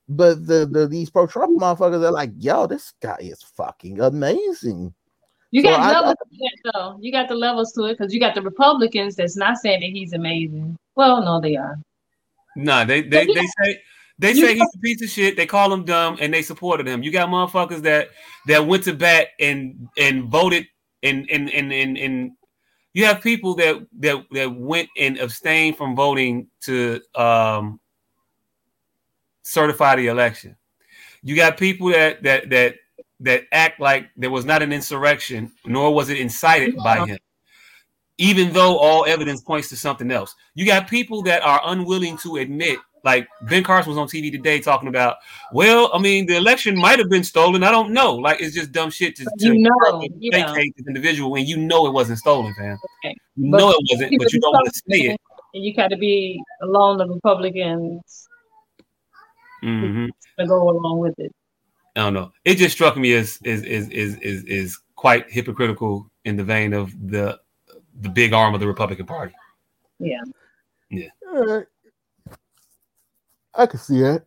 [0.10, 1.64] But the, the these pro Trump mm-hmm.
[1.64, 4.92] motherfuckers are like, yo, this guy is fucking amazing.
[5.52, 6.98] You So got I- levels to that though.
[7.02, 9.92] You got the levels to it because you got the Republicans that's not saying that
[9.92, 10.76] he's amazing.
[10.96, 11.78] Well, no, they are.
[12.56, 13.80] No, they they, they say
[14.18, 15.36] they You- say he's a piece of shit.
[15.36, 17.04] They call him dumb, and they supported him.
[17.04, 18.10] You got motherfuckers that
[18.48, 20.68] that went to bat and and voted
[21.04, 22.32] and and and and, and
[22.94, 27.80] you have people that that that went and abstained from voting to um
[29.44, 30.56] certify the election.
[31.22, 32.76] You got people that that that
[33.22, 37.18] that act like there was not an insurrection, nor was it incited by him
[38.18, 40.36] even though all evidence points to something else.
[40.54, 44.60] You got people that are unwilling to admit, like Ben Carson was on TV today
[44.60, 45.18] talking about,
[45.54, 47.64] well, I mean, the election might have been stolen.
[47.64, 48.16] I don't know.
[48.16, 50.48] Like, it's just dumb shit to, to You know, yeah.
[50.48, 52.78] vacate this individual when you know it wasn't stolen, fam.
[53.06, 53.16] Okay.
[53.36, 55.22] You know it wasn't, but you do don't want to say it.
[55.54, 58.28] And you got to be along the Republicans
[59.62, 61.34] hmm to go along with it.
[61.96, 62.32] I don't know.
[62.44, 66.74] It just struck me as is is is is is quite hypocritical in the vein
[66.74, 67.40] of the
[68.02, 69.34] the big arm of the Republican Party.
[70.00, 70.22] Yeah.
[70.90, 71.08] Yeah.
[71.34, 71.68] Alright.
[73.58, 74.24] I can see that.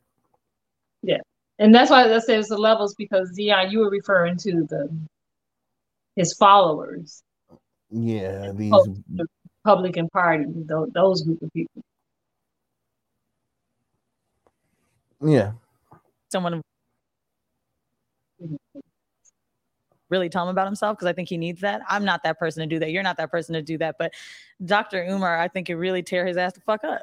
[1.02, 1.18] Yeah.
[1.58, 4.88] And that's why I said it's the levels because Dion, you were referring to the
[6.16, 7.22] his followers,
[7.90, 9.26] Yeah, these the
[9.64, 11.82] Republican Party, those, those group of people.
[15.24, 15.52] yeah.
[16.30, 16.60] someone
[20.10, 21.82] really tell him about himself because I think he needs that.
[21.88, 22.90] I'm not that person to do that.
[22.90, 23.96] You're not that person to do that.
[23.98, 24.12] But
[24.64, 25.04] Dr.
[25.04, 27.02] Umar, I think it really tear his ass the fuck up.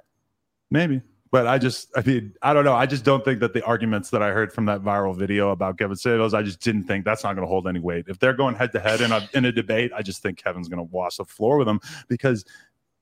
[0.72, 1.02] Maybe.
[1.32, 2.76] But I just, I mean, I don't know.
[2.76, 5.78] I just don't think that the arguments that I heard from that viral video about
[5.78, 8.06] Kevin Samuels, I just didn't think that's not going to hold any weight.
[8.08, 10.70] If they're going head to head in a in a debate, I just think Kevin's
[10.70, 12.45] going to wash the floor with him because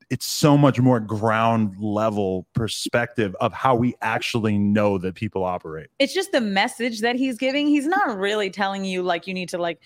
[0.10, 5.88] it's so much more ground level perspective of how we actually know that people operate.
[6.00, 7.68] It's just the message that he's giving.
[7.68, 9.80] He's not really telling you like you need to like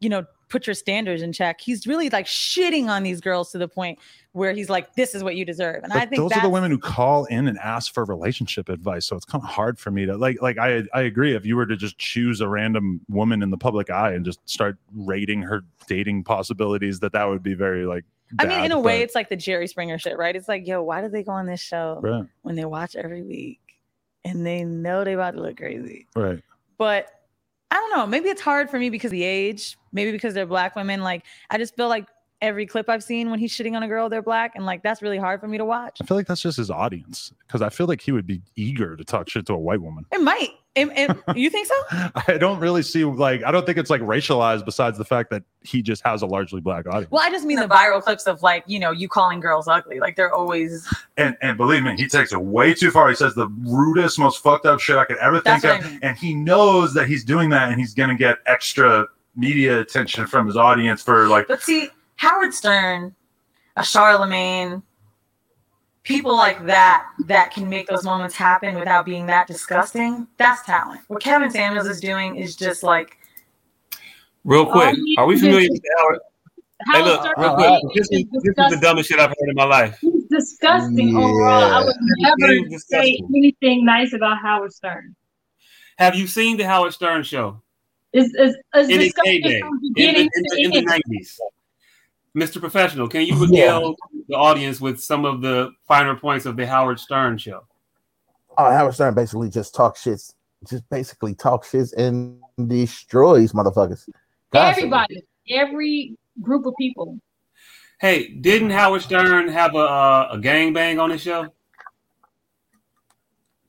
[0.00, 1.60] you know, put your standards in check.
[1.60, 3.98] He's really like shitting on these girls to the point
[4.32, 5.84] where he's like, this is what you deserve.
[5.84, 9.06] And I think those are the women who call in and ask for relationship advice.
[9.06, 10.40] So it's kind of hard for me to like.
[10.40, 11.34] Like I, I agree.
[11.34, 14.40] If you were to just choose a random woman in the public eye and just
[14.48, 18.04] start rating her dating possibilities, that that would be very like.
[18.38, 20.36] I mean, in bad, a way, it's like the Jerry Springer shit, right?
[20.36, 22.26] It's like, yo, why do they go on this show Right.
[22.42, 23.60] when they watch every week
[24.22, 26.06] and they know they about to look crazy?
[26.14, 26.42] right.
[26.76, 27.08] But
[27.70, 28.06] I don't know.
[28.06, 29.76] Maybe it's hard for me because of the age.
[29.92, 31.02] Maybe because they're black women.
[31.02, 32.06] Like I just feel like
[32.40, 35.02] every clip I've seen when he's shitting on a girl, they're black, and like that's
[35.02, 35.98] really hard for me to watch.
[36.00, 38.96] I feel like that's just his audience because I feel like he would be eager
[38.96, 40.04] to talk shit to a white woman.
[40.12, 40.50] It might.
[40.78, 41.74] It, it- you think so?
[42.26, 44.64] I don't really see like I don't think it's like racialized.
[44.64, 47.10] Besides the fact that he just has a largely black audience.
[47.10, 49.98] Well, I just mean the viral clips of like, you know, you calling girls ugly.
[50.00, 53.08] Like they're always And and believe me, he takes it way too far.
[53.08, 55.86] He says the rudest, most fucked up shit I could ever think That's what of,
[55.86, 56.00] I mean.
[56.02, 60.46] and he knows that he's doing that, and he's gonna get extra media attention from
[60.46, 61.46] his audience for like.
[61.48, 63.14] But see, Howard Stern,
[63.76, 64.82] a Charlamagne,
[66.08, 71.02] people like that that can make those moments happen without being that disgusting, that's talent.
[71.08, 73.18] What Kevin Samuels is doing is just like.
[74.42, 76.18] Real quick, oh, are we familiar with Howard?
[76.92, 77.82] Hey, look, real quick.
[77.94, 79.98] This is, this is the dumbest shit I've heard in my life.
[80.00, 81.18] He's disgusting yeah.
[81.18, 81.74] overall.
[81.74, 85.14] I would never say anything nice about Howard Stern.
[85.98, 87.60] Have you seen the Howard Stern show?
[88.14, 88.56] Is is
[88.88, 91.38] in disgusting from beginning in the, in the, in the 90s.
[92.36, 92.60] Mr.
[92.60, 93.96] Professional, can you regale
[94.28, 97.64] the audience with some of the finer points of the Howard Stern show?
[98.56, 100.34] Oh, Howard Stern basically just talk shits,
[100.68, 104.08] just basically talk shits and destroys motherfuckers.
[104.52, 104.82] Constantly.
[104.82, 107.18] Everybody, every group of people.
[108.00, 111.52] Hey, didn't Howard Stern have a uh, a gangbang on his show?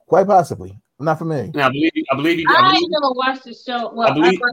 [0.07, 0.77] Quite possibly.
[0.99, 1.51] I'm not familiar.
[1.53, 2.45] Now, I believe I believe he.
[2.47, 3.91] I I believe, never watched the show.
[3.93, 4.51] Well, I believe- I,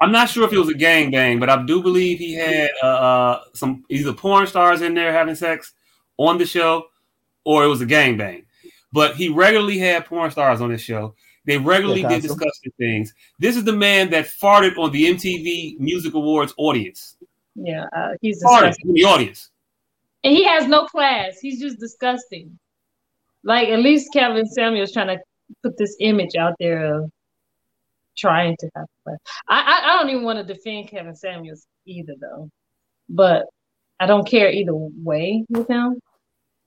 [0.00, 3.40] I'm not sure if it was a gangbang, but I do believe he had uh,
[3.54, 5.72] some either porn stars in there having sex
[6.18, 6.86] on the show,
[7.44, 8.44] or it was a gangbang.
[8.92, 11.14] But he regularly had porn stars on his show.
[11.44, 12.36] They regularly Yeah, did Council.
[12.36, 13.14] disgusting things.
[13.38, 17.16] This is the man that farted on the MTV Music Awards audience.
[17.54, 18.88] yeah, uh, he's Farted disgusting.
[18.88, 19.50] in the audience.
[20.24, 21.38] And he has no class.
[21.40, 22.58] He's just disgusting.
[23.44, 25.22] Like at least Kevin Samuels trying to
[25.62, 27.12] put this image out there of
[28.16, 29.18] trying to have class.
[29.48, 32.50] I, I, I don't even want to defend Kevin Samuels either though.
[33.08, 33.46] But
[34.00, 36.00] I don't care either way with him.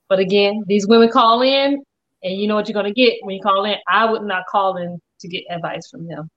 [0.08, 1.82] But again, these women call in
[2.22, 3.76] and you know what you're gonna get when you call in.
[3.88, 6.28] I would not call in to get advice from him.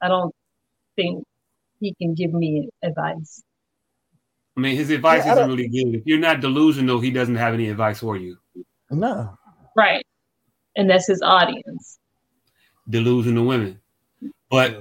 [0.00, 0.34] I don't
[0.96, 1.24] think
[1.80, 3.42] he can give me advice.
[4.56, 5.94] I mean, his advice Yeah, isn't don't- really good.
[6.00, 8.36] If you're not delusional, he doesn't have any advice for you.
[8.90, 9.36] No.
[9.76, 10.04] Right.
[10.76, 11.98] And that's his audience.
[12.88, 13.80] Delusional women,
[14.50, 14.80] but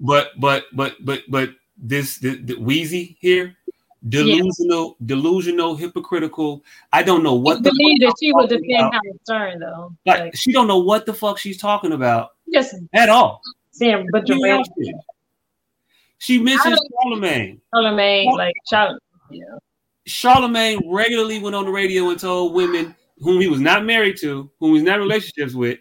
[0.00, 3.56] but but but but but this the, the Wheezy here,
[4.08, 6.62] delusional, delusional, hypocritical.
[6.92, 8.92] I don't know what the believe fuck that she was talking defend about.
[8.92, 9.94] Howard Stern though.
[10.06, 13.40] Like she don't know what the fuck she's talking about Just at all.
[13.72, 14.70] saying but She the lost.
[16.18, 17.60] She mentions Charlamagne.
[17.74, 18.98] Charlamagne, like Charlamagne,
[19.30, 19.44] yeah.
[20.06, 24.50] Charlamagne regularly went on the radio and told women whom he was not married to,
[24.58, 25.78] whom he was not in relationships with,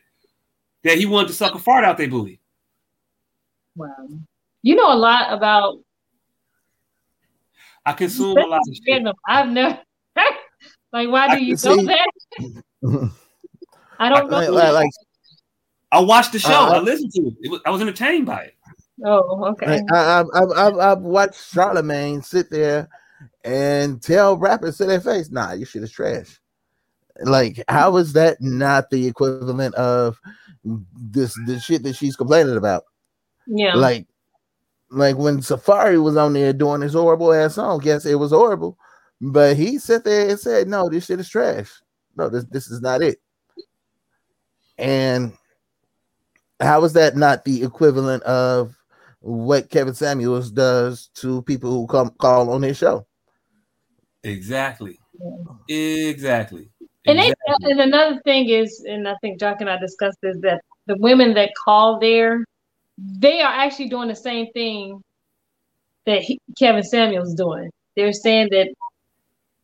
[0.84, 2.39] that he wanted to suck a fart out their booty.
[3.80, 4.08] Wow.
[4.61, 5.80] You know a lot about
[7.85, 8.83] I consume a lot of shit.
[8.88, 9.16] random.
[9.27, 9.80] I've never
[10.91, 12.11] like why I do you can know see- that?
[13.99, 14.38] I don't know.
[14.38, 14.90] Like, like, like,
[15.91, 16.49] I watched the show.
[16.49, 17.33] Uh, I listened to it.
[17.41, 18.56] it was, I was entertained by it.
[19.06, 19.77] Oh, okay.
[19.77, 22.90] like, I, I, I, I've, I've watched Charlamagne sit there
[23.45, 26.40] and tell rappers to their face, "Nah, your shit is trash."
[27.22, 30.19] Like, how is that not the equivalent of
[30.64, 32.83] this the shit that she's complaining about?
[33.50, 33.76] Yeah.
[33.76, 34.08] Like,
[34.92, 38.78] like when Safaree was on there doing his horrible ass song, yes, it was horrible,
[39.19, 41.72] but he sat there and said, "No, this shit is trash.
[42.16, 43.19] No, this this is not it."
[44.78, 45.34] And
[46.60, 48.76] how is that not the equivalent of
[49.22, 53.06] what Kevin Samuels does to people who come call on his show?
[54.24, 55.00] Exactly.
[55.68, 56.69] Exactly.
[57.06, 60.61] And they, and another thing is, and I think Jock and I discussed this, that
[60.86, 62.45] the women that call there,
[63.19, 65.03] they are actually doing the same thing
[66.06, 67.72] that he, Kevin Samuel's doing.
[67.95, 68.69] They're saying that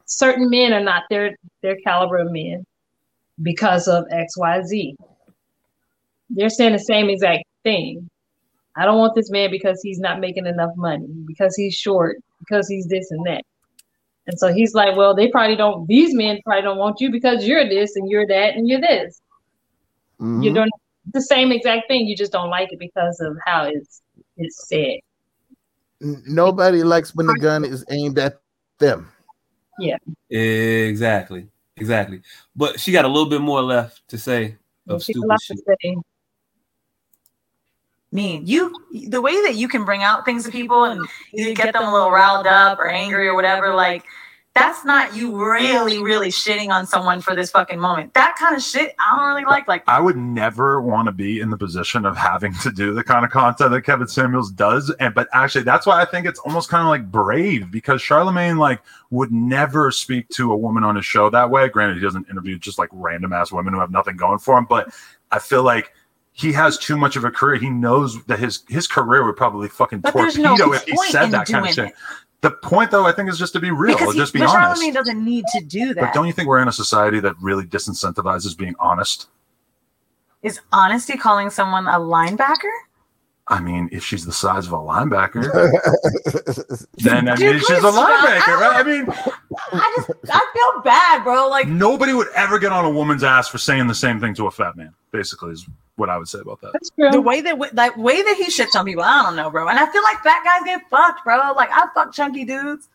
[0.06, 2.66] certain men are not their their caliber of men
[3.42, 4.96] because of X, Y, Z.
[6.30, 8.10] They're saying the same exact thing.
[8.76, 12.68] I don't want this man because he's not making enough money, because he's short, because
[12.68, 13.44] he's this and that.
[14.28, 17.46] And so he's like, well, they probably don't, these men probably don't want you because
[17.46, 19.22] you're this and you're that and you're this.
[20.20, 20.42] Mm-hmm.
[20.42, 20.70] You're doing
[21.14, 22.08] the same exact thing.
[22.08, 24.02] You just don't like it because of how it's
[24.38, 25.00] it's said.
[26.02, 28.40] Nobody likes when the gun is aimed at
[28.80, 29.12] them.
[29.80, 29.98] Yeah.
[30.30, 31.48] Exactly.
[31.78, 32.22] Exactly.
[32.56, 35.58] But she got a little bit more left to say of She stupid shit.
[35.58, 35.96] to say.
[38.12, 38.46] mean.
[38.46, 38.74] You
[39.08, 41.92] the way that you can bring out things to people and you get them a
[41.92, 44.04] little riled up or angry or whatever, like
[44.56, 48.14] that's not you really, really shitting on someone for this fucking moment.
[48.14, 49.68] That kind of shit I don't really like.
[49.68, 53.04] Like I would never want to be in the position of having to do the
[53.04, 54.90] kind of content that Kevin Samuels does.
[55.02, 58.58] And but actually that's why I think it's almost kind of like brave because Charlamagne
[58.58, 61.68] like would never speak to a woman on his show that way.
[61.68, 64.66] Granted, he doesn't interview just like random ass women who have nothing going for him,
[64.70, 64.90] but
[65.32, 65.92] I feel like
[66.32, 67.56] he has too much of a career.
[67.56, 71.28] He knows that his his career would probably fucking But there's no if he said
[71.32, 71.94] that kind of shit.
[72.46, 73.98] The point though, I think, is just to be real.
[73.98, 74.80] because he, just be but honest.
[74.80, 76.14] Charlamagne doesn't need to do But that.
[76.14, 79.30] don't you think we're in a society that really disincentivizes being honest?
[80.44, 82.70] Is honesty calling someone a linebacker?
[83.48, 85.44] I mean, if she's the size of a linebacker,
[86.98, 88.76] then I Dude, mean, she's a linebacker, right?
[88.78, 89.06] I mean,
[89.72, 91.48] I just I feel bad, bro.
[91.48, 94.48] Like nobody would ever get on a woman's ass for saying the same thing to
[94.48, 94.94] a fat man.
[95.12, 96.74] Basically, is what I would say about that.
[97.12, 99.68] the way that like way that he shits on people, I don't know, bro.
[99.68, 101.54] And I feel like fat guys get fucked, bro.
[101.56, 102.90] Like I fuck chunky dudes.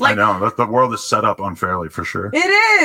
[0.00, 2.30] I know that the world is set up unfairly for sure.
[2.32, 2.38] It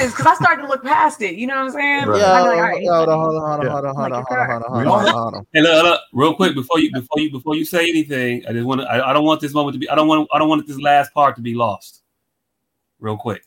[0.04, 1.36] is because I started to look past it.
[1.36, 2.08] You know what I'm saying?
[2.08, 2.22] Right.
[2.22, 3.20] I'd like, all right, he's hold funny.
[3.20, 5.14] on, hold on, hold on, hold on, hold on, hold on, hold on, hold on,
[5.14, 5.48] all- hold on.
[5.54, 8.66] Hey, look, look, real quick before you before you before you say anything, I just
[8.66, 8.88] want to.
[8.92, 9.90] I, I don't want this moment to be.
[9.90, 10.28] I don't want.
[10.34, 12.04] I don't want this last part to be lost.
[13.00, 13.44] Real quick,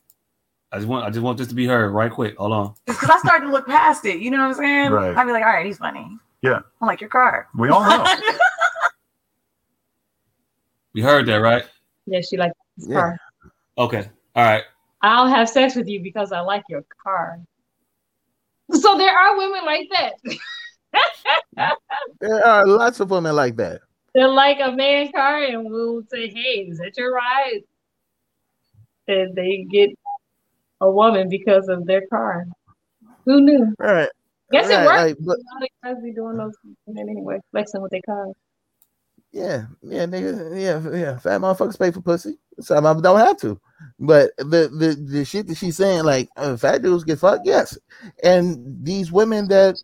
[0.72, 1.04] I just want.
[1.04, 2.38] I just want this to be heard right quick.
[2.38, 2.74] Hold on.
[2.86, 4.20] because I started to look past it.
[4.20, 4.90] You know what I'm saying?
[4.92, 5.14] Right.
[5.16, 6.08] I'd be like, all right, he's funny.
[6.40, 7.48] Yeah, I like your car.
[7.54, 8.06] we all know.
[10.94, 11.64] we heard that, right?
[12.06, 12.94] Yeah, she like this Yeah.
[12.94, 13.18] car.
[13.78, 14.08] Okay.
[14.34, 14.62] All right.
[15.02, 17.40] I'll have sex with you because I like your car.
[18.72, 20.14] So there are women like that.
[22.20, 23.80] There are lots of women like that.
[24.14, 27.60] They're like a man car, and we'll say, "Hey, is that your ride?"
[29.08, 29.90] And they get
[30.80, 32.46] a woman because of their car.
[33.24, 33.74] Who knew?
[33.78, 34.08] Right.
[34.50, 34.96] Guess Right, it works.
[34.98, 36.54] like, but- A lot of guys be doing those
[36.88, 38.34] anyway, flexing with their cars.
[39.32, 41.18] Yeah, yeah, nigga, yeah, yeah.
[41.18, 42.38] Fat motherfuckers pay for pussy.
[42.60, 43.60] Some of them don't have to.
[44.00, 47.78] But the the, the shit that she's saying, like uh, fat dudes get fucked, yes.
[48.24, 49.76] And these women that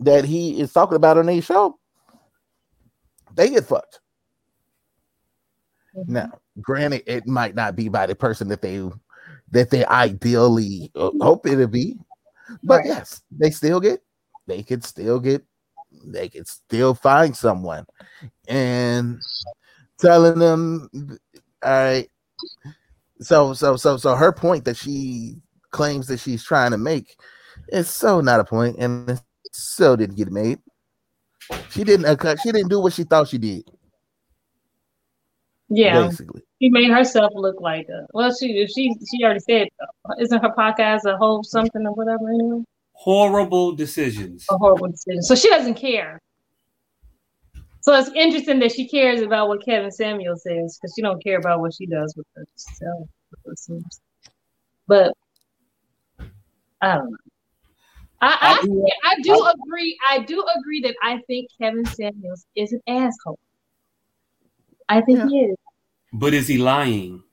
[0.00, 1.78] that he is talking about on his show,
[3.34, 4.00] they get fucked.
[6.06, 8.88] Now, granted, it might not be by the person that they
[9.50, 11.96] that they ideally uh, hope it'll be,
[12.62, 12.86] but Right.
[12.86, 14.00] yes, they still get
[14.46, 15.44] they could still get
[16.04, 17.84] they could still find someone
[18.48, 19.20] and
[19.98, 20.88] telling them
[21.64, 22.08] all right
[23.20, 25.36] so so so so her point that she
[25.70, 27.16] claims that she's trying to make
[27.68, 29.20] is so not a point and
[29.52, 30.58] so didn't get made
[31.70, 32.06] she didn't
[32.42, 33.64] she didn't do what she thought she did
[35.68, 38.32] Yeah, basically she made herself look like a well.
[38.32, 39.68] She she she already said,
[40.20, 42.62] isn't her podcast a whole something or whatever anyway?
[43.02, 44.46] Horrible decisions.
[44.48, 45.22] A horrible decision.
[45.22, 46.20] So she doesn't care.
[47.80, 51.36] So it's interesting that she cares about what Kevin Samuel says because she don't care
[51.38, 53.08] about what she does with herself.
[53.46, 54.00] it seems.
[54.86, 55.12] But
[56.80, 57.16] I don't know.
[58.20, 59.98] I, I, I do- I do agree.
[60.08, 63.40] I do agree that I think Kevin Samuels is an asshole.
[64.88, 65.56] I think he is.
[66.12, 67.24] But is he lying?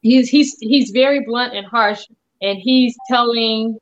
[0.00, 2.06] He's he's he's very blunt and harsh,
[2.42, 3.78] and he's telling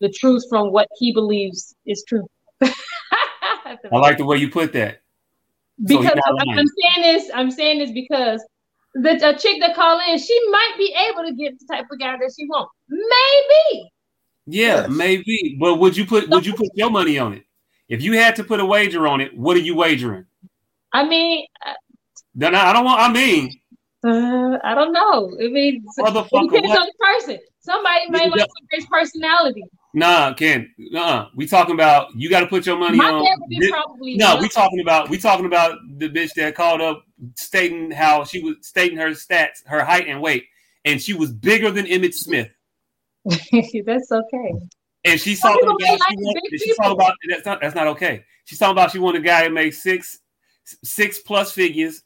[0.00, 2.26] the truth from what he believes is true.
[2.62, 5.02] I like the way you put that.
[5.84, 6.58] Because not I'm.
[6.58, 8.44] I'm saying this, I'm saying this because
[8.94, 11.98] the a chick that call in, she might be able to get the type of
[12.00, 12.72] guy that she wants.
[12.88, 13.90] Maybe.
[14.46, 15.56] Yeah, maybe.
[15.60, 17.44] But would you put would you put your money on it?
[17.88, 20.26] If you had to put a wager on it, what are you wagering?
[20.92, 21.74] I mean, uh,
[22.34, 23.00] No, no, I don't want.
[23.00, 23.60] I mean,
[24.04, 25.30] uh, I don't know.
[25.40, 26.80] I mean, it Motherfucker, depends what?
[26.80, 27.38] on the person.
[27.68, 29.64] Somebody may Yeah, like great personality.
[29.92, 30.72] nah, Ken.
[30.78, 33.22] Nah, we talking about you got to put your money My on.
[33.24, 34.42] dad would be probably no, one.
[34.42, 37.04] we talking about we talking about the bitch that called up
[37.36, 40.44] stating how she was stating her stats, her height and weight,
[40.84, 42.48] and she was bigger than Emmitt Smith.
[43.24, 44.52] That's okay.
[45.04, 48.24] And she's talking about like she want, she's talking about that's not that's not okay.
[48.44, 50.18] She's talking about she want a guy that makes six
[50.64, 52.02] six plus figures.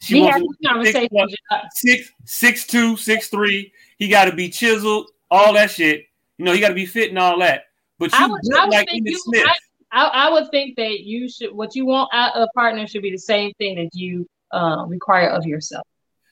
[0.00, 3.72] She We wants had him conversation, six, plus- six six two six three.
[3.98, 6.06] He got to be chiseled, all that shit.
[6.38, 7.64] You know, he got to be fit and all that.
[7.98, 9.18] But I you would, I would like think you.
[9.18, 9.46] Smith.
[9.90, 11.52] I, I, I would think that you should.
[11.52, 14.84] What you want out of a partner should be the same thing that you uh,
[14.86, 15.86] require of yourself.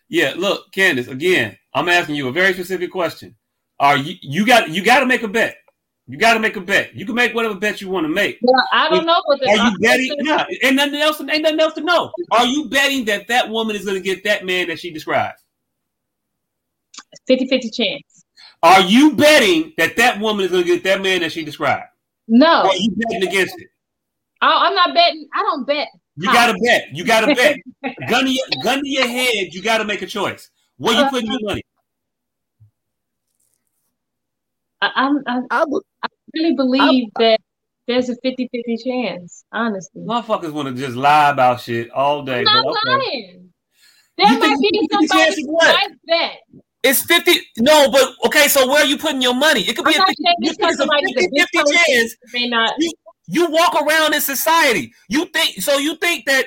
[0.08, 1.08] Yeah, look, Candice.
[1.08, 3.34] Again, I'm asking you a very specific question.
[3.80, 5.56] Are you you got you got to make a bet?
[6.08, 6.94] You got to make a bet.
[6.94, 8.38] You can make whatever bet you want to make.
[8.40, 10.16] Well, I don't know what the Are you betting?
[10.20, 11.20] No, ain't nothing else.
[11.20, 12.12] Ain't nothing else to know.
[12.30, 14.92] Are you betting that that woman is going to get that man that she
[17.26, 17.52] described?
[17.52, 18.24] 50-50 chance.
[18.62, 21.84] Are you betting that that woman is going to get that man that she described?
[22.28, 23.68] No, Or are you betting against it?
[24.40, 25.28] I, I'm not betting.
[25.34, 25.88] I don't bet.
[26.16, 26.88] You got to bet.
[26.92, 27.58] You got to bet.
[28.08, 29.52] gun to your gun to your head.
[29.52, 30.50] You got to make a choice.
[30.78, 31.62] Where you uh, putting your money?
[34.80, 35.64] I, I'm, I, I,
[36.34, 37.40] really believe that
[37.86, 38.48] there's a 50-50
[38.84, 39.44] chance.
[39.52, 42.38] Honestly, Motherfuckers want to just lie about shit all day.
[42.40, 42.90] I'm not but okay.
[42.90, 43.52] lying.
[44.18, 46.64] There You might be it's 50 somebody chance of who might bet.
[46.86, 47.32] It's 50.
[47.58, 49.62] No, but okay, so where are you putting your money?
[49.62, 52.16] It could I'm be a not 50, saying you think it's a 50, 50 chance.
[52.32, 52.72] may not.
[52.78, 52.92] You,
[53.26, 54.92] you walk around in society.
[55.08, 56.46] You think so you think that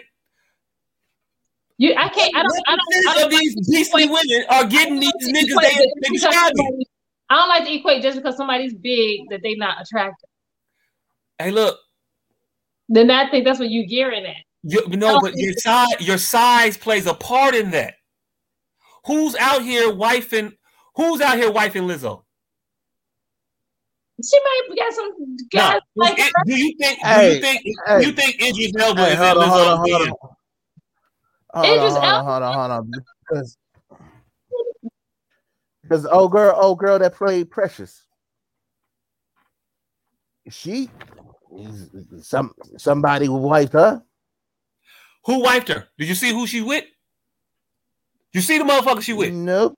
[1.77, 2.33] You, I can't.
[2.35, 2.63] I don't.
[2.67, 3.07] I don't.
[3.07, 6.27] I of don't these beastly women are getting these niggas they, they
[7.29, 10.29] I don't like to equate just because somebody's big that they not attractive.
[11.37, 11.77] Hey, look,
[12.87, 14.37] Then I think that's what you gearing at.
[14.63, 17.95] you, no, but your size your size plays a part in that.
[19.05, 20.53] Who's out here wifing?
[20.95, 22.23] Who's out here wifing Lizzo?
[24.23, 25.37] She might got some No.
[25.51, 26.99] guys like It- do you think?
[27.01, 27.61] Do you think?
[27.87, 28.01] hey.
[28.01, 30.07] Do you think Idris Elba Hey, is hold in on, hold on, hold on.
[30.07, 30.13] DM?
[31.53, 32.91] Hold Idris on, hold on, hold on, hold on.
[33.27, 33.57] Because
[35.83, 38.03] because old oh, girl, old girl that played Precious,
[40.49, 40.89] she
[42.21, 44.03] some somebody wiped her.
[45.25, 45.87] Who wiped her?
[45.97, 46.85] Did you see who she with?
[48.33, 49.33] You see the motherfucker she with?
[49.33, 49.73] Nope.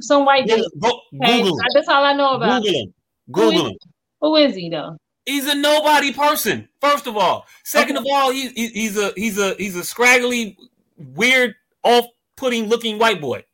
[0.00, 0.64] some white Go, dude.
[0.80, 1.64] go, Hey, Google him.
[1.74, 2.62] that's all I know about.
[2.62, 2.94] Google him.
[3.32, 3.76] Google him.
[4.20, 4.96] Who is he though?
[5.26, 6.68] He's a nobody person.
[6.80, 10.56] First of all, second of all, he's he- he's a he's a he's a scraggly,
[10.96, 11.54] weird,
[11.84, 13.44] off-putting looking white boy.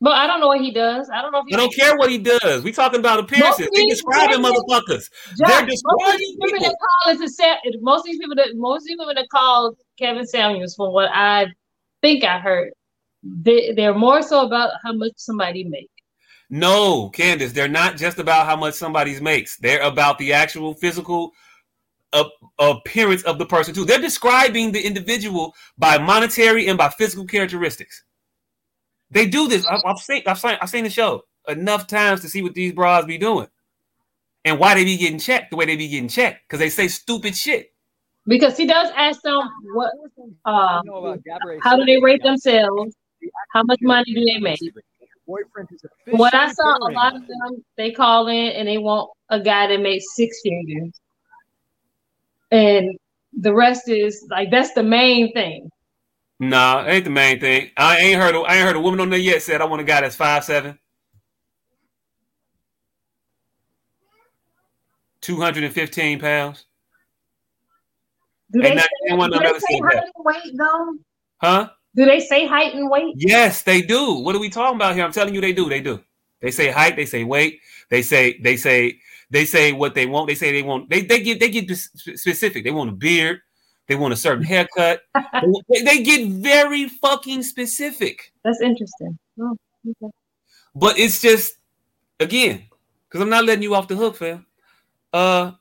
[0.00, 1.10] But I don't know what he does.
[1.12, 2.62] I don't know if he I don't care what he does.
[2.62, 3.66] We talking about appearances.
[3.66, 5.08] Most They describing motherfuckers.
[5.38, 6.68] Jack, They're most of describing these women people.
[6.68, 9.74] that call is accept, most of these people that most of these women that call
[9.98, 11.46] Kevin Samuels from what I
[12.00, 12.70] think I heard,
[13.42, 15.92] they they're more so about how much somebody makes.
[16.50, 19.56] No, Candice, they're not just about how much somebody's makes.
[19.58, 21.32] They're about the actual physical
[22.14, 22.26] ap-
[22.58, 23.84] appearance of the person too.
[23.84, 28.02] They're describing the individual by monetary and by physical characteristics.
[29.10, 29.66] They do this.
[29.66, 32.72] I, I've seen, I've seen, I've seen the show enough times to see what these
[32.72, 33.48] bras be doing
[34.44, 36.88] and why they be getting checked the way they be getting checked because they say
[36.88, 37.72] stupid shit.
[38.26, 39.40] Because he does ask them
[39.72, 39.90] what
[40.44, 40.82] uh,
[41.62, 42.94] how do they rate themselves,
[43.52, 44.60] how much money do they make.
[45.26, 45.68] Boyfriend
[46.06, 49.66] What I saw, a lot of them they call in and they want a guy
[49.66, 50.98] that makes six figures,
[52.50, 52.98] and
[53.38, 55.70] the rest is like that's the main thing.
[56.40, 57.70] Nah, ain't the main thing.
[57.76, 58.34] I ain't heard.
[58.34, 60.16] A, I ain't heard a woman on there yet said I want a guy that's
[60.16, 60.78] five seven,
[65.20, 66.64] two hundred and fifteen pounds.
[68.50, 70.94] Do Ain't they, not say, anyone do they ever say said height and weight though?
[71.36, 71.68] Huh?
[71.94, 73.14] Do they say height and weight?
[73.16, 74.14] Yes, they do.
[74.14, 75.04] What are we talking about here?
[75.04, 75.68] I'm telling you, they do.
[75.68, 76.00] They do.
[76.40, 76.96] They say height.
[76.96, 77.60] They say weight.
[77.90, 78.98] They say they say
[79.30, 80.28] they say what they want.
[80.28, 80.88] They say they want.
[80.90, 82.64] They they get they get specific.
[82.64, 83.40] They want a beard.
[83.88, 85.00] They want a certain haircut.
[85.68, 88.32] they, they get very fucking specific.
[88.44, 89.18] That's interesting.
[89.40, 89.56] Oh,
[89.88, 90.12] okay.
[90.74, 91.54] But it's just
[92.20, 92.64] again
[93.08, 94.44] because I'm not letting you off the hook, fam.
[95.12, 95.52] Uh,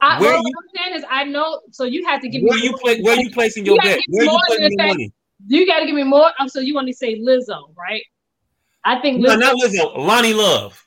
[0.00, 1.60] I, Where well, you- what I'm saying is, I know.
[1.70, 2.64] So you have to give where me.
[2.64, 3.00] you play?
[3.00, 4.00] Where you placing your gotta bet?
[4.08, 5.12] Where you putting your money?
[5.46, 6.30] You got to give me more.
[6.40, 8.02] Oh, so you want to say Lizzo, right?
[8.84, 9.96] I think No, Lizzo, not Lizzo.
[9.96, 10.86] Loni Love.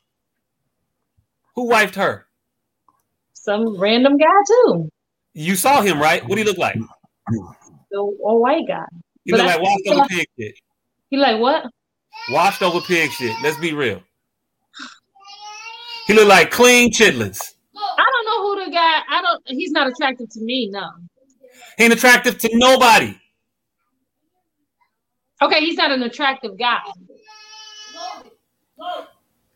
[1.56, 2.28] Who wifed her?
[3.34, 4.90] some random guy too,
[5.36, 6.24] You saw him, right?
[6.24, 6.76] What do he look like?
[7.92, 8.84] the a white guy.
[9.24, 10.56] He But look I like washed over that- pig shit.
[11.12, 11.66] He like what?
[12.32, 13.36] Washed over pig shit.
[13.44, 14.02] Let's be real.
[16.08, 17.40] He look like clean chitlins.
[17.78, 19.02] I don't know who the guy.
[19.10, 19.42] I don't.
[19.48, 20.70] He's not attractive to me.
[20.72, 20.88] No.
[21.78, 23.16] He ain't attractive to nobody.
[25.46, 26.80] Okay, he's not an attractive guy.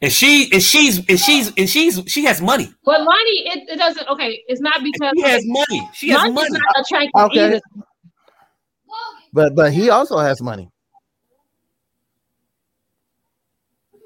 [0.01, 2.71] And she and she's and she's and she's she has money.
[2.85, 4.07] But Loni, it, it doesn't.
[4.07, 5.89] Okay, it's not because She has money.
[5.93, 6.49] She has Loni's money.
[6.51, 7.45] not attractive Okay.
[7.47, 7.61] either.
[9.33, 10.69] But but he also has money.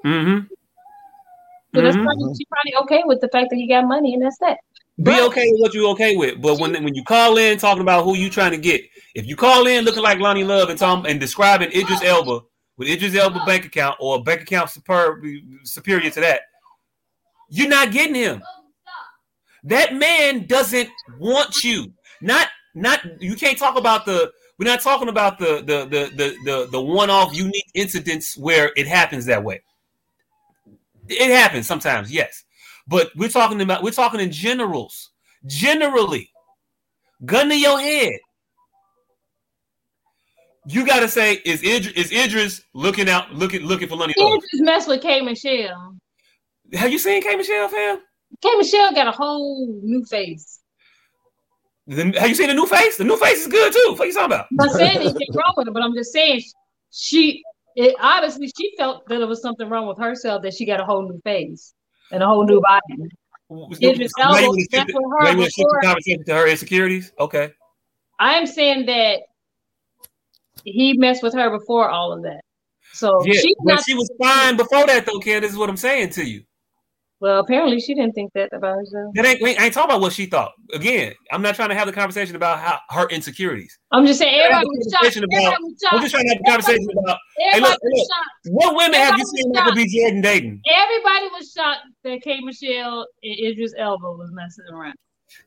[0.04, 0.46] Mm-hmm.
[1.74, 2.02] So that's Mhm.
[2.04, 4.58] probably she's probably okay with the fact that he got money, and that's that.
[5.02, 8.04] Be okay with what you okay with, but when when you call in talking about
[8.04, 8.80] who you trying to get,
[9.16, 12.40] if you call in looking like Loni Love and Tom and describing Idris Elba
[12.76, 15.20] with Idris Elba bank account or a bank account super,
[15.64, 16.42] superior to that,
[17.48, 18.40] you're not getting him.
[19.64, 21.92] That man doesn't want you.
[22.20, 26.36] Not not you can't talk about the we're not talking about the the the the
[26.44, 29.60] the, the one-off unique incidents where it happens that way.
[31.08, 32.44] It happens sometimes, yes.
[32.86, 35.10] But we're talking about we're talking in generals.
[35.46, 36.30] Generally,
[37.24, 38.12] gun to your head.
[40.66, 44.40] You gotta say, is Idris, is Idris looking out, looking looking for Lenny Love?
[44.54, 45.96] messed with K Michelle.
[46.72, 47.98] Have you seen K Michelle, fam?
[48.40, 50.60] K Michelle got a whole new face.
[51.86, 52.96] The- have you seen the new face?
[52.96, 53.90] The new face is good too.
[53.90, 54.46] What are you talking about?
[54.50, 56.42] I'm not saying anything wrong with her, but I'm just saying
[56.90, 57.42] she
[57.76, 60.84] it, obviously she felt that there was something wrong with herself that she got a
[60.84, 61.73] whole new face
[62.12, 63.08] and a whole new body.
[63.82, 65.80] Idris Now Elba you wanna shift the- with her you wanna shift the before.
[65.82, 67.12] conversation to her insecurities?
[67.18, 67.52] Okay.
[68.18, 69.20] I am saying that
[70.64, 72.40] he messed with her before all of that.
[72.92, 73.84] So Yeah, she's not.
[73.84, 75.42] she was fine before that though, Ken.
[75.42, 76.44] This is what I'm saying to you.
[77.20, 79.14] Well, apparently she didn't think that about herself.
[79.14, 80.52] That ain't, we ain't talking about what she thought.
[80.74, 83.78] Again, I'm not trying to have the conversation about how her insecurities.
[83.92, 85.02] I'm just saying I'm trying to everybody was shocked.
[85.14, 85.94] conversation about- was shocked.
[85.94, 87.18] I'm just trying to have a conversation about.
[87.38, 88.08] Hey, Everybody look, was look.
[88.16, 88.54] shocked.
[88.54, 89.98] What women have you seen that could be.
[90.00, 90.60] Jordan Dayton?
[90.66, 94.94] Everybody was shocked that K Michelle and Idris Elba was messing around.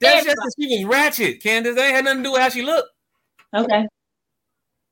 [0.01, 1.75] That's just that she was ratchet, Candice.
[1.75, 2.89] That ain't had nothing to do with how she looked.
[3.55, 3.85] Okay.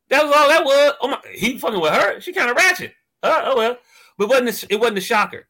[0.10, 0.94] That was all that was.
[1.02, 2.20] Oh my, he fucking with her.
[2.20, 2.94] She kind of ratchet.
[3.24, 3.78] Uh, oh well,
[4.18, 5.48] but wasn't a, it wasn't a shocker.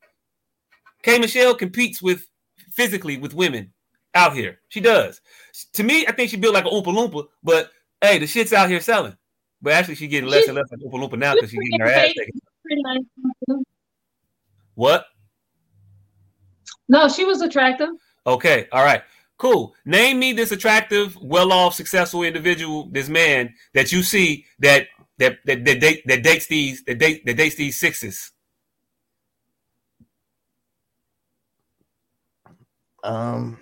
[1.05, 2.27] K Michelle competes with
[2.71, 3.71] physically with women
[4.15, 4.59] out here.
[4.69, 5.21] She does.
[5.73, 7.27] To me, I think she built like an Oompa Loompa.
[7.43, 7.69] But
[8.01, 9.15] hey, the shit's out here selling.
[9.61, 11.93] But actually, she's getting less and less like Oompa Loompa now because she's getting her
[11.93, 13.63] ass taken.
[14.73, 15.05] What?
[16.89, 17.89] No, she was attractive.
[18.25, 19.03] Okay, all right,
[19.37, 19.75] cool.
[19.85, 24.87] Name me this attractive, well-off, successful individual, this man that you see that
[25.19, 28.31] that that that, date, that dates these that date that dates these sixes.
[33.05, 33.59] Um,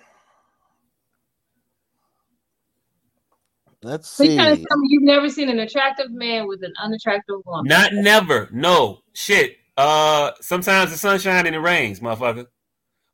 [3.82, 4.36] let's you see.
[4.36, 7.68] trying to tell me you've never seen an attractive man with an unattractive woman?
[7.68, 9.58] Not never, no shit.
[9.76, 12.46] Uh, sometimes the sun shines and it rains, motherfucker.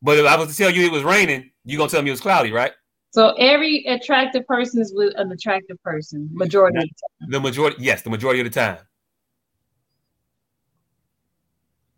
[0.03, 2.13] But if I was to tell you it was raining, you gonna tell me it
[2.13, 2.73] was cloudy, right?
[3.11, 7.31] So every attractive person is with an attractive person, majority of the time.
[7.31, 8.79] The majority, yes, the majority of the time.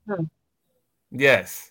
[0.08, 0.24] Hmm.
[1.10, 1.70] Yes.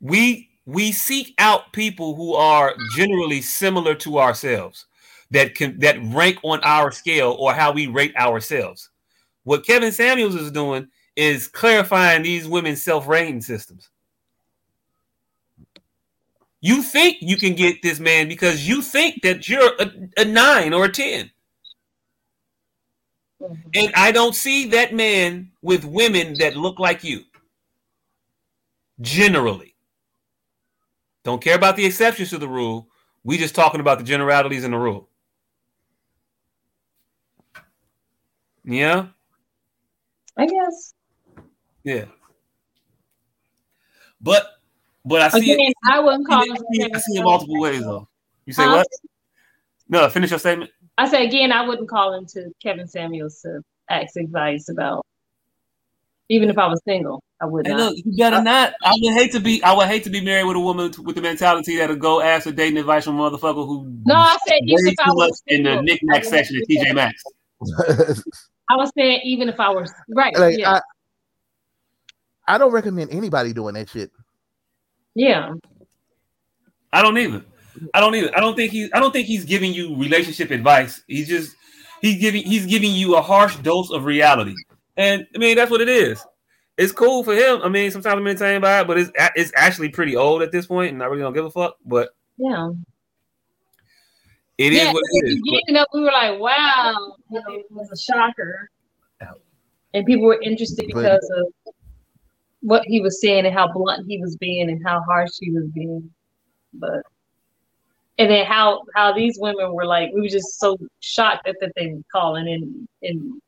[0.00, 4.86] We we seek out people who are generally similar to ourselves
[5.30, 8.90] that can that rank on our scale or how we rate ourselves.
[9.44, 13.90] What Kevin Samuels is doing is clarifying these women's self-rating systems.
[16.60, 20.72] You think you can get this man because you think that you're a, a nine
[20.72, 21.30] or a 10.
[23.42, 23.54] Mm-hmm.
[23.74, 27.20] And I don't see that man with women that look like you.
[29.02, 29.73] Generally.
[31.24, 32.88] Don't care about the exceptions to the rule.
[33.24, 35.08] We just talking about the generalities in the rule.
[38.64, 39.06] Yeah?
[40.36, 40.94] I guess.
[41.82, 42.04] Yeah.
[44.20, 44.46] But
[45.04, 45.74] but I see Again, it.
[45.86, 46.56] I wouldn't call I him.
[46.56, 48.08] see it, I see it multiple ways though.
[48.46, 48.76] You say Huh?
[48.76, 48.86] what?
[49.88, 50.70] No, finish your statement.
[50.96, 55.04] I say again, I wouldn't call into Kevin Samuels to ask advice about.
[56.30, 57.80] Even if I was single, I would Hey, not.
[57.92, 58.72] look, you better not.
[58.82, 59.62] I would hate to be.
[59.62, 62.20] I would hate to be married with a woman t- with the mentality that'll go
[62.22, 63.86] ask for dating advice from a motherfucker who.
[64.06, 66.62] No, I said even if I too much in the single, knickknack I section at
[66.68, 67.22] TJ Maxx.
[68.70, 70.34] I was saying even if I was right.
[70.38, 70.80] like yeah.
[72.48, 74.10] I, I don't recommend anybody doing that shit.
[75.14, 75.52] yeah.
[76.92, 77.44] I don't either.
[77.92, 78.30] I don't either.
[78.36, 78.88] I don't think he's.
[78.94, 81.02] I don't think he's giving you relationship advice.
[81.08, 81.56] He's just
[82.00, 84.54] he's giving he's giving you a harsh dose of reality,
[84.96, 86.24] and I mean that's what it is.
[86.76, 87.60] It's cool for him.
[87.62, 90.66] I mean, sometimes I'm entertained by it, but it's it's actually pretty old at this
[90.66, 91.76] point, and I really don't give a fuck.
[91.84, 92.70] But Yeah.
[94.58, 95.38] it is yeah, what at it.
[95.38, 98.70] But- beginning of, we were like, wow, you know, it was a shocker.
[99.92, 101.72] And people were interested because of
[102.62, 105.66] what he was saying and how blunt he was being and how harsh he was
[105.72, 106.10] being.
[106.72, 107.02] But
[108.18, 111.70] and then how how these women were like, we were just so shocked that, that
[111.76, 113.40] they were calling and and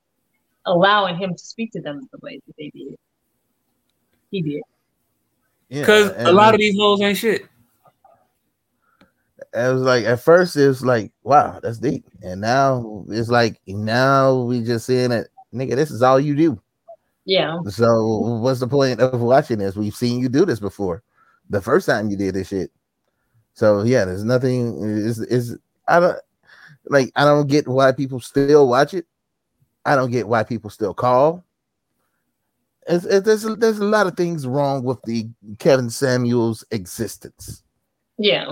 [0.67, 2.97] allowing him to speak to them the way that they did.
[4.31, 4.63] He did.
[5.69, 7.43] Because a lot of these hoes ain't shit.
[9.55, 13.61] it was like at first it was like wow that's deep and now it's like
[13.67, 16.61] now we just seeing that nigga this is all you do
[17.25, 17.59] Yeah.
[17.69, 21.03] so what's the point of watching this we've seen you do this before
[21.49, 22.71] the first time you did this shit
[23.55, 25.57] so yeah there's nothing is is
[25.89, 26.19] i don't
[26.87, 29.07] like i don't get why people still watch it
[29.87, 31.43] i don't get why people still call
[32.89, 37.63] it's, it, there's, there's a lot of things wrong with the kevin samuels existence
[38.19, 38.47] Yeah.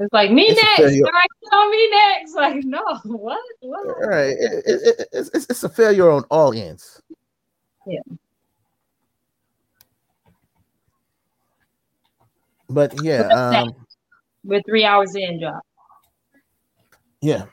[0.00, 0.76] It's like me It's next.
[0.76, 1.04] failure.
[1.06, 2.34] All right, tell me next.
[2.36, 3.40] Like, no, what?
[3.60, 3.86] What?
[3.88, 7.02] All right, it, it, it, it's, it's- a failure on all ends.
[7.84, 7.98] Yeah.
[12.70, 13.74] But yeah, um,
[14.44, 15.62] We're three hours in, drop.
[17.20, 17.46] yeah.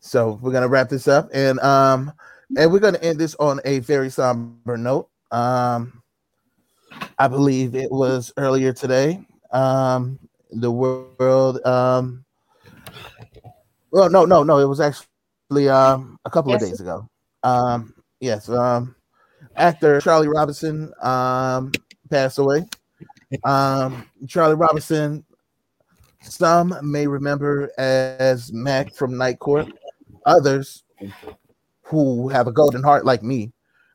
[0.00, 2.12] So we're gonna wrap this up, and um,
[2.56, 5.08] and we're gonna end this on a very somber note.
[5.30, 6.02] Um,
[7.18, 9.24] I believe it was earlier today.
[9.52, 10.18] Um,
[10.50, 11.64] the world.
[11.64, 12.24] Um,
[13.90, 14.58] well, no, no, no.
[14.58, 17.08] It was actually um a couple of days ago.
[17.42, 18.48] Um, yes.
[18.48, 18.96] Um,
[19.56, 21.72] actor Charlie Robinson um
[22.08, 22.66] passed away.
[23.44, 25.24] Um, Charlie Robinson,
[26.22, 29.68] some may remember as Mac from Night Court.
[30.30, 30.84] Others
[31.82, 33.52] who have a golden heart like me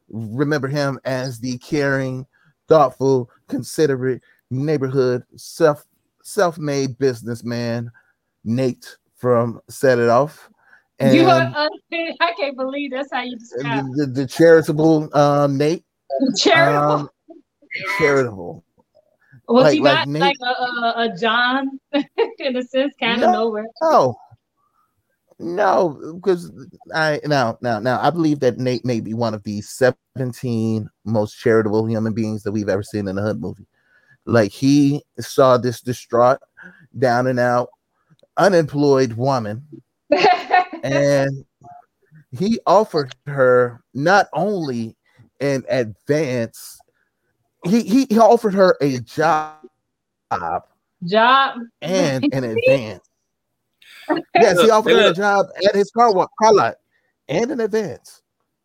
[0.09, 2.25] remember him as the caring,
[2.67, 5.85] thoughtful, considerate, neighborhood, self
[6.23, 7.91] self-made businessman,
[8.43, 10.49] Nate from Set It Off.
[10.99, 11.67] And you are, uh,
[12.22, 15.83] I can't believe that's how you describe the, the, the charitable um, Nate.
[16.38, 16.91] charitable.
[16.93, 17.09] Um,
[17.97, 18.64] charitable.
[19.47, 21.80] Was like- he like not Nate- like a, a, a John
[22.39, 23.33] in a sense, kind of No.
[23.33, 23.65] nowhere?
[23.81, 24.15] No,
[25.39, 26.51] no, because
[26.93, 31.39] I now now now I believe that Nate may be one of the 17 most
[31.39, 33.67] charitable human beings that we've ever seen in a hood movie.
[34.25, 36.39] Like he saw this distraught,
[36.97, 37.69] down and out,
[38.38, 39.65] unemployed woman,
[40.83, 41.45] and
[42.31, 44.95] he offered her not only
[45.41, 46.80] an advance,
[47.65, 49.57] he he, he offered her a job
[51.03, 53.03] Job and an advance.
[54.35, 56.75] Yes, he offered hey, her a job at his car wa- car lot
[57.27, 58.22] and in advance.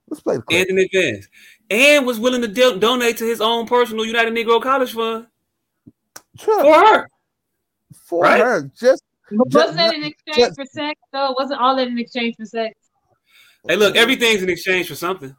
[0.08, 0.68] Let's play the clip.
[0.68, 1.28] and in advance,
[1.70, 5.26] and was willing to do- donate to his own personal United Negro College Fund
[6.36, 6.62] Sure.
[6.62, 7.08] for her.
[7.94, 8.40] for Right?
[8.40, 8.70] her.
[8.74, 11.32] Just, But just wasn't that in exchange just- for sex though?
[11.38, 12.74] Wasn't all that in exchange for sex?
[13.68, 15.34] Hey, look, everything's in exchange for something.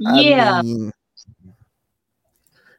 [0.00, 0.62] Yeah.
[0.62, 0.92] Mean,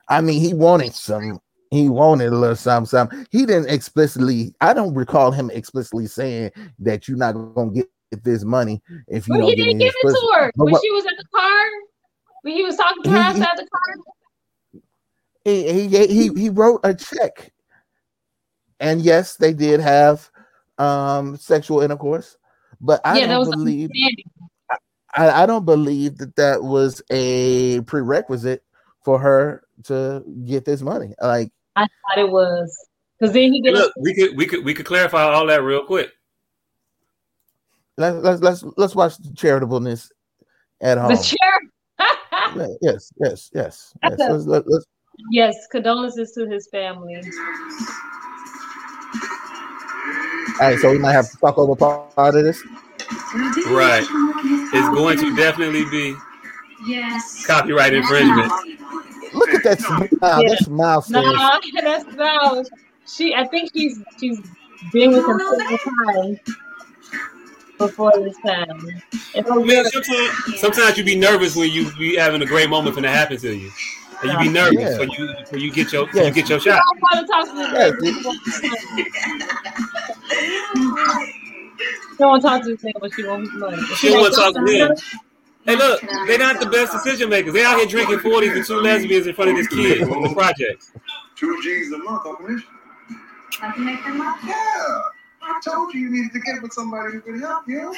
[0.09, 1.39] I mean, he wanted some.
[1.71, 3.27] He wanted a little something, something.
[3.31, 4.53] He didn't explicitly.
[4.61, 7.87] I don't recall him explicitly saying that you're not gonna get
[8.23, 10.71] this money if you don't he give didn't give this it to her But when
[10.73, 11.63] what- she was at the car.
[12.43, 14.81] When he was talking to her He- outside the car.
[15.43, 17.51] he, he he he wrote a check,
[18.79, 20.29] and yes, they did have
[20.77, 22.37] um sexual intercourse,
[22.79, 23.89] but I yeah, don't believe.
[25.15, 28.63] I, I don't believe that that was a prerequisite
[29.03, 31.13] for her to get this money.
[31.21, 32.87] Like, I thought it was
[33.19, 35.63] because then he Hey, get look, we could we could we could clarify all that
[35.63, 36.11] real quick.
[37.97, 40.09] let's let's let's let's watch the charitableness
[40.81, 41.09] at home.
[41.09, 41.37] the chair.
[42.81, 43.93] Yes, yes, yes, yes.
[44.03, 44.85] A- Let's, let, let's,
[45.31, 47.15] yes, condolences to his family.
[50.59, 52.63] all right, so we might have to talk over part of this.
[53.67, 54.05] Right.
[54.73, 56.15] It's going to definitely be
[56.87, 57.45] Yes.
[57.45, 58.51] copyright infringement.
[59.37, 60.07] Look at that smile.
[60.11, 60.49] Yeah.
[60.49, 62.63] That smile says, Nah, that's no.
[63.07, 64.39] She, I think she's she's
[64.91, 66.39] been with him several times
[67.77, 69.01] before this time.
[69.35, 72.95] If I mean, sometimes, sometimes you be nervous when you be having a great moment
[72.95, 73.71] when it happens to you,
[74.23, 74.97] and you be nervous Yeah.
[74.99, 76.25] when you when you get your Yes.
[76.27, 76.81] you get your shot.
[76.85, 79.37] don't want to talk to this Yes, nigga.
[82.09, 83.81] She don't want to talk to this nigga, but she wants his money.
[83.95, 84.97] She don't to talk to "Don't them.
[85.67, 87.51] Hey, look, they're not the best decision makers.
[87.53, 90.33] They out here drinking 40s and two lesbians in front of this kid on the
[90.33, 90.93] projects.
[91.35, 92.69] Two G's a month on commission.
[93.61, 94.37] I can make them up.
[94.45, 95.01] Yeah.
[95.41, 97.93] I told you you needed to get with somebody who could help you.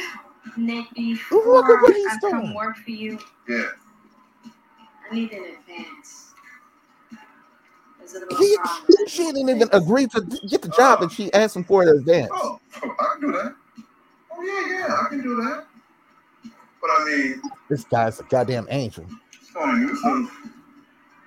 [0.57, 0.87] Nick,
[1.31, 2.55] Look at what he's I come doing.
[2.55, 3.65] work for you, Yeah.
[5.09, 6.33] I need an advance.
[8.03, 8.57] Is it he,
[9.07, 11.03] she didn't even agree to get the job, oh.
[11.03, 12.31] and she asked him for an advance.
[12.33, 13.55] Oh, oh, I can do that.
[14.31, 15.65] Oh yeah, yeah, I can do that.
[16.81, 19.05] But I mean, This guy's a goddamn angel.
[19.53, 20.29] son, you son,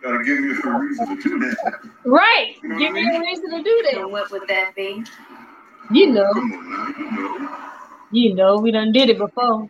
[0.03, 1.81] gotta give me a reason to do that.
[2.05, 2.57] Right.
[2.79, 4.11] Give me a reason to do And that.
[4.11, 5.05] what would that be?
[5.91, 7.59] You know, Come on now, you know.
[8.13, 9.69] you know, we done did it before.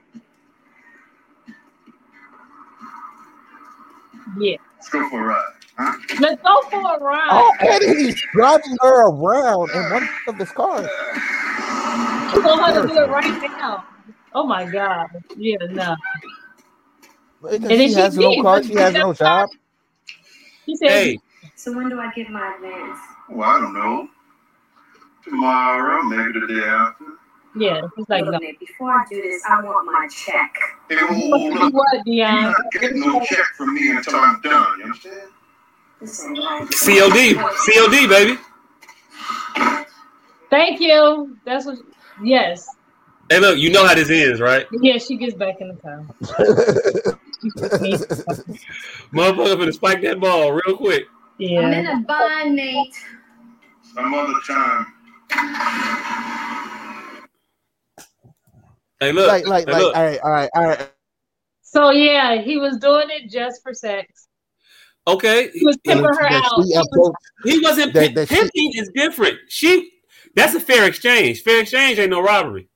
[4.39, 4.57] Yeah.
[4.77, 5.53] Let's go for a ride.
[5.77, 5.99] Huh?
[6.21, 7.29] Let's go for a ride.
[7.33, 10.89] Oh, and he's driving her around in one of his cars.
[12.35, 13.85] You want her to do it right now.
[14.35, 15.09] Oh my god.
[15.37, 15.97] Yeah, no.
[17.45, 19.51] And she she has no car, she has no job.
[20.67, 21.19] He said Hey,
[21.57, 22.99] So when do I get my advance?
[23.29, 24.09] Well, I don't know.
[25.25, 27.05] Tomorrow, maybe the day after.
[27.55, 28.31] Yeah, he's like no.
[28.33, 30.55] Look, Nick, before I do this, I want my check.
[30.89, 31.75] Hey, hold You want to do look.
[31.75, 34.79] what, You're not getting no check from me until I'm done.
[34.79, 35.21] You understand?
[36.01, 36.67] This ain't right.
[36.69, 37.37] COD,
[37.67, 38.39] COD, baby.
[40.51, 41.37] Thank you.
[41.45, 41.79] That's what
[42.23, 42.67] yes.
[43.31, 44.67] Hey, look, you know how this ends, right?
[44.81, 46.05] Yeah, she gets back in the car.
[49.13, 51.07] Motherfucker gonna spike that ball real quick.
[51.41, 51.99] I'm in Yeah.
[51.99, 52.95] a bind, Nate.
[53.95, 54.87] some other time.
[59.01, 59.29] Hey, look.
[59.29, 59.97] Like, like, hey, like, look.
[59.97, 60.91] all right, all right, all right.
[61.63, 64.29] So yeah, he was doing it just for sex.
[65.07, 65.51] Okay.
[65.53, 66.45] He was pimping her out.
[66.63, 67.13] she He was,
[67.45, 69.39] he wasn't that- pimp- that she- pimping is different.
[69.49, 69.91] She
[70.37, 71.43] that's a fair exchange.
[71.43, 72.69] Fair exchange ain't no robbery.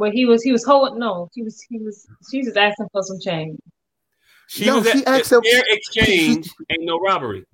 [0.00, 3.02] Well, he was he was holding no, he was he was she was asking for
[3.02, 3.58] some change.
[4.48, 7.44] She No, was she at asked a him- fair exchange ain't no robbery.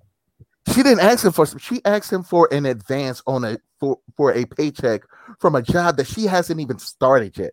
[0.72, 1.58] She didn't ask him for some.
[1.58, 5.02] She asked him for an advance on a for for a paycheck
[5.40, 7.52] from a job that she hasn't even started yet.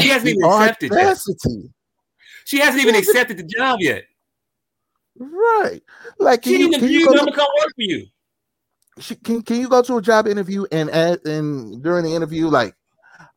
[0.00, 1.18] She hasn't even The accepted yet.
[2.46, 4.04] She hasn't even accepted the job yet.
[5.18, 5.80] Right.
[6.18, 8.06] Like can She you, didn't can agree you to go come to, work for you.
[8.98, 12.48] she, can, can you go to a job interview and at, and during the interview
[12.48, 12.74] like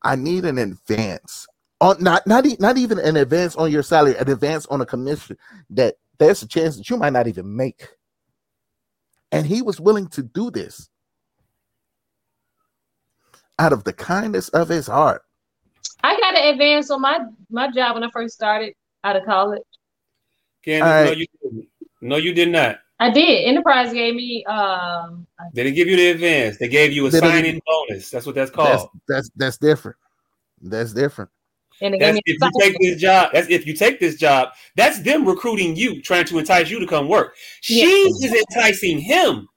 [0.07, 1.45] I need an advance
[1.81, 4.85] on not not e- not even an advance on your salary, an advance on a
[4.85, 5.37] commission
[5.71, 7.89] that there's a chance that you might not even make.
[9.33, 10.89] And he was willing to do this
[13.59, 15.23] out of the kindness of his heart.
[16.01, 17.19] I got an advance on my
[17.49, 19.61] my job when I first started out of college.
[20.65, 21.17] Candice, All no, right.
[21.17, 21.67] you didn't.
[21.99, 22.79] No, you did not.
[22.99, 23.45] I did.
[23.45, 26.57] Enterprise gave me um They didn't give you the advance.
[26.57, 28.09] They gave you a signing bonus.
[28.09, 28.89] That's what that's That's called.
[29.07, 29.97] that's that's different.
[30.61, 31.29] That's different.
[31.81, 33.29] and they That's if you take this job.
[33.33, 34.49] That's if you take this job.
[34.75, 37.35] That's them recruiting you, trying to entice you to come work.
[37.61, 39.47] She is enticing him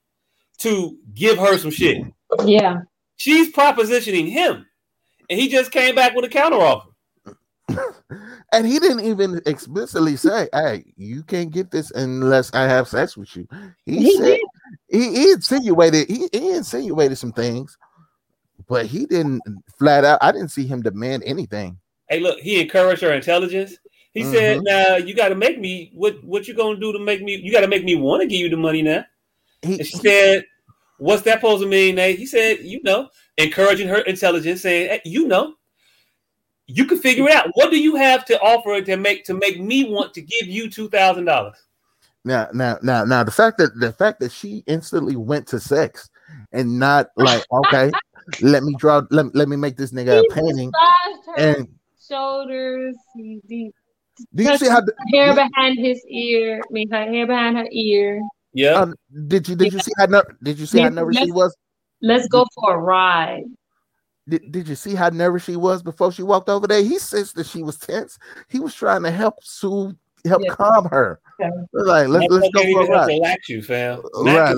[0.58, 2.04] to give her some shit.
[2.44, 2.82] yeah.
[3.16, 4.66] She's propositioning him,
[5.28, 6.89] and he just came back with a counteroffer.
[8.52, 13.16] And he didn't even explicitly say, "Hey, you can't get this unless I have sex
[13.16, 13.47] with you."
[13.86, 14.40] He, He said did.
[14.89, 17.78] he, he insinuated he, he insinuated some things,
[18.68, 19.42] but he didn't
[19.78, 20.18] flat out.
[20.20, 21.78] I didn't see him demand anything.
[22.08, 23.76] Hey, look, he encouraged her intelligence.
[24.12, 24.65] He said, Mhm.
[24.65, 26.23] "Now you got to make me what?
[26.24, 27.36] What you gonna do to make me?
[27.36, 29.05] You got to make me want to give you the money now."
[29.62, 30.44] He, and she said,
[30.99, 32.18] "What's that supposed to mean?" Nate?
[32.18, 35.55] He said, "You know, encouraging her intelligence, saying, hey, you know,
[36.74, 37.49] you can figure it out.
[37.55, 40.70] What do you have to offer to make to make me want to give you
[40.70, 41.57] two thousand dollars?"
[42.24, 46.10] Now, now, now, now, the fact that the fact that she instantly went to sex
[46.52, 47.90] and not like, okay,
[48.42, 50.70] let me draw, let, let me make this nigga a painting.
[51.26, 51.68] her And
[52.07, 52.94] shoulders.
[53.16, 53.73] He, he
[54.34, 54.82] do you see how?
[54.82, 56.60] her hair behind his ear?
[56.60, 58.20] I mean, her hair behind her ear.
[58.52, 58.73] Yeah.
[58.74, 58.94] Um,
[59.28, 61.57] did you did you see how ner- did you see how Let's- nervous she was?
[62.02, 63.44] Let's go for a ride.
[64.31, 66.83] Did, did you see how nervous she was before she walked over there?
[66.83, 68.18] He sensed that she was tense.
[68.49, 70.55] He was trying to help soothe, help Yeah.
[70.55, 71.20] calm her.
[71.41, 71.50] Okay.
[71.73, 73.07] Like let's That let's go for a even have to ride.
[73.09, 74.02] relax you, fam.
[74.15, 74.57] Right.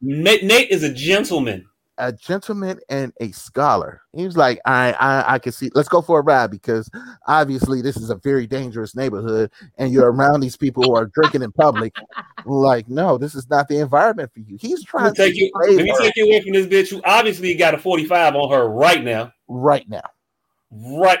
[0.00, 1.66] Nate, Nate is a gentleman.
[2.02, 4.02] A gentleman and a scholar.
[4.12, 5.70] He was like, I, I I can see.
[5.72, 6.90] Let's go for a ride because
[7.28, 11.42] obviously this is a very dangerous neighborhood, and you're around these people who are drinking
[11.42, 11.94] in public.
[12.44, 14.58] Like, no, this is not the environment for you.
[14.60, 15.48] He's trying me to take you.
[15.62, 18.34] save Let me her take you away from this bitch who obviously got a forty-five
[18.34, 19.32] on her right now.
[19.46, 20.02] right now.
[20.72, 21.20] Right.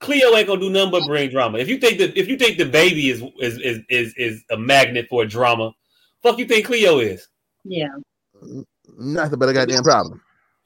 [0.00, 1.58] Cleo ain't gonna do nothing but bring drama.
[1.58, 4.56] If you think that if you think the baby is is is is, is a
[4.56, 5.72] magnet for drama,
[6.22, 7.28] fuck you think Cleo is.
[7.62, 7.94] Yeah.
[8.42, 8.64] Mm,
[8.98, 10.20] Nothing but a goddamn problem.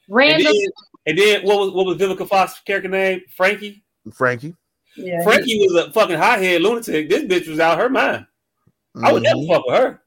[0.07, 0.43] And Random.
[0.53, 0.67] then,
[1.05, 3.21] and then what was what was Vivica Fox's character name?
[3.35, 3.83] Frankie.
[4.13, 4.55] Frankie.
[4.95, 5.21] Yeah.
[5.23, 7.09] Frankie was a fucking hothead lunatic.
[7.09, 8.25] This bitch was out her mind.
[9.03, 9.47] I would never Mhm.
[9.47, 10.01] fuck with her.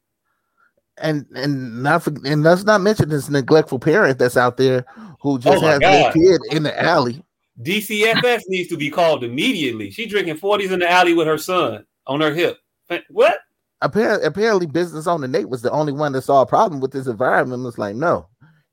[0.99, 4.85] and and not for, and let's not mention this neglectful parent that's out there
[5.23, 7.25] who just Oh my has their kid in the alley.
[7.63, 9.91] DCFS needs to be called immediately.
[9.91, 12.59] She drinking 40s in the alley with her son on her hip.
[13.09, 13.39] What?
[13.83, 17.07] Apparently, apparently, business owner Nate was the only one that saw a problem with this
[17.07, 17.63] environment.
[17.65, 18.29] Was like, no,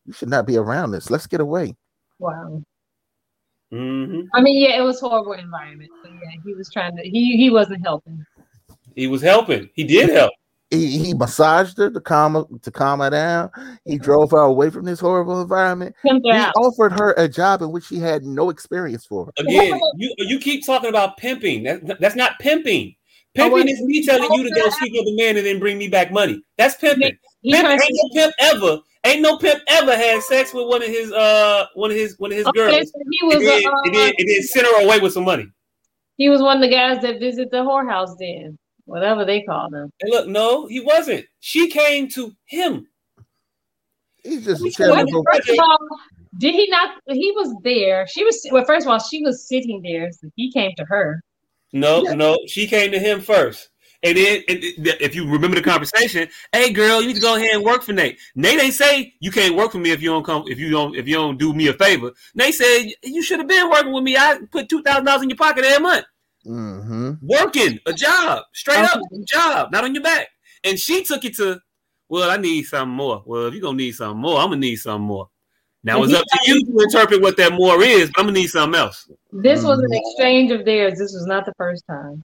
[0.06, 1.10] you should not be around this.
[1.10, 1.76] Let's get away.
[2.20, 2.62] Wow.
[3.72, 5.90] hmm I mean, yeah, it was horrible environment.
[6.04, 7.04] But yeah, he was trying to.
[7.04, 8.24] He he wasn't helping.
[8.96, 9.70] He was helping.
[9.74, 10.32] He did help.
[10.72, 13.50] He, he massaged her to calm her, to calm her down.
[13.86, 15.96] He drove her away from this horrible environment.
[16.06, 16.54] Pimped He out.
[16.56, 19.32] offered her a job in which she had no experience for.
[19.40, 21.64] Again, you you keep talking about pimping.
[21.64, 22.96] That, that's not pimping.
[23.36, 25.78] Pimping want- is me telling you to go sleep with a man and then bring
[25.78, 26.42] me back money.
[26.58, 27.18] That's pimping.
[27.42, 28.80] He Pimp, trying ain't no pimp ever.
[29.06, 32.32] Ain't no pimp ever had sex with one of his uh one of his one
[32.32, 32.92] of his Okay, girls.
[32.92, 35.14] so he was and, then, a, uh, and, then, and then send her away with
[35.14, 35.48] some money.
[36.18, 39.90] He was one of the guys that visit the whorehouse then, whatever they call them.
[40.02, 41.26] And look, no, he wasn't.
[41.40, 42.88] She came to him.
[44.24, 44.72] He's just Well,
[45.32, 45.78] first of all,
[46.40, 47.00] did he not?
[47.08, 48.06] He was there.
[48.08, 48.66] She was well.
[48.66, 50.12] First of all, she was sitting there.
[50.12, 51.22] So he came to her.
[51.74, 53.70] No, no, she came to him first.
[54.02, 57.52] And then, and if you remember the conversation, hey girl, you need to go ahead
[57.54, 58.18] and work for Nate.
[58.34, 60.96] Nate ain't say you can't work for me if you don't come, if you don't,
[60.96, 62.12] if you don't do me a favor.
[62.34, 64.16] Nate said you should have been working with me.
[64.16, 66.06] I put two thousand dollars in your pocket every month,
[66.46, 67.12] Mm-hmm.
[67.22, 70.30] working a job, straight up job, not on your back.
[70.64, 71.60] And she took it to,
[72.08, 73.22] Well, I need something more.
[73.26, 75.30] Well, if you're gonna need something more, I'm gonna need something more.
[75.84, 78.48] Now it's up to you to interpret what that more is, but I'm gonna need
[78.48, 79.10] something else.
[79.32, 79.92] This was Mm-hmm.
[79.94, 81.00] an exchange of theirs.
[81.00, 82.22] This was not the first time.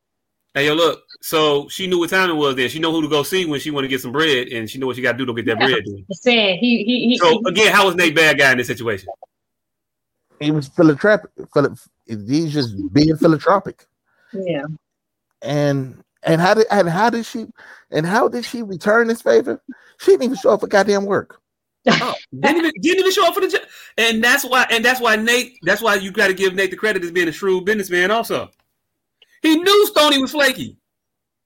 [0.53, 1.01] Hey, yo, look.
[1.22, 2.56] So she knew what time it was.
[2.56, 4.69] Then she know who to go see when she want to get some bread, and
[4.69, 5.67] she know what she got to do to get that Yeah.
[5.67, 5.84] bread.
[5.85, 6.06] Then.
[6.09, 7.17] I'm saying he he he.
[7.17, 9.08] So again, how was Nate bad guy in this situation?
[10.40, 11.32] He was philanthropic.
[11.53, 13.85] Philip, he's just being philanthropic.
[14.34, 14.64] yeah.
[15.42, 17.48] And and how did and how did she
[17.92, 19.61] and how did she return this favor?
[20.00, 21.40] She didn't even show up for goddamn work.
[21.88, 23.61] Oh, didn't even, didn't even show up for the job,
[23.97, 25.57] and that's why, and that's why Nate.
[25.64, 28.11] That's why you got to give Nate the credit as being a shrewd businessman.
[28.11, 28.49] Also,
[29.41, 30.77] he knew Stony was flaky.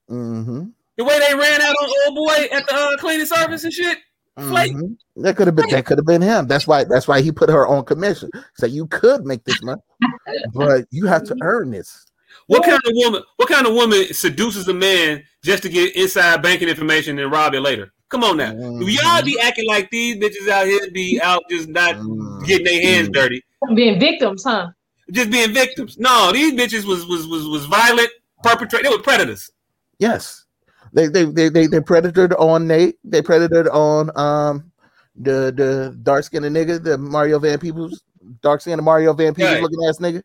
[0.08, 0.64] Mm-hmm.
[0.96, 3.98] The way they ran out on old boy at the uh, cleaning service and shit.
[4.38, 4.74] Flake.
[4.74, 4.96] Mhm.
[5.16, 6.46] That could have been that could have been him.
[6.46, 8.30] That's why that's why he put her on commission.
[8.54, 9.80] So you could make this money,
[10.54, 12.06] but you have to earn this.
[12.46, 13.22] What kind of woman?
[13.36, 17.54] What kind of woman seduces a man just to get inside banking information and rob
[17.54, 17.92] it later?
[18.10, 18.82] Come on now, Mm-hmm.
[18.88, 22.44] y'all be acting like these bitches out here be out just not Mm-hmm.
[22.44, 23.42] getting their hands dirty,
[23.74, 24.68] Being victims, huh?
[25.12, 25.96] just being victims.
[25.98, 28.10] No, these bitches was was was was violent
[28.42, 28.88] perpetrators.
[28.90, 29.50] They were predators.
[29.98, 30.44] Yes.
[30.92, 32.96] They they they they, they predatored on Nate.
[33.04, 34.72] They predatored on um
[35.16, 38.02] the the dark skinned nigga, the Mario Van Peebles,
[38.42, 39.62] dark skinned Mario Van Peebles Right.
[39.62, 40.22] looking ass nigga.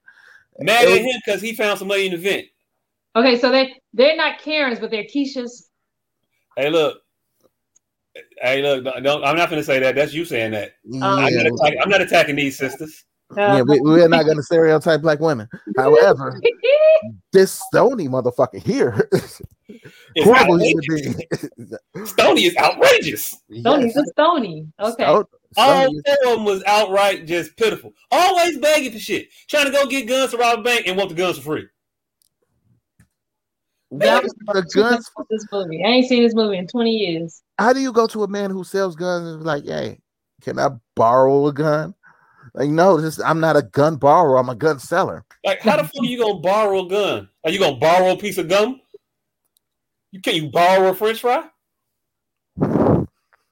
[0.60, 2.46] Mad It at was- him because he found some money in the vent.
[3.16, 5.70] Okay, so they they're not Karens, but they're Keisha's.
[6.58, 6.98] Hey, look.
[8.42, 8.84] Hey, look.
[9.04, 9.96] Don't, I'm not going to say that.
[9.96, 10.74] That's you saying that.
[10.88, 11.04] Mm-hmm.
[11.04, 11.18] Oh.
[11.20, 11.44] I'm, Yeah.
[11.44, 13.04] not attacking, I'm not attacking these sisters.
[13.36, 15.50] Yeah, we, we're not gonna stereotype black women.
[15.78, 16.40] However,
[17.34, 19.10] this Stony motherfucker here,
[19.68, 22.06] It's horrible human being.
[22.06, 23.36] Stony is outrageous.
[23.60, 24.68] Stony's a Stony.
[24.80, 25.04] Okay.
[25.04, 25.26] Stone-
[25.58, 27.94] All four of them was outright just pitiful.
[28.12, 29.30] Always begging for shit.
[29.50, 31.68] Trying to go get guns to rob a bank and want the guns for free.
[33.92, 35.10] That was the guns.
[35.30, 35.84] this movie.
[35.84, 37.42] I ain't seen this movie in 20 years.
[37.58, 40.00] How do you go to a man who sells guns and be like, hey,
[40.42, 41.96] can I borrow a gun?
[42.54, 44.38] Like, no, this I'm not a gun borrower.
[44.38, 45.26] I'm a gun seller.
[45.44, 47.30] Like, how the fuck are you gonna borrow a gun?
[47.44, 48.82] Are you gonna borrow a piece of gum?
[50.12, 51.50] You can't you borrow a French fry?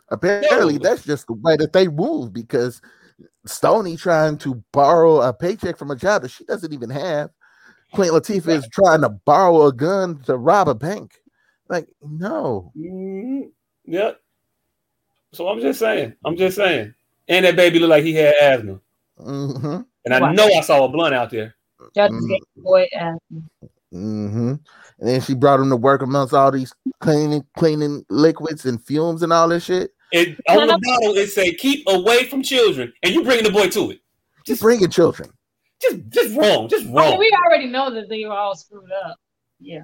[0.10, 2.82] Apparently, that's just the way that they move because
[3.46, 7.32] Stony trying to borrow a paycheck from a job that she doesn't even have.
[7.94, 11.22] Queen Latifah is trying to borrow a gun to rob a bank.
[11.68, 12.72] Like, no.
[12.78, 13.52] Mhm.
[13.86, 14.20] Yep.
[15.34, 16.14] So I'm just saying.
[16.26, 16.94] I'm just saying.
[17.28, 18.80] And that baby looked like he had asthma.
[19.20, 19.82] Mm-hmm.
[20.06, 20.32] And I Wow.
[20.34, 21.56] know I saw a blunt out there.
[21.96, 23.18] Y'all just gave the boy ass.
[23.94, 24.54] Mm-hmm.
[25.00, 29.24] And then she brought him to work amongst all these cleaning cleaning liquids and fumes
[29.24, 29.92] and all this shit.
[30.12, 33.68] It on the bottle it say keep away from children, and you bringing the boy
[33.70, 34.00] to it.
[34.46, 35.30] Just bringing children.
[35.82, 36.70] Just just wrong.
[36.70, 37.18] Just I mean, wrong.
[37.20, 39.18] we already know that they were all screwed up.
[39.60, 39.84] Yeah.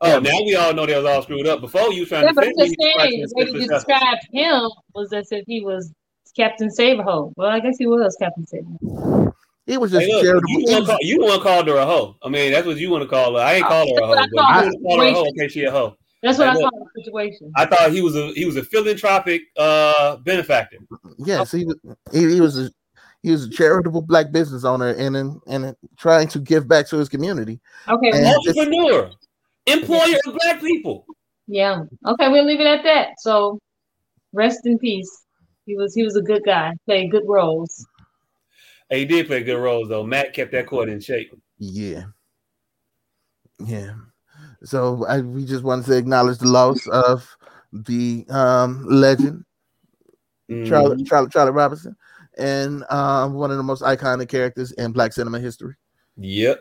[0.00, 1.60] Oh, now we all know they was all screwed up.
[1.60, 4.70] Before you was trying Yeah, to but I'm just saying, the way you described him
[4.94, 5.92] was as if he was
[6.36, 7.32] Captain Save-a-Hoe.
[7.36, 9.32] Well, I guess he was Captain Save-a-Hoe.
[9.66, 10.48] He was Hey, just look, charitable.
[10.50, 12.16] you want was- call, you the one called her a hoe.
[12.22, 13.40] I mean, that's what you want to call her.
[13.42, 15.12] I ain't call her a hoe, but I you call want to call her a
[15.14, 15.24] hoe.
[15.24, 15.28] her.
[15.30, 15.96] Okay, she a hoe.
[16.22, 17.52] That's what Hey, I look, saw the situation.
[17.56, 20.78] I thought he was a he was a philanthropic uh benefactor.
[21.18, 21.76] Yes, he was.
[22.12, 22.70] He, he was a
[23.22, 26.98] he was a charitable black business owner and and, and trying to give back to
[26.98, 27.58] his community.
[27.88, 29.10] Okay, And well, this- Entrepreneur,
[29.66, 31.06] employer of black people.
[31.46, 31.82] yeah.
[32.06, 33.08] Okay, we'll leave it at that.
[33.18, 33.58] So,
[34.32, 35.10] rest in peace.
[35.66, 36.72] He was he was a good guy.
[36.86, 37.86] Played good roles.
[38.90, 40.04] Hey, he did play good roles though.
[40.04, 41.32] Mac kept that court in shape.
[41.58, 42.04] Yeah,
[43.64, 43.94] yeah.
[44.64, 47.28] So I, we just wanted to acknowledge the loss of
[47.72, 49.44] the um, legend
[50.66, 51.06] Charlie, Mhm.
[51.06, 51.96] Charlie Charlie Robinson,
[52.36, 55.74] and um, one of the most iconic characters in Black cinema history,
[56.18, 56.60] Yep.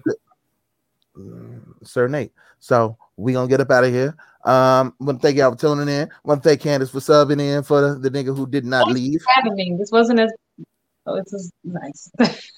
[1.83, 2.31] Sir Nate.
[2.63, 4.15] So we gonna get up out of here.
[4.45, 6.09] Um, want to thank y'all for tuning in.
[6.23, 9.21] Want to thank Candice for subbing in for the, the nigga who did not leave.
[9.35, 9.75] Having me.
[9.77, 10.31] This wasn't as
[11.05, 12.09] oh, this is nice.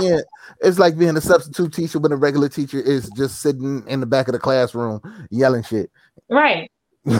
[0.00, 0.20] Yeah,
[0.62, 4.06] it's like being a substitute teacher when a regular teacher is just sitting in the
[4.06, 5.90] back of the classroom yelling shit.
[6.28, 6.70] right.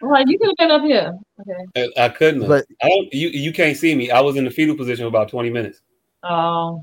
[0.00, 1.18] Well, you could have been up here.
[1.40, 1.90] Okay.
[1.98, 2.42] I, I couldn't.
[2.42, 2.48] have.
[2.48, 3.12] But- I don't.
[3.12, 4.10] You you can't see me.
[4.10, 5.80] I was in the fetal position for about twenty minutes.
[6.22, 6.82] Oh,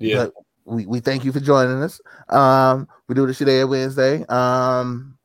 [0.00, 0.24] Yeah.
[0.26, 0.34] But
[0.64, 2.00] we, we thank you for joining us.
[2.28, 4.24] Um, we do this shit every Wednesday.
[4.26, 5.16] Um,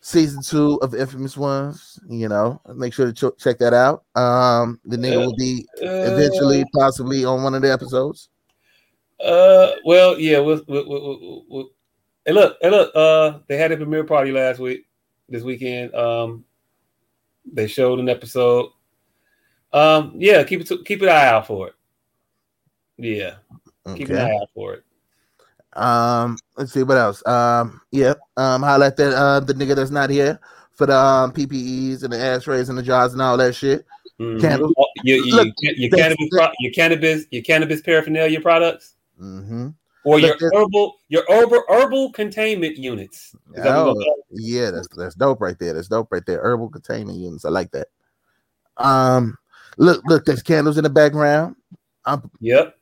[0.00, 1.98] season two of Infamous Ones.
[2.08, 4.04] You know, make sure to ch- check that out.
[4.14, 8.28] Um, the nigga will be eventually, possibly on one of the episodes.
[9.24, 10.38] Uh, well, yeah.
[10.40, 11.70] We'll, we'll, we'll, we'll, we'll-
[12.26, 12.56] Hey, look.
[12.62, 12.90] Hey, look.
[12.94, 14.86] Uh, they had a premiere party last week.
[15.28, 15.94] This weekend.
[15.94, 16.44] Um,
[17.50, 18.70] they showed an episode.
[19.72, 20.42] Um, yeah.
[20.44, 20.84] Keep it.
[20.86, 21.74] Keep an eye out for it.
[22.96, 23.34] Yeah.
[23.94, 24.84] Keep an eye out for it.
[25.74, 27.26] Um, let's see what else.
[27.26, 28.14] Um, yeah.
[28.36, 30.38] Um, at that uh the nigga that's not here
[30.72, 33.84] for the um, PPEs and the ashtrays and the jars and all that shit.
[34.20, 34.40] Mhm.
[34.40, 34.72] Candles.
[34.78, 39.68] Oh, Your, your, Look, your, your cannabis, pro- your cannabis, your cannabis paraphernalia products, Mm-hmm.
[40.04, 43.34] or your Look, this- herbal, your herbal herbal containment units.
[43.54, 44.40] Is that Oh, we're gonna call it?
[44.40, 45.72] yeah, that's that's dope right there.
[45.74, 46.40] That's dope right there.
[46.40, 47.44] Herbal containment units.
[47.44, 47.88] I like that.
[48.76, 49.36] Um,
[49.76, 51.56] look, look, there's candles in the background.
[52.06, 52.76] Um, Yep.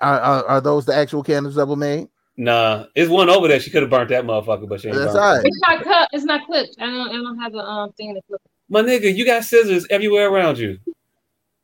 [0.00, 2.08] Are, are, are those the actual candles that were made?
[2.36, 3.60] Nah, it's one over there.
[3.60, 4.96] She could have burnt that motherfucker, but she ain't.
[4.96, 5.48] That's burnt it.
[5.48, 6.08] It's not cut.
[6.12, 6.76] It's not clipped.
[6.80, 7.10] I don't.
[7.10, 8.40] I don't have the um thing to clip.
[8.68, 10.78] My nigga, you got scissors everywhere around you.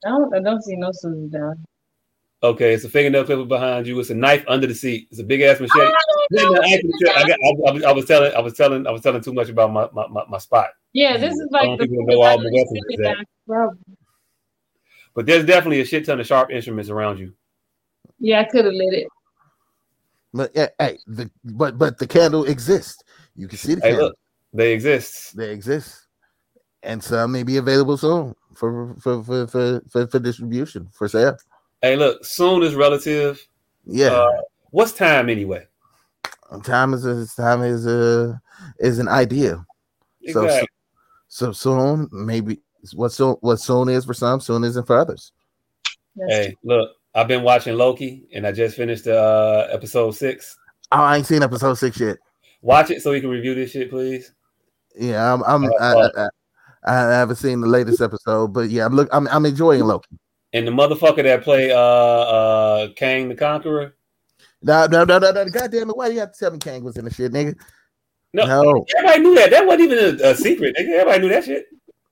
[0.05, 0.35] I don't.
[0.35, 1.65] I don't see no scissors down.
[2.43, 3.99] Okay, it's a fingernail clipper behind you.
[3.99, 5.09] It's a knife under the seat.
[5.11, 5.91] It's a big ass machete.
[5.91, 7.35] Oh, No, no, I, I,
[7.69, 9.89] I was, I was telling, I was telling, I was telling too much about my
[9.93, 10.69] my, my, my spot.
[10.93, 11.87] Yeah, this is I like don't the.
[11.89, 13.27] think know all the weapons is.
[13.47, 13.71] Bro,
[15.15, 17.33] But there's definitely a shit ton of sharp instruments around you.
[18.19, 19.09] Yeah, I could have lit it.
[20.35, 23.03] But yeah, hey, the but but the candle exists.
[23.35, 24.07] You can see the Hey, candle.
[24.09, 24.19] look,
[24.53, 25.37] they exist.
[25.37, 26.07] They exist,
[26.83, 31.37] and some may be available soon for for for for, for, for distribution for sale.
[31.81, 33.47] Hey, look, soon is relative.
[33.87, 34.09] Yeah.
[34.09, 34.41] Uh,
[34.71, 35.67] what's time anyway?
[36.65, 38.41] time is a time is a
[38.79, 39.65] is an idea.
[40.33, 40.67] So, so
[41.29, 42.61] so soon maybe
[42.95, 45.33] what soon what soon is for some, soon isn't for others.
[46.29, 50.57] Hey, look, I've been watching Loki, and I just finished uh, episode six.
[50.93, 52.17] Oh, I ain't seen episode six yet.
[52.63, 54.33] Watch it so we can review this shit, please.
[54.97, 56.29] Yeah, I'm I'm Uh, I, I,
[56.87, 60.17] I, I haven't seen the latest episode, but yeah, I'm look I'm I'm enjoying Loki.
[60.53, 63.97] And the motherfucker that played uh uh Kang the Conqueror.
[64.63, 65.45] No, no, no, no, no.
[65.49, 67.33] God damn it, why do you have to tell me Kang was in the shit,
[67.33, 67.57] nigga?
[68.33, 68.87] No, No.
[68.97, 69.51] everybody knew that.
[69.51, 70.77] That wasn't even a, a secret.
[70.79, 70.89] Nigga.
[71.01, 71.67] Everybody knew that shit.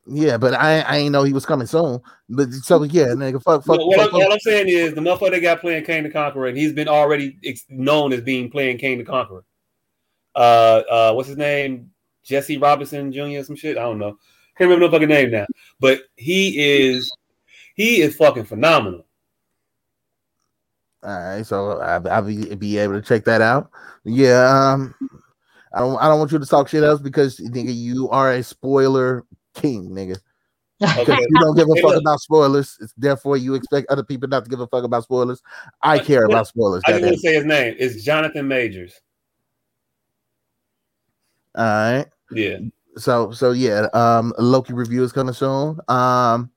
[0.09, 2.01] Yeah, but I I ain't know he was coming soon.
[2.29, 4.33] But so yeah, nigga, fuck, fuck, No, what, fuck, I'm, what fuck.
[4.33, 7.37] I'm saying is the motherfucker that got playing Kang the Conqueror, and he's been already
[7.45, 9.45] ex- known as being playing Kang the Conqueror.
[10.35, 11.91] Uh, uh, what's his name?
[12.23, 13.43] Jesse Robinson Jr.
[13.43, 13.79] Some shit.
[13.79, 14.19] I don't know.
[14.57, 15.47] Can't remember no fucking name now.
[15.81, 17.11] But he is
[17.75, 19.07] he is fucking phenomenal.
[21.03, 23.71] All right, so I, I'll be, be able to check that out.
[24.05, 24.95] Yeah, um,
[25.73, 28.43] I don't I don't want you to talk shit else because nigga, you are a
[28.43, 29.25] spoiler
[29.57, 30.19] king, nigga.
[30.79, 31.19] Because Okay.
[31.29, 32.01] you don't give a Hey, fuck look.
[32.03, 32.77] about spoilers.
[32.83, 35.43] It's therefore you expect other people not to give a fuck about spoilers.
[35.83, 36.83] I care about spoilers.
[36.87, 37.07] I just goddamn.
[37.09, 37.77] want to say his name.
[37.79, 39.01] It's Jonathan Majors.
[41.55, 42.07] All right.
[42.31, 42.59] Yeah.
[42.99, 45.79] So so yeah, um Loki review is coming soon.
[45.89, 46.51] Um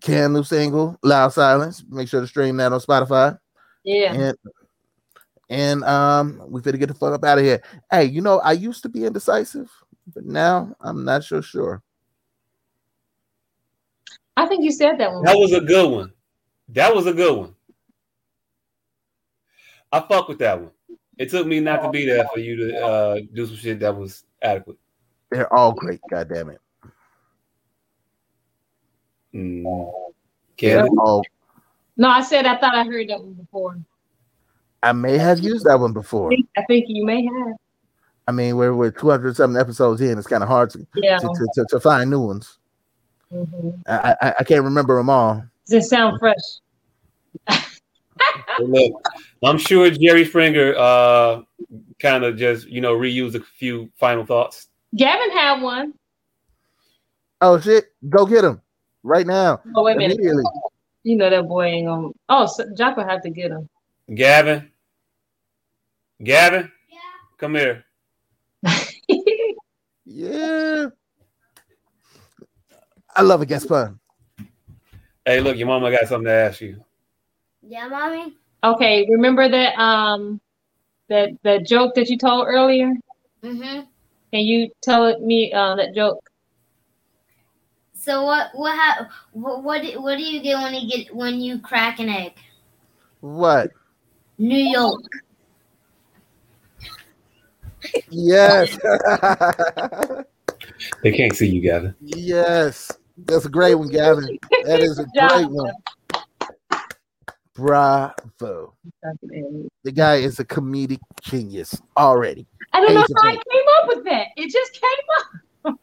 [0.00, 1.84] can new single, Loud Silence.
[1.88, 3.38] Make sure to stream that on Spotify.
[3.84, 4.12] Yeah.
[4.14, 4.36] And
[5.48, 7.62] and um we better get the fuck up out of here.
[7.90, 9.70] Hey, you know, I used to be indecisive,
[10.14, 11.82] but now I'm not so sure.
[14.36, 15.24] I think you said that one.
[15.24, 16.12] That was a good one.
[16.70, 17.54] That was a good one.
[19.92, 20.70] I fuck with that one.
[21.18, 23.94] It took me not to be there for you to uh, do some shit that
[23.94, 24.78] was adequate.
[25.30, 26.60] They're all great, god damn it.
[29.34, 29.92] Mm.
[30.58, 31.22] They're all
[31.96, 33.78] No, I said I thought I heard that one before.
[34.82, 36.30] I may have used that one I before.
[36.30, 37.56] think, I think you may have.
[38.28, 40.16] I mean, we're we're 200 something episodes in.
[40.18, 41.18] It's kind of hard to, Yeah.
[41.18, 42.58] to, to, to, to find new ones.
[43.32, 43.82] Mhm.
[43.88, 45.42] I, I I can't remember them all.
[45.66, 46.36] Does it sound fresh?
[48.60, 48.92] Look,
[49.42, 51.42] I'm sure Jerry Springer uh,
[51.98, 54.68] kind of just you know reused a few final thoughts.
[54.94, 55.94] Gavin had one.
[57.40, 58.60] Oh shit, go get him
[59.02, 59.60] right now.
[59.74, 60.18] Oh wait a minute.
[60.18, 60.44] Immediately.
[61.04, 62.08] You know that boy ain't gonna.
[62.28, 63.68] Oh, so Joppa have to get him.
[64.14, 64.70] Gavin,
[66.22, 66.98] Gavin, Yeah.
[67.38, 67.84] come here.
[70.04, 70.86] Yeah.
[73.14, 73.98] I love a guest pun.
[75.24, 76.82] Hey, look, your mama got something to ask you.
[77.62, 78.36] Yeah, mommy.
[78.64, 80.40] Okay, remember that um
[81.08, 82.92] that that joke that you told earlier?
[83.42, 83.80] Mm-hmm.
[84.32, 86.28] Can you tell it me uh that joke?
[87.94, 88.50] So what?
[88.54, 88.76] What?
[88.76, 89.62] Ha- what?
[89.62, 92.32] What do, what do you get when you get when you crack an egg?
[93.20, 93.70] What?
[94.38, 95.02] New York.
[98.10, 98.76] Yes.
[101.02, 101.94] They can't see you, Gavin.
[102.00, 102.90] yes.
[103.26, 104.38] That's a great one, Gavin.
[104.64, 105.72] That is a great one.
[107.54, 108.74] Bravo.
[109.84, 112.46] The guy is a comedic genius already.
[112.72, 113.42] I don't know Age of how I eight.
[113.50, 114.26] came up with that.
[114.36, 115.78] It just came up.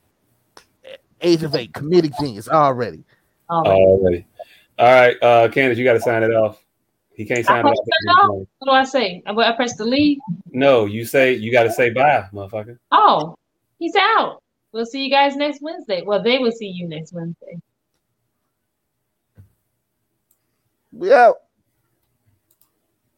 [1.21, 3.03] Age of eight, comedic genius already.
[3.49, 4.25] Already.
[4.79, 6.63] All right, uh, Candice, you got to sign it off.
[7.19, 8.47] He can't sign it off.
[8.59, 9.21] What do I say?
[9.25, 10.19] Uh, I, I press the leave.
[10.53, 12.79] No, you say you got to say bye, motherfucker.
[12.93, 13.35] Oh,
[13.77, 14.41] he's out.
[14.71, 16.01] We'll see you guys next Wednesday.
[16.01, 17.59] Well, they will see you next Wednesday.
[20.93, 21.35] We out.